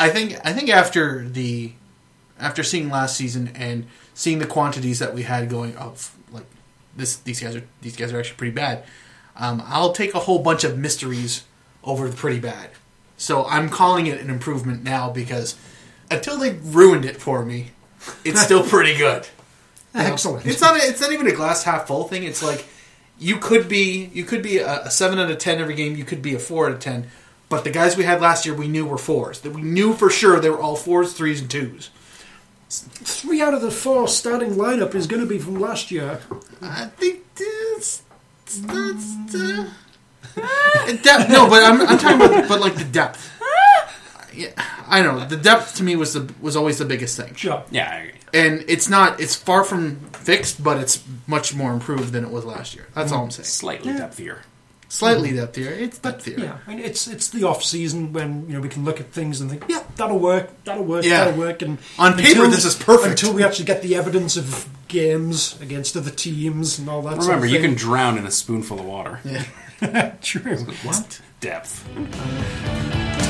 I 0.00 0.08
think 0.08 0.36
I 0.44 0.52
think 0.52 0.70
after 0.70 1.26
the 1.28 1.72
after 2.40 2.62
seeing 2.62 2.88
last 2.88 3.16
season 3.16 3.50
and 3.54 3.86
seeing 4.14 4.38
the 4.38 4.46
quantities 4.46 4.98
that 5.00 5.14
we 5.14 5.22
had 5.24 5.48
going 5.50 5.76
up, 5.76 5.96
like 5.98 6.08
this, 6.98 7.16
these 7.16 7.40
guys 7.40 7.56
are 7.56 7.64
these 7.80 7.96
guys 7.96 8.12
are 8.12 8.18
actually 8.18 8.36
pretty 8.36 8.54
bad. 8.54 8.84
Um, 9.36 9.62
I'll 9.66 9.92
take 9.92 10.14
a 10.14 10.18
whole 10.18 10.40
bunch 10.40 10.64
of 10.64 10.76
mysteries 10.76 11.44
over 11.84 12.08
the 12.08 12.16
pretty 12.16 12.40
bad. 12.40 12.70
So 13.16 13.46
I'm 13.46 13.68
calling 13.68 14.06
it 14.06 14.20
an 14.20 14.30
improvement 14.30 14.82
now 14.82 15.10
because 15.10 15.56
until 16.10 16.38
they 16.38 16.52
ruined 16.52 17.04
it 17.04 17.20
for 17.20 17.44
me, 17.44 17.70
it's 18.24 18.42
still 18.42 18.62
pretty 18.68 18.96
good. 18.98 19.28
You 19.94 20.02
know? 20.02 20.06
Excellent. 20.06 20.46
It's 20.46 20.60
not. 20.60 20.76
A, 20.76 20.86
it's 20.86 21.00
not 21.00 21.12
even 21.12 21.26
a 21.26 21.32
glass 21.32 21.64
half 21.64 21.86
full 21.86 22.04
thing. 22.04 22.24
It's 22.24 22.42
like 22.42 22.66
you 23.18 23.38
could 23.38 23.68
be. 23.68 24.10
You 24.12 24.24
could 24.24 24.42
be 24.42 24.58
a, 24.58 24.82
a 24.82 24.90
seven 24.90 25.18
out 25.18 25.30
of 25.30 25.38
ten 25.38 25.58
every 25.58 25.74
game. 25.74 25.96
You 25.96 26.04
could 26.04 26.22
be 26.22 26.34
a 26.34 26.38
four 26.38 26.66
out 26.66 26.72
of 26.72 26.80
ten. 26.80 27.08
But 27.48 27.64
the 27.64 27.70
guys 27.70 27.96
we 27.96 28.04
had 28.04 28.20
last 28.20 28.44
year, 28.44 28.54
we 28.54 28.68
knew 28.68 28.84
were 28.84 28.98
fours. 28.98 29.40
That 29.40 29.52
we 29.52 29.62
knew 29.62 29.94
for 29.94 30.10
sure 30.10 30.38
they 30.38 30.50
were 30.50 30.60
all 30.60 30.76
fours, 30.76 31.14
threes, 31.14 31.40
and 31.40 31.50
twos. 31.50 31.90
Three 32.70 33.40
out 33.40 33.54
of 33.54 33.62
the 33.62 33.70
four 33.70 34.06
starting 34.08 34.50
lineup 34.54 34.94
is 34.94 35.06
going 35.06 35.22
to 35.22 35.28
be 35.28 35.38
from 35.38 35.58
last 35.58 35.90
year. 35.90 36.20
I 36.60 36.86
think 36.86 37.24
that's 37.34 38.02
that's. 38.60 39.34
Uh, 39.34 39.70
depth, 41.02 41.30
no, 41.30 41.48
but 41.48 41.64
I'm, 41.64 41.80
I'm 41.82 41.98
talking 41.98 42.20
about 42.26 42.48
but 42.48 42.60
like 42.60 42.76
the 42.76 42.84
depth. 42.84 43.30
Yeah, 44.34 44.50
I 44.86 45.02
know 45.02 45.24
the 45.24 45.36
depth 45.36 45.76
to 45.76 45.82
me 45.82 45.96
was 45.96 46.12
the 46.12 46.32
was 46.40 46.54
always 46.56 46.78
the 46.78 46.84
biggest 46.84 47.16
thing. 47.16 47.34
Sure. 47.34 47.64
yeah, 47.70 47.90
I 47.90 47.96
agree. 48.00 48.20
and 48.34 48.64
it's 48.68 48.88
not 48.88 49.18
it's 49.18 49.34
far 49.34 49.64
from 49.64 49.96
fixed 50.12 50.62
but 50.62 50.76
it's 50.78 51.02
much 51.26 51.54
more 51.54 51.72
improved 51.72 52.12
than 52.12 52.24
it 52.24 52.30
was 52.30 52.44
last 52.44 52.74
year 52.76 52.86
that's 52.94 53.10
all 53.10 53.24
i'm 53.24 53.30
saying 53.30 53.46
slightly 53.46 53.90
Yeah. 53.92 53.98
depthier. 54.00 54.38
Slightly 54.88 55.30
mm-hmm. 55.30 55.38
depthier 55.38 55.70
it's 55.70 55.98
depthier 55.98 56.38
Yeah, 56.38 56.58
I 56.66 56.70
mean, 56.70 56.78
it's 56.80 57.06
it's 57.06 57.28
the 57.28 57.44
off 57.46 57.62
season 57.62 58.12
when 58.12 58.46
you 58.48 58.54
know 58.54 58.60
we 58.60 58.68
can 58.68 58.84
look 58.84 59.00
at 59.00 59.06
things 59.12 59.40
and 59.40 59.50
think, 59.50 59.64
yeah, 59.68 59.82
that'll 59.96 60.18
work, 60.18 60.50
that'll 60.64 60.84
work, 60.84 61.04
Yeah. 61.04 61.24
that'll 61.24 61.38
work. 61.38 61.62
And 61.62 61.78
On 61.98 62.14
paper, 62.16 62.46
this 62.48 62.64
is 62.64 62.74
perfect. 62.74 63.10
until 63.22 63.34
we 63.34 63.44
actually 63.44 63.66
get 63.66 63.82
the 63.82 63.94
evidence 63.96 64.36
of 64.36 64.66
games 64.88 65.60
against 65.60 65.96
other 65.96 66.10
teams 66.10 66.78
and 66.78 66.88
all 66.88 67.02
that. 67.02 67.16
sort 67.16 67.26
Remember, 67.26 67.46
of 67.46 67.52
you 67.52 67.60
can 67.60 67.74
drown 67.74 68.16
in 68.18 68.24
a 68.26 68.30
spoonful 68.30 68.80
of 68.80 68.86
water. 68.86 69.20
Yeah, 69.24 70.14
true. 70.22 70.56
What 70.82 71.20
depth? 71.40 71.86
Uh, 71.96 73.24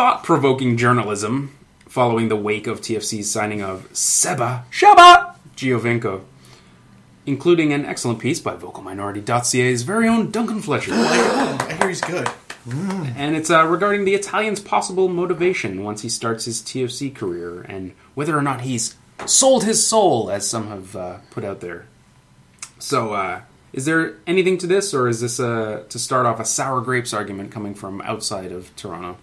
thought 0.00 0.24
provoking 0.24 0.78
journalism 0.78 1.54
following 1.86 2.30
the 2.30 2.36
wake 2.36 2.66
of 2.66 2.80
TFC's 2.80 3.30
signing 3.30 3.60
of 3.60 3.86
Seba 3.94 4.64
Shaba 4.70 5.34
Giovinco, 5.56 6.22
including 7.26 7.74
an 7.74 7.84
excellent 7.84 8.18
piece 8.18 8.40
by 8.40 8.56
VocalMinority.ca's 8.56 9.82
very 9.82 10.08
own 10.08 10.30
Duncan 10.30 10.62
Fletcher. 10.62 10.92
I 10.94 11.76
hear 11.78 11.88
he's 11.88 12.00
good. 12.00 12.30
And 13.14 13.36
it's 13.36 13.50
uh, 13.50 13.66
regarding 13.66 14.06
the 14.06 14.14
Italian's 14.14 14.58
possible 14.58 15.06
motivation 15.06 15.84
once 15.84 16.00
he 16.00 16.08
starts 16.08 16.46
his 16.46 16.62
TFC 16.62 17.14
career 17.14 17.60
and 17.60 17.92
whether 18.14 18.34
or 18.34 18.42
not 18.42 18.62
he's 18.62 18.96
sold 19.26 19.64
his 19.64 19.86
soul, 19.86 20.30
as 20.30 20.48
some 20.48 20.68
have 20.68 20.96
uh, 20.96 21.18
put 21.30 21.44
out 21.44 21.60
there. 21.60 21.84
So, 22.78 23.12
uh, 23.12 23.42
is 23.74 23.84
there 23.84 24.14
anything 24.26 24.56
to 24.56 24.66
this, 24.66 24.94
or 24.94 25.08
is 25.08 25.20
this 25.20 25.38
uh, 25.38 25.84
to 25.90 25.98
start 25.98 26.24
off 26.24 26.40
a 26.40 26.46
sour 26.46 26.80
grapes 26.80 27.12
argument 27.12 27.52
coming 27.52 27.74
from 27.74 28.00
outside 28.00 28.50
of 28.50 28.74
Toronto? 28.76 29.18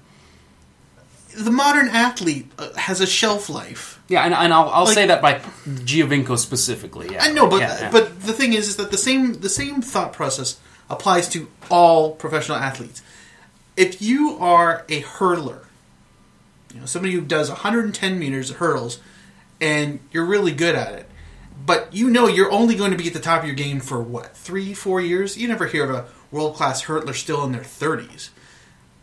The 1.38 1.52
modern 1.52 1.88
athlete 1.90 2.52
uh, 2.58 2.74
has 2.74 3.00
a 3.00 3.06
shelf 3.06 3.50
life. 3.50 4.02
Yeah, 4.08 4.24
and, 4.24 4.34
and 4.34 4.52
I'll, 4.54 4.70
I'll 4.70 4.86
Like- 4.86 4.94
say 4.96 5.06
that 5.08 5.22
by 5.22 5.36
Giovinco 5.68 6.38
specifically. 6.38 7.10
Yeah, 7.12 7.24
I 7.24 7.32
know, 7.32 7.48
but 7.48 7.60
Yeah, 7.62 7.80
yeah. 7.80 7.92
but 7.92 8.22
the 8.22 8.34
thing 8.34 8.54
is, 8.54 8.68
is 8.68 8.76
that 8.78 8.90
the 8.92 8.98
same 8.98 9.34
the 9.42 9.50
same 9.50 9.82
thought 9.82 10.14
process 10.14 10.60
applies 10.90 11.28
to 11.30 11.48
all 11.70 12.12
professional 12.16 12.58
athletes. 12.58 13.02
If 13.76 14.02
you 14.02 14.38
are 14.40 14.84
a 14.90 15.02
hurdler, 15.04 15.66
you 16.74 16.80
know 16.80 16.86
somebody 16.86 17.14
who 17.14 17.22
does 17.22 17.50
110 17.50 18.18
meters 18.18 18.50
of 18.50 18.58
hurdles, 18.58 19.00
and 19.62 20.00
you're 20.12 20.26
really 20.26 20.52
good 20.54 20.74
at 20.76 20.94
it, 20.94 21.10
but 21.66 21.94
you 21.94 22.10
know 22.10 22.28
you're 22.28 22.52
only 22.52 22.76
going 22.76 22.92
to 22.92 22.98
be 22.98 23.08
at 23.08 23.14
the 23.14 23.20
top 23.20 23.42
of 23.42 23.46
your 23.46 23.56
game 23.56 23.80
for 23.80 24.02
what 24.02 24.36
three, 24.36 24.74
four 24.74 25.00
years. 25.02 25.38
You 25.38 25.48
never 25.48 25.68
hear 25.68 25.84
of 25.84 25.92
a 25.92 26.06
world 26.32 26.56
class 26.56 26.86
hurdler 26.86 27.14
still 27.14 27.44
in 27.44 27.52
their 27.52 27.62
30s. 27.62 28.30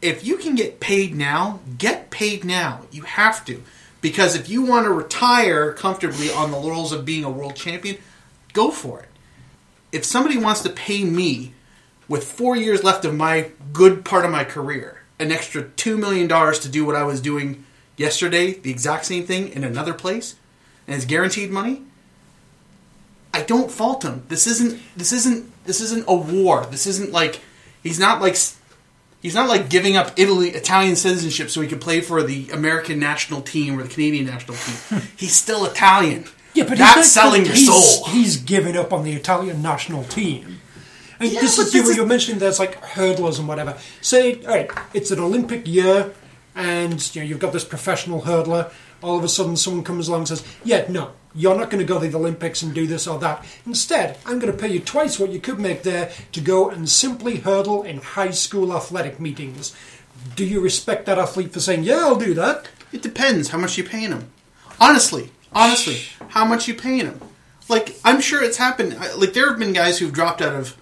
If 0.04 0.22
you 0.22 0.36
can 0.36 0.54
get 0.54 0.80
paid 0.80 1.14
now, 1.14 1.60
get 1.78 2.10
paid 2.10 2.44
now. 2.44 2.82
You 2.92 3.02
have 3.04 3.42
to. 3.46 3.62
Because 4.02 4.36
if 4.36 4.50
you 4.50 4.60
want 4.60 4.84
to 4.84 4.92
retire 4.92 5.72
comfortably 5.72 6.30
on 6.30 6.50
the 6.50 6.58
laurels 6.58 6.92
of 6.92 7.06
being 7.06 7.24
a 7.24 7.30
world 7.30 7.56
champion, 7.56 7.96
go 8.52 8.70
for 8.70 9.00
it. 9.00 9.08
If 9.92 10.04
somebody 10.04 10.36
wants 10.36 10.60
to 10.60 10.68
pay 10.68 11.04
me 11.04 11.54
with 12.06 12.22
four 12.22 12.54
years 12.54 12.84
left 12.84 13.06
of 13.06 13.14
my 13.14 13.52
good 13.72 14.04
part 14.04 14.26
of 14.26 14.30
my 14.30 14.44
career, 14.44 15.00
an 15.18 15.32
extra 15.32 15.62
$2 15.64 15.98
million 15.98 16.28
to 16.28 16.68
do 16.68 16.84
what 16.84 16.96
I 16.96 17.04
was 17.04 17.22
doing 17.22 17.64
yesterday, 17.96 18.52
the 18.52 18.70
exact 18.70 19.06
same 19.06 19.24
thing 19.24 19.48
in 19.48 19.64
another 19.64 19.94
place, 19.94 20.36
and 20.86 20.96
it's 20.96 21.06
guaranteed 21.06 21.50
money, 21.50 21.80
I 23.32 23.40
don't 23.40 23.70
fault 23.70 24.02
him. 24.02 24.24
This 24.28 24.46
isn't 24.46 24.82
this 24.96 25.14
isn't 25.14 25.50
this 25.64 25.80
isn't 25.80 26.04
a 26.06 26.14
war. 26.14 26.66
This 26.66 26.86
isn't 26.86 27.10
like 27.10 27.40
he's 27.82 27.98
not 27.98 28.20
like 28.20 28.36
he's 29.24 29.34
not 29.34 29.48
like 29.48 29.70
giving 29.70 29.96
up 29.96 30.12
Italy 30.16 30.50
Italian 30.50 30.94
citizenship 30.94 31.50
so 31.50 31.62
he 31.62 31.66
can 31.66 31.80
play 31.80 32.00
for 32.00 32.22
the 32.22 32.50
American 32.50 33.00
national 33.00 33.40
team 33.40 33.80
or 33.80 33.82
the 33.82 33.88
Canadian 33.88 34.26
national 34.26 34.56
team. 34.58 34.76
Hmm. 35.00 35.06
he's 35.16 35.34
still 35.34 35.64
Italian. 35.64 36.26
Yeah, 36.52 36.68
but 36.68 36.78
that's 36.78 36.94
he's 36.96 37.12
selling 37.12 37.46
your 37.46 37.56
soul. 37.56 38.06
He's 38.08 38.36
giving 38.36 38.76
up 38.76 38.92
on 38.92 39.02
the 39.02 39.12
Italian 39.14 39.60
national 39.62 40.04
team. 40.04 40.60
And 41.18 41.32
Yeah, 41.32 41.40
this 41.40 41.56
but 41.56 41.66
is 41.66 41.74
you, 41.74 41.82
is 41.82 41.96
you're 41.96 42.06
mentioning 42.06 42.38
there's 42.38 42.60
like 42.60 42.80
hurdlers 42.82 43.38
and 43.40 43.48
whatever. 43.48 43.76
Say, 44.00 44.40
all 44.42 44.54
right, 44.54 44.70
it's 44.92 45.10
an 45.10 45.18
Olympic 45.18 45.66
year, 45.66 46.12
and 46.54 47.14
you 47.14 47.22
know 47.22 47.26
you've 47.26 47.40
got 47.40 47.52
this 47.52 47.64
professional 47.64 48.22
hurdler. 48.22 48.70
All 49.02 49.18
of 49.18 49.24
a 49.24 49.28
sudden, 49.28 49.56
someone 49.56 49.84
comes 49.84 50.06
along 50.06 50.20
and 50.20 50.28
says, 50.28 50.44
"Yeah, 50.64 50.84
no, 50.88 51.12
you're 51.34 51.56
not 51.56 51.70
going 51.70 51.84
to 51.84 51.92
go 51.92 52.00
to 52.00 52.08
the 52.08 52.18
Olympics 52.18 52.62
and 52.62 52.72
do 52.72 52.86
this 52.86 53.06
or 53.06 53.18
that. 53.18 53.44
Instead, 53.66 54.18
I'm 54.24 54.38
going 54.38 54.52
to 54.52 54.58
pay 54.58 54.68
you 54.68 54.80
twice 54.80 55.18
what 55.18 55.30
you 55.30 55.40
could 55.40 55.58
make 55.58 55.82
there 55.82 56.12
to 56.32 56.40
go 56.40 56.70
and 56.70 56.88
simply 56.88 57.36
hurdle 57.36 57.82
in 57.82 57.98
high 57.98 58.30
school 58.30 58.74
athletic 58.74 59.20
meetings." 59.20 59.74
Do 60.36 60.44
you 60.44 60.60
respect 60.60 61.06
that 61.06 61.18
athlete 61.18 61.52
for 61.52 61.60
saying, 61.60 61.84
"Yeah, 61.84 61.96
I'll 61.96 62.16
do 62.16 62.34
that"? 62.34 62.68
It 62.92 63.02
depends 63.02 63.48
how 63.48 63.58
much 63.58 63.76
you 63.76 63.84
paying 63.84 64.10
him. 64.10 64.30
Honestly, 64.80 65.30
honestly, 65.52 66.02
how 66.28 66.44
much 66.44 66.68
you 66.68 66.74
paying 66.74 67.06
him? 67.06 67.20
Like 67.68 67.96
I'm 68.04 68.20
sure 68.20 68.42
it's 68.42 68.56
happened. 68.56 68.96
Like 69.16 69.32
there 69.32 69.48
have 69.48 69.58
been 69.58 69.72
guys 69.72 69.98
who've 69.98 70.12
dropped 70.12 70.40
out 70.40 70.54
of 70.54 70.76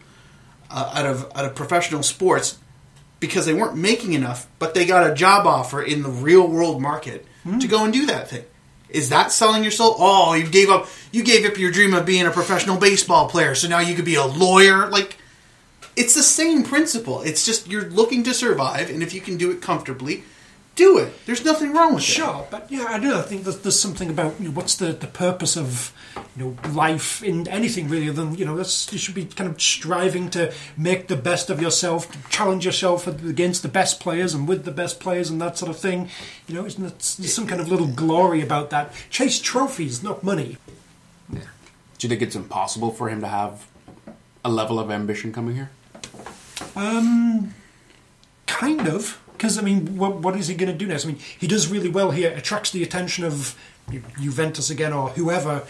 uh, 0.70 0.92
out 0.94 1.06
of 1.06 1.32
out 1.34 1.44
of 1.44 1.54
professional 1.54 2.02
sports 2.02 2.58
because 3.20 3.46
they 3.46 3.54
weren't 3.54 3.76
making 3.76 4.14
enough, 4.14 4.48
but 4.58 4.74
they 4.74 4.84
got 4.84 5.08
a 5.08 5.14
job 5.14 5.46
offer 5.46 5.80
in 5.80 6.02
the 6.02 6.08
real 6.10 6.46
world 6.46 6.82
market 6.82 7.24
to 7.60 7.68
go 7.68 7.84
and 7.84 7.92
do 7.92 8.06
that 8.06 8.28
thing. 8.28 8.44
Is 8.92 9.08
that 9.08 9.32
selling 9.32 9.62
your 9.62 9.72
soul? 9.72 9.96
Oh, 9.98 10.34
you 10.34 10.48
gave 10.48 10.70
up 10.70 10.88
you 11.10 11.22
gave 11.22 11.44
up 11.44 11.58
your 11.58 11.70
dream 11.70 11.94
of 11.94 12.06
being 12.06 12.26
a 12.26 12.30
professional 12.30 12.78
baseball 12.78 13.28
player, 13.28 13.54
so 13.54 13.68
now 13.68 13.80
you 13.80 13.94
could 13.94 14.04
be 14.04 14.14
a 14.14 14.24
lawyer. 14.24 14.88
Like 14.88 15.18
it's 15.96 16.14
the 16.14 16.22
same 16.22 16.62
principle. 16.62 17.22
It's 17.22 17.44
just 17.44 17.68
you're 17.68 17.90
looking 17.90 18.22
to 18.24 18.34
survive, 18.34 18.90
and 18.90 19.02
if 19.02 19.12
you 19.14 19.20
can 19.20 19.36
do 19.36 19.50
it 19.50 19.60
comfortably, 19.60 20.24
do 20.74 20.98
it. 20.98 21.12
There's 21.26 21.44
nothing 21.44 21.72
wrong 21.72 21.94
with 21.94 22.02
it. 22.02 22.06
Sure, 22.06 22.46
but 22.50 22.70
yeah, 22.70 22.86
I 22.88 22.98
do. 22.98 23.14
I 23.14 23.22
think 23.22 23.44
there's, 23.44 23.58
there's 23.58 23.78
something 23.78 24.10
about 24.10 24.40
you 24.40 24.48
know, 24.48 24.54
what's 24.54 24.76
the, 24.76 24.86
the 24.92 25.06
purpose 25.06 25.56
of 25.56 25.92
you 26.36 26.44
know 26.44 26.70
life 26.70 27.22
in 27.22 27.46
anything 27.48 27.88
really 27.88 28.08
other 28.08 28.24
than 28.24 28.34
you 28.36 28.44
know 28.44 28.56
that's, 28.56 28.92
you 28.92 28.98
should 28.98 29.14
be 29.14 29.24
kind 29.24 29.50
of 29.50 29.60
striving 29.60 30.30
to 30.30 30.52
make 30.76 31.08
the 31.08 31.16
best 31.16 31.50
of 31.50 31.60
yourself, 31.60 32.10
to 32.10 32.18
challenge 32.30 32.64
yourself 32.64 33.06
against 33.06 33.62
the 33.62 33.68
best 33.68 34.00
players 34.00 34.34
and 34.34 34.48
with 34.48 34.64
the 34.64 34.70
best 34.70 35.00
players 35.00 35.30
and 35.30 35.40
that 35.40 35.58
sort 35.58 35.70
of 35.70 35.78
thing. 35.78 36.08
You 36.46 36.54
know, 36.54 36.64
isn't 36.64 36.84
it, 36.84 36.98
there's 37.18 37.34
some 37.34 37.46
kind 37.46 37.60
of 37.60 37.68
little 37.68 37.86
glory 37.86 38.40
about 38.40 38.70
that? 38.70 38.92
Chase 39.10 39.40
trophies, 39.40 40.02
not 40.02 40.22
money. 40.22 40.56
Yeah. 41.32 41.40
Do 41.98 42.06
you 42.06 42.08
think 42.08 42.22
it's 42.22 42.36
impossible 42.36 42.90
for 42.90 43.08
him 43.08 43.20
to 43.20 43.28
have 43.28 43.66
a 44.44 44.50
level 44.50 44.80
of 44.80 44.90
ambition 44.90 45.32
coming 45.32 45.54
here? 45.54 45.70
Um, 46.74 47.54
kind 48.46 48.88
of, 48.88 49.21
because 49.42 49.58
I 49.58 49.62
mean, 49.62 49.96
what, 49.96 50.18
what 50.18 50.36
is 50.36 50.46
he 50.46 50.54
going 50.54 50.70
to 50.70 50.78
do 50.78 50.86
next? 50.86 51.04
I 51.04 51.08
mean, 51.08 51.18
he 51.36 51.48
does 51.48 51.66
really 51.66 51.88
well 51.88 52.12
here, 52.12 52.30
attracts 52.30 52.70
the 52.70 52.84
attention 52.84 53.24
of 53.24 53.58
Juventus 54.20 54.70
again 54.70 54.92
or 54.92 55.08
whoever. 55.08 55.64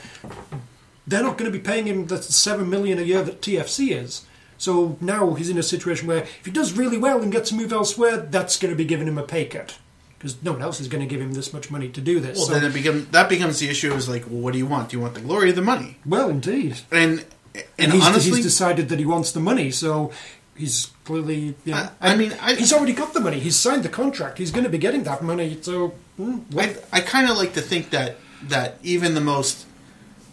They're 1.07 1.23
not 1.23 1.39
going 1.39 1.51
to 1.51 1.59
be 1.59 1.65
paying 1.65 1.87
him 1.87 2.09
the 2.09 2.23
seven 2.23 2.69
million 2.69 2.99
a 2.99 3.03
year 3.03 3.23
that 3.23 3.41
TFC 3.41 3.97
is. 3.97 4.27
So 4.59 4.99
now 5.01 5.33
he's 5.33 5.49
in 5.49 5.57
a 5.57 5.63
situation 5.63 6.07
where 6.07 6.19
if 6.19 6.45
he 6.45 6.51
does 6.51 6.75
really 6.75 6.99
well 6.99 7.23
and 7.23 7.33
gets 7.33 7.51
a 7.51 7.55
move 7.55 7.73
elsewhere, 7.73 8.19
that's 8.19 8.59
going 8.59 8.75
to 8.75 8.77
be 8.77 8.85
giving 8.85 9.09
him 9.09 9.17
a 9.17 9.23
pay 9.23 9.47
cut 9.47 9.79
because 10.19 10.43
no 10.43 10.53
one 10.53 10.61
else 10.61 10.79
is 10.79 10.87
going 10.87 11.01
to 11.01 11.09
give 11.09 11.23
him 11.23 11.33
this 11.33 11.55
much 11.55 11.71
money 11.71 11.89
to 11.89 12.01
do 12.03 12.21
this. 12.21 12.37
Well, 12.37 12.49
so, 12.49 12.53
then 12.53 12.65
it 12.65 12.75
become 12.75 13.09
that 13.13 13.31
becomes 13.31 13.59
the 13.59 13.71
issue. 13.71 13.95
Is 13.95 14.07
like, 14.07 14.27
well, 14.27 14.41
what 14.41 14.53
do 14.53 14.59
you 14.59 14.67
want? 14.67 14.91
Do 14.91 14.99
you 14.99 15.01
want 15.01 15.15
the 15.15 15.21
glory 15.21 15.49
or 15.49 15.53
the 15.53 15.63
money? 15.63 15.97
well, 16.05 16.29
indeed. 16.29 16.81
And 16.91 17.25
and, 17.55 17.65
And 17.79 17.93
he's, 17.93 18.07
honestly, 18.07 18.37
he's 18.37 18.45
decided 18.45 18.91
that 18.91 18.99
he 18.99 19.05
wants 19.05 19.33
the 19.33 19.41
money, 19.41 19.71
so 19.71 20.13
he's 20.57 20.91
clearly. 21.05 21.55
Yeah. 21.65 21.91
I- 22.01 22.13
I 22.13 22.17
mean, 22.17 22.35
I- 22.41 22.55
he's 22.55 22.73
already 22.73 22.93
got 22.93 23.15
the 23.15 23.21
money. 23.21 23.39
He's 23.41 23.57
signed 23.57 23.83
the 23.83 23.89
contract. 23.89 24.39
He's 24.39 24.51
going 24.51 24.65
to 24.65 24.71
be 24.71 24.79
getting 24.79 25.05
that 25.05 25.23
money. 25.23 25.59
So, 25.63 25.95
mm, 26.19 26.41
I, 26.53 26.55
what- 26.55 26.85
I 26.93 27.01
kind 27.01 27.31
of 27.31 27.37
like 27.37 27.55
to 27.55 27.61
think 27.61 27.91
that 27.91 28.17
that 28.49 28.79
even 28.83 29.15
the 29.15 29.21
most 29.21 29.67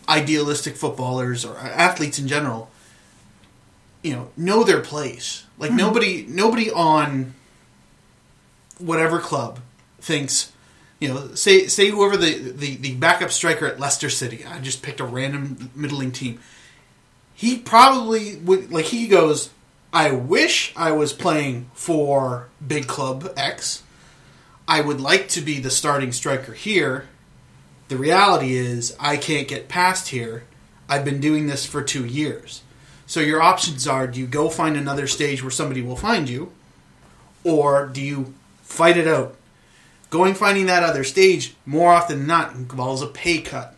idealistic 0.07 0.75
footballers 0.75 1.45
or 1.45 1.55
athletes 1.57 2.17
in 2.17 2.27
general, 2.27 2.71
you 4.01 4.13
know, 4.13 4.29
know 4.35 4.63
their 4.63 4.81
place. 4.81 5.43
Like 5.59 5.71
nobody, 5.71 6.25
nobody 6.27 6.71
on 6.71 7.35
whatever 8.79 9.19
club 9.19 9.59
thinks, 9.99 10.51
you 10.99 11.09
know, 11.09 11.35
say 11.35 11.67
say 11.67 11.89
whoever 11.89 12.17
the, 12.17 12.33
the 12.51 12.75
the 12.77 12.95
backup 12.95 13.31
striker 13.31 13.67
at 13.67 13.79
Leicester 13.79 14.09
City. 14.09 14.43
I 14.45 14.59
just 14.59 14.81
picked 14.81 14.99
a 14.99 15.05
random 15.05 15.69
middling 15.75 16.11
team. 16.11 16.39
He 17.35 17.57
probably 17.57 18.37
would 18.37 18.71
like 18.71 18.85
he 18.85 19.07
goes. 19.07 19.49
I 19.91 20.11
wish 20.11 20.71
I 20.75 20.91
was 20.91 21.13
playing 21.13 21.71
for 21.73 22.49
big 22.65 22.85
club 22.85 23.33
X. 23.35 23.81
I 24.67 24.81
would 24.81 25.01
like 25.01 25.27
to 25.29 25.41
be 25.41 25.59
the 25.59 25.71
starting 25.71 26.11
striker 26.11 26.53
here. 26.53 27.07
The 27.87 27.97
reality 27.97 28.53
is, 28.53 28.95
I 28.99 29.17
can't 29.17 29.47
get 29.47 29.67
past 29.67 30.09
here. 30.09 30.43
I've 30.87 31.03
been 31.03 31.19
doing 31.19 31.47
this 31.47 31.65
for 31.65 31.81
two 31.81 32.05
years. 32.05 32.61
So 33.07 33.19
your 33.19 33.41
options 33.41 33.87
are 33.87 34.05
do 34.05 34.19
you 34.19 34.27
go 34.27 34.49
find 34.49 34.77
another 34.77 35.07
stage 35.07 35.41
where 35.41 35.49
somebody 35.49 35.81
will 35.81 35.95
find 35.95 36.29
you, 36.29 36.51
or 37.43 37.87
do 37.87 37.99
you 37.99 38.35
fight 38.61 38.95
it 38.95 39.07
out? 39.07 39.35
Going 40.11 40.35
finding 40.35 40.67
that 40.67 40.83
other 40.83 41.03
stage, 41.03 41.55
more 41.65 41.91
often 41.91 42.19
than 42.19 42.27
not, 42.27 42.53
involves 42.53 43.01
a 43.01 43.07
pay 43.07 43.41
cut. 43.41 43.75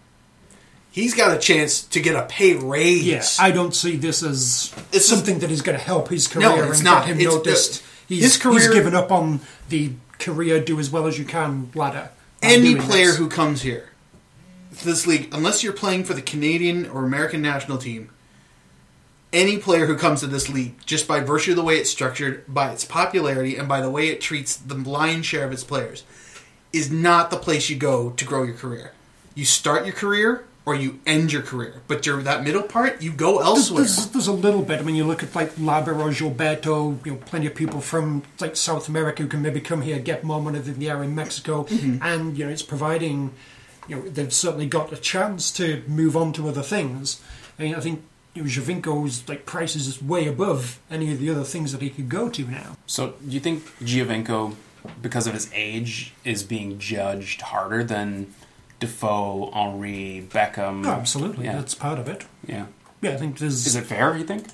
He's 0.91 1.13
got 1.13 1.35
a 1.35 1.39
chance 1.39 1.81
to 1.83 2.01
get 2.01 2.15
a 2.15 2.23
pay 2.23 2.53
raise. 2.55 3.05
yeah, 3.05 3.23
I 3.39 3.51
don't 3.51 3.73
see 3.73 3.95
this 3.95 4.21
as 4.23 4.73
is- 4.91 5.07
something 5.07 5.39
that 5.39 5.49
is 5.49 5.61
going 5.61 5.77
to 5.77 5.83
help 5.83 6.09
his 6.09 6.27
career 6.27 6.49
No, 6.49 6.63
it's 6.69 6.81
not. 6.81 7.05
him 7.05 7.17
It's- 7.19 7.33
noticed. 7.33 7.81
he's, 8.07 8.23
his 8.23 8.37
career- 8.37 8.59
he's 8.59 8.67
given 8.73 8.93
up 8.93 9.11
on 9.11 9.39
the 9.69 9.93
career 10.19 10.59
do 10.59 10.79
as 10.79 10.89
well 10.89 11.07
as 11.07 11.17
you 11.17 11.23
can 11.25 11.71
ladder. 11.73 12.09
any 12.41 12.75
player 12.75 13.07
this. 13.07 13.17
who 13.17 13.27
comes 13.29 13.61
here 13.61 13.87
this 14.83 15.05
league, 15.07 15.29
unless 15.33 15.63
you're 15.63 15.73
playing 15.73 16.03
for 16.03 16.13
the 16.13 16.21
Canadian 16.21 16.87
or 16.89 17.03
American 17.05 17.41
national 17.41 17.77
team, 17.77 18.09
any 19.33 19.57
player 19.57 19.85
who 19.85 19.95
comes 19.97 20.19
to 20.21 20.27
this 20.27 20.49
league, 20.49 20.75
just 20.85 21.07
by 21.07 21.19
virtue 21.21 21.51
of 21.51 21.57
the 21.57 21.63
way 21.63 21.77
it's 21.77 21.89
structured, 21.89 22.43
by 22.47 22.71
its 22.71 22.83
popularity, 22.85 23.55
and 23.57 23.67
by 23.67 23.79
the 23.81 23.89
way 23.89 24.09
it 24.09 24.19
treats 24.21 24.55
the 24.55 24.75
lion's 24.75 25.25
share 25.25 25.45
of 25.45 25.51
its 25.53 25.63
players, 25.63 26.03
is 26.73 26.89
not 26.91 27.31
the 27.31 27.37
place 27.37 27.69
you 27.69 27.75
go 27.75 28.11
to 28.11 28.25
grow 28.25 28.43
your 28.43 28.55
career. 28.55 28.91
You 29.35 29.45
start 29.45 29.85
your 29.85 29.93
career 29.95 30.43
or 30.65 30.75
you 30.75 30.99
end 31.05 31.31
your 31.31 31.41
career. 31.41 31.81
But 31.87 32.05
your 32.05 32.21
that 32.21 32.43
middle 32.43 32.63
part, 32.63 33.01
you 33.01 33.11
go 33.11 33.39
elsewhere. 33.39 33.83
there's, 33.83 34.07
there's 34.07 34.27
a 34.27 34.33
little 34.33 34.61
bit. 34.61 34.79
I 34.79 34.83
mean, 34.83 34.95
you 34.95 35.05
look 35.05 35.23
at 35.23 35.35
like 35.35 35.55
Laba 35.55 35.87
or 35.87 36.09
Gilberto, 36.11 37.03
you 37.05 37.13
know, 37.13 37.17
plenty 37.17 37.47
of 37.47 37.55
people 37.55 37.81
from 37.81 38.23
like 38.39 38.55
South 38.55 38.87
America 38.87 39.23
who 39.23 39.29
can 39.29 39.41
maybe 39.41 39.59
come 39.59 39.81
here, 39.81 39.99
get 39.99 40.23
more 40.23 40.41
money 40.41 40.59
than 40.59 40.79
they 40.79 40.89
are 40.89 41.03
in 41.03 41.15
Mexico, 41.15 41.63
mm-hmm. 41.63 41.97
and 42.01 42.37
you 42.37 42.45
know, 42.45 42.51
it's 42.51 42.61
providing. 42.61 43.33
You 43.87 43.95
know, 43.95 44.01
they've 44.03 44.31
certainly 44.31 44.67
got 44.67 44.93
a 44.93 44.97
chance 44.97 45.51
to 45.53 45.83
move 45.87 46.15
on 46.15 46.33
to 46.33 46.47
other 46.47 46.61
things. 46.61 47.19
I 47.57 47.63
mean, 47.63 47.75
I 47.75 47.79
think 47.79 48.03
you 48.35 48.43
know, 48.43 48.47
Giovinco's 48.47 49.27
like 49.27 49.45
prices 49.45 49.87
is 49.87 50.01
way 50.01 50.27
above 50.27 50.79
any 50.89 51.11
of 51.11 51.19
the 51.19 51.29
other 51.29 51.43
things 51.43 51.71
that 51.71 51.81
he 51.81 51.89
could 51.89 52.07
go 52.07 52.29
to 52.29 52.45
now. 52.45 52.77
So, 52.85 53.15
do 53.27 53.31
you 53.31 53.39
think 53.39 53.65
Giovinco, 53.79 54.55
because 55.01 55.25
of 55.25 55.33
his 55.33 55.49
age, 55.53 56.13
is 56.23 56.43
being 56.43 56.77
judged 56.77 57.41
harder 57.41 57.83
than 57.83 58.33
Defoe, 58.81 59.49
Henry, 59.53 60.27
Beckham? 60.29 60.85
Oh, 60.85 60.89
absolutely, 60.91 61.45
Yeah. 61.45 61.53
that's 61.55 61.73
part 61.75 61.97
of 61.99 62.09
it. 62.09 62.25
yeah. 62.45 62.65
Yeah, 63.01 63.11
I 63.11 63.17
think 63.17 63.39
there's. 63.39 63.65
Is 63.65 63.75
it 63.75 63.85
fair? 63.85 64.15
You 64.17 64.23
think? 64.25 64.45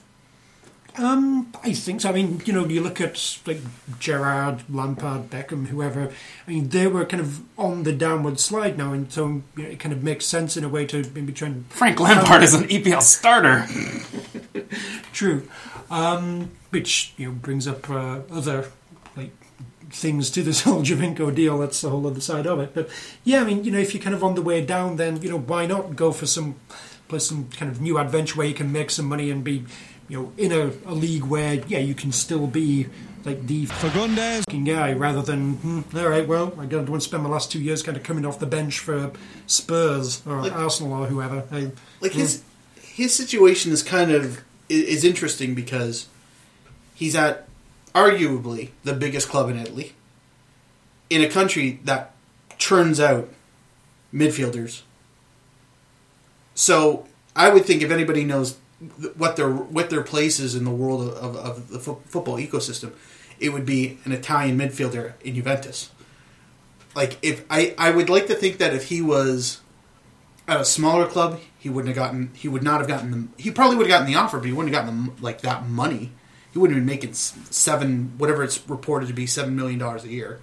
Um, 0.97 1.51
I 1.63 1.73
think 1.73 2.01
so. 2.01 2.09
I 2.09 2.11
mean, 2.13 2.41
you 2.45 2.53
know, 2.53 2.65
you 2.65 2.81
look 2.81 2.99
at 3.01 3.39
like 3.45 3.59
Gerrard, 3.99 4.63
Lampard, 4.69 5.29
Beckham, 5.29 5.67
whoever. 5.67 6.11
I 6.47 6.49
mean, 6.49 6.69
they 6.69 6.87
were 6.87 7.03
kind 7.05 7.19
of 7.21 7.41
on 7.57 7.83
the 7.83 7.91
downward 7.93 8.39
slide 8.39 8.77
now, 8.77 8.93
and 8.93 9.11
so 9.11 9.27
you 9.57 9.63
know, 9.63 9.69
it 9.69 9.79
kind 9.79 9.91
of 9.93 10.01
makes 10.01 10.25
sense 10.25 10.55
in 10.57 10.63
a 10.63 10.69
way 10.69 10.85
to 10.87 11.03
maybe 11.13 11.33
try 11.33 11.49
and 11.49 11.65
Frank 11.69 11.99
Lampard 11.99 12.41
is 12.41 12.53
an 12.53 12.63
EPL 12.69 13.01
starter. 13.01 13.65
true, 15.13 15.47
um, 15.91 16.51
which 16.69 17.13
you 17.17 17.27
know 17.27 17.33
brings 17.33 17.67
up 17.67 17.89
uh, 17.89 18.21
other 18.31 18.71
things 19.89 20.29
to 20.31 20.43
this 20.43 20.61
whole 20.63 20.81
Giovinco 20.83 21.33
deal. 21.33 21.57
That's 21.59 21.81
the 21.81 21.89
whole 21.89 22.05
other 22.07 22.21
side 22.21 22.47
of 22.47 22.59
it. 22.59 22.73
But 22.73 22.89
yeah, 23.23 23.41
I 23.41 23.43
mean, 23.45 23.63
you 23.63 23.71
know, 23.71 23.79
if 23.79 23.93
you're 23.93 24.03
kind 24.03 24.15
of 24.15 24.23
on 24.23 24.35
the 24.35 24.41
way 24.41 24.65
down, 24.65 24.97
then 24.97 25.21
you 25.21 25.29
know, 25.29 25.39
why 25.39 25.65
not 25.65 25.95
go 25.95 26.11
for 26.11 26.25
some 26.25 26.55
play 27.07 27.19
some 27.19 27.47
kind 27.49 27.71
of 27.71 27.79
new 27.81 27.97
adventure 27.97 28.35
where 28.35 28.47
you 28.47 28.53
can 28.53 28.71
make 28.71 28.89
some 28.91 29.05
money 29.05 29.31
and 29.31 29.41
be, 29.43 29.63
you 30.09 30.19
know, 30.21 30.33
in 30.37 30.51
a, 30.51 30.71
a 30.85 30.93
league 30.93 31.23
where 31.23 31.53
yeah, 31.67 31.79
you 31.79 31.93
can 31.95 32.11
still 32.11 32.47
be 32.47 32.87
like 33.23 33.47
the 33.47 33.65
Fagundes. 33.65 34.43
fucking 34.45 34.63
guy 34.65 34.93
rather 34.93 35.21
than 35.21 35.53
hmm, 35.55 35.81
all 35.97 36.07
right, 36.09 36.27
well, 36.27 36.53
I 36.59 36.65
don't 36.65 36.89
want 36.89 37.01
to 37.01 37.07
spend 37.07 37.23
my 37.23 37.29
last 37.29 37.51
two 37.51 37.59
years 37.61 37.81
kind 37.83 37.97
of 37.97 38.03
coming 38.03 38.25
off 38.25 38.39
the 38.39 38.45
bench 38.45 38.79
for 38.79 39.11
Spurs 39.47 40.21
or 40.25 40.41
Like- 40.41 40.53
Arsenal 40.53 40.93
or 41.03 41.07
whoever. 41.07 41.43
I, 41.51 41.71
like 42.01 42.11
his 42.13 42.43
his 42.81 43.13
situation 43.15 43.71
is 43.71 43.83
kind 43.83 44.11
of 44.11 44.43
is 44.69 45.03
interesting 45.05 45.55
because 45.55 46.07
he's 46.93 47.15
at 47.15 47.46
arguably 47.97 48.69
the 48.83 48.93
biggest 48.93 49.27
club 49.27 49.49
in 49.49 49.57
Italy 49.57 49.93
in 51.09 51.23
a 51.23 51.29
country 51.29 51.79
that 51.83 52.13
churns 52.57 52.99
out 52.99 53.29
midfielders. 54.13 54.81
So 56.53 57.07
I 57.35 57.49
would 57.49 57.65
think 57.65 57.81
if 57.81 57.89
anybody 57.89 58.23
knows 58.23 58.57
what 59.15 59.35
their 59.35 59.49
what 59.49 59.89
their 59.89 60.03
place 60.03 60.39
is 60.39 60.53
in 60.53 60.63
the 60.63 60.71
world 60.71 61.01
of, 61.09 61.17
of, 61.17 61.35
of 61.35 61.69
the 61.69 61.79
fo- 61.79 62.01
football 62.05 62.37
ecosystem, 62.37 62.91
it 63.39 63.49
would 63.49 63.65
be 63.65 63.97
an 64.05 64.11
Italian 64.11 64.57
midfielder 64.57 65.13
in 65.21 65.33
Juventus. 65.33 65.89
Like 66.95 67.17
if 67.23 67.45
I, 67.49 67.73
I 67.77 67.91
would 67.91 68.09
like 68.09 68.27
to 68.27 68.35
think 68.35 68.57
that 68.57 68.73
if 68.73 68.89
he 68.89 69.01
was 69.01 69.61
at 70.47 70.61
a 70.61 70.65
smaller 70.65 71.07
club, 71.07 71.39
he 71.57 71.69
wouldn't 71.69 71.95
have 71.95 72.03
gotten. 72.03 72.31
He 72.35 72.47
would 72.47 72.63
not 72.63 72.79
have 72.79 72.87
gotten 72.87 73.11
the. 73.11 73.41
He 73.41 73.49
probably 73.49 73.75
would 73.77 73.87
have 73.87 73.95
gotten 73.99 74.07
the 74.07 74.19
offer, 74.19 74.37
but 74.37 74.47
he 74.47 74.53
wouldn't 74.53 74.73
have 74.73 74.85
gotten 74.85 75.05
the, 75.05 75.21
like 75.21 75.41
that 75.41 75.67
money. 75.67 76.11
He 76.57 76.59
wouldn't 76.59 76.75
have 76.75 76.87
been 76.87 76.91
making 76.91 77.13
seven, 77.13 78.13
whatever 78.17 78.41
it's 78.41 78.67
reported 78.67 79.05
to 79.09 79.13
be, 79.13 79.27
seven 79.27 79.55
million 79.55 79.77
dollars 79.77 80.03
a 80.03 80.07
year. 80.07 80.39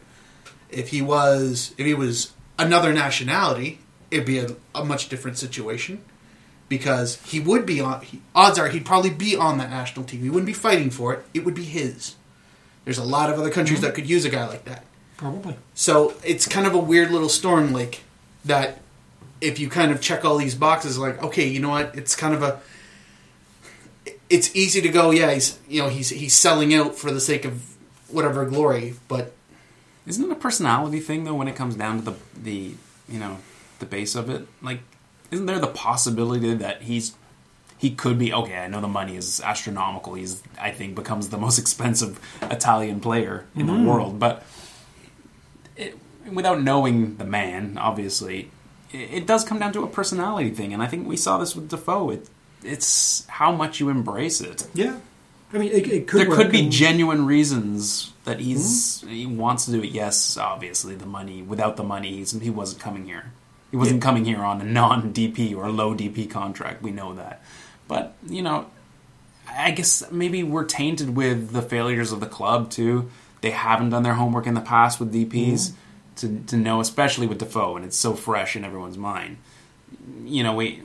If 0.70 0.90
he 0.90 1.02
was, 1.02 1.74
if 1.76 1.84
he 1.84 1.92
was 1.92 2.32
another 2.56 2.92
nationality, 2.92 3.80
it'd 4.12 4.24
be 4.24 4.38
a, 4.38 4.54
a 4.76 4.84
much 4.84 5.08
different 5.08 5.38
situation 5.38 6.04
because 6.68 7.20
he 7.22 7.40
would 7.40 7.66
be 7.66 7.80
on. 7.80 8.02
He, 8.02 8.22
odds 8.32 8.60
are 8.60 8.68
he'd 8.68 8.86
probably 8.86 9.10
be 9.10 9.34
on 9.34 9.58
that 9.58 9.70
national 9.70 10.04
team. 10.04 10.22
He 10.22 10.30
wouldn't 10.30 10.46
be 10.46 10.52
fighting 10.52 10.90
for 10.90 11.12
it. 11.14 11.24
It 11.34 11.44
would 11.44 11.56
be 11.56 11.64
his. 11.64 12.14
There's 12.84 12.98
a 12.98 13.02
lot 13.02 13.28
of 13.28 13.36
other 13.36 13.50
countries 13.50 13.80
mm-hmm. 13.80 13.86
that 13.88 13.96
could 13.96 14.08
use 14.08 14.24
a 14.24 14.30
guy 14.30 14.46
like 14.46 14.66
that. 14.66 14.84
probably. 15.16 15.56
So 15.74 16.14
it's 16.24 16.46
kind 16.46 16.64
of 16.64 16.74
a 16.74 16.78
weird 16.78 17.10
little 17.10 17.28
storm 17.28 17.72
like 17.72 18.04
that 18.44 18.78
if 19.40 19.58
you 19.58 19.68
kind 19.68 19.90
of 19.90 20.00
check 20.00 20.24
all 20.24 20.36
these 20.36 20.54
boxes, 20.54 20.96
like, 20.96 21.20
okay, 21.24 21.48
you 21.48 21.58
know 21.58 21.70
what? 21.70 21.96
It's 21.96 22.14
kind 22.14 22.34
of 22.34 22.44
a. 22.44 22.60
It's 24.34 24.48
easy 24.54 24.80
to 24.80 24.88
go, 24.88 25.10
yeah, 25.12 25.32
he's 25.32 25.58
you 25.68 25.80
know 25.82 25.88
he's 25.88 26.10
he's 26.10 26.34
selling 26.34 26.74
out 26.74 26.96
for 26.96 27.10
the 27.12 27.20
sake 27.20 27.44
of 27.44 27.54
whatever 28.08 28.44
glory, 28.44 28.94
but 29.08 29.32
Isn't 30.06 30.24
it 30.24 30.30
a 30.30 30.34
personality 30.36 31.00
thing 31.00 31.24
though 31.24 31.34
when 31.34 31.48
it 31.48 31.56
comes 31.56 31.76
down 31.76 31.98
to 31.98 32.04
the 32.10 32.14
the 32.48 32.58
you 33.08 33.18
know 33.18 33.38
the 33.78 33.86
base 33.86 34.14
of 34.14 34.28
it? 34.28 34.46
Like, 34.60 34.80
isn't 35.30 35.46
there 35.46 35.58
the 35.58 35.68
possibility 35.68 36.54
that 36.54 36.82
he's 36.82 37.14
he 37.78 37.90
could 37.90 38.18
be 38.18 38.32
okay? 38.32 38.58
I 38.58 38.68
know 38.68 38.80
the 38.80 38.88
money 38.88 39.16
is 39.16 39.40
astronomical. 39.40 40.14
He's 40.14 40.42
I 40.60 40.70
think 40.70 40.94
becomes 40.94 41.28
the 41.28 41.38
most 41.38 41.58
expensive 41.64 42.20
Italian 42.42 43.00
player 43.00 43.46
in 43.54 43.66
the 43.66 43.72
mm-hmm. 43.72 43.86
world, 43.86 44.18
but 44.18 44.44
it, 45.76 45.96
without 46.30 46.62
knowing 46.62 47.16
the 47.16 47.24
man, 47.24 47.78
obviously, 47.78 48.50
it, 48.92 49.08
it 49.18 49.26
does 49.26 49.44
come 49.44 49.58
down 49.58 49.72
to 49.72 49.82
a 49.82 49.88
personality 49.88 50.50
thing, 50.50 50.72
and 50.72 50.82
I 50.82 50.86
think 50.86 51.06
we 51.06 51.16
saw 51.16 51.38
this 51.38 51.54
with 51.56 51.68
Defoe. 51.68 52.10
It, 52.10 52.28
it's 52.64 53.26
how 53.26 53.52
much 53.52 53.80
you 53.80 53.88
embrace 53.88 54.40
it 54.40 54.66
Yeah, 54.74 54.98
I 55.52 55.58
mean, 55.58 55.72
it, 55.72 55.86
it 55.86 56.08
could. 56.08 56.20
there 56.20 56.34
could 56.34 56.50
be 56.50 56.62
and- 56.62 56.72
genuine 56.72 57.26
reasons 57.26 58.12
that 58.24 58.40
he's 58.40 59.02
hmm? 59.02 59.08
he 59.08 59.26
wants 59.26 59.66
to 59.66 59.72
do 59.72 59.82
it. 59.82 59.90
Yes, 59.90 60.36
obviously 60.36 60.94
the 60.94 61.06
money. 61.06 61.42
Without 61.42 61.76
the 61.76 61.84
money, 61.84 62.16
he's, 62.16 62.32
he 62.32 62.50
wasn't 62.50 62.82
coming 62.82 63.04
here. 63.04 63.32
He 63.70 63.76
wasn't 63.76 64.02
coming 64.02 64.24
here 64.24 64.42
on 64.42 64.60
a 64.60 64.64
non 64.64 65.12
DP 65.12 65.56
or 65.56 65.68
low 65.68 65.94
DP 65.94 66.30
contract. 66.30 66.82
We 66.82 66.90
know 66.90 67.14
that, 67.14 67.42
but 67.88 68.14
you 68.26 68.42
know, 68.42 68.66
I 69.50 69.72
guess 69.72 70.10
maybe 70.10 70.42
we're 70.42 70.64
tainted 70.64 71.16
with 71.16 71.50
the 71.50 71.62
failures 71.62 72.12
of 72.12 72.20
the 72.20 72.26
club 72.26 72.70
too. 72.70 73.10
They 73.40 73.50
haven't 73.50 73.90
done 73.90 74.04
their 74.04 74.14
homework 74.14 74.46
in 74.46 74.54
the 74.54 74.60
past 74.60 75.00
with 75.00 75.12
DPs 75.12 75.70
hmm? 75.70 75.76
to 76.16 76.40
to 76.46 76.56
know, 76.56 76.80
especially 76.80 77.26
with 77.26 77.38
Defoe, 77.38 77.76
and 77.76 77.84
it's 77.84 77.96
so 77.96 78.14
fresh 78.14 78.56
in 78.56 78.64
everyone's 78.64 78.98
mind. 78.98 79.38
You 80.24 80.42
know, 80.42 80.54
we 80.54 80.82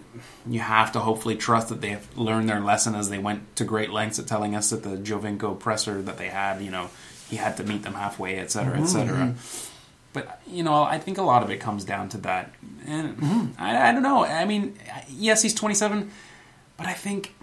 you 0.48 0.60
have 0.60 0.92
to 0.94 1.00
hopefully 1.00 1.36
trust 1.36 1.70
that 1.70 1.82
they've 1.82 2.18
learned 2.18 2.50
their 2.50 2.60
lesson 2.60 2.96
as 2.96 3.10
they 3.10 3.18
went 3.18 3.56
to 3.58 3.64
great 3.64 3.92
lengths 3.92 4.20
at 4.20 4.28
telling 4.28 4.56
us 4.56 4.70
that 4.72 4.84
the 4.84 4.98
Giovinco 4.98 5.58
presser 5.60 6.02
that 6.02 6.18
they 6.18 6.28
had, 6.28 6.62
you 6.62 6.72
know, 6.72 6.90
he 7.30 7.38
had 7.38 7.58
to 7.58 7.64
meet 7.64 7.84
them 7.84 7.94
halfway, 7.94 8.38
et 8.38 8.52
cetera, 8.52 8.74
et 8.74 8.78
mm-hmm, 8.78 8.86
cetera. 8.86 9.18
Mm-hmm. 9.18 9.70
But 10.12 10.42
you 10.48 10.64
know, 10.64 10.84
I 10.84 10.98
think 10.98 11.18
a 11.18 11.22
lot 11.22 11.44
of 11.44 11.52
it 11.52 11.60
comes 11.60 11.86
down 11.86 12.10
to 12.10 12.18
that, 12.20 12.54
and 12.86 13.18
mm-hmm. 13.18 13.62
I, 13.62 13.90
I 13.90 13.92
don't 13.92 14.04
know. 14.04 14.26
I 14.26 14.46
mean, 14.46 14.78
yes, 15.08 15.42
he's 15.42 15.54
27, 15.54 16.12
but 16.78 16.88
I 16.88 16.94
think, 16.94 17.36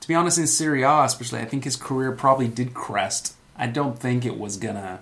to 0.00 0.08
be 0.08 0.14
honest, 0.14 0.38
in 0.38 0.46
Serie 0.46 0.82
A 0.82 1.04
especially, 1.04 1.40
I 1.40 1.44
think 1.44 1.64
his 1.64 1.76
career 1.76 2.12
probably 2.12 2.48
did 2.48 2.74
crest. 2.74 3.34
I 3.56 3.68
don't 3.68 3.98
think 3.98 4.24
it 4.26 4.36
was 4.38 4.56
gonna 4.56 5.00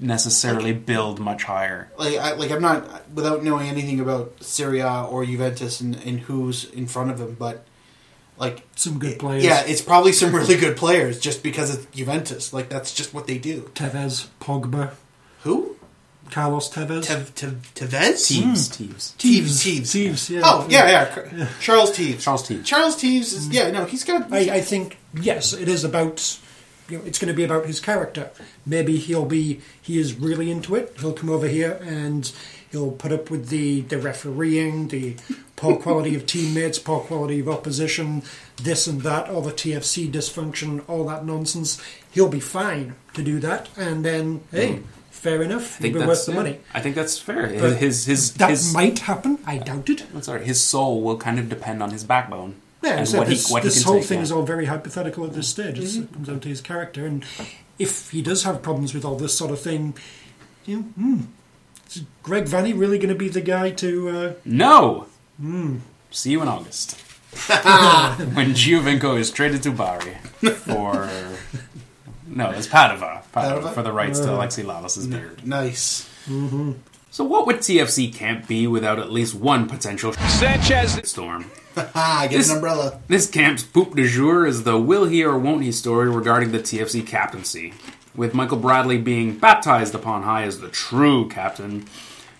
necessarily 0.00 0.72
build 0.72 1.20
much 1.20 1.44
higher. 1.44 1.90
like 1.98 2.16
I, 2.16 2.32
like 2.32 2.50
I'm 2.50 2.62
not 2.62 3.10
without 3.10 3.44
knowing 3.44 3.68
anything 3.68 4.00
about 4.00 4.42
Serie 4.42 4.80
A 4.80 5.04
or 5.04 5.24
Juventus 5.24 5.80
and, 5.80 5.96
and 5.96 6.20
who's 6.20 6.64
in 6.70 6.86
front 6.86 7.10
of 7.10 7.18
them, 7.18 7.36
but 7.38 7.64
like 8.38 8.62
Some 8.74 8.98
good 8.98 9.18
players. 9.18 9.44
Yeah, 9.44 9.62
it's 9.66 9.82
probably 9.82 10.12
some 10.12 10.34
really 10.34 10.56
good 10.56 10.76
players 10.76 11.20
just 11.20 11.42
because 11.42 11.74
of 11.74 11.90
Juventus. 11.92 12.52
Like 12.52 12.68
that's 12.68 12.92
just 12.92 13.14
what 13.14 13.26
they 13.26 13.38
do. 13.38 13.70
Tevez, 13.74 14.28
Pogba, 14.40 14.92
Who? 15.42 15.76
Carlos 16.30 16.70
Tevez, 16.70 17.04
Tev, 17.04 17.30
Tev, 17.32 17.60
Tevez? 17.74 18.14
Teves, 18.26 18.70
Teves, 18.70 19.14
Teves. 19.16 19.42
Teves. 19.60 20.10
Teves, 20.10 20.30
yeah. 20.30 20.40
Oh 20.42 20.66
yeah, 20.68 21.14
yeah. 21.36 21.48
Charles 21.60 21.92
Teves. 21.92 22.22
Charles 22.22 22.48
Teves. 22.48 22.64
Charles 22.64 22.96
Teves 22.96 23.34
is 23.34 23.46
hmm. 23.46 23.52
yeah. 23.52 23.70
No, 23.70 23.84
he's 23.84 24.02
got. 24.02 24.32
I, 24.32 24.38
I 24.38 24.60
think 24.60 24.98
yes, 25.14 25.52
it 25.52 25.68
is 25.68 25.84
about. 25.84 26.38
You 26.92 26.98
know, 26.98 27.04
it's 27.04 27.18
going 27.18 27.32
to 27.32 27.36
be 27.36 27.44
about 27.44 27.64
his 27.64 27.80
character. 27.80 28.30
Maybe 28.66 28.98
he'll 28.98 29.24
be. 29.24 29.62
He 29.80 29.98
is 29.98 30.12
really 30.14 30.50
into 30.50 30.74
it. 30.74 30.94
He'll 31.00 31.14
come 31.14 31.30
over 31.30 31.48
here 31.48 31.80
and 31.82 32.30
he'll 32.70 32.90
put 32.90 33.12
up 33.12 33.30
with 33.30 33.48
the 33.48 33.80
the 33.80 33.98
refereeing, 33.98 34.88
the 34.88 35.16
poor 35.56 35.76
quality 35.76 36.14
of 36.14 36.26
teammates, 36.26 36.78
poor 36.78 37.00
quality 37.00 37.40
of 37.40 37.48
opposition, 37.48 38.22
this 38.56 38.86
and 38.86 39.00
that, 39.02 39.30
all 39.30 39.40
the 39.40 39.52
TFC 39.52 40.10
dysfunction, 40.10 40.84
all 40.86 41.06
that 41.06 41.24
nonsense. 41.24 41.80
He'll 42.10 42.28
be 42.28 42.40
fine 42.40 42.96
to 43.14 43.22
do 43.22 43.38
that, 43.40 43.70
and 43.74 44.04
then 44.04 44.42
hey, 44.50 44.74
hmm. 44.74 44.82
fair 45.10 45.42
enough. 45.42 45.78
I 45.78 45.82
think 45.82 45.94
He'll 45.94 46.02
be 46.02 46.06
that's 46.06 46.18
worth 46.20 46.26
the 46.26 46.42
money. 46.42 46.60
I 46.74 46.80
think 46.80 46.94
that's 46.94 47.18
fair. 47.18 47.48
But 47.58 47.78
his 47.78 48.04
his 48.04 48.34
That 48.34 48.50
his 48.50 48.74
might 48.74 48.98
happen. 48.98 49.38
I 49.46 49.56
doubt 49.56 49.88
it. 49.88 50.04
I'm 50.14 50.20
sorry, 50.20 50.44
his 50.44 50.60
soul 50.60 51.00
will 51.00 51.16
kind 51.16 51.38
of 51.38 51.48
depend 51.48 51.82
on 51.82 51.90
his 51.90 52.04
backbone. 52.04 52.61
Yeah, 52.82 52.98
and 52.98 53.08
so 53.08 53.18
what 53.18 53.28
he- 53.28 53.34
this, 53.34 53.50
what 53.50 53.62
this 53.62 53.82
can 53.84 53.92
whole 53.92 54.02
thing 54.02 54.18
yeah. 54.18 54.22
is 54.24 54.32
all 54.32 54.42
very 54.42 54.66
hypothetical 54.66 55.24
at 55.24 55.32
this 55.34 55.48
stage. 55.48 55.78
Mm-hmm. 55.78 56.02
It 56.02 56.12
comes 56.12 56.28
down 56.28 56.40
to 56.40 56.48
his 56.48 56.60
character, 56.60 57.06
and 57.06 57.24
if 57.78 58.10
he 58.10 58.22
does 58.22 58.42
have 58.44 58.60
problems 58.62 58.92
with 58.94 59.04
all 59.04 59.16
this 59.16 59.36
sort 59.36 59.50
of 59.52 59.60
thing, 59.60 59.94
you 60.66 60.76
know, 60.76 60.82
hmm, 60.82 61.20
is 61.86 62.02
Greg 62.22 62.44
Vanney 62.46 62.72
really 62.78 62.98
going 62.98 63.08
to 63.08 63.14
be 63.14 63.28
the 63.28 63.40
guy 63.40 63.70
to? 63.70 64.08
Uh, 64.08 64.32
No. 64.44 65.06
Hmm. 65.40 65.78
See 66.10 66.30
you 66.32 66.42
in 66.42 66.48
August 66.48 66.92
when 68.34 68.52
Giovinco 68.52 69.18
is 69.18 69.30
traded 69.30 69.62
to 69.62 69.70
Bari 69.70 70.14
for 70.66 71.08
no, 72.26 72.50
it's 72.50 72.66
Padova, 72.66 73.22
Padova, 73.32 73.62
Padova? 73.62 73.72
for 73.74 73.82
the 73.82 73.92
rights 73.92 74.18
to 74.20 74.32
Uh. 74.32 74.36
Alexi 74.38 74.62
Lalas's 74.64 75.06
beard. 75.06 75.46
nice. 75.46 76.08
So 77.12 77.24
what 77.24 77.46
would 77.46 77.56
TFC 77.58 78.12
camp 78.12 78.48
be 78.48 78.66
without 78.66 78.98
at 78.98 79.12
least 79.12 79.34
one 79.34 79.68
potential 79.68 80.14
Sanchez. 80.14 80.98
storm? 81.08 81.50
Get 81.76 82.30
This- 82.30 82.48
an 82.48 82.56
umbrella. 82.56 83.00
This 83.06 83.28
camp's 83.30 83.62
poop 83.62 83.94
de 83.94 84.08
jour 84.08 84.46
is 84.46 84.62
the 84.62 84.78
will 84.80 85.04
he 85.04 85.22
or 85.22 85.38
won't 85.38 85.62
he 85.62 85.72
story 85.72 86.08
regarding 86.08 86.52
the 86.52 86.58
TFC 86.58 87.06
captaincy. 87.06 87.74
With 88.16 88.32
Michael 88.34 88.56
Bradley 88.58 88.96
being 88.98 89.36
baptized 89.38 89.94
upon 89.94 90.22
high 90.22 90.44
as 90.44 90.60
the 90.60 90.68
true 90.68 91.28
captain, 91.28 91.84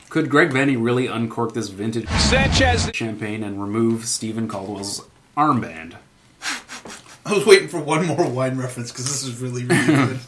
could 0.08 0.28
Greg 0.30 0.50
Vanney 0.50 0.82
really 0.82 1.06
uncork 1.06 1.52
this 1.54 1.68
vintage 1.68 2.08
Sanchez. 2.08 2.90
champagne 2.94 3.42
and 3.42 3.60
remove 3.62 4.06
Steven 4.06 4.48
Caldwell's 4.48 5.06
armband? 5.36 5.96
I 7.26 7.34
was 7.34 7.44
waiting 7.46 7.68
for 7.68 7.80
one 7.80 8.06
more 8.06 8.26
wine 8.28 8.56
reference 8.58 8.90
because 8.90 9.04
this 9.04 9.22
is 9.22 9.38
really, 9.38 9.64
really 9.64 9.86
good. 9.86 10.18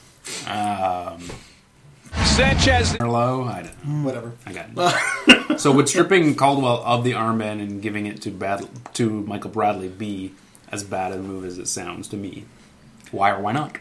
Um, 0.47 1.22
Sanchez. 2.23 2.93
Hello? 2.93 3.45
I 3.45 3.62
don't 3.62 3.85
know. 3.85 4.05
Whatever. 4.05 4.33
I 4.47 4.53
got 4.53 4.67
it. 5.51 5.61
so 5.61 5.73
would 5.73 5.89
stripping 5.89 6.35
Caldwell 6.35 6.83
of 6.85 7.05
the 7.05 7.12
armband 7.12 7.61
and 7.61 7.83
giving 7.83 8.07
it 8.07 8.23
to 8.23 8.31
Bad- 8.31 8.69
to 8.95 9.09
Michael 9.23 9.51
Bradley 9.51 9.89
be 9.89 10.33
as 10.71 10.83
bad 10.85 11.12
a 11.12 11.19
move 11.19 11.45
as 11.45 11.59
it 11.59 11.69
sounds 11.69 12.09
to 12.09 12.17
me? 12.17 12.45
Why 13.11 13.31
or 13.31 13.41
why 13.41 13.53
not? 13.53 13.79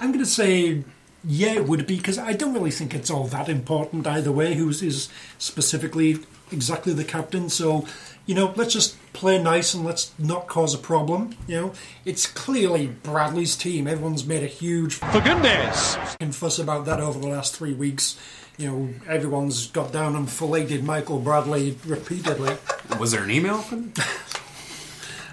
I'm 0.00 0.12
going 0.12 0.24
to 0.24 0.30
say, 0.30 0.84
yeah, 1.24 1.52
it 1.52 1.66
would 1.66 1.86
be 1.86 1.96
because 1.96 2.18
I 2.18 2.32
don't 2.32 2.54
really 2.54 2.70
think 2.70 2.94
it's 2.94 3.10
all 3.10 3.24
that 3.28 3.48
important 3.48 4.06
either 4.06 4.32
way. 4.32 4.54
Who's 4.54 4.82
is 4.82 5.08
specifically 5.38 6.20
exactly 6.52 6.92
the 6.92 7.04
captain? 7.04 7.48
So, 7.48 7.86
you 8.28 8.34
know, 8.34 8.52
let's 8.56 8.74
just 8.74 8.94
play 9.14 9.42
nice 9.42 9.72
and 9.72 9.86
let's 9.86 10.12
not 10.18 10.46
cause 10.48 10.74
a 10.74 10.78
problem. 10.78 11.34
You 11.46 11.60
know, 11.60 11.72
it's 12.04 12.26
clearly 12.26 12.86
Bradley's 12.86 13.56
team. 13.56 13.88
Everyone's 13.88 14.26
made 14.26 14.42
a 14.42 14.46
huge 14.46 14.96
For 14.96 15.20
goodness. 15.22 15.96
fucking 15.96 16.32
fuss 16.32 16.58
about 16.58 16.84
that 16.84 17.00
over 17.00 17.18
the 17.18 17.26
last 17.26 17.56
three 17.56 17.72
weeks. 17.72 18.18
You 18.58 18.66
know, 18.70 18.88
everyone's 19.08 19.68
got 19.68 19.92
down 19.92 20.14
and 20.14 20.28
filleted 20.30 20.84
Michael 20.84 21.20
Bradley 21.20 21.78
repeatedly. 21.86 22.56
Was 23.00 23.12
there 23.12 23.22
an 23.24 23.30
email 23.30 23.58
from? 23.58 23.92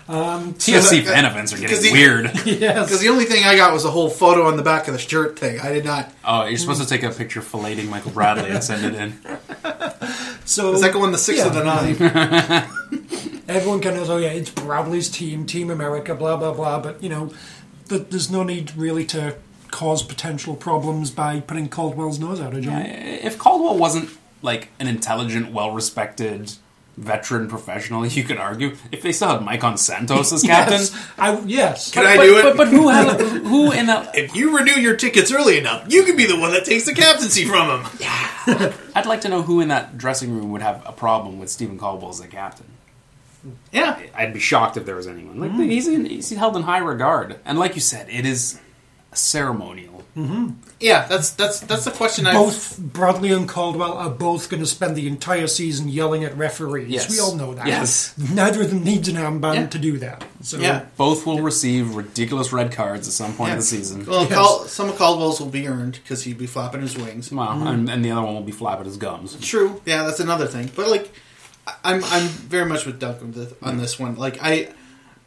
Um, 0.08 0.54
TFC 0.54 1.04
fan 1.04 1.26
events 1.26 1.52
are 1.54 1.58
getting 1.58 1.84
he- 1.84 1.92
weird. 1.92 2.26
yes. 2.46 2.86
Because 2.86 3.02
the 3.02 3.10
only 3.10 3.26
thing 3.26 3.44
I 3.44 3.56
got 3.56 3.74
was 3.74 3.86
a 3.86 3.90
whole 3.92 4.10
photo 4.10 4.48
on 4.48 4.56
the 4.56 4.64
back 4.64 4.88
of 4.88 4.94
the 4.94 5.00
shirt 5.00 5.40
thing. 5.40 5.60
I 5.60 5.74
did 5.74 5.84
not. 5.84 6.12
Oh, 6.24 6.46
you're 6.46 6.58
supposed 6.58 6.82
to 6.82 6.88
take 6.88 7.02
a 7.02 7.10
picture 7.10 7.42
filleting 7.42 7.90
Michael 7.90 8.12
Bradley 8.12 8.52
and 8.52 8.64
send 8.64 8.86
it 8.86 8.96
in. 8.96 9.20
So 10.48 10.74
Is 10.74 10.82
that 10.82 10.94
going 10.94 11.12
the 11.12 11.18
sixth 11.18 11.42
yeah. 11.44 11.48
of 11.48 11.54
the 11.56 11.64
nine? 11.64 13.42
everyone 13.48 13.82
kind 13.82 13.96
of, 13.96 14.02
knows, 14.02 14.10
oh 14.12 14.18
yeah, 14.18 14.30
it's 14.30 14.52
Bradley's 14.52 15.10
team, 15.10 15.48
Team 15.48 15.72
America, 15.72 16.14
blah 16.14 16.38
blah 16.38 16.54
blah. 16.54 16.80
But 16.80 17.02
you 17.02 17.10
know, 17.10 17.34
th- 17.90 18.08
there's 18.12 18.30
no 18.30 18.44
need 18.44 18.76
really 18.78 19.06
to 19.08 19.36
cause 19.72 20.04
potential 20.04 20.56
problems 20.56 21.10
by 21.10 21.40
putting 21.40 21.68
Caldwell's 21.68 22.20
nose 22.20 22.40
out 22.40 22.54
of 22.54 22.62
joint. 22.62 22.88
If 22.88 23.40
Caldwell 23.40 23.78
wasn't 23.78 24.10
like 24.44 24.70
an 24.80 24.88
intelligent, 24.88 25.52
well-respected 25.52 26.54
veteran 26.98 27.48
professional, 27.48 28.06
you 28.06 28.24
could 28.24 28.38
argue. 28.38 28.76
If 28.92 29.02
they 29.02 29.12
still 29.12 29.28
had 29.30 29.42
Maicon 29.42 29.78
Santos 29.78 30.32
as 30.32 30.44
captain, 30.44 30.80
Yes, 30.80 31.12
I, 31.18 31.40
yes. 31.42 31.92
Can 31.92 32.06
I 32.06 32.18
but, 32.18 32.24
do 32.24 32.38
it? 32.38 32.44
But, 32.44 32.58
but 32.58 32.68
who 32.68 32.90
had 32.90 33.20
who 33.22 33.72
in 33.72 33.88
that? 33.88 34.18
if 34.18 34.36
you 34.36 34.58
renew 34.58 34.74
your 34.74 34.96
tickets 34.96 35.32
early 35.32 35.58
enough, 35.58 35.92
you 35.92 36.04
can 36.04 36.16
be 36.16 36.26
the 36.26 36.40
one 36.40 36.52
that 36.52 36.66
takes 36.66 36.86
the 36.86 36.94
captaincy 36.94 37.46
from 37.46 37.82
him. 37.82 37.92
Yeah. 38.00 38.74
I'd 38.94 39.08
like 39.08 39.22
to 39.22 39.30
know 39.30 39.42
who 39.42 39.60
in 39.60 39.70
that 39.70 39.98
dressing 39.98 40.32
room 40.32 40.52
would 40.52 40.62
have 40.62 40.84
a 40.86 40.92
problem 40.92 41.40
with 41.40 41.50
Steven 41.50 41.80
Caldwell 41.80 42.12
as 42.12 42.20
a 42.20 42.28
captain. 42.28 42.68
Yeah. 43.72 44.00
I'd 44.14 44.34
be 44.34 44.40
shocked 44.40 44.78
if 44.78 44.86
there 44.86 44.96
was 44.96 45.08
anyone. 45.08 45.40
Like 45.40 45.52
mm. 45.52 45.66
he's 45.66 45.88
in, 45.88 46.06
he's 46.06 46.30
held 46.30 46.56
in 46.56 46.62
high 46.62 46.78
regard, 46.78 47.40
and 47.44 47.58
like 47.58 47.74
you 47.74 47.82
said, 47.82 48.08
it 48.10 48.26
is 48.26 48.60
ceremonial. 49.18 50.04
Mm-hmm. 50.16 50.52
Yeah, 50.80 51.08
that's 51.08 51.32
that's 51.32 51.60
that's 51.62 51.84
the 51.84 51.92
question 51.92 52.26
I 52.26 52.32
both 52.34 52.80
Bradley 52.80 53.32
and 53.34 53.50
Caldwell 53.50 53.94
are 53.98 54.10
both 54.10 54.50
going 54.50 54.62
to 54.62 54.66
spend 54.68 54.96
the 54.96 55.08
entire 55.10 55.48
season 55.48 55.90
yelling 55.90 56.24
at 56.24 56.38
referees. 56.38 56.88
Yes. 56.90 57.12
We 57.12 57.20
all 57.20 57.36
know 57.36 57.54
that. 57.54 57.68
Yes. 57.68 58.18
Neither 58.18 58.62
of 58.62 58.70
them 58.70 58.84
needs 58.86 59.10
an 59.10 59.16
armband 59.16 59.56
Yeah. 59.56 59.68
to 59.68 59.78
do 59.78 59.98
that. 60.00 60.24
So 60.42 60.58
Yeah. 60.58 60.86
Both 60.96 61.26
will 61.26 61.42
receive 61.42 61.96
ridiculous 61.96 62.54
red 62.54 62.72
cards 62.72 63.08
at 63.10 63.14
some 63.14 63.34
point 63.36 63.50
Yeah. 63.50 63.54
of 63.56 63.60
the 63.60 63.66
season. 63.66 64.06
Well, 64.06 64.22
Yes. 64.22 64.30
Cal- 64.34 64.66
some 64.68 64.88
of 64.90 64.98
Caldwell's 64.98 65.42
will 65.42 65.48
be 65.50 65.68
earned 65.68 66.00
because 66.02 66.24
he'd 66.24 66.38
be 66.38 66.48
flapping 66.48 66.82
his 66.82 66.96
wings. 66.96 67.30
Well, 67.30 67.48
mm-hmm. 67.50 67.68
and, 67.68 67.90
and 67.90 68.06
the 68.06 68.12
other 68.12 68.22
one 68.22 68.36
will 68.36 68.42
be 68.42 68.54
flapping 68.54 68.86
his 68.86 68.96
gums. 68.96 69.36
True. 69.42 69.82
Yeah, 69.86 70.04
that's 70.06 70.22
another 70.22 70.48
thing. 70.48 70.72
But 70.74 70.88
like, 70.90 71.12
I- 71.68 71.74
I'm 71.84 72.02
I'm 72.06 72.28
very 72.28 72.66
much 72.66 72.86
with 72.86 73.00
Duncan 73.02 73.34
with- 73.34 73.62
on 73.62 73.80
this 73.80 74.00
one. 74.00 74.16
Like, 74.16 74.38
I, 74.42 74.70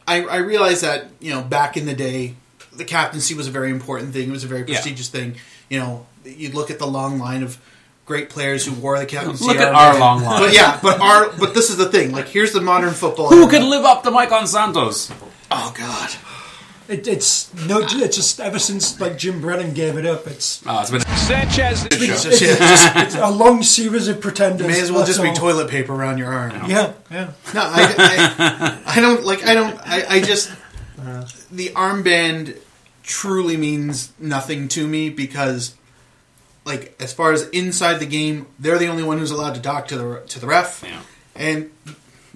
I 0.07 0.25
I 0.25 0.37
realize 0.37 0.81
that 0.81 1.11
you 1.21 1.35
know 1.35 1.43
back 1.43 1.77
in 1.77 1.85
the 1.85 1.95
day, 1.95 2.37
the 2.79 2.85
captaincy 2.85 3.35
was 3.35 3.47
a 3.47 3.51
very 3.51 3.71
important 3.71 4.13
thing. 4.15 4.29
It 4.29 4.33
was 4.33 4.45
a 4.45 4.49
very 4.49 4.61
Yeah. 4.61 4.67
prestigious 4.77 5.09
thing. 5.09 5.35
You 5.69 5.81
know, 5.81 6.07
you'd 6.25 6.55
look 6.55 6.71
at 6.71 6.79
the 6.79 6.87
long 6.87 7.19
line 7.19 7.43
of 7.43 7.59
great 8.07 8.31
players 8.31 8.65
who 8.65 8.73
wore 8.73 8.99
the 8.99 9.05
captaincy. 9.07 9.45
Look 9.45 9.59
at 9.59 9.73
armband. 9.73 9.77
our 9.77 9.99
long 9.99 10.23
line. 10.23 10.41
But 10.43 10.55
yeah, 10.55 10.79
but 10.83 11.01
our 11.01 11.29
but 11.39 11.53
this 11.55 11.69
is 11.69 11.77
the 11.77 11.87
thing. 11.91 12.13
Like, 12.13 12.29
here's 12.29 12.53
the 12.53 12.61
modern 12.63 12.95
football. 12.95 13.29
Who 13.29 13.43
era. 13.43 13.51
could 13.51 13.63
live 13.65 13.85
up 13.85 14.03
to 14.05 14.11
Maicon 14.11 14.47
Santos? 14.47 15.11
Oh 15.51 15.75
God. 15.77 16.11
it, 16.89 17.07
it's 17.07 17.53
no, 17.67 17.81
it's 17.81 18.17
just 18.17 18.41
ever 18.41 18.59
since 18.59 18.99
like 18.99 19.19
Jim 19.19 19.43
Brennan 19.43 19.75
gave 19.75 19.99
it 19.99 20.07
up. 20.07 20.27
It's, 20.27 20.63
Oh, 20.67 20.81
it's 20.81 20.91
been 20.91 21.01
Sanchez. 21.03 21.85
It's 21.85 21.97
it's, 22.01 22.25
it's, 22.25 22.41
it's 22.41 23.15
a 23.17 23.29
long 23.31 23.63
series 23.63 24.09
of 24.09 24.21
pretenders. 24.23 24.67
May 24.67 24.81
as 24.81 24.91
well 24.91 25.01
that's 25.05 25.19
just 25.19 25.23
be 25.23 25.33
toilet 25.35 25.69
paper 25.69 25.93
around 25.95 26.17
your 26.17 26.33
arm. 26.33 26.53
Yeah, 26.67 26.93
yeah. 27.11 27.33
No, 27.55 27.61
I, 27.61 27.95
I, 28.87 28.97
I 28.97 29.01
don't 29.01 29.25
like. 29.25 29.45
I 29.45 29.53
don't. 29.55 29.79
I, 29.85 30.05
I 30.17 30.21
just 30.23 30.51
the 31.51 31.69
armband 31.71 32.57
truly 33.09 33.57
means 33.57 34.13
nothing 34.19 34.69
to 34.69 34.87
me 34.87 35.09
because, 35.09 35.75
like, 36.67 36.95
as 37.01 37.13
far 37.13 37.33
as 37.33 37.49
inside 37.49 37.95
the 37.99 38.07
game, 38.07 38.47
they're 38.59 38.79
the 38.79 38.87
only 38.87 39.03
one 39.03 39.19
who's 39.19 39.31
allowed 39.31 39.55
to 39.55 39.63
talk 39.63 39.89
to 39.89 39.97
the 39.99 40.23
to 40.29 40.39
the 40.39 40.47
ref, 40.47 40.85
Yeah. 40.87 41.01
and 41.35 41.71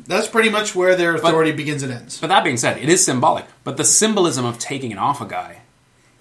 that's 0.07 0.27
pretty 0.27 0.49
much 0.49 0.75
where 0.75 0.97
their 0.97 1.15
authority 1.15 1.53
begins 1.53 1.83
and 1.83 1.93
ends. 1.93 2.19
But 2.19 2.29
that 2.29 2.43
being 2.43 2.57
said, 2.57 2.79
it 2.79 2.89
is 2.89 3.05
symbolic. 3.05 3.45
But 3.63 3.77
the 3.77 3.85
symbolism 3.85 4.45
of 4.47 4.59
taking 4.59 4.91
it 4.91 4.99
off 4.99 5.21
a 5.21 5.27
guy 5.27 5.59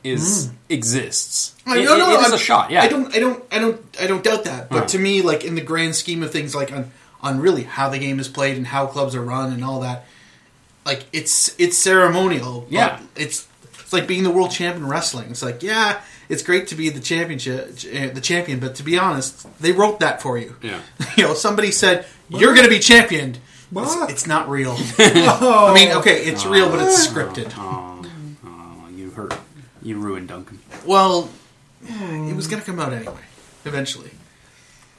is 0.03 0.47
mm. 0.49 0.51
exists. 0.69 1.55
I- 1.65 1.77
It- 1.77 1.85
no, 1.85 1.97
no, 1.97 2.09
it- 2.09 2.13
it 2.15 2.19
is 2.19 2.25
I'm- 2.25 2.33
a 2.33 2.37
shot. 2.37 2.71
Yeah, 2.71 2.83
I 2.83 2.87
don't, 2.89 3.15
I 3.15 3.19
don't, 3.19 3.43
I 3.51 3.59
don't, 3.59 3.81
I 4.01 4.07
don't 4.07 4.23
doubt 4.23 4.43
that. 4.43 4.69
But 4.69 4.79
Huh. 4.79 4.85
to 4.87 4.99
me, 4.99 5.21
like 5.21 5.45
in 5.45 5.55
the 5.55 5.61
grand 5.61 5.95
scheme 5.95 6.21
of 6.23 6.31
things, 6.31 6.53
like 6.53 6.71
on 6.73 6.91
on 7.23 7.39
really 7.39 7.63
how 7.63 7.87
the 7.87 7.99
game 7.99 8.19
is 8.19 8.27
played 8.27 8.57
and 8.57 8.65
how 8.67 8.87
clubs 8.87 9.15
are 9.15 9.21
run 9.21 9.53
and 9.53 9.63
all 9.63 9.79
that, 9.81 10.05
like 10.85 11.05
it's 11.13 11.55
it's 11.57 11.77
ceremonial. 11.77 12.61
but 12.61 12.71
Yeah. 12.71 12.99
it's 13.15 13.45
it's 13.91 13.99
like 13.99 14.07
being 14.07 14.23
the 14.23 14.31
world 14.31 14.51
champion 14.51 14.85
in 14.85 14.89
wrestling. 14.89 15.31
It's 15.31 15.43
like 15.43 15.61
yeah, 15.61 15.99
it's 16.29 16.43
great 16.43 16.67
to 16.67 16.75
be 16.75 16.87
the 16.87 17.01
championship, 17.01 17.71
uh, 17.71 18.07
the 18.13 18.21
champion. 18.21 18.61
But 18.61 18.75
to 18.75 18.83
be 18.83 18.97
honest, 18.97 19.45
they 19.59 19.73
wrote 19.73 19.99
that 19.99 20.21
for 20.21 20.37
you. 20.37 20.55
Yeah. 20.61 20.79
you 21.17 21.23
know, 21.23 21.33
somebody 21.33 21.71
said 21.71 22.05
you're 22.29 22.53
going 22.53 22.63
to 22.63 22.69
be 22.69 22.79
championed. 22.79 23.39
What? 23.69 24.03
It's, 24.03 24.13
it's 24.13 24.27
not 24.27 24.49
real. 24.49 24.77
I 24.97 25.73
mean, 25.75 25.91
okay, 25.97 26.23
it's 26.23 26.45
real, 26.45 26.69
but 26.69 26.81
it's 26.81 27.05
scripted. 27.05 27.51
Oh, 27.57 28.05
oh, 28.45 28.89
you 28.95 29.09
hurt. 29.09 29.37
You 29.81 29.99
ruined 29.99 30.29
Duncan. 30.29 30.59
Well, 30.85 31.29
it 31.83 32.33
was 32.33 32.47
going 32.47 32.61
to 32.61 32.65
come 32.65 32.79
out 32.79 32.93
anyway, 32.93 33.23
eventually. 33.65 34.11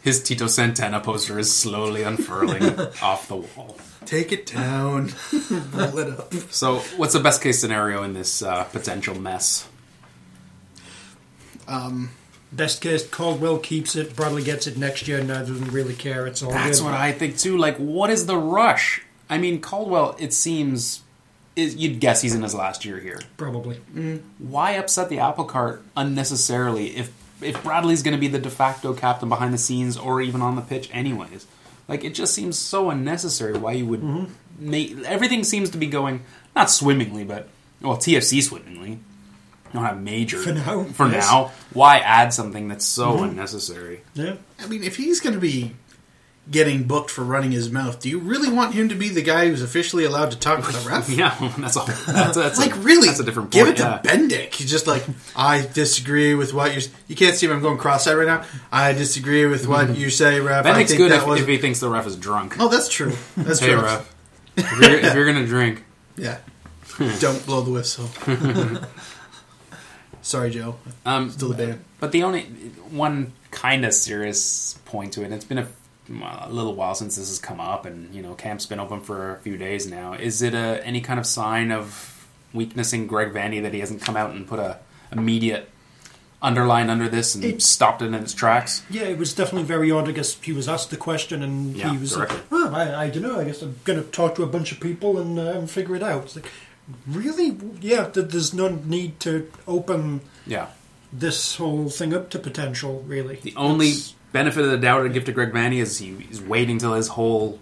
His 0.03 0.23
Tito 0.23 0.47
Santana 0.49 1.01
poster 1.01 1.39
is 1.39 1.55
slowly 1.55 2.03
unfurling 2.03 2.79
off 3.03 3.29
the 3.29 3.37
wall. 3.37 3.77
Take 4.05 4.33
it 4.33 4.47
down. 4.47 5.13
Roll 5.73 5.99
it 5.99 6.19
up. 6.19 6.35
So, 6.51 6.79
what's 6.97 7.13
the 7.13 7.21
best 7.21 7.41
case 7.41 7.61
scenario 7.61 8.03
in 8.03 8.13
this 8.13 8.43
uh, 8.43 8.65
potential 8.65 9.15
mess? 9.15 9.69
Best 12.53 12.83
case, 12.83 13.09
Caldwell 13.09 13.59
keeps 13.59 13.97
it. 13.97 14.15
Bradley 14.15 14.43
gets 14.45 14.67
it 14.67 14.77
next 14.77 15.09
year. 15.09 15.23
Neither 15.23 15.53
of 15.53 15.61
them 15.61 15.71
really 15.75 15.95
care. 15.95 16.27
It's 16.27 16.43
all 16.43 16.51
That's 16.51 16.81
good. 16.81 16.87
what 16.87 16.95
I 16.95 17.13
think 17.13 17.39
too. 17.39 17.57
Like, 17.57 17.79
what 17.79 18.11
is 18.11 18.27
the 18.27 18.37
rush? 18.37 19.03
I 19.31 19.39
mean, 19.39 19.61
Caldwell. 19.63 20.17
It 20.19 20.35
seems 20.35 21.01
is 21.57 21.77
you'd 21.77 22.01
guess 22.01 22.21
he's 22.21 22.35
in 22.35 22.43
his 22.43 22.55
last 22.55 22.85
year 22.85 22.99
here. 23.01 23.21
Probably. 23.39 23.77
Why 24.39 24.73
upset 24.73 25.09
the 25.09 25.19
apple 25.19 25.45
cart 25.45 25.83
unnecessarily 25.97 26.97
if 26.97 27.11
if 27.43 27.63
Bradley's 27.63 28.03
going 28.03 28.15
to 28.15 28.21
be 28.21 28.29
the 28.29 28.39
de 28.39 28.51
facto 28.51 28.95
captain 28.95 29.29
behind 29.29 29.53
the 29.55 29.59
scenes 29.59 29.97
or 29.97 30.21
even 30.21 30.43
on 30.43 30.57
the 30.57 30.63
pitch 30.63 30.89
anyways? 30.93 31.47
Like, 31.89 32.05
it 32.05 32.15
just 32.15 32.35
seems 32.35 32.59
so 32.59 32.91
unnecessary. 32.91 33.59
Why 33.59 33.73
you 33.73 33.87
would 33.87 34.01
mm-hmm. 34.01 34.33
make 34.59 34.99
everything 35.05 35.45
seems 35.45 35.71
to 35.71 35.79
be 35.79 35.87
going 35.87 36.23
not 36.55 36.71
swimmingly, 36.71 37.25
but 37.25 37.49
well, 37.81 37.97
TFC 37.97 38.43
swimmingly. 38.43 38.99
Don't 39.73 39.85
have 39.85 40.01
major 40.01 40.39
For 40.39 40.53
now, 40.53 40.85
For 40.85 41.09
yes. 41.09 41.31
now, 41.31 41.51
why 41.73 41.99
add 41.99 42.35
something 42.35 42.69
that's 42.69 42.85
so 42.85 43.13
mm-hmm. 43.13 43.25
unnecessary? 43.25 44.03
Yeah. 44.15 44.37
I 44.59 44.67
mean, 44.67 44.85
if 44.85 44.97
he's 44.97 45.21
going 45.21 45.35
to 45.35 45.41
be 45.41 45.73
getting 46.51 46.83
booked 46.85 47.09
for 47.11 47.23
running 47.23 47.53
his 47.53 47.71
mouth, 47.71 48.01
do 48.01 48.09
you 48.11 48.19
really 48.19 48.51
want 48.51 48.75
him 48.75 48.89
to 48.89 48.95
be 48.95 49.09
the 49.09 49.23
guy 49.23 49.49
who's 49.49 49.63
officially 49.63 50.05
allowed 50.05 50.31
to 50.33 50.39
talk 50.39 50.65
to 50.65 50.73
the 50.73 50.89
ref? 50.89 51.09
Yeah, 51.17 51.35
that's 51.59 51.77
all. 51.77 51.87
That's, 51.87 52.37
that's 52.37 52.59
Like 52.59 52.75
a, 52.75 52.81
really, 52.81 53.07
That's 53.09 53.21
a 53.21 53.25
different 53.25 53.53
Point. 53.53 53.67
Give 53.67 53.69
it 53.69 53.77
to 53.79 53.83
yeah. 53.83 54.01
Bendik. 54.03 54.53
He's 54.55 54.71
just 54.71 54.87
like, 54.87 55.05
I 55.37 55.67
disagree 55.73 56.35
with 56.35 56.53
what 56.53 56.73
you're. 56.73 56.83
You 57.09 57.15
can't 57.17 57.37
see 57.37 57.47
me. 57.47 57.53
I'm 57.53 57.61
going 57.63 57.79
cross-eyed 57.79 58.15
right 58.15 58.27
now. 58.27 58.45
I 58.73 58.93
disagree 58.93 59.47
with 59.47 59.67
what 59.69 59.97
you 59.97 60.11
say, 60.11 60.41
ref. 60.41 60.67
I 60.67 60.71
Bendik's 60.71 60.89
think 60.91 60.99
good 60.99 61.13
that 61.13 61.21
if, 61.23 61.27
was. 61.27 61.41
if 61.41 61.47
he 61.47 61.59
thinks 61.59 61.79
the 61.81 61.89
ref 61.89 62.07
is 62.07 62.17
drunk. 62.17 62.57
oh, 62.59 62.69
that's 62.69 62.89
true. 62.89 63.13
That's 63.37 63.61
hey, 63.61 63.69
true. 63.73 63.83
ref. 63.83 64.15
If 64.57 64.81
you're, 64.81 64.99
if 64.99 65.15
you're 65.15 65.27
gonna 65.33 65.47
drink, 65.47 65.83
Yeah. 66.17 66.39
Don't 67.21 67.45
blow 67.47 67.63
the 67.63 67.71
whistle. 67.71 68.11
Sorry, 70.21 70.51
Joe. 70.51 70.77
Um, 71.05 71.31
Still 71.31 71.53
a 71.53 71.55
band. 71.55 71.85
But 72.01 72.13
the 72.13 72.23
only 72.23 72.43
one 72.91 73.33
kind 73.51 73.85
of 73.85 73.93
serious 73.95 74.79
point 74.85 75.15
to 75.15 75.25
it, 75.25 75.33
it's 75.33 75.45
been 75.45 75.59
a, 75.59 75.67
a 76.11 76.49
little 76.51 76.75
while 76.75 76.95
since 76.95 77.17
this 77.17 77.29
has 77.29 77.39
come 77.39 77.61
up, 77.61 77.87
and 77.87 78.15
you 78.15 78.23
know, 78.23 78.35
camp's 78.35 78.67
been 78.67 78.81
open 78.81 79.01
for 79.01 79.35
a 79.37 79.39
few 79.41 79.57
days 79.57 79.87
now. 79.87 80.15
Is 80.15 80.43
it 80.43 80.55
a, 80.55 80.85
any 80.85 81.01
kind 81.01 81.19
of 81.21 81.27
sign 81.27 81.71
of 81.73 82.27
weakness 82.53 82.93
in 82.93 83.07
Greg 83.07 83.33
Vanney 83.33 83.63
that 83.63 83.73
he 83.73 83.81
hasn't 83.81 84.03
come 84.03 84.17
out 84.17 84.31
and 84.31 84.47
put 84.47 84.59
a 84.59 84.79
immediate 85.11 85.69
underline 86.43 86.91
under 86.91 87.09
this 87.09 87.35
and 87.37 87.45
It- 87.45 87.63
stopped 87.63 88.03
it 88.03 88.07
in 88.07 88.15
its 88.15 88.35
tracks? 88.35 88.83
Yeah, 88.91 89.03
it 89.03 89.17
was 89.17 89.33
definitely 89.33 89.63
very 89.67 89.91
odd. 89.91 90.09
I 90.09 90.13
guess 90.13 90.37
he 90.43 90.53
was 90.53 90.69
asked 90.69 90.91
the 90.91 90.97
question, 90.97 91.43
and 91.43 91.77
Yeah, 91.77 91.93
he 91.93 91.99
was 91.99 92.13
directly. 92.15 92.37
like, 92.37 92.47
"Oh, 92.51 92.75
I, 92.75 93.05
I 93.05 93.11
don't 93.11 93.23
know. 93.23 93.39
I 93.41 93.45
guess 93.45 93.63
I'm 93.63 93.77
going 93.85 94.03
to 94.03 94.09
talk 94.11 94.35
to 94.35 94.43
a 94.43 94.47
bunch 94.49 94.73
of 94.73 94.81
people 94.81 95.19
and, 95.21 95.39
uh, 95.39 95.53
and 95.53 95.71
figure 95.71 95.95
it 95.95 96.03
out." 96.03 96.25
It's 96.25 96.37
like, 96.37 96.51
really? 97.07 97.57
Yeah, 97.81 98.09
there's 98.13 98.53
no 98.53 98.69
need 98.69 99.21
to 99.21 99.49
open 99.69 100.21
Yeah. 100.47 100.67
this 101.13 101.57
whole 101.57 101.89
thing 101.89 102.13
up 102.13 102.29
to 102.31 102.39
potential. 102.41 103.05
Really, 103.07 103.37
The 103.37 103.55
only 103.57 103.91
It's- 103.91 104.15
benefit 104.33 104.65
of 104.65 104.71
the 104.71 104.79
doubt 104.79 105.05
I 105.05 105.09
give 105.09 105.25
to 105.27 105.33
Greg 105.33 105.53
Vanney 105.53 105.81
is 105.81 105.99
he, 105.99 106.15
he's 106.15 106.41
waiting 106.41 106.79
till 106.79 106.95
his 106.95 107.09
whole 107.09 107.61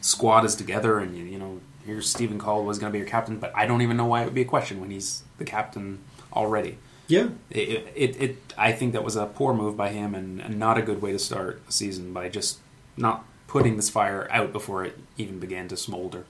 squad 0.00 0.44
is 0.44 0.54
together, 0.54 0.98
and 0.98 1.16
you, 1.16 1.24
you 1.24 1.38
know, 1.38 1.60
here's 1.84 2.08
Steven 2.08 2.38
Caldwell's 2.38 2.78
going 2.78 2.90
to 2.90 2.92
be 2.92 2.98
your 2.98 3.08
captain. 3.08 3.38
But 3.38 3.52
I 3.54 3.66
don't 3.66 3.82
even 3.82 3.96
know 3.96 4.06
why 4.06 4.22
it 4.22 4.26
would 4.26 4.34
be 4.34 4.42
a 4.42 4.46
question 4.46 4.80
when 4.80 4.90
he's 4.90 5.22
the 5.38 5.44
captain 5.44 6.00
already. 6.32 6.78
yeah, 7.08 7.28
It, 7.50 7.88
it, 7.94 8.22
it 8.22 8.36
I 8.56 8.72
think 8.72 8.92
that 8.92 9.02
was 9.04 9.16
a 9.16 9.26
poor 9.26 9.54
move 9.54 9.76
by 9.76 9.88
him, 9.88 10.14
and, 10.14 10.40
and 10.40 10.58
not 10.58 10.78
a 10.78 10.82
good 10.82 11.02
way 11.02 11.12
to 11.12 11.18
start 11.18 11.62
a 11.68 11.72
season 11.72 12.12
by 12.12 12.28
just 12.28 12.58
not 12.96 13.24
putting 13.46 13.76
this 13.76 13.90
fire 13.90 14.28
out 14.30 14.52
before 14.52 14.84
it 14.84 14.98
even 15.16 15.40
began 15.40 15.66
to 15.68 15.76
smolder. 15.76 16.24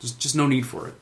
Just 0.00 0.18
just 0.18 0.34
no 0.34 0.46
need 0.46 0.66
for 0.66 0.88
it. 0.88 0.94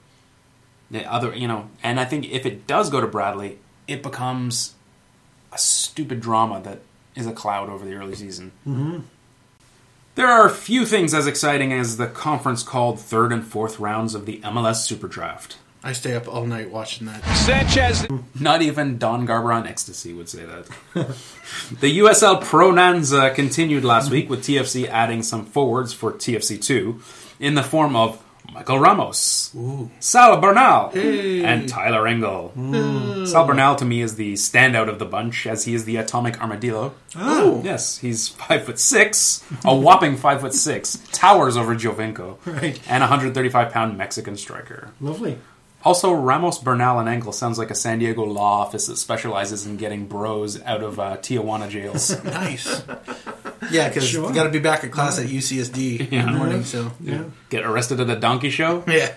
The 0.90 1.10
other, 1.10 1.34
you 1.34 1.48
know, 1.48 1.68
and 1.82 1.98
I 1.98 2.04
think 2.04 2.30
if 2.30 2.46
it 2.46 2.66
does 2.66 2.90
go 2.90 3.00
to 3.00 3.06
Bradley, 3.06 3.58
it 3.88 4.02
becomes 4.02 4.74
a 5.52 5.58
stupid 5.58 6.20
drama 6.20 6.60
that 6.62 6.80
is 7.16 7.26
a 7.26 7.32
cloud 7.32 7.68
over 7.68 7.84
the 7.84 7.94
early 7.94 8.14
season. 8.14 8.52
Mm-hmm. 8.66 9.00
There 10.14 10.28
are 10.28 10.48
few 10.48 10.86
things 10.86 11.12
as 11.12 11.26
exciting 11.26 11.72
as 11.72 11.96
the 11.96 12.06
conference 12.06 12.62
called 12.62 13.00
third 13.00 13.32
and 13.32 13.44
fourth 13.44 13.80
rounds 13.80 14.14
of 14.14 14.24
the 14.24 14.40
MLS 14.40 14.76
Super 14.76 15.08
Draft. 15.08 15.58
I 15.82 15.92
stay 15.92 16.14
up 16.14 16.26
all 16.26 16.46
night 16.46 16.70
watching 16.70 17.06
that. 17.06 17.22
Sanchez. 17.36 18.06
Not 18.40 18.62
even 18.62 18.98
Don 18.98 19.24
Garber 19.24 19.52
on 19.52 19.66
ecstasy 19.66 20.12
would 20.12 20.28
say 20.28 20.44
that. 20.44 20.66
the 21.80 21.98
USL 21.98 22.42
Pro 22.42 22.72
Nanza 22.72 23.34
continued 23.34 23.84
last 23.84 24.10
week 24.10 24.28
with 24.28 24.40
TFC 24.40 24.88
adding 24.88 25.22
some 25.22 25.44
forwards 25.44 25.92
for 25.92 26.12
TFC 26.12 26.60
2 26.60 27.00
in 27.38 27.54
the 27.54 27.62
form 27.62 27.94
of 27.94 28.20
Michael 28.52 28.78
Ramos, 28.78 29.54
Sal 30.00 30.40
Bernal, 30.40 30.90
and 30.94 31.68
Tyler 31.68 32.06
Engel. 32.06 32.52
Sal 33.26 33.46
Bernal 33.46 33.76
to 33.76 33.84
me 33.84 34.00
is 34.00 34.16
the 34.16 34.32
standout 34.34 34.88
of 34.88 34.98
the 34.98 35.04
bunch 35.04 35.46
as 35.46 35.64
he 35.64 35.74
is 35.74 35.84
the 35.84 35.96
atomic 35.96 36.40
armadillo. 36.40 36.94
Oh. 37.16 37.60
Yes, 37.64 37.98
he's 37.98 38.28
five 38.28 38.64
foot 38.64 38.78
six, 38.78 39.44
a 39.64 39.74
whopping 39.76 40.16
five 40.16 40.40
foot 40.40 40.54
six, 40.54 40.98
towers 41.12 41.56
over 41.56 41.74
Giovinco, 41.74 42.38
Right. 42.46 42.80
and 42.88 43.02
a 43.02 43.06
135 43.06 43.70
pound 43.72 43.98
Mexican 43.98 44.36
striker. 44.36 44.90
lovely. 45.00 45.38
Also, 45.84 46.12
Ramos, 46.12 46.58
Bernal, 46.58 46.98
and 46.98 47.08
Engel 47.08 47.30
sounds 47.30 47.58
like 47.58 47.70
a 47.70 47.74
San 47.74 48.00
Diego 48.00 48.24
law 48.24 48.62
office 48.62 48.88
that 48.88 48.96
specializes 48.96 49.66
in 49.66 49.76
getting 49.76 50.06
bros 50.08 50.60
out 50.62 50.82
of 50.82 50.98
uh, 50.98 51.16
Tijuana 51.18 51.68
jails. 51.68 52.10
Nice. 52.24 52.82
Yeah, 53.70 53.88
because 53.88 54.06
Sure. 54.08 54.28
you 54.28 54.34
got 54.34 54.44
to 54.44 54.50
be 54.50 54.58
back 54.58 54.84
at 54.84 54.92
class 54.92 55.18
at 55.18 55.26
UCSD 55.26 56.12
in 56.12 56.26
the 56.26 56.32
morning. 56.32 56.64
So 56.64 56.92
Yeah, 57.00 57.24
Get 57.50 57.64
arrested 57.64 58.00
at 58.00 58.10
a 58.10 58.16
donkey 58.16 58.50
show? 58.50 58.84
yeah, 58.88 59.12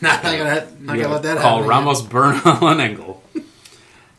not 0.00 0.22
gonna 0.22 0.66
not 0.80 0.96
gonna 0.96 1.08
let 1.08 1.22
that 1.24 1.38
Call 1.38 1.56
happen. 1.58 1.68
Ramos, 1.68 2.02
Bernal, 2.02 2.68
and 2.68 2.80
Engel. 2.80 3.22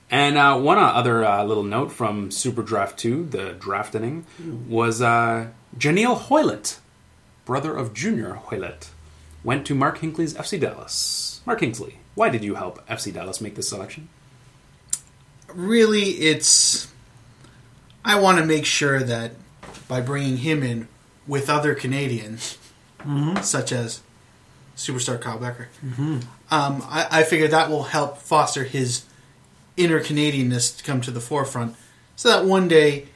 And 0.09 0.37
uh, 0.37 0.57
one 0.57 0.77
other 0.77 1.25
uh, 1.25 1.43
little 1.43 1.63
note 1.63 1.91
from 1.91 2.31
Super 2.31 2.61
Draft 2.63 2.97
2, 2.97 3.25
the 3.25 3.51
draft 3.59 3.93
inning, 3.93 4.25
was 4.69 5.01
uh, 5.01 5.47
Janelle 5.77 6.17
Hoilett, 6.17 6.79
brother 7.43 7.75
of 7.75 7.93
Junior 7.93 8.35
Hoilett, 8.45 8.89
went 9.43 9.67
to 9.67 9.75
Mark 9.75 9.99
Hinkley's 9.99 10.33
FC 10.33 10.57
Dallas. 10.61 11.41
Mark 11.45 11.59
Hinkley, 11.59 11.95
why 12.15 12.29
did 12.29 12.41
you 12.41 12.55
help 12.55 12.87
FC 12.87 13.13
Dallas 13.13 13.41
make 13.41 13.55
this 13.55 13.67
selection? 13.67 14.07
really 15.53 16.01
it's 16.09 16.91
i 18.03 18.19
want 18.19 18.37
to 18.37 18.45
make 18.45 18.65
sure 18.65 18.99
that 19.01 19.31
by 19.87 20.01
bringing 20.01 20.37
him 20.37 20.63
in 20.63 20.87
with 21.27 21.49
other 21.49 21.73
canadians 21.75 22.57
such 23.41 23.71
as 23.71 24.01
superstar 24.75 25.19
Kyle 25.19 25.39
Bekker 25.39 25.67
um, 26.51 26.83
I, 26.89 27.07
I 27.11 27.23
figure 27.23 27.47
that 27.47 27.69
will 27.69 27.83
help 27.83 28.17
foster 28.17 28.63
his 28.63 29.05
inner 29.77 29.99
canadianness 30.01 30.77
to 30.77 30.83
come 30.83 31.01
to 31.01 31.11
the 31.11 31.19
forefront 31.21 31.75
so 32.15 32.29
that 32.29 32.45
one 32.45 32.67
day 32.67 33.07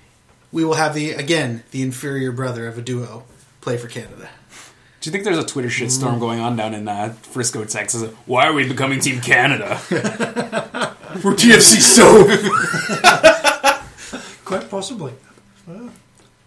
we 0.51 0.63
will 0.63 0.75
have 0.75 0.93
the 0.93 1.11
again 1.11 1.63
the 1.71 1.81
inferior 1.81 2.31
brother 2.31 2.67
of 2.67 2.77
a 2.77 2.81
duo 2.81 3.23
play 3.61 3.77
for 3.77 3.87
canada 3.87 4.29
Do 5.01 5.09
you 5.09 5.11
think 5.11 5.23
there's 5.23 5.37
a 5.37 5.45
Twitter 5.45 5.69
shitstorm 5.69 6.19
going 6.19 6.39
on 6.39 6.55
down 6.55 6.73
in 6.75 6.87
uh, 6.87 7.13
Frisco, 7.23 7.65
Texas? 7.65 8.03
Why 8.27 8.45
are 8.47 8.53
we 8.53 8.67
becoming 8.67 8.99
Team 8.99 9.19
Canada? 9.19 9.81
we're 11.23 11.35
tfc 11.35 11.81
so 11.81 12.25
quite 14.45 14.69
possibly. 14.69 15.13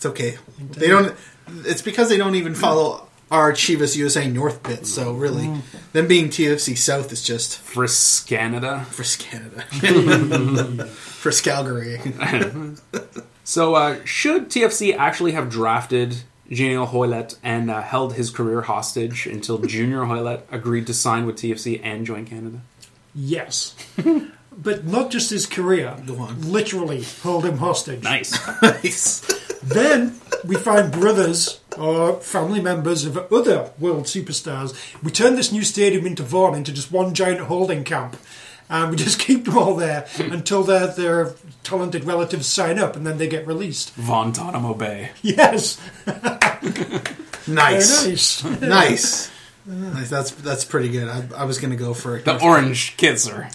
It's 0.05 0.11
okay. 0.13 0.37
They 0.59 0.89
don't. 0.89 1.17
It's 1.65 1.81
because 1.81 2.11
they 2.11 2.19
don't 2.19 2.35
even 2.35 2.55
follow 2.55 3.09
our 3.31 3.53
Chivas 3.53 3.97
USA 3.97 4.29
North 4.29 4.63
bit. 4.63 4.87
So 4.87 5.15
really, 5.15 5.51
them 5.93 6.07
being 6.07 6.29
TFC 6.29 6.77
South 6.77 7.11
is 7.11 7.23
just 7.25 7.59
Fris 7.61 8.23
Canada. 8.27 8.85
for 8.91 9.05
Canada, 9.23 10.87
for 10.87 11.33
Calgary. 11.33 12.01
So, 13.47 13.75
uh, 13.75 14.03
should 14.07 14.49
TFC 14.49 14.97
actually 14.97 15.33
have 15.33 15.51
drafted 15.51 16.17
Genial 16.51 16.87
Hoilett 16.87 17.37
and 17.43 17.71
uh, 17.71 17.83
held 17.83 18.15
his 18.15 18.31
career 18.31 18.63
hostage 18.63 19.27
until 19.27 19.59
Junior 19.59 20.05
Hoilett 20.05 20.47
agreed 20.51 20.87
to 20.87 20.95
sign 20.95 21.27
with 21.27 21.37
TFC 21.37 21.79
and 21.85 22.07
join 22.07 22.25
Canada? 22.25 22.63
Yes, 23.15 23.75
but 24.51 24.87
not 24.87 25.11
just 25.11 25.29
his 25.29 25.45
career. 25.45 25.95
Go 26.07 26.21
on. 26.21 26.51
Literally 26.51 27.03
hold 27.23 27.45
him 27.45 27.59
hostage. 27.59 28.03
Nice. 28.03 28.33
nice. 28.63 29.44
Then 29.65 30.21
we 30.45 30.57
find 30.57 30.93
brothers 30.93 31.61
or 31.79 32.21
family 32.21 32.61
members 32.61 33.05
of 33.05 33.17
other 33.33 33.71
world 33.79 34.05
superstars. 34.05 34.75
We 35.03 35.11
turn 35.11 35.37
this 35.37 35.51
new 35.53 35.63
stadium 35.65 36.07
into 36.07 36.23
Vaughan 36.23 36.55
into 36.55 36.73
just 36.73 36.93
one 36.93 37.15
giant 37.15 37.41
holding 37.41 37.83
camp. 37.85 38.17
And 38.69 38.91
we 38.91 38.97
just 39.05 39.19
keep 39.19 39.45
them 39.47 39.57
all 39.59 39.75
there 39.75 40.07
until 40.19 40.63
their, 40.63 40.87
their 40.89 41.35
talented 41.63 42.05
relatives 42.05 42.47
sign 42.47 42.79
up 42.79 42.95
and 42.97 43.07
then 43.07 43.19
they 43.19 43.29
get 43.29 43.47
released. 43.47 43.95
Guantanamo 43.97 44.75
Bay. 44.75 45.11
Yes, 45.23 45.81
Nice. 47.47 48.07
nice. 48.07 48.45
Nice. 48.61 49.31
Nice. 49.67 50.11
That's 50.11 50.31
that's 50.33 50.65
pretty 50.65 50.91
good. 50.91 51.09
I, 51.09 51.25
I 51.37 51.45
was 51.45 51.59
gonna 51.59 51.77
go 51.77 51.95
for 51.95 52.19
The 52.19 52.43
orange 52.43 52.97
kids 52.97 53.27
are 53.29 53.49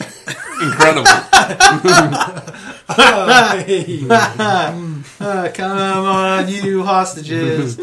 incredible. 0.62 1.06
Hey. 2.90 4.00
Ah, 4.10 5.52
come 5.54 5.78
on, 6.08 6.48
you 6.50 6.84
hostages. 6.84 7.78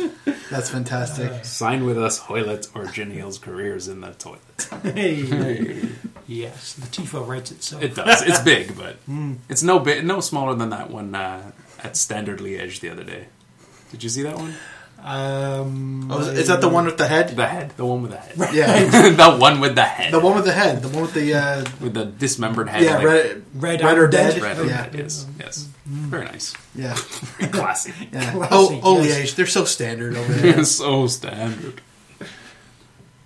That's 0.50 0.68
fantastic. 0.68 1.44
Sign 1.44 1.84
with 1.86 1.96
us, 1.96 2.18
Hoilett, 2.18 2.68
or 2.74 2.86
Genial's 2.86 3.38
careers 3.38 3.86
in 3.88 4.00
the 4.00 4.10
toilet. 4.12 4.68
Hey. 4.82 5.88
Yes, 6.26 6.72
the 6.74 6.86
TIFO 6.86 7.26
writes 7.26 7.52
itself. 7.52 7.82
It 7.82 7.94
does. 7.94 8.22
It's 8.22 8.40
big, 8.40 8.76
but 8.76 8.96
it's 9.48 9.62
no 9.62 9.78
bit, 9.78 10.04
no 10.04 10.20
smaller 10.20 10.54
than 10.54 10.70
that 10.70 10.90
one 10.90 11.14
uh, 11.14 11.52
at 11.84 11.96
Standard 11.96 12.40
Liège 12.40 12.80
the 12.80 12.90
other 12.90 13.04
day. 13.04 13.26
Did 13.92 14.02
you 14.02 14.08
see 14.08 14.22
that 14.22 14.36
one? 14.36 14.54
Um, 15.06 16.10
Oh, 16.10 16.18
is, 16.18 16.38
is 16.40 16.46
that 16.48 16.60
the 16.60 16.68
one 16.68 16.84
with 16.84 16.98
the 16.98 17.06
head? 17.06 17.28
The 17.36 17.46
head, 17.46 17.70
the 17.76 17.86
one 17.86 18.02
with 18.02 18.10
the 18.10 18.16
head, 18.16 18.52
Yeah, 18.52 19.10
the 19.10 19.36
one 19.38 19.60
with 19.60 19.76
the 19.76 19.84
head, 19.84 20.12
the 20.12 20.18
one 20.18 20.34
with 20.34 20.44
the 20.44 20.52
head. 20.52 20.82
The 20.82 20.88
one 20.88 21.02
with 21.02 21.14
the 21.14 21.32
uh, 21.34 21.64
with 21.80 21.94
the 21.94 22.06
dismembered 22.06 22.68
head. 22.68 22.82
yeah, 22.82 22.96
like- 22.96 23.04
red, 23.06 23.42
Red 23.54 23.82
red 23.84 23.98
or 23.98 24.08
dead. 24.08 24.34
dead. 24.34 24.42
red 24.42 24.66
yeah, 24.66 24.82
head. 24.82 24.94
Yes, 24.96 25.24
yes, 25.38 25.68
very 25.86 26.24
nice, 26.24 26.54
yeah, 26.74 26.94
classy, 27.52 27.92
yeah. 28.12 28.32
Classy, 28.32 28.48
Oh, 28.50 28.80
oh, 28.82 29.02
yes. 29.02 29.30
Liège, 29.30 29.34
they're 29.36 29.46
so 29.46 29.64
standard 29.64 30.16
over 30.16 30.32
there. 30.32 30.64
so 30.80 31.06
standard. 31.06 31.80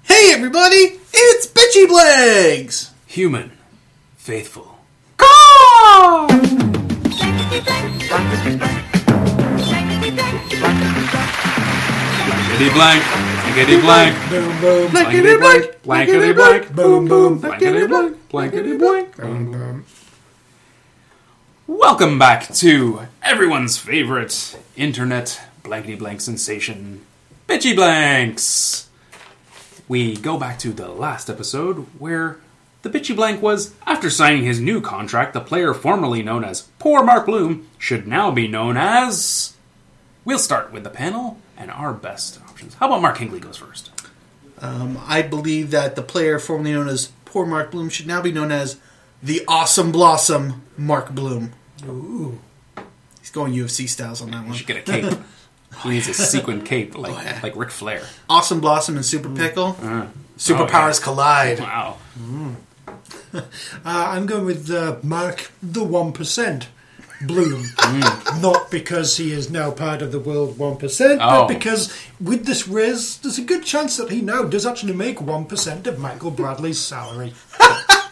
hey, 0.02 0.32
everybody, 0.34 0.98
it's 1.14 1.46
Bitchy 1.46 1.88
Blanks. 1.88 2.92
Human, 3.06 3.52
faithful. 4.18 4.76
Blankety 12.26 12.70
blank, 12.74 13.02
blankety 13.02 13.80
blank, 13.80 14.28
Boom, 14.28 14.60
boom, 14.60 14.90
blankety 14.92 15.36
blank, 15.38 15.82
blankety 15.82 16.32
blank, 16.34 16.74
boom, 16.76 17.08
boom. 17.08 17.38
blankety 17.38 17.86
blank, 17.86 18.28
blankety 18.28 18.76
blank. 18.76 19.16
Boom 19.16 19.50
boom. 19.52 19.84
Welcome 21.66 22.18
back 22.18 22.52
to 22.56 23.06
everyone's 23.22 23.78
favorite 23.78 24.58
internet 24.76 25.40
blankety 25.62 25.94
blank 25.94 26.20
sensation, 26.20 27.00
Bitchy 27.48 27.74
Blanks. 27.74 28.90
We 29.88 30.14
go 30.16 30.36
back 30.38 30.58
to 30.58 30.72
the 30.74 30.88
last 30.88 31.30
episode 31.30 31.86
where 31.98 32.36
The 32.82 32.90
bitchy 32.90 33.16
blank 33.16 33.40
was 33.40 33.74
after 33.86 34.10
signing 34.10 34.44
his 34.44 34.60
new 34.60 34.82
contract, 34.82 35.32
the 35.32 35.40
player 35.40 35.72
formerly 35.72 36.22
known 36.22 36.44
as 36.44 36.62
Poor 36.78 37.02
Mark 37.02 37.24
Bloom 37.26 37.66
should 37.78 38.06
now 38.06 38.30
be 38.30 38.46
known 38.46 38.76
as. 38.76 39.54
We'll 40.24 40.38
start 40.38 40.72
with 40.72 40.84
the 40.84 40.90
panel 40.90 41.38
and 41.56 41.70
our 41.70 41.92
best 41.92 42.40
options. 42.48 42.74
How 42.74 42.86
about 42.86 43.02
Mark 43.02 43.18
Hinkley 43.18 43.40
goes 43.40 43.56
first? 43.56 43.90
Um, 44.58 44.98
I 45.06 45.22
believe 45.22 45.70
that 45.70 45.96
the 45.96 46.02
player 46.02 46.38
formerly 46.38 46.72
known 46.72 46.88
as 46.88 47.10
Poor 47.24 47.46
Mark 47.46 47.70
Bloom 47.70 47.88
should 47.88 48.06
now 48.06 48.20
be 48.20 48.32
known 48.32 48.52
as 48.52 48.76
the 49.22 49.42
Awesome 49.48 49.92
Blossom 49.92 50.62
Mark 50.76 51.10
Bloom. 51.12 51.52
Ooh. 51.86 52.38
He's 53.20 53.30
going 53.30 53.52
UFC 53.54 53.88
styles 53.88 54.20
on 54.20 54.30
that 54.32 54.36
one. 54.38 54.44
You 54.44 54.48
one. 54.50 54.58
should 54.58 54.66
get 54.66 54.76
a 54.76 54.82
cape. 54.82 55.18
he 55.82 55.88
needs 55.90 56.08
a 56.08 56.14
sequin 56.14 56.62
cape 56.62 56.96
like 56.98 57.12
Oh, 57.12 57.20
yeah. 57.22 57.40
like 57.42 57.56
Ric 57.56 57.70
Flair. 57.70 58.02
Awesome 58.28 58.60
Blossom 58.60 58.96
and 58.96 59.04
Super 59.06 59.30
Pickle. 59.30 59.74
Superpowers 60.36 60.96
Okay. 60.98 61.04
collide. 61.04 61.60
Wow. 61.60 61.98
Uh, 63.32 63.40
I'm 63.84 64.26
going 64.26 64.44
with 64.44 64.68
uh, 64.72 64.96
Mark 65.04 65.52
the 65.62 65.82
1% 65.84 66.66
Bloom. 67.26 67.64
Mm. 67.64 68.42
Not 68.42 68.70
because 68.70 69.16
he 69.16 69.32
is 69.32 69.50
now 69.50 69.70
part 69.70 70.00
of 70.02 70.12
the 70.12 70.20
world 70.20 70.56
1%, 70.58 71.18
Oh. 71.20 71.28
but 71.42 71.48
because 71.48 71.92
with 72.20 72.46
this 72.46 72.66
raise, 72.66 73.18
there's 73.18 73.38
a 73.38 73.42
good 73.42 73.64
chance 73.64 73.96
that 73.98 74.10
he 74.10 74.22
now 74.22 74.44
does 74.44 74.64
actually 74.64 74.94
make 74.94 75.18
1% 75.18 75.86
of 75.86 75.98
Michael 75.98 76.30
Bradley's 76.30 76.80
salary. 76.80 77.34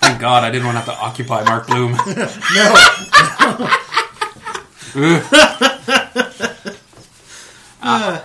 Thank 0.00 0.20
God 0.20 0.44
I 0.44 0.50
didn't 0.50 0.66
want 0.66 0.76
to 0.76 0.80
have 0.82 0.98
to 0.98 1.04
occupy 1.04 1.42
Mark 1.44 1.66
Bloom. 1.66 1.96
No, 4.94 4.94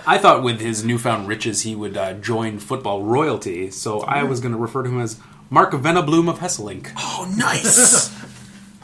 I 0.06 0.18
thought 0.18 0.42
with 0.42 0.60
his 0.60 0.84
newfound 0.84 1.28
riches 1.28 1.62
he 1.62 1.74
would 1.74 1.96
uh, 1.96 2.14
join 2.14 2.58
football 2.58 3.02
royalty, 3.02 3.70
so 3.70 4.00
I 4.00 4.22
was 4.24 4.40
going 4.40 4.52
to 4.52 4.58
refer 4.58 4.82
to 4.82 4.88
him 4.90 5.00
as 5.00 5.18
Mark 5.50 5.72
Venabloom 5.72 6.28
of 6.28 6.40
Hesselink. 6.40 6.90
Oh, 6.96 7.32
nice. 7.36 8.10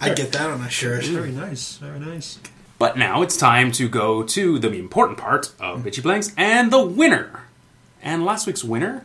I 0.00 0.14
get 0.14 0.32
that 0.32 0.50
on 0.50 0.60
a 0.62 0.70
shirt. 0.70 1.04
very 1.04 1.30
nice, 1.32 1.76
very 1.76 1.98
nice. 2.00 2.38
But 2.78 2.96
now 2.96 3.20
it's 3.22 3.36
time 3.36 3.70
to 3.72 3.88
go 3.88 4.22
to 4.22 4.58
the 4.58 4.72
important 4.72 5.18
part 5.18 5.52
of 5.60 5.82
Bitchy 5.82 6.02
Blanks 6.02 6.32
and 6.36 6.72
the 6.72 6.82
winner. 6.84 7.42
And 8.02 8.24
last 8.24 8.46
week's 8.46 8.64
winner 8.64 9.04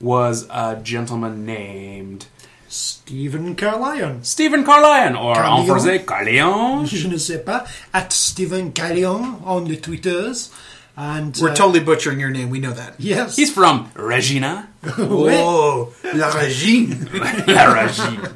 was 0.00 0.46
a 0.50 0.80
gentleman 0.82 1.46
named 1.46 2.26
Stephen 2.68 3.54
Carlion. 3.54 4.24
Stephen 4.24 4.64
Carlion, 4.64 5.14
or 5.14 5.36
en 5.36 5.42
Carlion. 5.44 5.66
français 5.66 6.04
Carlion. 6.04 6.84
Je 6.90 7.08
ne 7.08 7.16
sais 7.18 7.38
pas. 7.44 7.64
At 7.94 8.12
Stephen 8.12 8.72
Carlion 8.72 9.40
on 9.44 9.64
the 9.68 9.76
Twitters. 9.76 10.50
And 10.96 11.36
We're 11.40 11.50
uh, 11.50 11.54
totally 11.54 11.80
butchering 11.80 12.18
your 12.18 12.30
name. 12.30 12.48
We 12.50 12.58
know 12.58 12.72
that. 12.72 12.94
Yes. 12.98 13.36
He's 13.36 13.52
from 13.52 13.90
Regina. 13.94 14.68
Whoa, 14.96 15.92
La 16.14 16.28
Regine 16.34 17.08
La 17.46 17.72
Regina. 17.72 18.32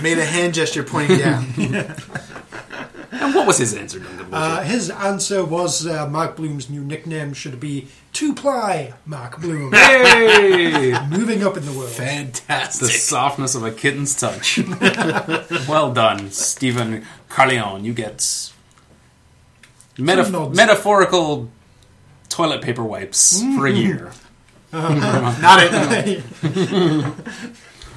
Made 0.00 0.18
a 0.18 0.24
hand 0.24 0.54
gesture 0.54 0.82
pointing 0.82 1.18
down. 1.18 1.46
And 3.20 3.34
what 3.34 3.46
was 3.46 3.58
his 3.58 3.74
answer, 3.74 4.00
Duncan? 4.00 4.34
Uh, 4.34 4.62
his 4.62 4.90
answer 4.90 5.44
was 5.44 5.86
uh, 5.86 6.08
Mark 6.08 6.36
Bloom's 6.36 6.68
new 6.68 6.82
nickname 6.82 7.32
should 7.32 7.60
be 7.60 7.88
Two 8.12 8.34
Ply 8.34 8.92
Mark 9.06 9.40
Bloom. 9.40 9.72
hey! 9.74 10.94
Moving 11.08 11.42
up 11.44 11.56
in 11.56 11.64
the 11.64 11.72
world. 11.72 11.90
Fantastic. 11.90 12.88
The 12.88 12.92
softness 12.92 13.54
of 13.54 13.62
a 13.62 13.70
kitten's 13.70 14.18
touch. 14.18 14.58
well 15.68 15.92
done, 15.92 16.30
Stephen 16.32 17.06
Carleon. 17.28 17.84
You 17.84 17.94
get 17.94 18.18
metaf- 19.96 20.54
metaphorical 20.54 21.50
toilet 22.28 22.62
paper 22.62 22.84
wipes 22.84 23.40
for 23.56 23.66
a 23.66 23.72
year. 23.72 24.12
Not 24.72 25.60
it. 25.62 26.24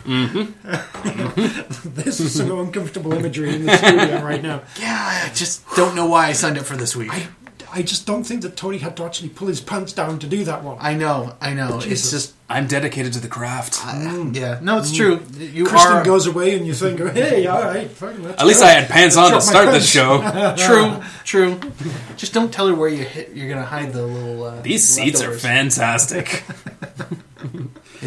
Mm-hmm. 0.08 1.94
This 1.98 2.20
is 2.20 2.36
some 2.36 2.52
uncomfortable 2.58 3.14
imagery 3.14 3.54
in 3.56 3.66
the 3.66 3.76
studio 3.82 4.24
right 4.24 4.42
now. 4.42 4.62
Yeah, 4.80 4.98
I 5.26 5.32
just 5.34 5.68
don't 5.76 5.96
know 5.96 6.06
why 6.08 6.28
I 6.28 6.34
signed 6.34 6.58
up 6.58 6.66
for 6.66 6.78
this 6.78 6.96
week. 6.96 7.12
I, 7.12 7.28
I 7.72 7.82
just 7.82 8.06
don't 8.08 8.24
think 8.24 8.44
that 8.44 8.56
Tony 8.56 8.78
had 8.78 8.96
to 8.98 9.04
actually 9.04 9.30
pull 9.30 9.48
his 9.50 9.60
pants 9.60 9.92
down 9.94 10.20
to 10.20 10.28
do 10.28 10.46
that 10.46 10.64
one. 10.64 10.78
I 10.80 10.94
know, 10.96 11.36
I 11.42 11.54
know. 11.54 11.80
It's 11.84 12.10
just, 12.12 12.34
I'm 12.50 12.68
dedicated 12.68 13.14
to 13.14 13.20
the 13.20 13.28
craft. 13.28 13.74
Mm. 13.74 14.34
yeah. 14.36 14.60
No, 14.62 14.78
it's 14.78 14.96
true. 14.96 15.18
Mm. 15.18 15.54
You 15.54 15.66
Kristin 15.66 16.02
are 16.02 16.06
goes 16.06 16.28
away 16.28 16.56
and 16.56 16.66
you 16.66 16.74
think, 16.74 17.00
hey, 17.14 17.46
all 17.48 17.62
right, 17.62 17.90
fine, 17.90 18.24
let's 18.24 18.40
At 18.42 18.48
least. 18.48 18.64
I 18.64 18.70
had 18.70 18.90
pants 18.90 19.18
on 19.18 19.32
to 19.32 19.42
start 19.42 19.72
this 19.72 19.94
pants. 19.94 20.62
show. 20.62 21.02
true, 21.26 21.58
true. 21.58 21.72
Just 22.16 22.34
don't 22.34 22.54
tell 22.54 22.68
her 22.68 22.76
where 22.76 22.90
you 22.90 23.04
hit. 23.04 23.34
You're 23.36 23.50
gonna 23.50 23.66
hide 23.66 23.92
the 23.92 24.04
little. 24.06 24.44
Uh, 24.44 24.62
These 24.62 24.88
seats 24.88 25.22
are 25.22 25.34
fantastic. 25.34 26.44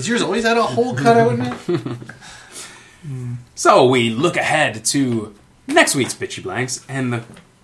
Has 0.00 0.08
yours 0.08 0.22
always 0.22 0.44
had 0.44 0.56
a 0.56 0.62
hole 0.62 0.94
cut 0.94 1.18
out 1.18 1.34
in 1.34 1.42
it? 1.42 1.98
So 3.54 3.86
we 3.86 4.08
look 4.10 4.36
ahead 4.36 4.82
to 4.86 5.34
next 5.66 5.94
week's 5.94 6.14
Bitchy 6.14 6.42
Blanks, 6.42 6.84
and 6.88 7.12
the 7.12 7.22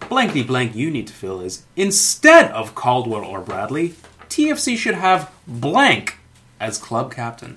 blankety 0.09 0.43
blank 0.43 0.74
you 0.74 0.91
need 0.91 1.07
to 1.07 1.12
fill 1.14 1.41
is 1.41 1.64
instead 1.76 2.51
of 2.53 2.74
Caldwell 2.74 3.24
or 3.24 3.41
Bradley, 3.41 3.95
TFC 4.28 4.76
should 4.76 4.95
have 4.97 5.30
blank 5.47 6.18
as 6.61 6.76
club 6.78 7.12
captain. 7.14 7.57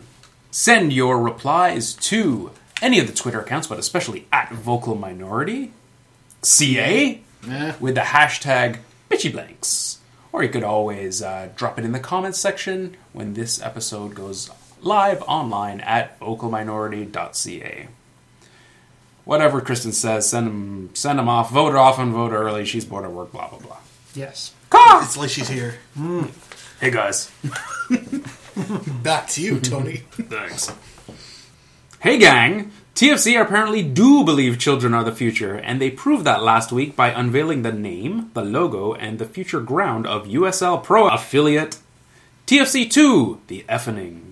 Send 0.52 0.92
your 0.94 1.20
replies 1.22 1.94
to 1.96 2.52
any 2.82 3.00
of 3.00 3.08
the 3.08 3.14
Twitter 3.14 3.42
accounts, 3.42 3.68
but 3.68 3.80
especially 3.80 4.28
at 4.32 4.52
Vocal 4.54 4.96
Minority 4.96 5.72
CA 6.42 7.20
Yeah. 7.46 7.76
with 7.82 7.96
the 7.96 8.02
hashtag 8.02 8.78
Bitchy 9.10 9.32
Blanks. 9.32 10.00
Or 10.32 10.44
you 10.44 10.50
could 10.50 10.64
always 10.64 11.22
uh, 11.22 11.50
drop 11.56 11.80
it 11.80 11.86
in 11.86 11.92
the 11.92 12.00
comments 12.00 12.40
section 12.40 12.96
when 13.14 13.34
this 13.34 13.62
episode 13.62 14.16
goes 14.16 14.50
live 14.82 15.22
online 15.24 15.82
at 15.82 16.20
vocalminority.ca. 16.20 17.88
Whatever 19.26 19.62
Kristin 19.62 19.94
says, 19.94 20.30
send 20.30 20.48
them, 20.48 20.90
send 20.94 21.20
them 21.20 21.30
off, 21.30 21.52
vote 21.52 21.72
her 21.72 21.78
off 21.78 22.00
and 22.00 22.12
vote 22.12 22.32
early. 22.32 22.66
She's 22.66 22.86
bored 22.86 23.06
of 23.06 23.14
work, 23.14 23.32
blah, 23.32 23.50
blah, 23.50 23.60
blah. 23.60 23.78
Yes. 24.16 24.54
It's 25.04 25.18
like 25.18 25.30
she's 25.30 25.48
here. 25.48 25.76
Mm. 25.98 26.30
Hey 26.80 26.92
guys. 26.92 27.32
Back 29.04 29.28
to 29.30 29.42
you, 29.42 29.60
Tony. 29.60 29.98
Thanks. 30.12 30.72
Hey 32.00 32.18
gang! 32.18 32.72
TFC 32.96 33.40
apparently 33.42 33.82
do 33.82 34.24
believe 34.24 34.60
children 34.60 34.94
are 34.94 35.04
the 35.04 35.12
future, 35.12 35.56
and 35.56 35.82
they 35.82 35.90
proved 35.90 36.26
that 36.26 36.44
last 36.44 36.72
week 36.72 36.96
by 36.96 37.10
unveiling 37.10 37.64
the 37.64 37.72
name, 37.72 38.32
the 38.34 38.44
logo, 38.44 38.94
and 38.94 39.20
the 39.20 39.26
future 39.26 39.60
ground 39.60 40.06
of 40.06 40.28
USL 40.28 40.84
Pro 40.84 41.08
affiliate 41.08 41.78
TFC 42.46 42.90
2, 42.90 43.42
the 43.48 43.66
effening. 43.68 44.29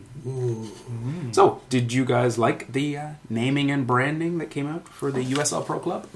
So, 1.31 1.61
did 1.69 1.93
you 1.93 2.05
guys 2.05 2.37
like 2.37 2.71
the 2.73 2.97
uh, 2.97 3.09
naming 3.29 3.71
and 3.71 3.85
branding 3.87 4.37
that 4.39 4.49
came 4.49 4.67
out 4.67 4.87
for 4.87 5.11
the 5.11 5.23
USL 5.23 5.65
Pro 5.65 5.79
Club? 5.79 6.07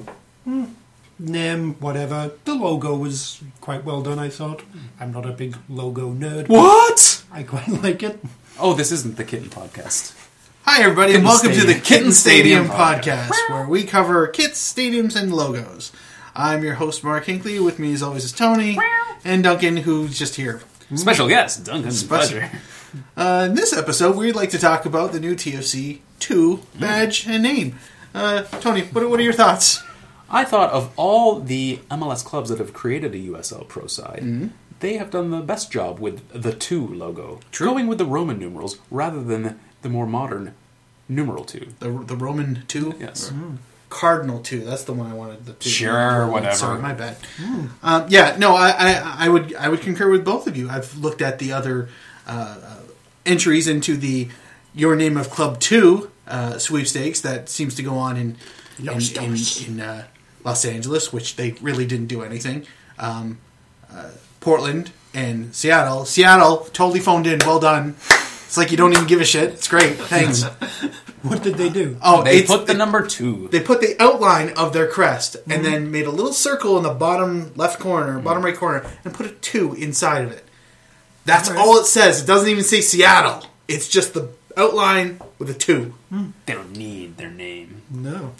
Name, 1.20 1.76
whatever. 1.76 2.32
The 2.46 2.56
logo 2.56 2.96
was 2.96 3.42
quite 3.62 3.84
well 3.86 4.02
done, 4.02 4.18
I 4.20 4.30
thought. 4.30 4.64
I'm 5.00 5.12
not 5.14 5.26
a 5.26 5.32
big 5.32 5.56
logo 5.70 6.12
nerd. 6.14 6.50
What? 6.50 7.24
I 7.32 7.44
quite 7.44 7.68
like 7.84 8.02
it. 8.04 8.20
Oh, 8.60 8.74
this 8.74 8.92
isn't 8.92 9.18
the 9.18 9.24
Kitten 9.24 9.50
Podcast. 9.50 10.18
Hi, 10.64 10.82
everybody, 10.84 11.14
and 11.14 11.24
Kitten 11.24 11.26
welcome 11.26 11.52
to 11.52 11.66
the 11.66 11.74
Stadium. 11.74 11.82
Kitten 11.84 12.12
Stadium 12.12 12.66
Stadium 12.66 12.68
podcast, 12.68 13.32
where 13.50 13.68
we 13.68 13.84
cover 13.84 14.28
kits, 14.28 14.60
stadiums, 14.74 15.16
and 15.20 15.34
logos. 15.34 15.92
I'm 16.36 16.64
your 16.64 16.76
host, 16.76 17.04
Mark 17.04 17.26
Hinkley. 17.26 17.64
With 17.64 17.78
me, 17.80 17.94
as 17.94 18.02
always, 18.04 18.24
is 18.26 18.32
Tony 18.32 18.78
and 19.24 19.44
Duncan, 19.44 19.78
who's 19.78 20.18
just 20.18 20.36
here. 20.36 20.62
Special 20.96 21.28
guest, 21.28 21.66
Duncan. 21.66 21.92
Special. 21.92 22.40
Pleasure. 22.40 22.58
Uh, 23.16 23.48
in 23.50 23.56
this 23.56 23.74
episode, 23.74 24.16
we'd 24.16 24.36
like 24.36 24.50
to 24.52 24.60
talk 24.60 24.86
about 24.86 25.12
the 25.12 25.20
new 25.20 25.36
TFC 25.36 26.00
2 26.20 26.62
badge 26.80 27.28
and 27.28 27.44
name. 27.44 27.78
Uh, 28.14 28.44
Tony, 28.44 28.82
what, 28.84 29.10
what 29.10 29.20
are 29.20 29.24
your 29.24 29.34
thoughts? 29.34 29.84
I 30.30 30.46
thought 30.46 30.72
of 30.72 30.92
all 30.96 31.40
the 31.40 31.78
MLS 31.90 32.24
clubs 32.24 32.50
that 32.50 32.60
have 32.60 32.74
created 32.74 33.14
a 33.14 33.18
USL 33.20 33.68
Pro 33.68 33.88
side, 33.88 34.52
they 34.80 34.98
have 34.98 35.12
done 35.12 35.30
the 35.30 35.42
best 35.42 35.72
job 35.72 36.00
with 36.00 36.28
the 36.30 36.54
two 36.54 36.88
logo, 36.88 37.40
going 37.58 37.88
with 37.88 37.98
the 37.98 38.06
Roman 38.06 38.40
numerals 38.40 38.78
rather 38.90 39.22
than 39.22 39.60
the 39.82 39.90
more 39.90 40.08
modern 40.08 40.54
numeral 41.10 41.44
two. 41.44 41.68
The, 41.80 41.90
the 41.90 42.16
Roman 42.16 42.64
2? 42.68 42.96
Yes. 43.00 43.32
Cardinal 43.90 44.40
2. 44.40 44.62
That's 44.62 44.86
the 44.86 44.94
one 44.94 45.12
I 45.12 45.14
wanted. 45.14 45.46
The 45.46 45.54
two. 45.54 45.70
Sure, 45.70 46.28
whatever. 46.28 46.56
Sorry, 46.56 46.82
my 46.82 46.94
bad. 46.94 47.18
Um, 47.84 48.06
yeah, 48.08 48.38
no, 48.40 48.56
I, 48.56 48.70
I, 48.78 49.16
I 49.26 49.30
would 49.30 49.54
I 49.56 49.68
would 49.68 49.82
concur 49.82 50.10
with 50.10 50.24
both 50.24 50.48
of 50.48 50.56
you. 50.56 50.70
I've 50.70 50.96
looked 50.98 51.22
at 51.22 51.40
the 51.40 51.52
other 51.52 51.90
uh, 52.26 52.32
uh, 52.64 52.76
entries 53.26 53.68
into 53.68 53.96
the 53.98 54.30
Your 54.74 54.96
Name 54.96 55.18
of 55.18 55.30
Club 55.30 55.60
2 55.60 56.12
uh, 56.28 56.58
sweepstakes 56.58 57.22
that 57.22 57.50
seems 57.50 57.76
to 57.76 57.84
go 57.84 57.96
on 57.96 58.18
in, 58.18 58.38
in, 58.80 58.86
Los 58.86 59.12
in, 59.12 59.74
in 59.76 59.82
uh, 59.82 60.06
Los 60.44 60.66
Angeles, 60.66 61.12
which 61.12 61.36
they 61.36 61.52
really 61.62 61.86
didn't 61.86 62.08
do 62.08 62.24
anything. 62.24 62.66
Um, 62.98 63.40
uh, 63.92 64.12
Portland 64.40 64.92
and 65.14 65.54
Seattle. 65.54 66.06
Seattle 66.06 66.58
totally 66.74 67.00
phoned 67.00 67.28
in. 67.28 67.40
Well 67.40 67.60
done. 67.60 67.96
It's 68.10 68.58
like 68.58 68.72
you 68.72 68.78
don't 68.78 68.92
even 68.94 69.08
give 69.08 69.22
a 69.22 69.26
shit. 69.26 69.50
It's 69.54 69.68
great. 69.68 69.96
Thanks. 69.96 70.44
What 71.22 71.44
did 71.44 71.54
they 71.54 71.70
do? 71.70 71.98
Oh, 72.02 72.24
They 72.24 72.42
put 72.42 72.66
the 72.66 72.74
number 72.74 73.06
two. 73.06 73.48
they 73.52 73.60
put 73.60 73.80
the 73.80 73.96
outline 74.00 74.50
of 74.58 74.74
their 74.74 74.88
crest 74.88 75.38
and 75.48 75.64
then 75.64 75.92
made 75.92 76.08
a 76.08 76.12
little 76.12 76.34
circle 76.34 76.78
in 76.78 76.84
the 76.84 76.94
bottom 76.96 77.54
left 77.56 77.80
corner, 77.80 78.18
bottom 78.20 78.44
right 78.44 78.56
corner, 78.56 78.84
and 79.06 79.14
put 79.14 79.28
a 79.28 79.30
two 79.30 79.76
inside 79.76 80.24
of 80.26 80.32
it. 80.32 80.44
That's 81.26 81.50
Alright. 81.50 81.66
all 81.66 81.78
it 81.78 81.86
says. 81.86 82.24
It 82.24 82.28
doesn't 82.28 82.50
even 82.50 82.64
say 82.64 82.82
Seattle. 82.82 83.46
It's 83.68 83.88
just 83.88 84.14
the 84.14 84.30
outline 84.58 85.20
with 85.40 85.50
a 85.50 85.54
two. 85.54 85.94
They 86.46 86.54
don't 86.54 86.72
need 86.76 86.82
need 87.02 87.18
their 87.18 87.30
name. 87.32 87.82
No. 87.90 88.34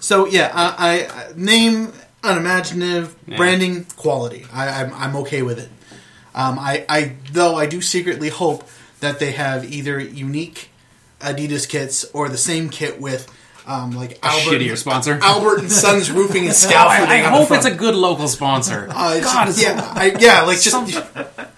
So 0.00 0.26
yeah, 0.26 0.50
I, 0.54 1.06
I 1.10 1.32
name 1.36 1.92
unimaginative, 2.22 3.14
Yeah. 3.26 3.36
branding 3.36 3.84
quality. 3.96 4.46
I, 4.52 4.82
I'm 4.82 4.94
I'm 4.94 5.16
okay 5.16 5.42
with 5.42 5.58
it. 5.58 5.68
Um, 6.34 6.58
I 6.58 6.84
I 6.88 7.16
though 7.32 7.56
I 7.56 7.66
do 7.66 7.80
secretly 7.80 8.28
hope 8.28 8.68
that 9.00 9.18
they 9.18 9.32
have 9.32 9.70
either 9.70 9.98
unique 10.00 10.70
Adidas 11.20 11.68
kits 11.68 12.04
or 12.12 12.28
the 12.28 12.38
same 12.38 12.70
kit 12.70 13.00
with. 13.00 13.28
Um, 13.68 13.90
like 13.90 14.18
Albert, 14.22 14.50
shittier 14.50 14.78
sponsor. 14.78 15.18
Albert 15.22 15.60
and 15.60 15.70
Sons 15.70 16.10
Roofing 16.10 16.46
and 16.46 16.54
Scaffolding. 16.54 17.10
I, 17.10 17.26
I 17.26 17.28
hope 17.28 17.50
it's 17.50 17.66
a 17.66 17.74
good 17.74 17.94
local 17.94 18.26
sponsor. 18.26 18.88
Uh, 18.90 19.20
God, 19.20 19.50
it's 19.50 19.62
yeah, 19.62 19.92
I, 19.94 20.16
yeah, 20.18 20.42
like 20.42 20.58
just 20.58 20.70
Some- 20.70 20.88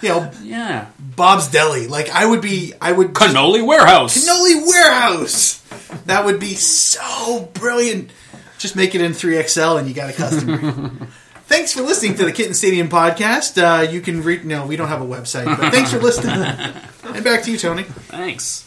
you 0.03 0.09
know, 0.09 0.31
yeah. 0.43 0.87
Bob's 0.99 1.49
Deli. 1.49 1.87
Like 1.87 2.11
I 2.11 2.27
would 2.27 2.41
be, 2.41 2.73
I 2.81 2.91
would 2.91 3.09
Cannoli 3.15 3.65
Warehouse. 3.65 4.17
Cannoli 4.17 4.67
Warehouse. 4.67 5.59
That 6.07 6.25
would 6.25 6.41
be 6.41 6.55
so 6.55 7.49
brilliant. 7.55 8.11
Just 8.59 8.75
make 8.75 8.95
it 8.95 9.01
in 9.01 9.13
3XL 9.13 9.79
and 9.79 9.89
you 9.89 9.95
got 9.95 10.11
a 10.11 10.13
customer. 10.13 10.91
thanks 11.47 11.73
for 11.73 11.83
listening 11.83 12.15
to 12.17 12.25
the 12.25 12.33
Kitten 12.33 12.55
Stadium 12.55 12.89
podcast. 12.89 13.57
Uh, 13.57 13.83
you 13.89 14.01
can 14.01 14.23
read, 14.23 14.45
no, 14.45 14.67
we 14.67 14.77
don't 14.77 14.89
have 14.89 15.01
a 15.01 15.07
website, 15.07 15.45
but 15.45 15.73
thanks 15.73 15.93
for 15.93 15.99
listening. 15.99 16.35
and 17.05 17.25
back 17.25 17.43
to 17.45 17.51
you, 17.51 17.57
Tony. 17.59 17.85
Thanks. 17.85 18.67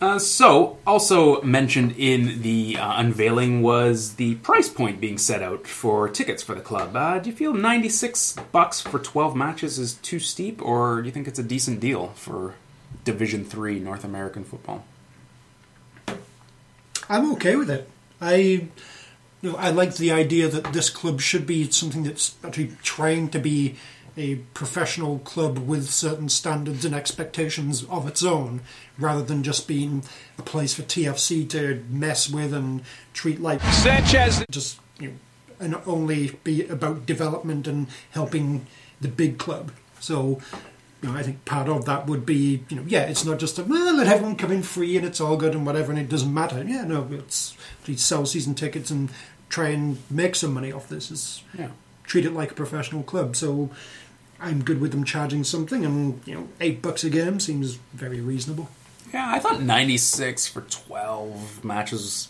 Uh, 0.00 0.18
so, 0.18 0.78
also 0.86 1.42
mentioned 1.42 1.92
in 1.98 2.42
the 2.42 2.76
uh, 2.78 3.00
unveiling 3.00 3.62
was 3.62 4.14
the 4.14 4.36
price 4.36 4.68
point 4.68 5.00
being 5.00 5.18
set 5.18 5.42
out 5.42 5.66
for 5.66 6.08
tickets 6.08 6.40
for 6.40 6.54
the 6.54 6.60
club. 6.60 6.94
Uh, 6.94 7.18
do 7.18 7.30
you 7.30 7.34
feel 7.34 7.52
96 7.52 8.36
bucks 8.52 8.80
for 8.80 9.00
12 9.00 9.34
matches 9.34 9.76
is 9.76 9.94
too 9.94 10.20
steep, 10.20 10.62
or 10.62 11.02
do 11.02 11.06
you 11.06 11.12
think 11.12 11.26
it's 11.26 11.38
a 11.40 11.42
decent 11.42 11.80
deal 11.80 12.08
for 12.14 12.54
Division 13.04 13.44
3 13.44 13.80
North 13.80 14.04
American 14.04 14.44
football? 14.44 14.84
I'm 17.08 17.32
okay 17.32 17.56
with 17.56 17.68
it. 17.68 17.90
I, 18.20 18.34
you 18.36 18.70
know, 19.42 19.56
I 19.56 19.70
like 19.70 19.96
the 19.96 20.12
idea 20.12 20.46
that 20.46 20.72
this 20.72 20.90
club 20.90 21.20
should 21.20 21.46
be 21.46 21.68
something 21.72 22.04
that's 22.04 22.36
actually 22.44 22.72
trying 22.82 23.30
to 23.30 23.40
be 23.40 23.74
a 24.16 24.36
professional 24.52 25.20
club 25.20 25.58
with 25.58 25.88
certain 25.88 26.28
standards 26.28 26.84
and 26.84 26.94
expectations 26.94 27.84
of 27.84 28.06
its 28.06 28.22
own, 28.24 28.60
rather 28.98 29.22
than 29.22 29.42
just 29.42 29.68
being 29.68 30.02
a 30.38 30.42
place 30.42 30.74
for 30.74 30.82
TFC 30.82 31.48
to 31.50 31.84
mess 31.88 32.28
with 32.28 32.52
and 32.52 32.82
treat 33.12 33.40
like 33.40 33.60
Sanchez. 33.62 34.44
just 34.50 34.80
you 34.98 35.08
know, 35.08 35.14
and 35.60 35.76
only 35.86 36.38
be 36.44 36.66
about 36.66 37.06
development 37.06 37.66
and 37.66 37.86
helping 38.10 38.66
the 39.00 39.08
big 39.08 39.38
club. 39.38 39.72
So, 40.00 40.40
you 41.02 41.08
know, 41.08 41.16
I 41.16 41.22
think 41.22 41.44
part 41.44 41.68
of 41.68 41.84
that 41.86 42.06
would 42.06 42.24
be, 42.26 42.64
you 42.68 42.76
know, 42.76 42.84
yeah, 42.86 43.02
it's 43.02 43.24
not 43.24 43.38
just 43.38 43.58
a 43.58 43.64
well, 43.64 43.96
let 43.96 44.06
everyone 44.08 44.36
come 44.36 44.52
in 44.52 44.62
free 44.62 44.96
and 44.96 45.06
it's 45.06 45.20
all 45.20 45.36
good 45.36 45.54
and 45.54 45.64
whatever, 45.66 45.90
and 45.92 46.00
it 46.00 46.08
doesn't 46.08 46.32
matter. 46.32 46.62
Yeah, 46.64 46.84
no, 46.84 47.08
it's 47.12 47.56
please 47.84 48.02
sell 48.02 48.26
season 48.26 48.54
tickets 48.54 48.90
and 48.90 49.10
try 49.48 49.68
and 49.68 49.98
make 50.10 50.34
some 50.36 50.52
money 50.54 50.70
off 50.72 50.88
this. 50.88 51.10
Is 51.10 51.42
Yeah. 51.56 51.68
treat 52.04 52.24
it 52.24 52.32
like 52.32 52.50
a 52.50 52.54
professional 52.54 53.02
club. 53.02 53.36
So. 53.36 53.70
I'm 54.40 54.62
good 54.62 54.80
with 54.80 54.92
them 54.92 55.02
charging 55.02 55.42
something, 55.42 55.84
and 55.84 56.20
you 56.24 56.32
know, 56.32 56.48
eight 56.60 56.80
bucks 56.80 57.02
a 57.02 57.10
game 57.10 57.40
seems 57.40 57.74
very 57.92 58.20
reasonable. 58.20 58.68
Yeah, 59.12 59.30
I 59.30 59.38
thought 59.38 59.60
96 59.62 60.48
for 60.48 60.60
12 60.62 61.64
matches 61.64 62.28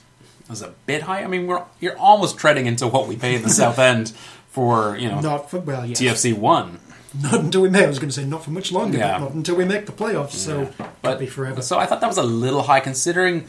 was 0.48 0.62
a 0.62 0.74
bit 0.86 1.02
high. 1.02 1.22
I 1.22 1.26
mean, 1.26 1.46
we're 1.46 1.62
you're 1.80 1.96
almost 1.98 2.38
treading 2.38 2.66
into 2.66 2.86
what 2.86 3.06
we 3.08 3.16
pay 3.16 3.34
in 3.34 3.42
the 3.42 3.50
South 3.50 3.78
End 3.78 4.10
for, 4.50 4.96
you 4.96 5.08
know, 5.08 5.20
Not 5.20 5.50
for 5.50 5.58
well, 5.60 5.84
yeah, 5.84 5.94
TFC 5.94 6.32
1. 6.36 6.80
not 7.22 7.34
until 7.40 7.62
we 7.62 7.70
make. 7.70 7.84
I 7.84 7.88
was 7.88 7.98
going 7.98 8.08
to 8.10 8.14
say 8.14 8.24
not 8.24 8.44
for 8.44 8.50
much 8.50 8.70
longer, 8.72 8.98
Yeah. 8.98 9.18
but 9.18 9.24
not 9.26 9.34
until 9.34 9.56
we 9.56 9.64
make 9.64 9.86
the 9.86 9.92
playoffs. 9.92 10.32
So 10.32 10.70
but 11.02 11.10
could 11.12 11.18
be 11.20 11.26
forever. 11.26 11.62
So 11.62 11.78
I 11.78 11.86
thought 11.86 12.00
that 12.00 12.06
was 12.08 12.18
a 12.18 12.22
little 12.22 12.62
high 12.62 12.80
considering 12.80 13.46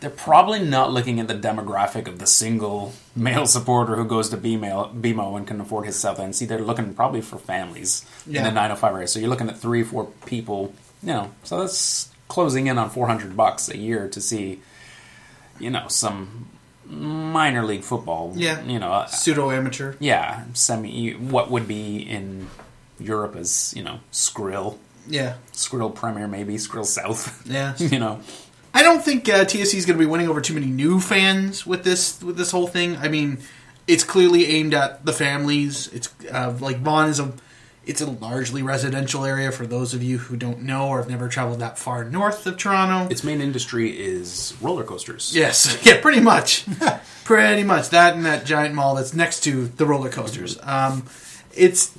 they're 0.00 0.08
probably 0.08 0.60
not 0.64 0.90
looking 0.92 1.20
at 1.20 1.28
the 1.28 1.34
demographic 1.34 2.08
of 2.08 2.18
the 2.18 2.26
single 2.26 2.94
male 3.14 3.46
supporter 3.46 3.96
who 3.96 4.04
goes 4.06 4.30
to 4.30 4.38
BMO, 4.38 4.98
BMO 4.98 5.36
and 5.36 5.46
can 5.46 5.60
afford 5.60 5.84
his 5.84 5.96
South 5.98 6.18
End. 6.18 6.34
See, 6.34 6.46
they're 6.46 6.58
looking 6.62 6.94
probably 6.94 7.20
for 7.20 7.38
families 7.38 8.04
in 8.26 8.32
the 8.32 8.40
905 8.50 8.94
area. 8.94 9.08
So 9.08 9.18
you're 9.18 9.28
looking 9.28 9.50
at 9.50 9.58
three, 9.58 9.82
four 9.82 10.06
people, 10.24 10.72
you 11.02 11.08
know. 11.08 11.30
So 11.44 11.60
that's 11.60 12.09
closing 12.30 12.66
in 12.68 12.78
on 12.78 12.88
400 12.88 13.36
bucks 13.36 13.68
a 13.68 13.76
year 13.76 14.08
to 14.08 14.20
see, 14.20 14.60
you 15.58 15.68
know, 15.68 15.88
some 15.88 16.48
minor 16.86 17.62
league 17.64 17.82
football. 17.82 18.32
Yeah. 18.34 18.64
You 18.64 18.78
know, 18.78 18.90
uh, 18.92 19.06
Pseudo 19.06 19.50
amateur. 19.50 19.94
yeah, 20.00 20.44
semi, 20.54 21.12
what 21.12 21.50
would 21.50 21.68
be 21.68 21.98
in 21.98 22.48
Europe 22.98 23.36
as, 23.36 23.74
you 23.76 23.82
know, 23.82 24.00
Skrill. 24.12 24.78
Yeah. 25.06 25.34
Skrill 25.52 25.94
Premier, 25.94 26.26
maybe 26.28 26.54
Skrill 26.56 26.86
South. 26.86 27.46
Yeah. 27.50 27.74
you 27.78 27.98
know, 27.98 28.20
I 28.72 28.82
don't 28.82 29.02
think 29.02 29.28
uh, 29.28 29.44
TFC 29.44 29.74
is 29.74 29.84
going 29.86 29.98
to 29.98 30.04
be 30.04 30.10
winning 30.10 30.28
over 30.28 30.40
too 30.40 30.54
many 30.54 30.66
new 30.66 31.00
fans 31.00 31.66
with 31.66 31.82
this 31.84 32.22
with 32.22 32.36
this 32.36 32.50
whole 32.52 32.68
thing. 32.68 32.96
I 32.96 33.08
mean, 33.08 33.38
it's 33.88 34.04
clearly 34.04 34.46
aimed 34.46 34.74
at 34.74 35.04
the 35.04 35.12
families. 35.12 35.88
It's 35.92 36.08
uh, 36.32 36.56
like 36.60 36.78
Vaughan 36.78 37.08
is 37.08 37.18
a 37.18 37.32
it's 37.86 38.00
a 38.00 38.06
largely 38.06 38.62
residential 38.62 39.24
area 39.24 39.50
for 39.50 39.66
those 39.66 39.94
of 39.94 40.02
you 40.02 40.18
who 40.18 40.36
don't 40.36 40.62
know 40.62 40.88
or 40.88 40.98
have 40.98 41.08
never 41.08 41.28
traveled 41.28 41.60
that 41.60 41.78
far 41.78 42.04
north 42.04 42.46
of 42.46 42.56
Toronto. 42.56 43.10
its 43.10 43.24
main 43.24 43.40
industry 43.40 43.90
is 43.90 44.54
roller 44.60 44.84
coasters. 44.84 45.34
Yes, 45.34 45.78
yeah, 45.86 46.00
pretty 46.00 46.20
much, 46.20 46.66
pretty 47.24 47.64
much 47.64 47.90
that 47.90 48.14
and 48.14 48.24
that 48.26 48.44
giant 48.44 48.74
mall 48.74 48.94
that's 48.94 49.14
next 49.14 49.40
to 49.44 49.66
the 49.66 49.86
roller 49.86 50.10
coasters. 50.10 50.58
Um, 50.62 51.06
it's 51.54 51.96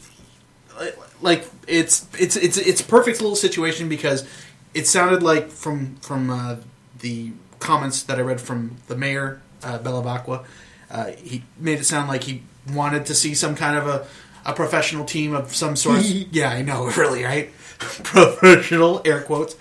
like 1.21 1.47
it's 1.67 2.07
it's 2.17 2.35
it's 2.35 2.57
it's 2.57 2.81
a 2.81 2.85
perfect 2.85 3.21
little 3.21 3.35
situation 3.35 3.89
because 3.89 4.27
it 4.73 4.87
sounded 4.87 5.23
like 5.23 5.49
from 5.49 5.95
from 5.97 6.29
uh, 6.29 6.57
the 6.99 7.31
comments 7.59 8.03
that 8.03 8.17
I 8.17 8.21
read 8.21 8.41
from 8.41 8.77
the 8.87 8.95
mayor 8.95 9.41
uh, 9.63 9.79
Bevilacqua, 9.79 10.45
uh, 10.89 11.11
he 11.11 11.43
made 11.57 11.79
it 11.79 11.85
sound 11.85 12.07
like 12.07 12.23
he 12.23 12.43
wanted 12.73 13.05
to 13.07 13.15
see 13.15 13.33
some 13.33 13.55
kind 13.55 13.77
of 13.77 13.87
a 13.87 14.07
a 14.45 14.53
professional 14.53 15.05
team 15.05 15.33
of 15.33 15.55
some 15.55 15.75
sort. 15.75 16.01
yeah, 16.31 16.49
I 16.49 16.61
know, 16.61 16.85
really, 16.97 17.23
right? 17.23 17.51
professional 17.79 19.01
air 19.05 19.21
quotes. 19.21 19.55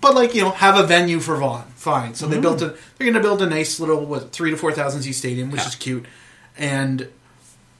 But 0.00 0.14
like 0.14 0.34
you 0.34 0.42
know, 0.42 0.50
have 0.50 0.78
a 0.78 0.86
venue 0.86 1.20
for 1.20 1.36
Vaughan. 1.36 1.66
Fine. 1.76 2.14
So 2.14 2.26
they 2.26 2.38
mm. 2.38 2.42
built 2.42 2.62
a. 2.62 2.68
They're 2.68 3.06
going 3.10 3.14
to 3.14 3.20
build 3.20 3.42
a 3.42 3.46
nice 3.46 3.78
little 3.80 4.04
what 4.04 4.32
three 4.32 4.50
to 4.50 4.56
four 4.56 4.72
thousand 4.72 5.02
seat 5.02 5.12
stadium, 5.12 5.50
which 5.50 5.60
Yeah. 5.60 5.68
is 5.68 5.74
cute. 5.74 6.06
And 6.56 7.08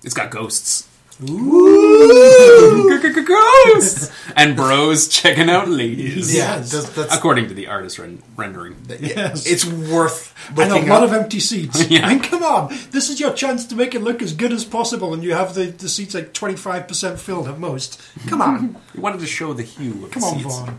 It's 0.02 0.14
got 0.14 0.30
ghosts. 0.30 0.86
Ooh, 1.28 3.00
ghosts! 3.24 4.10
and 4.36 4.56
bros 4.56 5.08
checking 5.08 5.50
out 5.50 5.68
ladies. 5.68 6.34
yeah, 6.34 6.56
Yes. 6.56 6.72
that's, 6.72 6.88
that's 6.90 7.14
According 7.14 7.48
to 7.48 7.54
the 7.54 7.66
artist 7.68 7.98
ren- 7.98 8.22
rendering. 8.36 8.76
Yes. 8.88 9.46
it's 9.46 9.64
worth 9.64 10.34
and 10.50 10.72
a 10.72 10.76
lot 10.88 11.02
up. 11.02 11.10
of 11.10 11.12
empty 11.12 11.40
seats. 11.40 11.88
Yeah. 11.90 12.06
I 12.06 12.10
mean, 12.14 12.20
come 12.22 12.42
on, 12.42 12.68
this 12.92 13.10
is 13.10 13.18
your 13.20 13.32
chance 13.32 13.66
to 13.66 13.74
make 13.74 13.94
it 13.94 14.00
look 14.02 14.22
as 14.22 14.32
good 14.32 14.52
as 14.52 14.64
possible, 14.64 15.12
and 15.12 15.22
you 15.24 15.34
have 15.34 15.54
the, 15.54 15.64
the 15.66 15.88
seats 15.88 16.14
like 16.14 16.32
twenty 16.32 16.56
five 16.56 16.86
percent 16.88 17.18
filled 17.18 17.48
at 17.48 17.58
most. 17.58 18.00
Come 18.28 18.40
on, 18.40 18.76
We 18.94 19.00
wanted 19.00 19.20
to 19.20 19.26
show 19.26 19.52
the 19.52 19.62
hue 19.64 20.04
of 20.04 20.10
come 20.12 20.20
the 20.22 20.26
on, 20.28 20.34
seats. 20.38 20.44
Vaughan. 20.58 20.78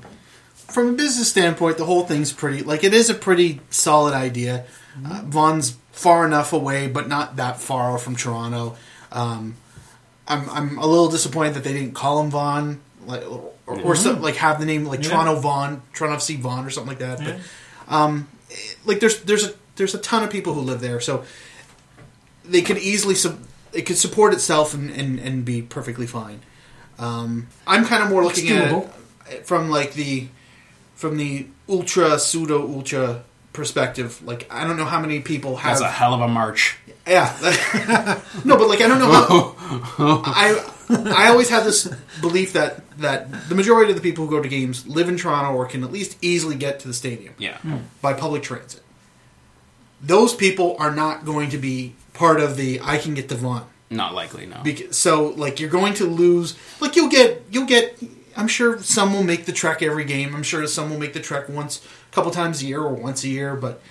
From 0.53 0.89
a 0.89 0.93
business 0.93 1.27
standpoint, 1.29 1.77
the 1.77 1.85
whole 1.85 2.05
thing's 2.05 2.31
pretty 2.31 2.63
like 2.63 2.83
it 2.83 2.93
is 2.93 3.09
a 3.09 3.13
pretty 3.13 3.59
solid 3.69 4.13
idea. 4.13 4.65
Uh, 5.05 5.21
Vaughan's 5.25 5.77
far 5.91 6.25
enough 6.25 6.53
away, 6.53 6.87
but 6.87 7.07
not 7.09 7.35
that 7.35 7.59
far 7.59 7.97
from 7.97 8.15
Toronto. 8.15 8.75
Um, 9.11 9.55
I'm 10.31 10.49
I'm 10.49 10.77
a 10.77 10.85
little 10.85 11.09
disappointed 11.09 11.55
that 11.55 11.63
they 11.63 11.73
didn't 11.73 11.93
call 11.93 12.21
him 12.21 12.29
Vaughan, 12.31 12.79
like 13.05 13.23
or, 13.29 13.51
or 13.81 13.95
some, 13.95 14.21
like 14.21 14.35
have 14.35 14.59
the 14.59 14.65
name 14.65 14.85
like 14.85 15.03
Yeah. 15.03 15.09
Toronto 15.09 15.39
Vaughan, 15.39 15.81
Toronto 15.93 16.17
FC 16.17 16.37
Vaughan 16.39 16.65
or 16.65 16.69
something 16.69 16.89
like 16.89 16.99
that. 16.99 17.19
But 17.19 17.93
um, 17.93 18.27
like 18.85 18.99
there's 18.99 19.21
there's 19.21 19.45
a 19.47 19.53
there's 19.75 19.93
a 19.95 19.99
ton 19.99 20.23
of 20.23 20.29
people 20.29 20.53
who 20.53 20.61
live 20.61 20.81
there, 20.81 20.99
so 20.99 21.23
they 22.45 22.61
could 22.61 22.77
easily 22.77 23.15
sub- 23.15 23.39
it 23.73 23.83
could 23.83 23.97
support 23.97 24.33
itself 24.33 24.73
and, 24.73 24.89
and, 24.91 25.19
and 25.19 25.45
be 25.45 25.61
perfectly 25.61 26.05
fine. 26.07 26.41
Um, 26.99 27.47
I'm 27.65 27.85
kind 27.85 28.03
of 28.03 28.09
more 28.09 28.23
looking 28.23 28.49
at 28.49 28.71
it 29.29 29.45
from 29.47 29.69
like 29.69 29.93
the 29.93 30.27
from 30.95 31.17
the 31.17 31.47
ultra 31.69 32.19
pseudo 32.19 32.61
ultra 32.67 33.23
perspective. 33.53 34.21
Like 34.25 34.47
I 34.51 34.65
don't 34.65 34.77
know 34.77 34.85
how 34.85 34.99
many 34.99 35.19
people 35.19 35.55
have 35.57 35.79
That's 35.79 35.81
a 35.81 35.89
hell 35.91 36.13
of 36.13 36.21
a 36.21 36.27
march. 36.27 36.77
yeah. 37.07 37.35
no, 38.45 38.57
but 38.57 38.67
like 38.67 38.81
I 38.81 38.87
don't 38.87 38.99
know 38.99 39.11
how 39.11 39.55
I 40.25 40.71
I 40.89 41.27
always 41.29 41.49
have 41.49 41.63
this 41.63 41.87
belief 42.21 42.53
that 42.53 42.81
that 42.99 43.49
the 43.49 43.55
majority 43.55 43.91
of 43.91 43.97
the 43.97 44.01
people 44.03 44.25
who 44.25 44.31
go 44.31 44.41
to 44.41 44.49
games 44.49 44.85
live 44.87 45.09
in 45.09 45.17
Toronto 45.17 45.55
or 45.57 45.65
can 45.65 45.83
at 45.83 45.91
least 45.91 46.17
easily 46.21 46.55
get 46.55 46.79
to 46.81 46.87
the 46.87 46.93
stadium 46.93 47.33
Yeah. 47.37 47.57
Hmm. 47.59 47.77
by 48.01 48.13
public 48.13 48.43
transit. 48.43 48.81
Those 50.01 50.33
people 50.33 50.75
are 50.79 50.93
not 50.93 51.25
going 51.25 51.49
to 51.51 51.57
be 51.57 51.93
part 52.13 52.39
of 52.39 52.57
the 52.57 52.79
I 52.83 52.97
can 52.97 53.13
get 53.13 53.29
to 53.29 53.35
Vaughan. 53.35 53.63
Not 53.89 54.13
likely, 54.13 54.45
no. 54.45 54.57
Because, 54.63 54.95
so 54.97 55.29
like 55.29 55.59
you're 55.59 55.69
going 55.69 55.93
to 55.95 56.05
lose 56.05 56.55
like 56.79 56.95
you'll 56.95 57.09
get 57.09 57.43
you'll 57.51 57.65
get 57.67 58.01
I'm 58.35 58.47
sure 58.47 58.79
some 58.79 59.13
will 59.13 59.23
make 59.23 59.45
the 59.45 59.51
trek 59.51 59.81
every 59.81 60.05
game. 60.05 60.35
I'm 60.35 60.43
sure 60.43 60.65
some 60.67 60.89
will 60.89 60.99
make 60.99 61.13
the 61.13 61.19
trek 61.19 61.49
once 61.49 61.85
a 61.85 62.13
couple 62.13 62.31
times 62.31 62.61
a 62.61 62.65
year 62.65 62.81
or 62.81 62.93
once 62.93 63.23
a 63.23 63.27
year, 63.27 63.55
but 63.55 63.81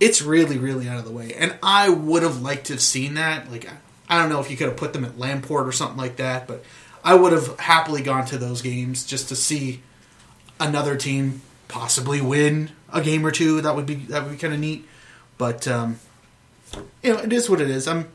it's 0.00 0.22
really 0.22 0.58
really 0.58 0.88
out 0.88 0.98
of 0.98 1.04
the 1.04 1.10
way. 1.10 1.32
And 1.34 1.56
I 1.62 1.88
would 1.88 2.22
have 2.22 2.40
liked 2.40 2.66
to 2.66 2.74
have 2.74 2.82
seen 2.82 3.14
that. 3.14 3.50
Like 3.50 3.68
I, 4.08 4.20
don't 4.20 4.30
know 4.30 4.40
if 4.40 4.50
you 4.50 4.56
could 4.56 4.68
have 4.68 4.76
put 4.76 4.92
them 4.92 5.04
at 5.04 5.18
Lamport 5.18 5.66
or 5.66 5.72
something 5.72 5.96
like 5.96 6.16
that, 6.16 6.46
but 6.46 6.64
I 7.02 7.14
would 7.14 7.32
have 7.32 7.58
happily 7.60 8.02
gone 8.02 8.26
to 8.26 8.38
those 8.38 8.62
games 8.62 9.04
just 9.04 9.28
to 9.28 9.36
see 9.36 9.82
another 10.60 10.96
team 10.96 11.42
possibly 11.68 12.20
win 12.20 12.70
a 12.92 13.00
game 13.00 13.26
or 13.26 13.30
two. 13.30 13.60
That 13.60 13.74
would 13.74 13.86
be 13.86 13.94
that 13.94 14.22
would 14.24 14.32
be 14.32 14.38
kind 14.38 14.54
of 14.54 14.60
neat. 14.60 14.86
But 15.38 15.68
um, 15.68 15.98
you 17.02 17.12
know, 17.12 17.18
it 17.18 17.32
is 17.32 17.48
what 17.48 17.60
it 17.60 17.70
is. 17.70 17.86
I'm. 17.88 18.10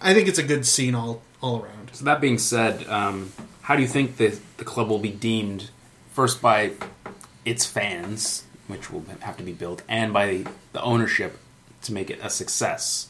I 0.00 0.14
think 0.14 0.28
it's 0.28 0.38
a 0.38 0.42
good 0.42 0.66
scene 0.66 0.94
all 0.94 1.22
all 1.42 1.62
around. 1.62 1.90
So 1.92 2.04
that 2.04 2.20
being 2.20 2.38
said, 2.38 2.86
um, 2.88 3.32
how 3.68 3.76
do 3.76 3.82
you 3.82 3.88
think 3.88 4.16
the 4.16 4.40
the 4.56 4.64
club 4.64 4.88
will 4.88 4.98
be 4.98 5.10
deemed 5.10 5.68
first 6.14 6.40
by 6.40 6.72
its 7.44 7.66
fans, 7.66 8.44
which 8.66 8.90
will 8.90 9.04
have 9.20 9.36
to 9.36 9.42
be 9.42 9.52
built, 9.52 9.82
and 9.86 10.10
by 10.10 10.46
the 10.72 10.80
ownership 10.80 11.38
to 11.82 11.92
make 11.92 12.08
it 12.08 12.18
a 12.22 12.30
success? 12.30 13.08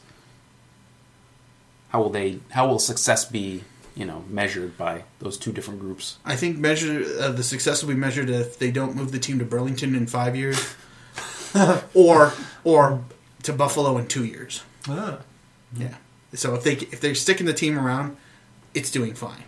How 1.90 2.02
will 2.02 2.10
they? 2.10 2.40
How 2.50 2.66
will 2.66 2.80
success 2.80 3.24
be? 3.24 3.62
You 3.94 4.04
know, 4.04 4.24
measured 4.28 4.76
by 4.76 5.04
those 5.20 5.38
two 5.38 5.52
different 5.52 5.80
groups. 5.80 6.18
I 6.24 6.34
think 6.34 6.58
measure 6.58 7.04
uh, 7.20 7.30
the 7.30 7.44
success 7.44 7.82
will 7.82 7.90
be 7.94 8.00
measured 8.00 8.28
if 8.28 8.58
they 8.58 8.72
don't 8.72 8.96
move 8.96 9.12
the 9.12 9.18
team 9.18 9.38
to 9.38 9.44
Burlington 9.44 9.94
in 9.94 10.08
five 10.08 10.34
years, 10.34 10.74
or 11.94 12.32
or 12.64 13.04
to 13.44 13.52
Buffalo 13.52 13.96
in 13.96 14.08
two 14.08 14.24
years. 14.24 14.62
Ah. 14.88 15.20
Yeah. 15.76 15.94
So 16.34 16.56
if 16.56 16.64
they 16.64 16.74
if 16.74 17.00
they're 17.00 17.14
sticking 17.14 17.46
the 17.46 17.54
team 17.54 17.78
around, 17.78 18.16
it's 18.74 18.90
doing 18.90 19.14
fine. 19.14 19.44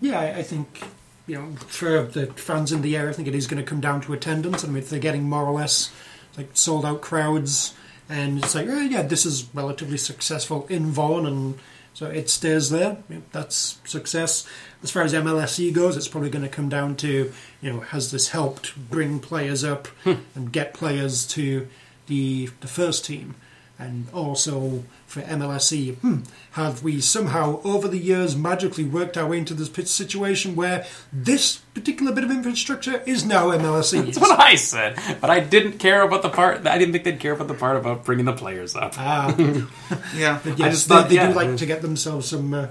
Yeah, 0.00 0.20
I, 0.20 0.42
think 0.42 0.82
you 1.26 1.36
know 1.36 1.52
for 1.66 2.02
the 2.02 2.26
fans 2.26 2.72
in 2.72 2.82
the 2.82 2.96
area, 2.96 3.10
I 3.10 3.12
think 3.12 3.28
it 3.28 3.34
is 3.34 3.46
going 3.46 3.62
to 3.62 3.68
come 3.68 3.80
down 3.80 4.00
to 4.02 4.12
attendance. 4.12 4.64
I 4.64 4.68
mean, 4.68 4.78
if 4.78 4.90
they're 4.90 4.98
getting 4.98 5.28
more 5.28 5.44
or 5.44 5.52
less 5.52 5.92
like 6.36 6.50
sold 6.54 6.84
out 6.84 7.00
crowds, 7.00 7.74
and 8.08 8.38
it's 8.38 8.54
like, 8.54 8.68
oh, 8.68 8.80
yeah, 8.80 9.02
this 9.02 9.26
is 9.26 9.48
relatively 9.54 9.98
successful 9.98 10.66
in 10.68 10.86
Vaughan, 10.86 11.26
and 11.26 11.58
so 11.94 12.06
it 12.06 12.30
stays 12.30 12.70
there. 12.70 12.98
Yeah, 13.08 13.18
that's 13.32 13.80
success. 13.84 14.48
As 14.82 14.90
far 14.90 15.02
as 15.02 15.12
MLSE 15.12 15.74
goes, 15.74 15.96
it's 15.96 16.08
probably 16.08 16.30
going 16.30 16.44
to 16.44 16.48
come 16.48 16.68
down 16.68 16.96
to 16.96 17.32
you 17.60 17.72
know 17.72 17.80
has 17.80 18.10
this 18.12 18.28
helped 18.28 18.76
bring 18.90 19.18
players 19.18 19.64
up 19.64 19.88
hmm. 20.04 20.14
and 20.34 20.52
get 20.52 20.74
players 20.74 21.26
to 21.28 21.68
the 22.06 22.50
the 22.60 22.68
first 22.68 23.04
team, 23.04 23.34
and 23.78 24.06
also 24.12 24.84
for 25.06 25.22
MLSE, 25.22 25.96
hmm, 25.96 26.18
have 26.52 26.82
we 26.82 27.00
somehow 27.00 27.60
over 27.62 27.86
the 27.86 27.98
years 27.98 28.36
magically 28.36 28.84
worked 28.84 29.16
our 29.16 29.26
way 29.26 29.38
into 29.38 29.54
this 29.54 29.68
pit 29.68 29.88
situation 29.88 30.56
where 30.56 30.84
this 31.12 31.58
particular 31.74 32.12
bit 32.12 32.24
of 32.24 32.30
infrastructure 32.30 33.02
is 33.06 33.24
now 33.24 33.46
MLSE? 33.46 34.04
That's 34.04 34.18
what 34.18 34.38
I 34.38 34.56
said, 34.56 34.98
but 35.20 35.30
I 35.30 35.40
didn't 35.40 35.78
care 35.78 36.02
about 36.02 36.22
the 36.22 36.28
part. 36.28 36.66
I 36.66 36.76
didn't 36.76 36.92
think 36.92 37.04
they'd 37.04 37.20
care 37.20 37.32
about 37.32 37.48
the 37.48 37.54
part 37.54 37.76
about 37.76 38.04
bringing 38.04 38.24
the 38.24 38.32
players 38.32 38.74
up. 38.74 38.94
Ah, 38.98 39.34
Yeah. 40.14 40.40
but 40.42 40.60
I 40.60 40.70
just 40.70 40.88
they, 40.88 40.94
thought, 40.94 41.08
they 41.08 41.14
yeah. 41.14 41.28
do 41.28 41.34
like 41.34 41.56
to 41.56 41.66
get 41.66 41.80
themselves 41.80 42.28
some 42.28 42.52
uh, 42.52 42.68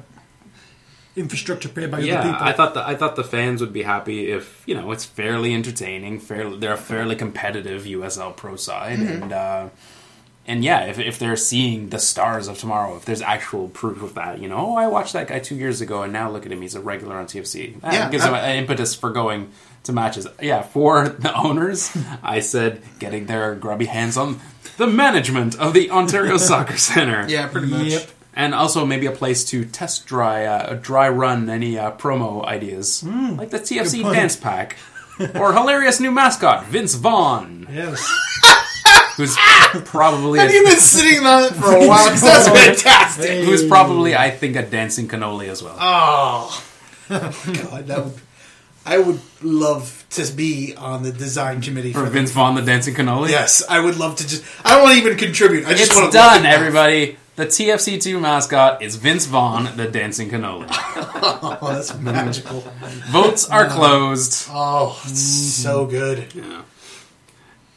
infrastructure 1.15 1.69
paid 1.69 1.89
by 1.89 1.99
yeah, 1.99 2.19
other 2.19 2.31
people. 2.31 2.47
I 2.47 2.53
thought 2.53 2.73
the 2.73 2.87
I 2.87 2.95
thought 2.95 3.15
the 3.15 3.23
fans 3.23 3.61
would 3.61 3.73
be 3.73 3.83
happy 3.83 4.29
if 4.31 4.63
you 4.65 4.75
know 4.75 4.91
it's 4.91 5.05
fairly 5.05 5.53
entertaining. 5.53 6.19
Fairly, 6.19 6.59
they're 6.59 6.73
a 6.73 6.77
fairly 6.77 7.15
competitive 7.15 7.83
USL 7.83 8.35
Pro 8.35 8.55
side, 8.57 8.99
and 8.99 9.33
uh, 9.33 9.69
and 10.47 10.63
yeah, 10.63 10.85
if 10.85 10.97
if 10.99 11.19
they're 11.19 11.35
seeing 11.35 11.89
the 11.89 11.99
stars 11.99 12.47
of 12.47 12.57
tomorrow, 12.57 12.95
if 12.95 13.05
there's 13.05 13.21
actual 13.21 13.67
proof 13.69 14.01
of 14.01 14.13
that, 14.15 14.39
you 14.39 14.47
know, 14.47 14.57
oh, 14.57 14.75
I 14.75 14.87
watched 14.87 15.13
that 15.13 15.27
guy 15.27 15.39
two 15.39 15.55
years 15.55 15.81
ago, 15.81 16.03
and 16.03 16.13
now 16.13 16.31
look 16.31 16.45
at 16.45 16.51
him, 16.51 16.61
he's 16.61 16.75
a 16.75 16.79
regular 16.81 17.15
on 17.17 17.25
TFC. 17.25 17.79
That 17.81 17.93
Yeah, 17.93 18.09
gives 18.09 18.23
them 18.23 18.33
I- 18.33 18.39
an 18.39 18.57
impetus 18.57 18.95
for 18.95 19.09
going 19.11 19.51
to 19.83 19.93
matches. 19.93 20.25
Yeah, 20.41 20.61
for 20.63 21.09
the 21.19 21.33
owners, 21.35 21.95
I 22.23 22.39
said 22.39 22.81
getting 22.99 23.25
their 23.27 23.55
grubby 23.55 23.85
hands 23.85 24.17
on 24.17 24.39
the 24.77 24.87
management 24.87 25.57
of 25.59 25.73
the 25.73 25.91
Ontario 25.91 26.37
Soccer 26.49 26.77
Center. 26.77 27.25
Yeah, 27.27 27.47
pretty 27.47 27.67
much. 27.67 27.87
Yep. 27.87 28.09
And 28.35 28.53
also 28.53 28.85
maybe 28.85 29.07
a 29.07 29.11
place 29.11 29.43
to 29.45 29.65
test 29.65 30.05
dry, 30.05 30.45
uh, 30.45 30.75
dry 30.75 31.09
run 31.09 31.49
any 31.49 31.79
uh, 31.79 31.91
promo 31.93 32.45
ideas, 32.45 33.03
like 33.03 33.49
the 33.49 33.57
TFC 33.57 34.03
dance 34.13 34.35
pack, 34.35 34.77
or 35.33 35.53
hilarious 35.53 35.99
new 35.99 36.11
mascot 36.11 36.65
Vince 36.67 36.93
Vaughn, 36.93 37.65
yes. 37.71 37.99
who's 39.17 39.35
ah! 39.37 39.81
probably 39.83 40.39
Have 40.39 40.51
you 40.51 40.63
been 40.63 40.77
sitting 40.77 41.25
on 41.25 41.43
it 41.45 41.53
for 41.53 41.75
a 41.75 41.87
while? 41.87 42.07
'Cause 42.09 42.21
that's 42.21 42.47
fantastic. 42.83 43.43
who's 43.43 43.67
probably 43.67 44.15
I 44.15 44.29
think 44.29 44.55
a 44.55 44.63
dancing 44.63 45.07
cannoli 45.07 45.49
as 45.49 45.61
well. 45.61 45.75
Oh, 45.79 46.63
God, 47.09 47.87
that 47.87 48.05
would. 48.05 48.21
I 48.85 48.99
would 48.99 49.19
love 49.43 50.05
to 50.11 50.23
be 50.31 50.73
on 50.77 51.03
the 51.03 51.11
design 51.11 51.59
committee 51.61 51.91
for 51.91 52.05
for 52.05 52.09
Vince 52.09 52.31
Vaughn, 52.31 52.55
the 52.55 52.61
dancing 52.61 52.95
cannoli. 52.95 53.29
Yes, 53.29 53.61
I 53.67 53.81
would 53.81 53.97
love 53.97 54.15
to 54.17 54.27
just. 54.27 54.45
I 54.63 54.75
don't 54.75 54.83
want 54.83 54.93
to 54.93 55.05
even 55.05 55.17
contribute. 55.17 55.65
I 55.65 55.71
just 55.71 55.91
it's 55.91 55.95
want 55.95 56.11
to 56.13 56.17
done, 56.17 56.45
everybody. 56.45 57.17
The 57.35 57.45
TFC2 57.45 58.19
mascot 58.19 58.81
is 58.81 58.95
Vince 58.95 59.25
Vaughn, 59.25 59.75
the 59.75 59.87
dancing 59.87 60.29
cannoli. 60.29 60.67
Oh, 60.71 61.57
that's 61.61 61.95
magical. 61.99 62.61
Votes 63.09 63.47
are 63.49 63.65
uh, 63.65 63.69
closed. 63.69 64.47
Oh, 64.49 64.99
it's 65.03 65.19
so 65.21 65.85
mm-hmm. 65.85 66.39
good. 66.39 66.63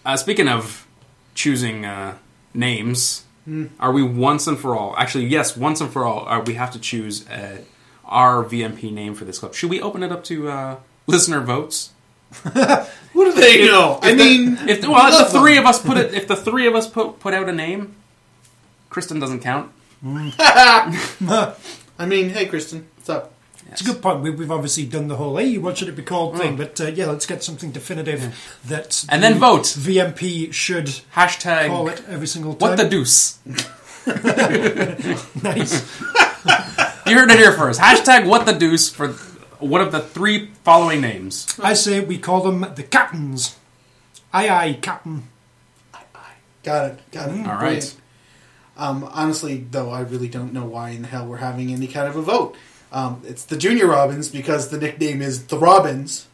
Uh, 0.05 0.17
speaking 0.17 0.49
of 0.49 0.87
choosing 1.35 1.85
uh, 1.85 2.17
names, 2.55 3.25
Hmm. 3.47 3.67
are 3.81 3.91
we 3.91 4.03
once 4.03 4.47
and 4.47 4.59
for 4.59 4.77
all? 4.77 4.95
Actually, 4.99 5.25
yes, 5.27 5.57
once 5.57 5.81
and 5.81 5.91
for 5.91 6.05
all, 6.05 6.29
uh, 6.29 6.41
we 6.41 6.55
have 6.55 6.71
to 6.73 6.79
choose 6.79 7.27
uh, 7.29 7.63
our 8.05 8.45
VMP 8.45 8.93
name 8.93 9.15
for 9.15 9.25
this 9.25 9.39
club. 9.39 9.55
Should 9.55 9.71
we 9.71 9.81
open 9.81 10.03
it 10.03 10.13
up 10.13 10.23
to 10.25 10.49
uh, 10.51 10.77
listener 11.07 11.41
votes? 11.41 11.91
What 13.13 13.25
do 13.25 13.33
they 13.41 13.67
know? 13.67 13.99
I 14.03 14.11
If 14.13 14.19
the- 14.19 14.25
mean, 14.25 14.59
if 14.69 14.81
the, 14.83 14.91
well, 14.91 15.21
if 15.27 15.33
the 15.33 15.39
three 15.41 15.55
them. 15.55 15.65
of 15.65 15.69
us 15.71 15.83
put 15.83 15.97
it, 15.97 16.15
if 16.15 16.29
the 16.29 16.37
three 16.37 16.67
of 16.69 16.75
us 16.77 16.87
put 16.87 17.19
put 17.19 17.35
out 17.35 17.49
a 17.49 17.53
name, 17.53 17.97
Kristin 18.91 19.19
doesn't 19.21 19.41
count. 19.41 19.73
I 20.05 22.07
mean, 22.07 22.31
hey, 22.31 22.47
Kristin, 22.47 22.85
what's 22.97 23.09
up? 23.09 23.33
It's 23.71 23.81
a 23.81 23.85
good 23.85 24.03
point. 24.03 24.23
We, 24.23 24.31
we've 24.31 24.51
obviously 24.51 24.87
done 24.87 25.09
the 25.09 25.17
whole 25.17 25.37
"hey, 25.37 25.59
what 25.59 25.79
should 25.79 25.89
it 25.89 25.97
be 25.97 26.03
called?" 26.03 26.35
Mm. 26.35 26.39
thing, 26.39 26.57
but 26.57 26.81
uh, 26.81 26.87
yeah, 26.89 27.07
let's 27.07 27.27
get 27.27 27.43
something 27.43 27.71
definitive 27.71 28.35
that 28.67 29.05
And 29.09 29.23
then 29.23 29.39
vote. 29.39 29.63
VMP 29.65 30.53
should 30.53 30.87
Hashtag 31.15 31.69
call 31.69 31.89
it 31.89 32.03
every 32.09 32.27
single 32.27 32.55
time. 32.55 32.71
what 32.71 32.77
the 32.79 32.89
deuce. 32.89 33.39
nice. 35.43 36.01
You 37.07 37.17
heard 37.19 37.31
it 37.33 37.39
here 37.39 37.53
first. 37.53 37.81
Hashtag 37.81 38.29
what 38.29 38.47
the 38.47 38.53
deuce 38.53 38.89
for 38.89 39.09
one 39.59 39.81
of 39.81 39.91
the 39.91 40.01
three 40.01 40.51
following 40.63 41.01
names. 41.01 41.59
I 41.61 41.73
say 41.73 41.99
we 41.99 42.19
call 42.19 42.43
them 42.43 42.61
the 42.77 42.85
captains. 42.85 43.57
Aye, 44.33 44.49
aye, 44.49 44.79
captain. 44.81 45.25
Got 46.63 46.93
it. 46.93 46.99
Got 47.11 47.31
it. 47.31 47.47
All 47.49 47.55
right. 47.55 47.97
Um, 48.77 49.03
honestly, 49.13 49.67
though, 49.71 49.91
I 49.91 50.03
really 50.03 50.29
don't 50.29 50.53
know 50.53 50.67
why 50.67 50.91
in 50.91 51.03
the 51.03 51.09
hell 51.09 51.27
we're 51.27 51.39
having 51.39 51.73
any 51.73 51.89
kind 51.89 52.07
of 52.07 52.15
a 52.15 52.23
vote. 52.23 52.55
Um, 52.93 53.23
it's 53.25 53.45
the 53.45 53.57
Junior 53.57 53.87
Robins 53.87 54.29
because 54.29 54.69
the 54.69 54.79
nickname 54.79 55.23
is 55.23 55.47
the 55.47 55.59
Robins 55.59 56.27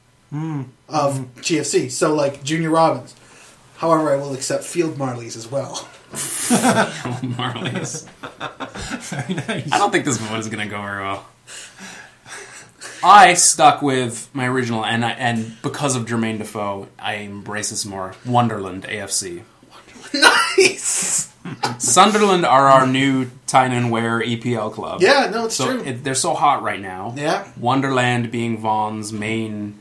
of 0.88 1.34
GFC. 1.36 1.90
So, 1.90 2.14
like, 2.14 2.42
Junior 2.42 2.70
Robins. 2.70 3.14
However, 3.76 4.12
I 4.12 4.16
will 4.16 4.32
accept 4.32 4.64
Field 4.64 4.96
Marleys 4.96 5.36
as 5.36 5.50
well. 5.50 5.88
Marley's. 7.36 8.08
Very 9.10 9.34
nice. 9.34 9.72
I 9.72 9.78
don't 9.78 9.90
think 9.90 10.04
this 10.04 10.16
vote 10.16 10.38
is 10.38 10.48
going 10.48 10.66
to 10.66 10.70
go 10.70 10.80
very 10.80 11.02
well. 11.02 11.26
I 13.02 13.34
stuck 13.34 13.82
with 13.82 14.30
my 14.32 14.48
original, 14.48 14.84
and 14.84 15.04
I, 15.04 15.10
and 15.10 15.60
because 15.62 15.94
of 15.94 16.06
Jermaine 16.06 16.38
Defoe, 16.38 16.88
I 16.98 17.16
embrace 17.16 17.70
this 17.70 17.84
more. 17.84 18.14
Wunderland 18.24 18.84
AFC. 18.84 19.42
nice! 20.14 21.32
Sunderland 21.78 22.44
are 22.44 22.68
our 22.68 22.86
new 22.86 23.30
Tyne 23.46 23.72
and 23.72 23.90
Wear 23.90 24.20
EPL 24.20 24.72
club. 24.72 25.00
Yeah, 25.02 25.30
no, 25.30 25.46
it's 25.46 25.56
so 25.56 25.66
true. 25.66 25.84
It, 25.84 26.04
they're 26.04 26.14
so 26.14 26.34
hot 26.34 26.62
right 26.62 26.80
now. 26.80 27.14
Yeah. 27.16 27.46
Wonderland 27.58 28.30
being 28.30 28.58
Vaughan's 28.58 29.12
main 29.12 29.78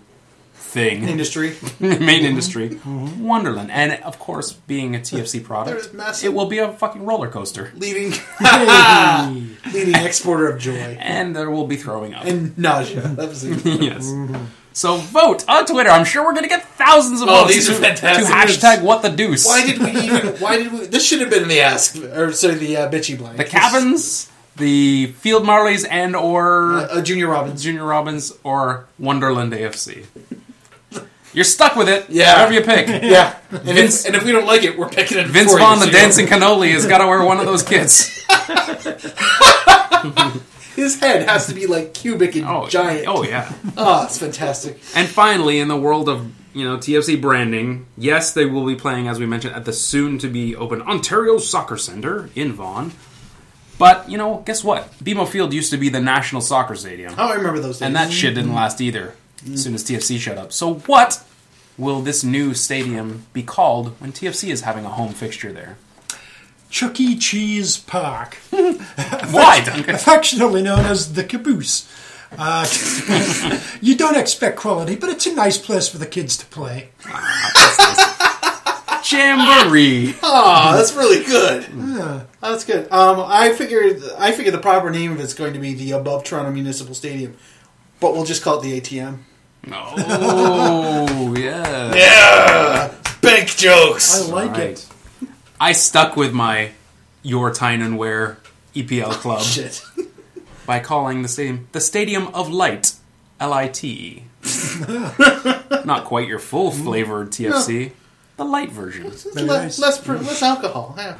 thing, 0.53 1.07
Industry. 1.07 1.49
main 1.79 1.99
mm-hmm. 1.99 2.25
industry. 2.25 2.69
Mm-hmm. 2.69 3.23
Wonderland, 3.23 3.71
and 3.71 3.93
of 4.03 4.19
course, 4.19 4.51
being 4.51 4.95
a 4.95 4.99
TFC 4.99 5.43
product, 5.43 5.93
massive- 5.93 6.25
it 6.25 6.33
will 6.33 6.47
be 6.47 6.59
a 6.59 6.71
fucking 6.73 7.05
roller 7.05 7.29
coaster, 7.29 7.71
Leading, 7.75 8.11
leading 9.73 9.95
exporter 9.95 10.49
of 10.49 10.59
joy. 10.59 10.97
and 10.99 11.35
there 11.35 11.49
will 11.49 11.67
be 11.67 11.77
throwing 11.77 12.13
up. 12.13 12.25
And 12.25 12.57
nausea. 12.57 13.01
That 13.01 13.29
was 13.29 13.43
it. 13.43 13.65
yes. 13.81 14.07
Mm-hmm. 14.07 14.45
So 14.75 14.97
vote 14.97 15.47
on 15.47 15.65
Twitter. 15.65 15.89
I'm 15.89 16.03
sure 16.03 16.25
we're 16.25 16.33
going 16.33 16.43
to 16.43 16.49
get 16.49 16.65
thousands 16.77 17.21
of 17.21 17.29
Oh, 17.29 17.43
votes 17.43 17.53
these 17.55 17.67
to, 17.67 17.77
are 17.77 17.79
fantastic. 17.79 18.25
to 18.27 18.31
hashtag 18.31 18.83
what 18.83 19.01
the 19.01 19.09
deuce. 19.09 19.45
Why 19.47 19.65
did 19.65 19.79
we 19.79 19.91
even? 20.01 20.27
Why 20.35 20.57
did 20.57 20.73
we? 20.73 20.85
This 20.87 21.05
should 21.05 21.21
have 21.21 21.29
been 21.29 21.43
in 21.43 21.47
the 21.49 21.61
ask, 21.61 21.95
or 21.95 22.33
sorry, 22.33 22.55
the 22.55 22.75
uh, 22.75 22.91
bitchy 22.91 23.17
blank. 23.17 23.37
the 23.37 23.45
Cabins, 23.45 24.29
the 24.57 25.07
Field 25.19 25.43
Marleys, 25.45 25.87
and 25.89 26.13
or 26.13 26.73
uh, 26.91 27.01
Junior 27.01 27.29
Robins, 27.29 27.63
Junior 27.63 27.85
Robins, 27.85 28.33
or 28.43 28.85
Wunderland 28.99 29.53
AFC? 29.53 30.05
You're 31.33 31.45
stuck 31.45 31.75
with 31.77 31.87
it. 31.89 32.09
Yeah. 32.09 32.33
Whatever 32.33 32.53
you 32.53 32.61
pick. 32.61 32.87
Yeah, 33.03 33.37
and, 33.51 33.61
Vince- 33.61 34.01
if, 34.01 34.07
and 34.07 34.15
if 34.17 34.23
we 34.25 34.31
don't 34.33 34.45
like 34.45 34.63
it, 34.63 34.77
we're 34.77 34.89
picking 34.89 35.17
it. 35.19 35.27
Vince 35.27 35.53
Vaughn, 35.53 35.79
the 35.79 35.87
dancing 35.87 36.27
cannoli, 36.27 36.71
has 36.73 36.85
got 36.85 36.97
to 36.99 37.07
wear 37.07 37.23
one 37.23 37.39
of 37.39 37.45
those 37.45 37.63
kits. 37.63 38.11
His 40.85 40.99
head 40.99 41.27
has 41.27 41.47
to 41.47 41.55
be 41.55 41.65
like 41.65 41.95
cubic 41.95 42.35
and 42.35 42.45
Oh, 42.45 42.67
giant. 42.67 43.07
Oh 43.07 43.23
yeah. 43.23 43.51
oh, 43.75 44.03
it's 44.05 44.19
fantastic. 44.19 44.79
And 44.95 45.07
finally, 45.07 45.59
in 45.59 45.67
the 45.67 45.75
world 45.75 46.07
of 46.07 46.31
you 46.53 46.63
know 46.63 46.77
TFC 46.77 47.19
branding, 47.19 47.87
yes, 47.97 48.33
they 48.33 48.45
will 48.45 48.67
be 48.67 48.75
playing 48.75 49.07
as 49.07 49.19
we 49.19 49.25
mentioned 49.25 49.55
at 49.55 49.65
the 49.65 49.73
soon-to-be 49.73 50.55
open 50.55 50.83
Ontario 50.83 51.39
Soccer 51.39 51.75
Centre 51.77 52.29
in 52.35 52.53
Vaughan. 52.53 52.91
But 53.79 54.09
you 54.11 54.17
know, 54.19 54.43
guess 54.45 54.63
what? 54.63 54.91
BMO 54.99 55.27
Field 55.27 55.53
used 55.53 55.71
to 55.71 55.77
be 55.77 55.89
the 55.89 55.99
National 55.99 56.39
Soccer 56.41 56.75
Stadium, 56.75 57.15
Oh, 57.17 57.29
I 57.29 57.33
remember 57.33 57.59
those 57.59 57.79
days. 57.79 57.87
and 57.87 57.95
that 57.95 58.11
shit 58.11 58.35
didn't 58.35 58.49
mm-hmm. 58.49 58.57
last 58.57 58.79
either. 58.79 59.15
Mm-hmm. 59.37 59.53
As 59.55 59.63
soon 59.63 59.73
as 59.73 59.83
TFC 59.83 60.19
shut 60.19 60.37
up. 60.37 60.53
So 60.53 60.75
what 60.85 61.23
will 61.79 62.01
this 62.01 62.23
new 62.23 62.53
stadium 62.53 63.25
be 63.33 63.41
called 63.43 63.99
when 63.99 64.13
TFC 64.13 64.49
is 64.49 64.61
having 64.61 64.85
a 64.85 64.89
home 64.89 65.13
fixture 65.13 65.51
there? 65.51 65.77
Chuck 66.75 66.99
E. 66.99 67.17
Cheese 67.17 67.77
Park, 67.77 68.35
Why, 68.49 69.61
Duncan? 69.63 69.95
affectionately 69.95 70.61
known 70.61 70.79
as 70.79 71.13
the 71.13 71.23
Caboose. 71.23 71.89
Uh, 72.37 72.67
you 73.81 73.95
don't 73.95 74.17
expect 74.17 74.57
quality, 74.57 74.97
but 74.97 75.09
it's 75.09 75.25
a 75.25 75.33
nice 75.33 75.57
place 75.57 75.87
for 75.87 75.99
the 75.99 76.05
kids 76.05 76.35
to 76.35 76.45
play. 76.47 76.89
Jamboree. 79.09 80.15
Oh, 80.21 80.75
that's 80.75 80.93
really 80.93 81.23
good. 81.23 81.63
That's 82.41 82.65
good. 82.65 82.91
Um, 82.91 83.23
I 83.25 83.53
figured 83.53 84.01
I 84.17 84.33
figured 84.33 84.53
the 84.53 84.59
proper 84.59 84.89
name 84.89 85.13
of 85.13 85.21
it's 85.21 85.33
going 85.33 85.53
to 85.53 85.59
be 85.59 85.73
the 85.75 85.93
above 85.93 86.25
Toronto 86.25 86.51
Municipal 86.51 86.93
Stadium, 86.93 87.37
but 88.01 88.11
we'll 88.11 88.25
just 88.25 88.43
call 88.43 88.59
it 88.59 88.63
the 88.63 88.81
ATM. 88.81 89.19
Oh, 89.71 91.33
yeah. 91.37 91.95
Yeah, 91.95 92.93
bank 93.21 93.47
jokes. 93.55 94.27
I 94.27 94.31
like 94.33 94.51
Right. 94.51 94.59
it. 94.71 94.84
I 95.59 95.71
stuck 95.71 96.15
with 96.15 96.33
my 96.33 96.71
Your 97.23 97.53
Tyne 97.53 97.81
and 97.81 97.97
Wear 97.97 98.37
EPL 98.75 99.07
oh, 99.07 99.11
club 99.11 99.41
Shit. 99.41 99.81
by 100.65 100.79
calling 100.79 101.21
the 101.21 101.27
stadium 101.27 101.67
the 101.71 101.81
Stadium 101.81 102.27
of 102.33 102.49
Light, 102.49 102.93
L 103.39 103.53
I 103.53 103.67
T 103.67 103.89
E. 103.89 104.23
Not 105.85 106.05
quite 106.05 106.27
your 106.27 106.39
full 106.39 106.71
mm-hmm. 106.71 106.83
flavored 106.83 107.31
TFC, 107.31 107.91
the 108.37 108.45
light 108.45 108.71
version. 108.71 109.11
Le- 109.33 109.45
nice. 109.45 109.79
less 109.79 109.99
pr- 109.99 110.13
less 110.13 110.43
alcohol. 110.43 110.95
Yeah. 110.97 111.17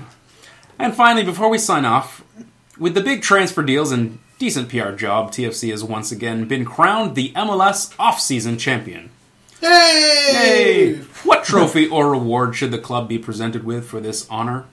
And 0.78 0.94
finally, 0.94 1.24
before 1.26 1.50
we 1.50 1.58
sign 1.58 1.86
off, 1.86 2.24
with 2.78 2.94
the 2.94 3.02
big 3.02 3.22
transfer 3.22 3.64
deals 3.64 3.92
and 3.92 4.20
decent 4.38 4.70
PR 4.70 4.92
job, 4.92 5.32
TFC 5.32 5.72
has 5.72 5.84
once 5.84 6.12
again 6.12 6.46
been 6.48 6.66
crowned 6.66 7.16
the 7.16 7.32
MLS 7.32 7.96
off-season 7.98 8.58
champion. 8.58 9.10
Hey! 9.60 10.96
What 11.24 11.44
trophy 11.44 11.88
or 11.88 12.12
reward 12.12 12.56
should 12.56 12.72
the 12.72 12.78
club 12.78 13.10
be 13.10 13.18
presented 13.18 13.64
with 13.64 13.88
for 13.88 14.00
this 14.00 14.28
honor? 14.30 14.66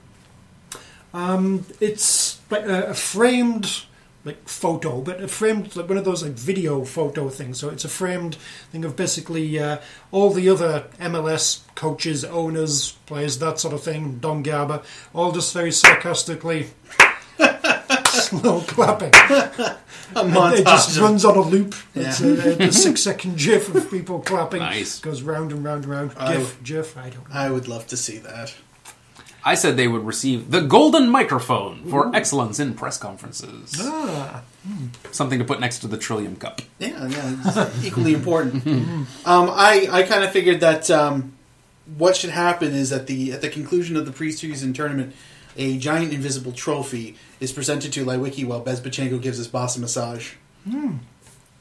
Um, 1.13 1.65
it's 1.79 2.39
like 2.49 2.65
a 2.65 2.93
framed 2.93 3.83
like 4.25 4.47
photo, 4.47 5.01
but 5.01 5.21
a 5.21 5.27
framed 5.27 5.75
like 5.75 5.89
one 5.89 5.97
of 5.97 6.05
those 6.05 6.23
like 6.23 6.33
video 6.33 6.85
photo 6.85 7.29
things. 7.29 7.59
So 7.59 7.69
it's 7.69 7.85
a 7.85 7.89
framed 7.89 8.35
thing 8.71 8.85
of 8.85 8.95
basically 8.95 9.59
uh, 9.59 9.79
all 10.11 10.31
the 10.31 10.49
other 10.49 10.85
MLS 10.99 11.61
coaches, 11.75 12.23
owners, 12.23 12.93
players, 13.05 13.39
that 13.39 13.59
sort 13.59 13.73
of 13.73 13.83
thing. 13.83 14.19
Don 14.19 14.43
Garber, 14.43 14.81
all 15.13 15.31
just 15.31 15.53
very 15.53 15.71
sarcastically. 15.71 16.67
Slow 18.13 18.61
clapping. 18.61 19.09
A 20.15 20.23
montage. 20.23 20.59
It 20.59 20.65
just 20.65 20.95
of- 20.97 21.01
runs 21.03 21.25
on 21.25 21.35
a 21.37 21.41
loop. 21.41 21.73
It's 21.95 22.21
Yeah. 22.21 22.27
a, 22.65 22.67
a 22.67 22.71
six 22.71 23.01
second 23.01 23.37
gif 23.37 23.73
of 23.73 23.89
people 23.89 24.19
clapping. 24.19 24.59
Nice. 24.59 24.99
Goes 24.99 25.23
round 25.23 25.51
and 25.51 25.63
round 25.63 25.85
and 25.85 25.91
round. 25.91 26.11
I- 26.17 26.37
GIF, 26.37 26.63
GIF, 26.63 26.97
I 26.97 27.09
don't 27.09 27.27
know. 27.29 27.35
I 27.35 27.49
would 27.49 27.67
love 27.67 27.87
to 27.87 27.97
see 27.97 28.19
that. 28.19 28.53
I 29.45 29.55
said 29.55 29.75
they 29.75 29.87
would 29.89 30.05
receive 30.05 30.51
the 30.51 30.61
golden 30.61 31.09
microphone 31.09 31.83
for 31.89 32.15
excellence 32.15 32.59
in 32.61 32.75
press 32.75 32.97
conferences. 32.97 33.75
Ah, 33.81 34.41
Something 35.11 35.39
to 35.39 35.45
put 35.45 35.59
next 35.59 35.79
to 35.79 35.87
the 35.87 35.97
Trillium 35.97 36.37
Cup. 36.37 36.61
Yeah, 36.79 37.07
yeah, 37.07 37.35
it's 37.43 37.83
equally 37.85 38.13
important. 38.13 38.65
um, 38.65 39.49
I 39.51 39.89
I 39.91 40.03
kind 40.03 40.23
of 40.23 40.31
figured 40.31 40.61
that 40.61 40.89
um, 40.89 41.33
what 41.97 42.15
should 42.15 42.29
happen 42.29 42.71
is 42.73 42.93
at 42.93 43.07
the 43.07 43.33
at 43.33 43.41
the 43.41 43.49
conclusion 43.49 43.97
of 43.97 44.05
the 44.05 44.11
preseason 44.13 44.73
tournament, 44.73 45.13
a 45.57 45.77
giant 45.77 46.13
invisible 46.13 46.51
trophy 46.51 47.15
is 47.39 47.51
presented 47.51 47.93
to 47.93 48.05
Leiweke 48.05 48.45
while 48.45 48.63
Bezbatchenko 48.63 49.21
gives 49.21 49.37
his 49.37 49.47
boss 49.47 49.75
a 49.77 49.79
massage. 49.79 50.33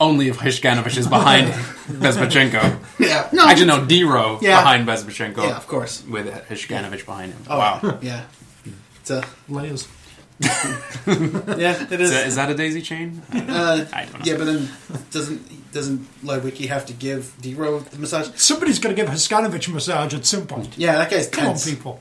Only 0.00 0.28
if 0.28 0.38
Hishkanovich 0.38 0.96
is 0.96 1.06
behind 1.06 1.48
Bezbatchenko. 1.88 2.78
Yeah, 2.98 3.28
no, 3.32 3.46
Actually, 3.48 3.66
no, 3.66 3.84
Dero 3.86 4.40
Yeah. 4.42 4.60
behind 4.60 4.86
Bezbatchenko. 4.88 5.38
Yeah, 5.44 5.56
of 5.56 5.66
course. 5.68 6.04
With 6.06 6.26
Hishkanovich 6.48 7.06
behind 7.06 7.32
him. 7.32 7.42
Oh, 7.48 7.58
Wow. 7.58 7.98
yeah, 8.02 8.22
it's 9.00 9.10
a 9.10 9.24
layers. 9.48 9.86
yeah, 10.42 11.86
it 11.90 11.92
Is 11.92 12.00
is. 12.00 12.10
that, 12.10 12.26
is 12.26 12.36
that 12.36 12.50
a 12.50 12.54
daisy 12.54 12.82
chain? 12.82 13.22
uh, 13.32 13.84
I 13.92 14.04
don't 14.06 14.14
know. 14.14 14.20
yeah, 14.24 14.36
but 14.36 14.44
then 14.46 14.68
doesn't 15.12 15.72
doesn't 15.72 16.06
Leiweke 16.24 16.66
have 16.68 16.84
to 16.86 16.92
give 16.92 17.32
Dero 17.40 17.84
the 17.88 17.98
massage? 17.98 18.28
Somebody's 18.36 18.78
going 18.80 18.94
to 18.96 19.00
give 19.00 19.10
Haskanovich 19.10 19.68
a 19.68 19.70
massage 19.70 20.14
at 20.14 20.26
some 20.26 20.46
point. 20.46 20.76
Yeah, 20.76 20.96
that 20.98 21.10
guy's 21.10 21.28
Come 21.28 21.44
on, 21.44 21.50
tense. 21.52 21.70
people. 21.70 22.00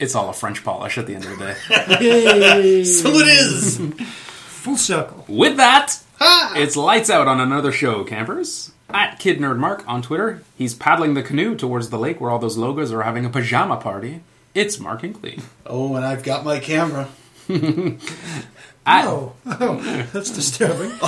It's 0.00 0.14
all 0.14 0.30
a 0.30 0.32
French 0.32 0.64
polish 0.64 0.96
at 0.98 1.06
the 1.06 1.14
end 1.14 1.26
of 1.26 1.38
the 1.38 1.44
day. 1.44 1.56
Yay! 2.00 2.84
So 2.84 3.10
it 3.10 3.28
is. 3.28 3.76
Full 3.76 4.76
circle. 4.76 5.24
With 5.28 5.58
that, 5.58 6.00
Ha! 6.18 6.54
it's 6.56 6.76
lights 6.76 7.10
out 7.10 7.28
on 7.28 7.40
another 7.40 7.70
show, 7.70 8.02
campers. 8.04 8.72
At 8.88 9.20
Kid 9.20 9.38
Nerd 9.38 9.58
Mark 9.58 9.84
on 9.86 10.02
Twitter, 10.02 10.42
he's 10.58 10.74
paddling 10.74 11.14
the 11.14 11.22
canoe 11.22 11.54
towards 11.54 11.90
the 11.90 11.98
lake 11.98 12.20
where 12.20 12.30
all 12.30 12.40
those 12.40 12.56
logos 12.56 12.90
are 12.92 13.02
having 13.02 13.24
a 13.24 13.30
pajama 13.30 13.76
party. 13.76 14.22
It's 14.54 14.80
Mark 14.80 15.02
Inkley. 15.02 15.40
Oh, 15.64 15.94
and 15.94 16.04
I've 16.04 16.24
got 16.24 16.44
my 16.44 16.58
camera. 16.58 17.08
At, 18.86 19.04
Oh, 19.06 19.34
oh, 19.46 20.06
that's 20.12 20.30
disturbing. 20.30 20.90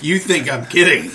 You 0.00 0.18
think 0.18 0.50
I'm 0.50 0.66
kidding? 0.66 1.10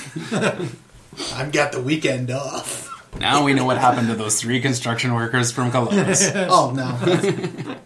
I've 1.34 1.52
got 1.52 1.72
the 1.72 1.82
weekend 1.82 2.30
off. 2.32 2.87
Now 3.20 3.44
we 3.44 3.54
know 3.54 3.66
what 3.66 3.78
happened 3.78 4.08
to 4.08 4.16
those 4.16 4.40
three 4.40 4.62
construction 4.62 5.14
workers 5.14 5.52
from 5.52 5.72
Columbus 5.72 6.32
Oh 6.36 6.72
no, 6.72 6.98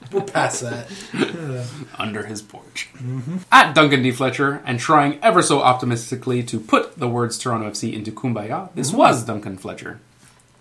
we're 0.12 0.22
past 0.22 0.62
that. 0.62 0.88
under 1.98 2.26
his 2.26 2.42
porch. 2.42 2.90
Mm-hmm. 2.96 3.38
At 3.52 3.74
Duncan 3.74 4.04
D. 4.04 4.12
Fletcher, 4.12 4.62
and 4.66 4.80
trying 4.80 5.20
ever 5.24 5.42
so 5.42 5.62
optimistically 5.62 6.44
to 6.44 6.60
put 6.60 6.98
the 6.98 7.08
words 7.08 7.38
Toronto 7.38 7.70
FC 7.70 7.94
into 7.94 8.12
Kumbaya, 8.12 8.74
this 8.76 8.90
mm-hmm. 8.90 8.98
was 8.98 9.24
Duncan 9.24 9.58
Fletcher. 9.58 10.00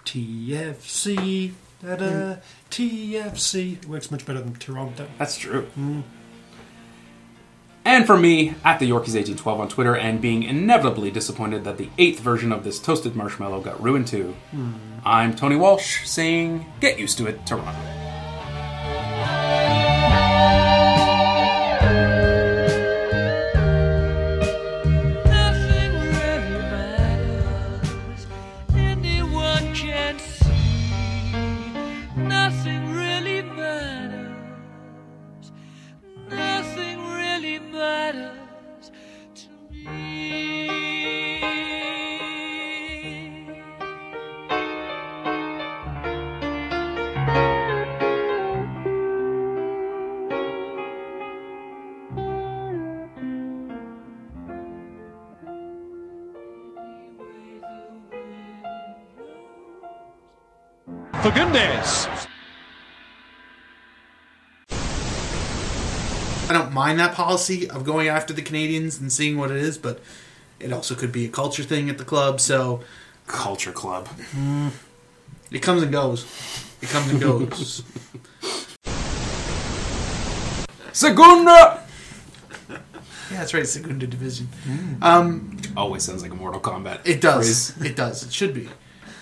TFC. 0.05 1.53
Da-da, 1.83 2.37
TFC. 2.71 3.87
Works 3.87 4.11
much 4.11 4.27
better 4.27 4.41
than 4.41 4.55
Toronto. 4.55 5.07
That's 5.19 5.39
true. 5.39 5.67
Mm. 5.79 6.03
And 7.85 8.07
for 8.07 8.17
me, 8.17 8.55
at 8.65 8.79
the 8.79 8.91
Yorkies1812 8.91 9.59
on 9.59 9.69
Twitter, 9.69 9.97
and 9.97 10.21
being 10.21 10.43
inevitably 10.43 11.11
disappointed 11.11 11.65
that 11.65 11.79
the 11.79 11.89
eighth 11.99 12.21
version 12.21 12.53
of 12.53 12.63
this 12.63 12.79
toasted 12.79 13.17
marshmallow 13.17 13.61
got 13.63 13.83
ruined 13.83 14.07
too, 14.07 14.37
hmm. 14.51 14.73
I'm 15.05 15.35
Tony 15.35 15.57
Walsh 15.57 16.07
saying, 16.07 16.67
get 16.81 16.99
used 16.99 17.17
to 17.19 17.27
it, 17.27 17.47
Toronto. 17.47 18.00
Fagundes. 61.31 62.27
I 66.49 66.53
don't 66.53 66.73
mind 66.73 66.99
that 66.99 67.15
policy 67.15 67.71
of 67.71 67.85
going 67.85 68.09
after 68.09 68.33
the 68.35 68.43
Canadians 68.43 68.99
and 68.99 69.13
seeing 69.13 69.39
what 69.39 69.53
it 69.53 69.59
is, 69.59 69.79
but 69.79 70.01
it 70.59 70.73
also 70.73 70.97
could 70.97 71.13
be 71.13 71.27
a 71.27 71.29
culture 71.29 71.63
thing 71.63 71.89
at 71.89 71.99
the 71.99 72.05
club. 72.05 72.41
So 72.41 72.81
Culture 73.29 73.71
Club. 73.71 74.09
it 75.53 75.63
comes 75.63 75.85
and 75.85 75.93
goes. 75.93 76.25
It 76.83 76.89
comes 76.89 77.13
and 77.13 77.21
goes. 77.21 77.85
Segunda! 80.93 81.85
yeah, 82.69 82.79
that's 83.31 83.55
right. 83.55 83.65
Segunda 83.65 84.09
Division. 84.09 84.49
Um, 85.01 85.57
Always 85.77 86.03
sounds 86.03 86.23
like 86.23 86.33
a 86.33 86.35
Mortal 86.35 86.61
Kombat. 86.61 87.03
it 87.05 87.21
does. 87.21 87.71
phrase. 87.71 87.93
It 87.93 87.95
does. 87.97 88.25
It 88.25 88.33
should 88.33 88.53
be. 88.53 88.69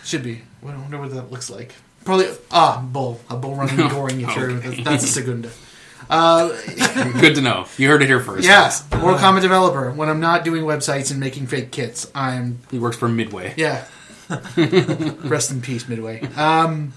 should 0.02 0.22
be. 0.22 0.40
I 0.62 0.74
wonder 0.74 0.98
what 0.98 1.10
that 1.10 1.30
looks 1.30 1.50
like. 1.50 1.74
Probably 2.08 2.28
ah 2.50 2.80
bull. 2.90 3.20
A 3.28 3.36
bull 3.36 3.54
running 3.54 3.78
and 3.80 3.90
goring. 3.90 4.18
You 4.18 4.30
sure? 4.30 4.50
Okay. 4.50 4.82
That's 4.82 5.04
a 5.04 5.06
Segunda. 5.06 5.50
Uh, 6.08 6.48
Good 7.20 7.34
to 7.34 7.42
know. 7.42 7.66
You 7.76 7.88
heard 7.88 8.00
it 8.00 8.08
here 8.08 8.18
first. 8.18 8.44
Yes, 8.44 8.82
yeah, 8.90 8.98
Mortal 8.98 9.20
Kombat 9.20 9.42
developer. 9.42 9.90
When 9.90 10.08
I'm 10.08 10.18
not 10.18 10.42
doing 10.42 10.62
websites 10.62 11.10
and 11.10 11.20
making 11.20 11.48
fake 11.48 11.70
kits, 11.70 12.10
I'm 12.14 12.60
He 12.70 12.78
works 12.78 12.96
for 12.96 13.10
Midway. 13.10 13.52
Yeah. 13.58 13.84
Rest 14.56 15.50
in 15.50 15.60
peace, 15.60 15.86
Midway. 15.86 16.22
Um, 16.34 16.94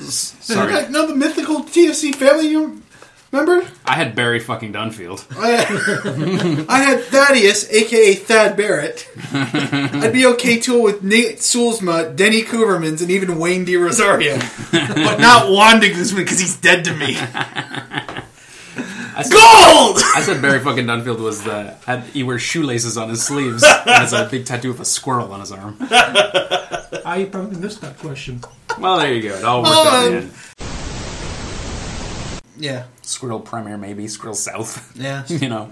Sorry. 0.00 0.88
no, 0.88 1.06
the 1.06 1.14
mythical 1.14 1.62
TFC 1.62 2.12
family. 2.12 2.80
You, 3.32 3.40
Remember? 3.40 3.68
I 3.84 3.94
had 3.94 4.14
Barry 4.14 4.40
fucking 4.40 4.72
Dunfield. 4.72 5.24
I 5.38 5.48
had, 5.50 6.66
I 6.68 6.78
had 6.78 7.00
Thaddeus, 7.04 7.70
aka 7.70 8.14
Thad 8.14 8.56
Barrett. 8.56 9.08
I'd 9.32 10.12
be 10.12 10.26
okay 10.26 10.58
too 10.58 10.80
with 10.80 11.02
Nate 11.02 11.38
Soolsma, 11.38 12.14
Danny 12.16 12.42
Koevermans, 12.42 13.02
and 13.02 13.10
even 13.10 13.30
Dwayne 13.30 13.66
De 13.66 13.76
Rosario. 13.76 14.36
but 14.72 15.18
not 15.18 15.50
Wanda 15.50 15.88
Guzman 15.88 16.24
because 16.24 16.38
he's 16.40 16.56
dead 16.56 16.84
to 16.84 16.94
me. 16.94 17.16
I 17.18 18.22
said, 19.22 19.32
Gold! 19.32 20.02
I 20.14 20.20
said 20.22 20.42
Barry 20.42 20.60
fucking 20.60 20.84
Dunfield 20.86 21.20
was 21.20 21.42
the 21.42 21.74
had 21.86 22.02
he 22.04 22.22
wears 22.22 22.42
shoelaces 22.42 22.96
on 22.98 23.08
his 23.08 23.22
sleeves 23.24 23.62
and 23.62 23.90
has 23.90 24.12
a 24.12 24.28
big 24.30 24.44
tattoo 24.44 24.70
of 24.70 24.80
a 24.80 24.84
squirrel 24.84 25.32
on 25.32 25.40
his 25.40 25.52
arm. 25.52 25.76
I 25.80 27.26
probably 27.30 27.58
missed 27.58 27.80
that 27.80 27.98
question. 27.98 28.40
Well, 28.78 28.98
there 28.98 29.14
you 29.14 29.22
go. 29.22 29.34
It 29.36 29.44
all 29.44 29.62
worked 29.62 29.74
out 29.74 30.06
in 30.06 30.12
the 30.12 30.18
Um, 30.18 30.24
end. 30.24 30.32
Yeah, 32.58 32.84
Skrill 33.06 33.44
Premier, 33.44 33.78
maybe 33.78 34.04
Skrill 34.06 34.34
South. 34.34 34.92
yeah. 34.96 35.24
you 35.28 35.48
know, 35.48 35.70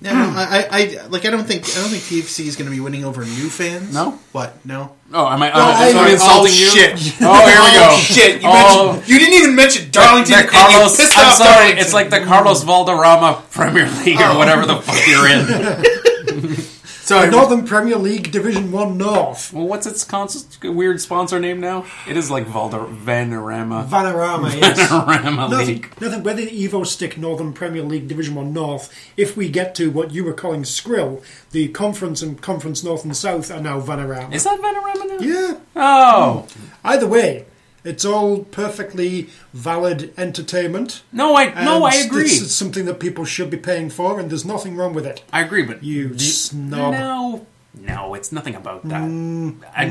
Yeah, 0.00 0.14
no, 0.14 0.32
I, 0.34 0.66
I, 0.70 1.06
like. 1.08 1.24
I 1.26 1.30
don't 1.30 1.44
think, 1.44 1.62
I 1.76 1.80
don't 1.80 1.90
think 1.90 2.02
TFC 2.02 2.46
is 2.46 2.56
going 2.56 2.68
to 2.68 2.74
be 2.74 2.80
winning 2.80 3.04
over 3.04 3.20
new 3.22 3.48
fans. 3.48 3.94
No? 3.94 4.18
What? 4.32 4.56
No. 4.64 4.96
Oh, 5.12 5.28
am 5.28 5.42
I, 5.42 5.52
uh, 5.52 5.58
I- 5.58 5.88
am 5.88 5.98
I 5.98 6.10
insulting 6.10 6.52
oh, 6.52 6.56
you? 6.56 6.70
shit. 6.96 7.14
Oh, 7.20 7.46
here 7.46 7.60
we 7.60 7.70
go. 7.78 7.88
Oh, 7.92 7.98
shit! 8.00 8.42
You, 8.42 8.48
Oh. 8.50 9.02
you 9.06 9.18
didn't 9.18 9.34
even 9.34 9.54
mention 9.54 9.90
Darlington. 9.92 10.38
The 10.42 10.48
Carlos, 10.48 10.98
I'm 10.98 11.34
sorry, 11.36 11.50
Darlington. 11.54 11.78
it's 11.78 11.92
like 11.94 12.10
the 12.10 12.20
Carlos 12.20 12.64
Valderrama 12.64 13.42
Premier 13.52 13.88
League 14.04 14.18
or 14.18 14.32
Oh. 14.32 14.38
whatever 14.38 14.64
the 14.66 14.80
fuck 14.80 15.06
you're 15.06 15.28
in. 15.28 16.56
Sorry, 17.04 17.30
Northern 17.30 17.66
Premier 17.66 17.96
League 17.96 18.30
Division 18.30 18.70
One 18.70 18.96
North. 18.96 19.52
Well, 19.52 19.66
what's 19.66 19.86
its 19.88 20.04
cons- 20.04 20.46
weird 20.62 21.00
sponsor 21.00 21.40
name 21.40 21.58
now? 21.60 21.84
It 22.08 22.16
is 22.16 22.30
like 22.30 22.46
Valder 22.46 22.86
Vanarama 22.96 23.84
Vanarama, 23.88 24.54
yes. 24.60 24.78
Vanarama 24.88 25.50
Nothing, 25.50 25.66
League. 25.66 26.00
nothing. 26.00 26.22
Whether 26.22 26.44
the 26.44 26.68
Evo-Stik 26.68 27.18
Northern 27.18 27.52
Premier 27.52 27.82
League 27.82 28.06
Division 28.06 28.36
One 28.36 28.52
North, 28.52 28.92
if 29.16 29.36
we 29.36 29.48
get 29.48 29.74
to 29.76 29.90
what 29.90 30.12
you 30.12 30.22
were 30.24 30.32
calling 30.32 30.62
Skrill, 30.62 31.22
the 31.50 31.68
Conference 31.68 32.22
and 32.22 32.40
Conference 32.40 32.84
North 32.84 33.04
and 33.04 33.16
South 33.16 33.50
are 33.50 33.60
now 33.60 33.80
Vanarama. 33.80 34.32
Is 34.32 34.44
that 34.44 34.60
Vanarama 34.60 35.08
now? 35.08 35.26
yeah. 35.26 35.58
Oh 35.74 36.46
Either 36.84 37.08
way, 37.08 37.46
it's 37.84 38.04
all 38.04 38.44
perfectly 38.44 39.28
valid 39.52 40.12
entertainment. 40.16 41.02
no, 41.12 41.36
I 41.36 41.52
no, 41.64 41.84
I 41.84 41.94
agree. 41.96 42.22
This 42.24 42.40
is 42.42 42.54
something 42.54 42.84
that 42.86 43.00
people 43.00 43.24
should 43.24 43.50
be 43.50 43.56
paying 43.56 43.90
for, 43.90 44.18
and 44.20 44.30
there's 44.30 44.44
nothing 44.44 44.76
wrong 44.76 44.94
with 44.94 45.06
it. 45.06 45.22
I 45.32 45.40
agree, 45.42 45.62
but 45.64 45.82
You 45.82 46.08
do 46.10 46.18
snob. 46.24 46.92
No, 46.94 47.46
no, 47.74 48.14
it's 48.14 48.32
nothing 48.32 48.54
about 48.54 48.86
that. 48.88 49.02
Mm, 49.02 49.62
I, 49.76 49.86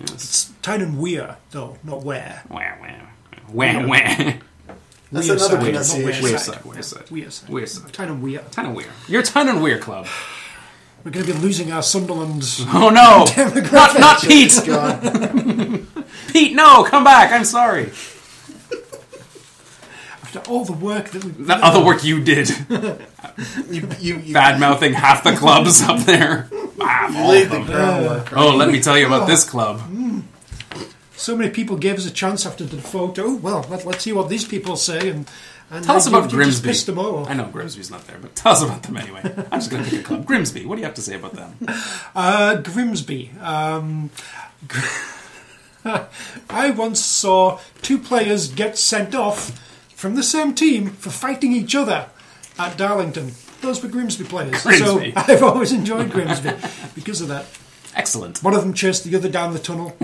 It's 0.00 0.50
town 0.62 0.80
and 0.82 0.98
weir, 0.98 1.36
though, 1.50 1.78
not 1.82 2.02
where. 2.02 2.42
wah, 2.48 2.60
wah, 2.80 2.88
wah, 3.52 3.86
wah. 3.86 4.32
That's 5.12 5.28
Weir 5.28 5.36
another 5.36 5.38
side, 5.38 5.52
not 5.52 5.62
pronunciation. 5.62 6.04
weir 6.04 6.22
Weir 6.22 6.38
side. 6.38 6.54
side, 6.56 6.64
weir 6.64 6.82
side. 6.82 7.10
Weir 7.10 7.30
side. 7.30 7.48
Weir 7.48 7.66
side. 7.66 7.92
Town 7.92 8.08
and 8.08 8.22
weir. 8.22 8.42
Ton 8.50 8.66
of 8.66 8.74
weird. 8.74 8.90
You're 9.08 9.22
ton 9.22 9.48
and 9.48 9.62
weird 9.62 9.80
club. 9.80 10.06
We're 11.04 11.10
going 11.10 11.26
to 11.26 11.32
be 11.34 11.38
losing 11.38 11.70
our 11.72 11.82
Sunderland. 11.82 12.42
Oh 12.72 12.88
no, 12.88 13.24
not 13.70 14.00
not 14.00 14.22
Pete. 14.22 14.58
God. 14.66 15.00
Pete, 16.28 16.54
no, 16.54 16.84
come 16.84 17.04
back. 17.04 17.30
I'm 17.32 17.44
sorry. 17.44 17.90
After 20.22 20.38
all 20.50 20.64
the 20.64 20.72
work 20.72 21.10
that 21.10 21.22
we've 21.24 21.46
The 21.46 21.54
other 21.56 21.84
work 21.84 22.02
you 22.04 22.22
did, 22.24 22.48
You, 23.70 23.88
you, 24.00 24.18
you, 24.18 24.32
bad 24.32 24.58
mouthing 24.58 24.94
half 24.94 25.22
the 25.24 25.34
clubs 25.36 25.82
up 25.82 26.00
there. 26.06 26.48
Ah, 26.80 27.12
all 27.16 27.28
laid 27.30 27.44
of 27.44 27.50
the 27.50 27.56
them. 27.58 27.66
groundwork. 27.66 28.32
Oh, 28.36 28.56
let 28.56 28.70
me 28.70 28.80
tell 28.80 28.96
you 28.98 29.06
about 29.06 29.26
this 29.26 29.44
club. 29.44 29.80
So 31.16 31.36
many 31.36 31.50
people 31.50 31.76
gave 31.76 31.96
us 31.96 32.06
a 32.06 32.10
chance 32.10 32.44
after 32.46 32.64
the 32.64 32.78
photo. 32.80 33.34
Well, 33.34 33.64
let, 33.70 33.84
let's 33.86 34.02
see 34.04 34.12
what 34.12 34.28
these 34.28 34.44
people 34.44 34.76
say. 34.76 35.10
And, 35.10 35.28
and 35.70 35.84
Tell 35.84 35.96
us 35.96 36.06
about 36.06 36.30
you 36.30 36.36
Grimsby. 36.38 36.68
pissed 36.68 36.86
them 36.86 36.98
all. 36.98 37.26
I 37.28 37.34
know 37.34 37.46
Grimsby's 37.46 37.90
not 37.90 38.06
there, 38.06 38.18
but 38.20 38.34
tell 38.36 38.52
us 38.52 38.62
about 38.62 38.82
them 38.84 38.96
anyway. 38.96 39.22
I'm 39.50 39.58
just 39.60 39.70
going 39.70 39.82
to 39.84 39.90
pick 39.90 40.00
a 40.00 40.02
club. 40.02 40.24
Grimsby, 40.26 40.66
what 40.66 40.76
do 40.76 40.80
you 40.80 40.86
have 40.86 40.94
to 40.94 41.02
say 41.02 41.14
about 41.16 41.34
them? 41.34 41.56
Uh, 42.14 42.56
Grimsby. 42.56 43.32
Um, 43.40 44.10
I 46.48 46.70
once 46.70 47.04
saw 47.04 47.58
two 47.82 47.98
players 47.98 48.48
get 48.52 48.78
sent 48.78 49.14
off 49.14 49.58
from 49.94 50.14
the 50.14 50.22
same 50.22 50.54
team 50.54 50.90
for 50.90 51.10
fighting 51.10 51.52
each 51.52 51.74
other 51.74 52.08
at 52.58 52.76
Darlington. 52.76 53.32
Those 53.60 53.82
were 53.82 53.88
Grimsby 53.88 54.24
players. 54.24 54.62
Grimsby. 54.62 55.12
So 55.12 55.12
I've 55.16 55.42
always 55.42 55.72
enjoyed 55.72 56.10
Grimsby 56.10 56.52
because 56.94 57.20
of 57.20 57.28
that. 57.28 57.46
Excellent. 57.96 58.42
One 58.42 58.54
of 58.54 58.62
them 58.62 58.74
chased 58.74 59.04
the 59.04 59.14
other 59.16 59.28
down 59.28 59.52
the 59.52 59.58
tunnel. 59.58 59.94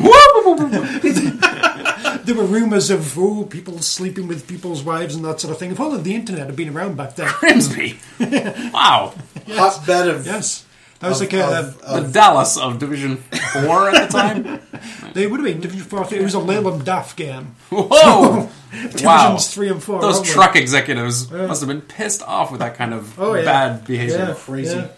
there 2.25 2.35
were 2.35 2.45
rumours 2.45 2.91
of 2.91 3.19
oh, 3.19 3.45
people 3.45 3.79
sleeping 3.81 4.29
with 4.29 4.47
people's 4.47 4.83
wives 4.83 5.15
and 5.15 5.25
that 5.25 5.41
sort 5.41 5.53
of 5.53 5.59
thing. 5.59 5.73
If 5.73 5.81
all 5.81 5.95
of 5.95 6.05
the 6.05 6.15
internet 6.15 6.47
had 6.47 6.57
been 6.57 6.69
around 6.75 6.97
back 6.97 7.17
then. 7.17 7.31
Grimsby. 7.41 7.99
Wow. 8.73 9.15
Hotbed 9.49 10.09
of. 10.09 10.27
Yes. 10.27 10.65
That 11.01 11.09
was 11.09 11.21
of- 11.23 11.33
like 11.33 11.41
a, 11.41 11.45
of- 11.59 11.79
The 11.81 11.87
of- 12.07 12.13
Dallas 12.13 12.57
of 12.59 12.79
Division 12.79 13.17
4 13.17 13.91
at 13.91 14.11
the 14.11 14.13
time. 14.19 14.61
they 15.15 15.27
would 15.27 15.41
have 15.41 15.47
been 15.47 15.61
Division 15.61 15.85
4. 15.87 16.15
It 16.15 16.23
was 16.23 16.35
a 16.35 16.39
Leyland 16.39 16.83
DAF 16.83 17.17
game. 17.17 17.57
Whoa. 17.71 18.49
Divisions 18.71 19.03
Wow. 19.03 19.37
3 19.39 19.69
and 19.71 19.83
4. 19.83 20.01
Those 20.01 20.19
only. 20.19 20.29
truck 20.29 20.57
executives 20.57 21.31
must 21.31 21.61
have 21.63 21.69
been 21.69 21.81
pissed 21.81 22.23
off 22.23 22.51
with 22.53 22.61
that 22.61 22.77
kind 22.77 22.95
of 22.95 23.19
Oh, 23.19 23.35
yeah. 23.35 23.45
bad 23.45 23.85
behavior. 23.87 24.17
Yeah, 24.29 24.35
Crazy. 24.35 24.77
yeah. 24.77 24.89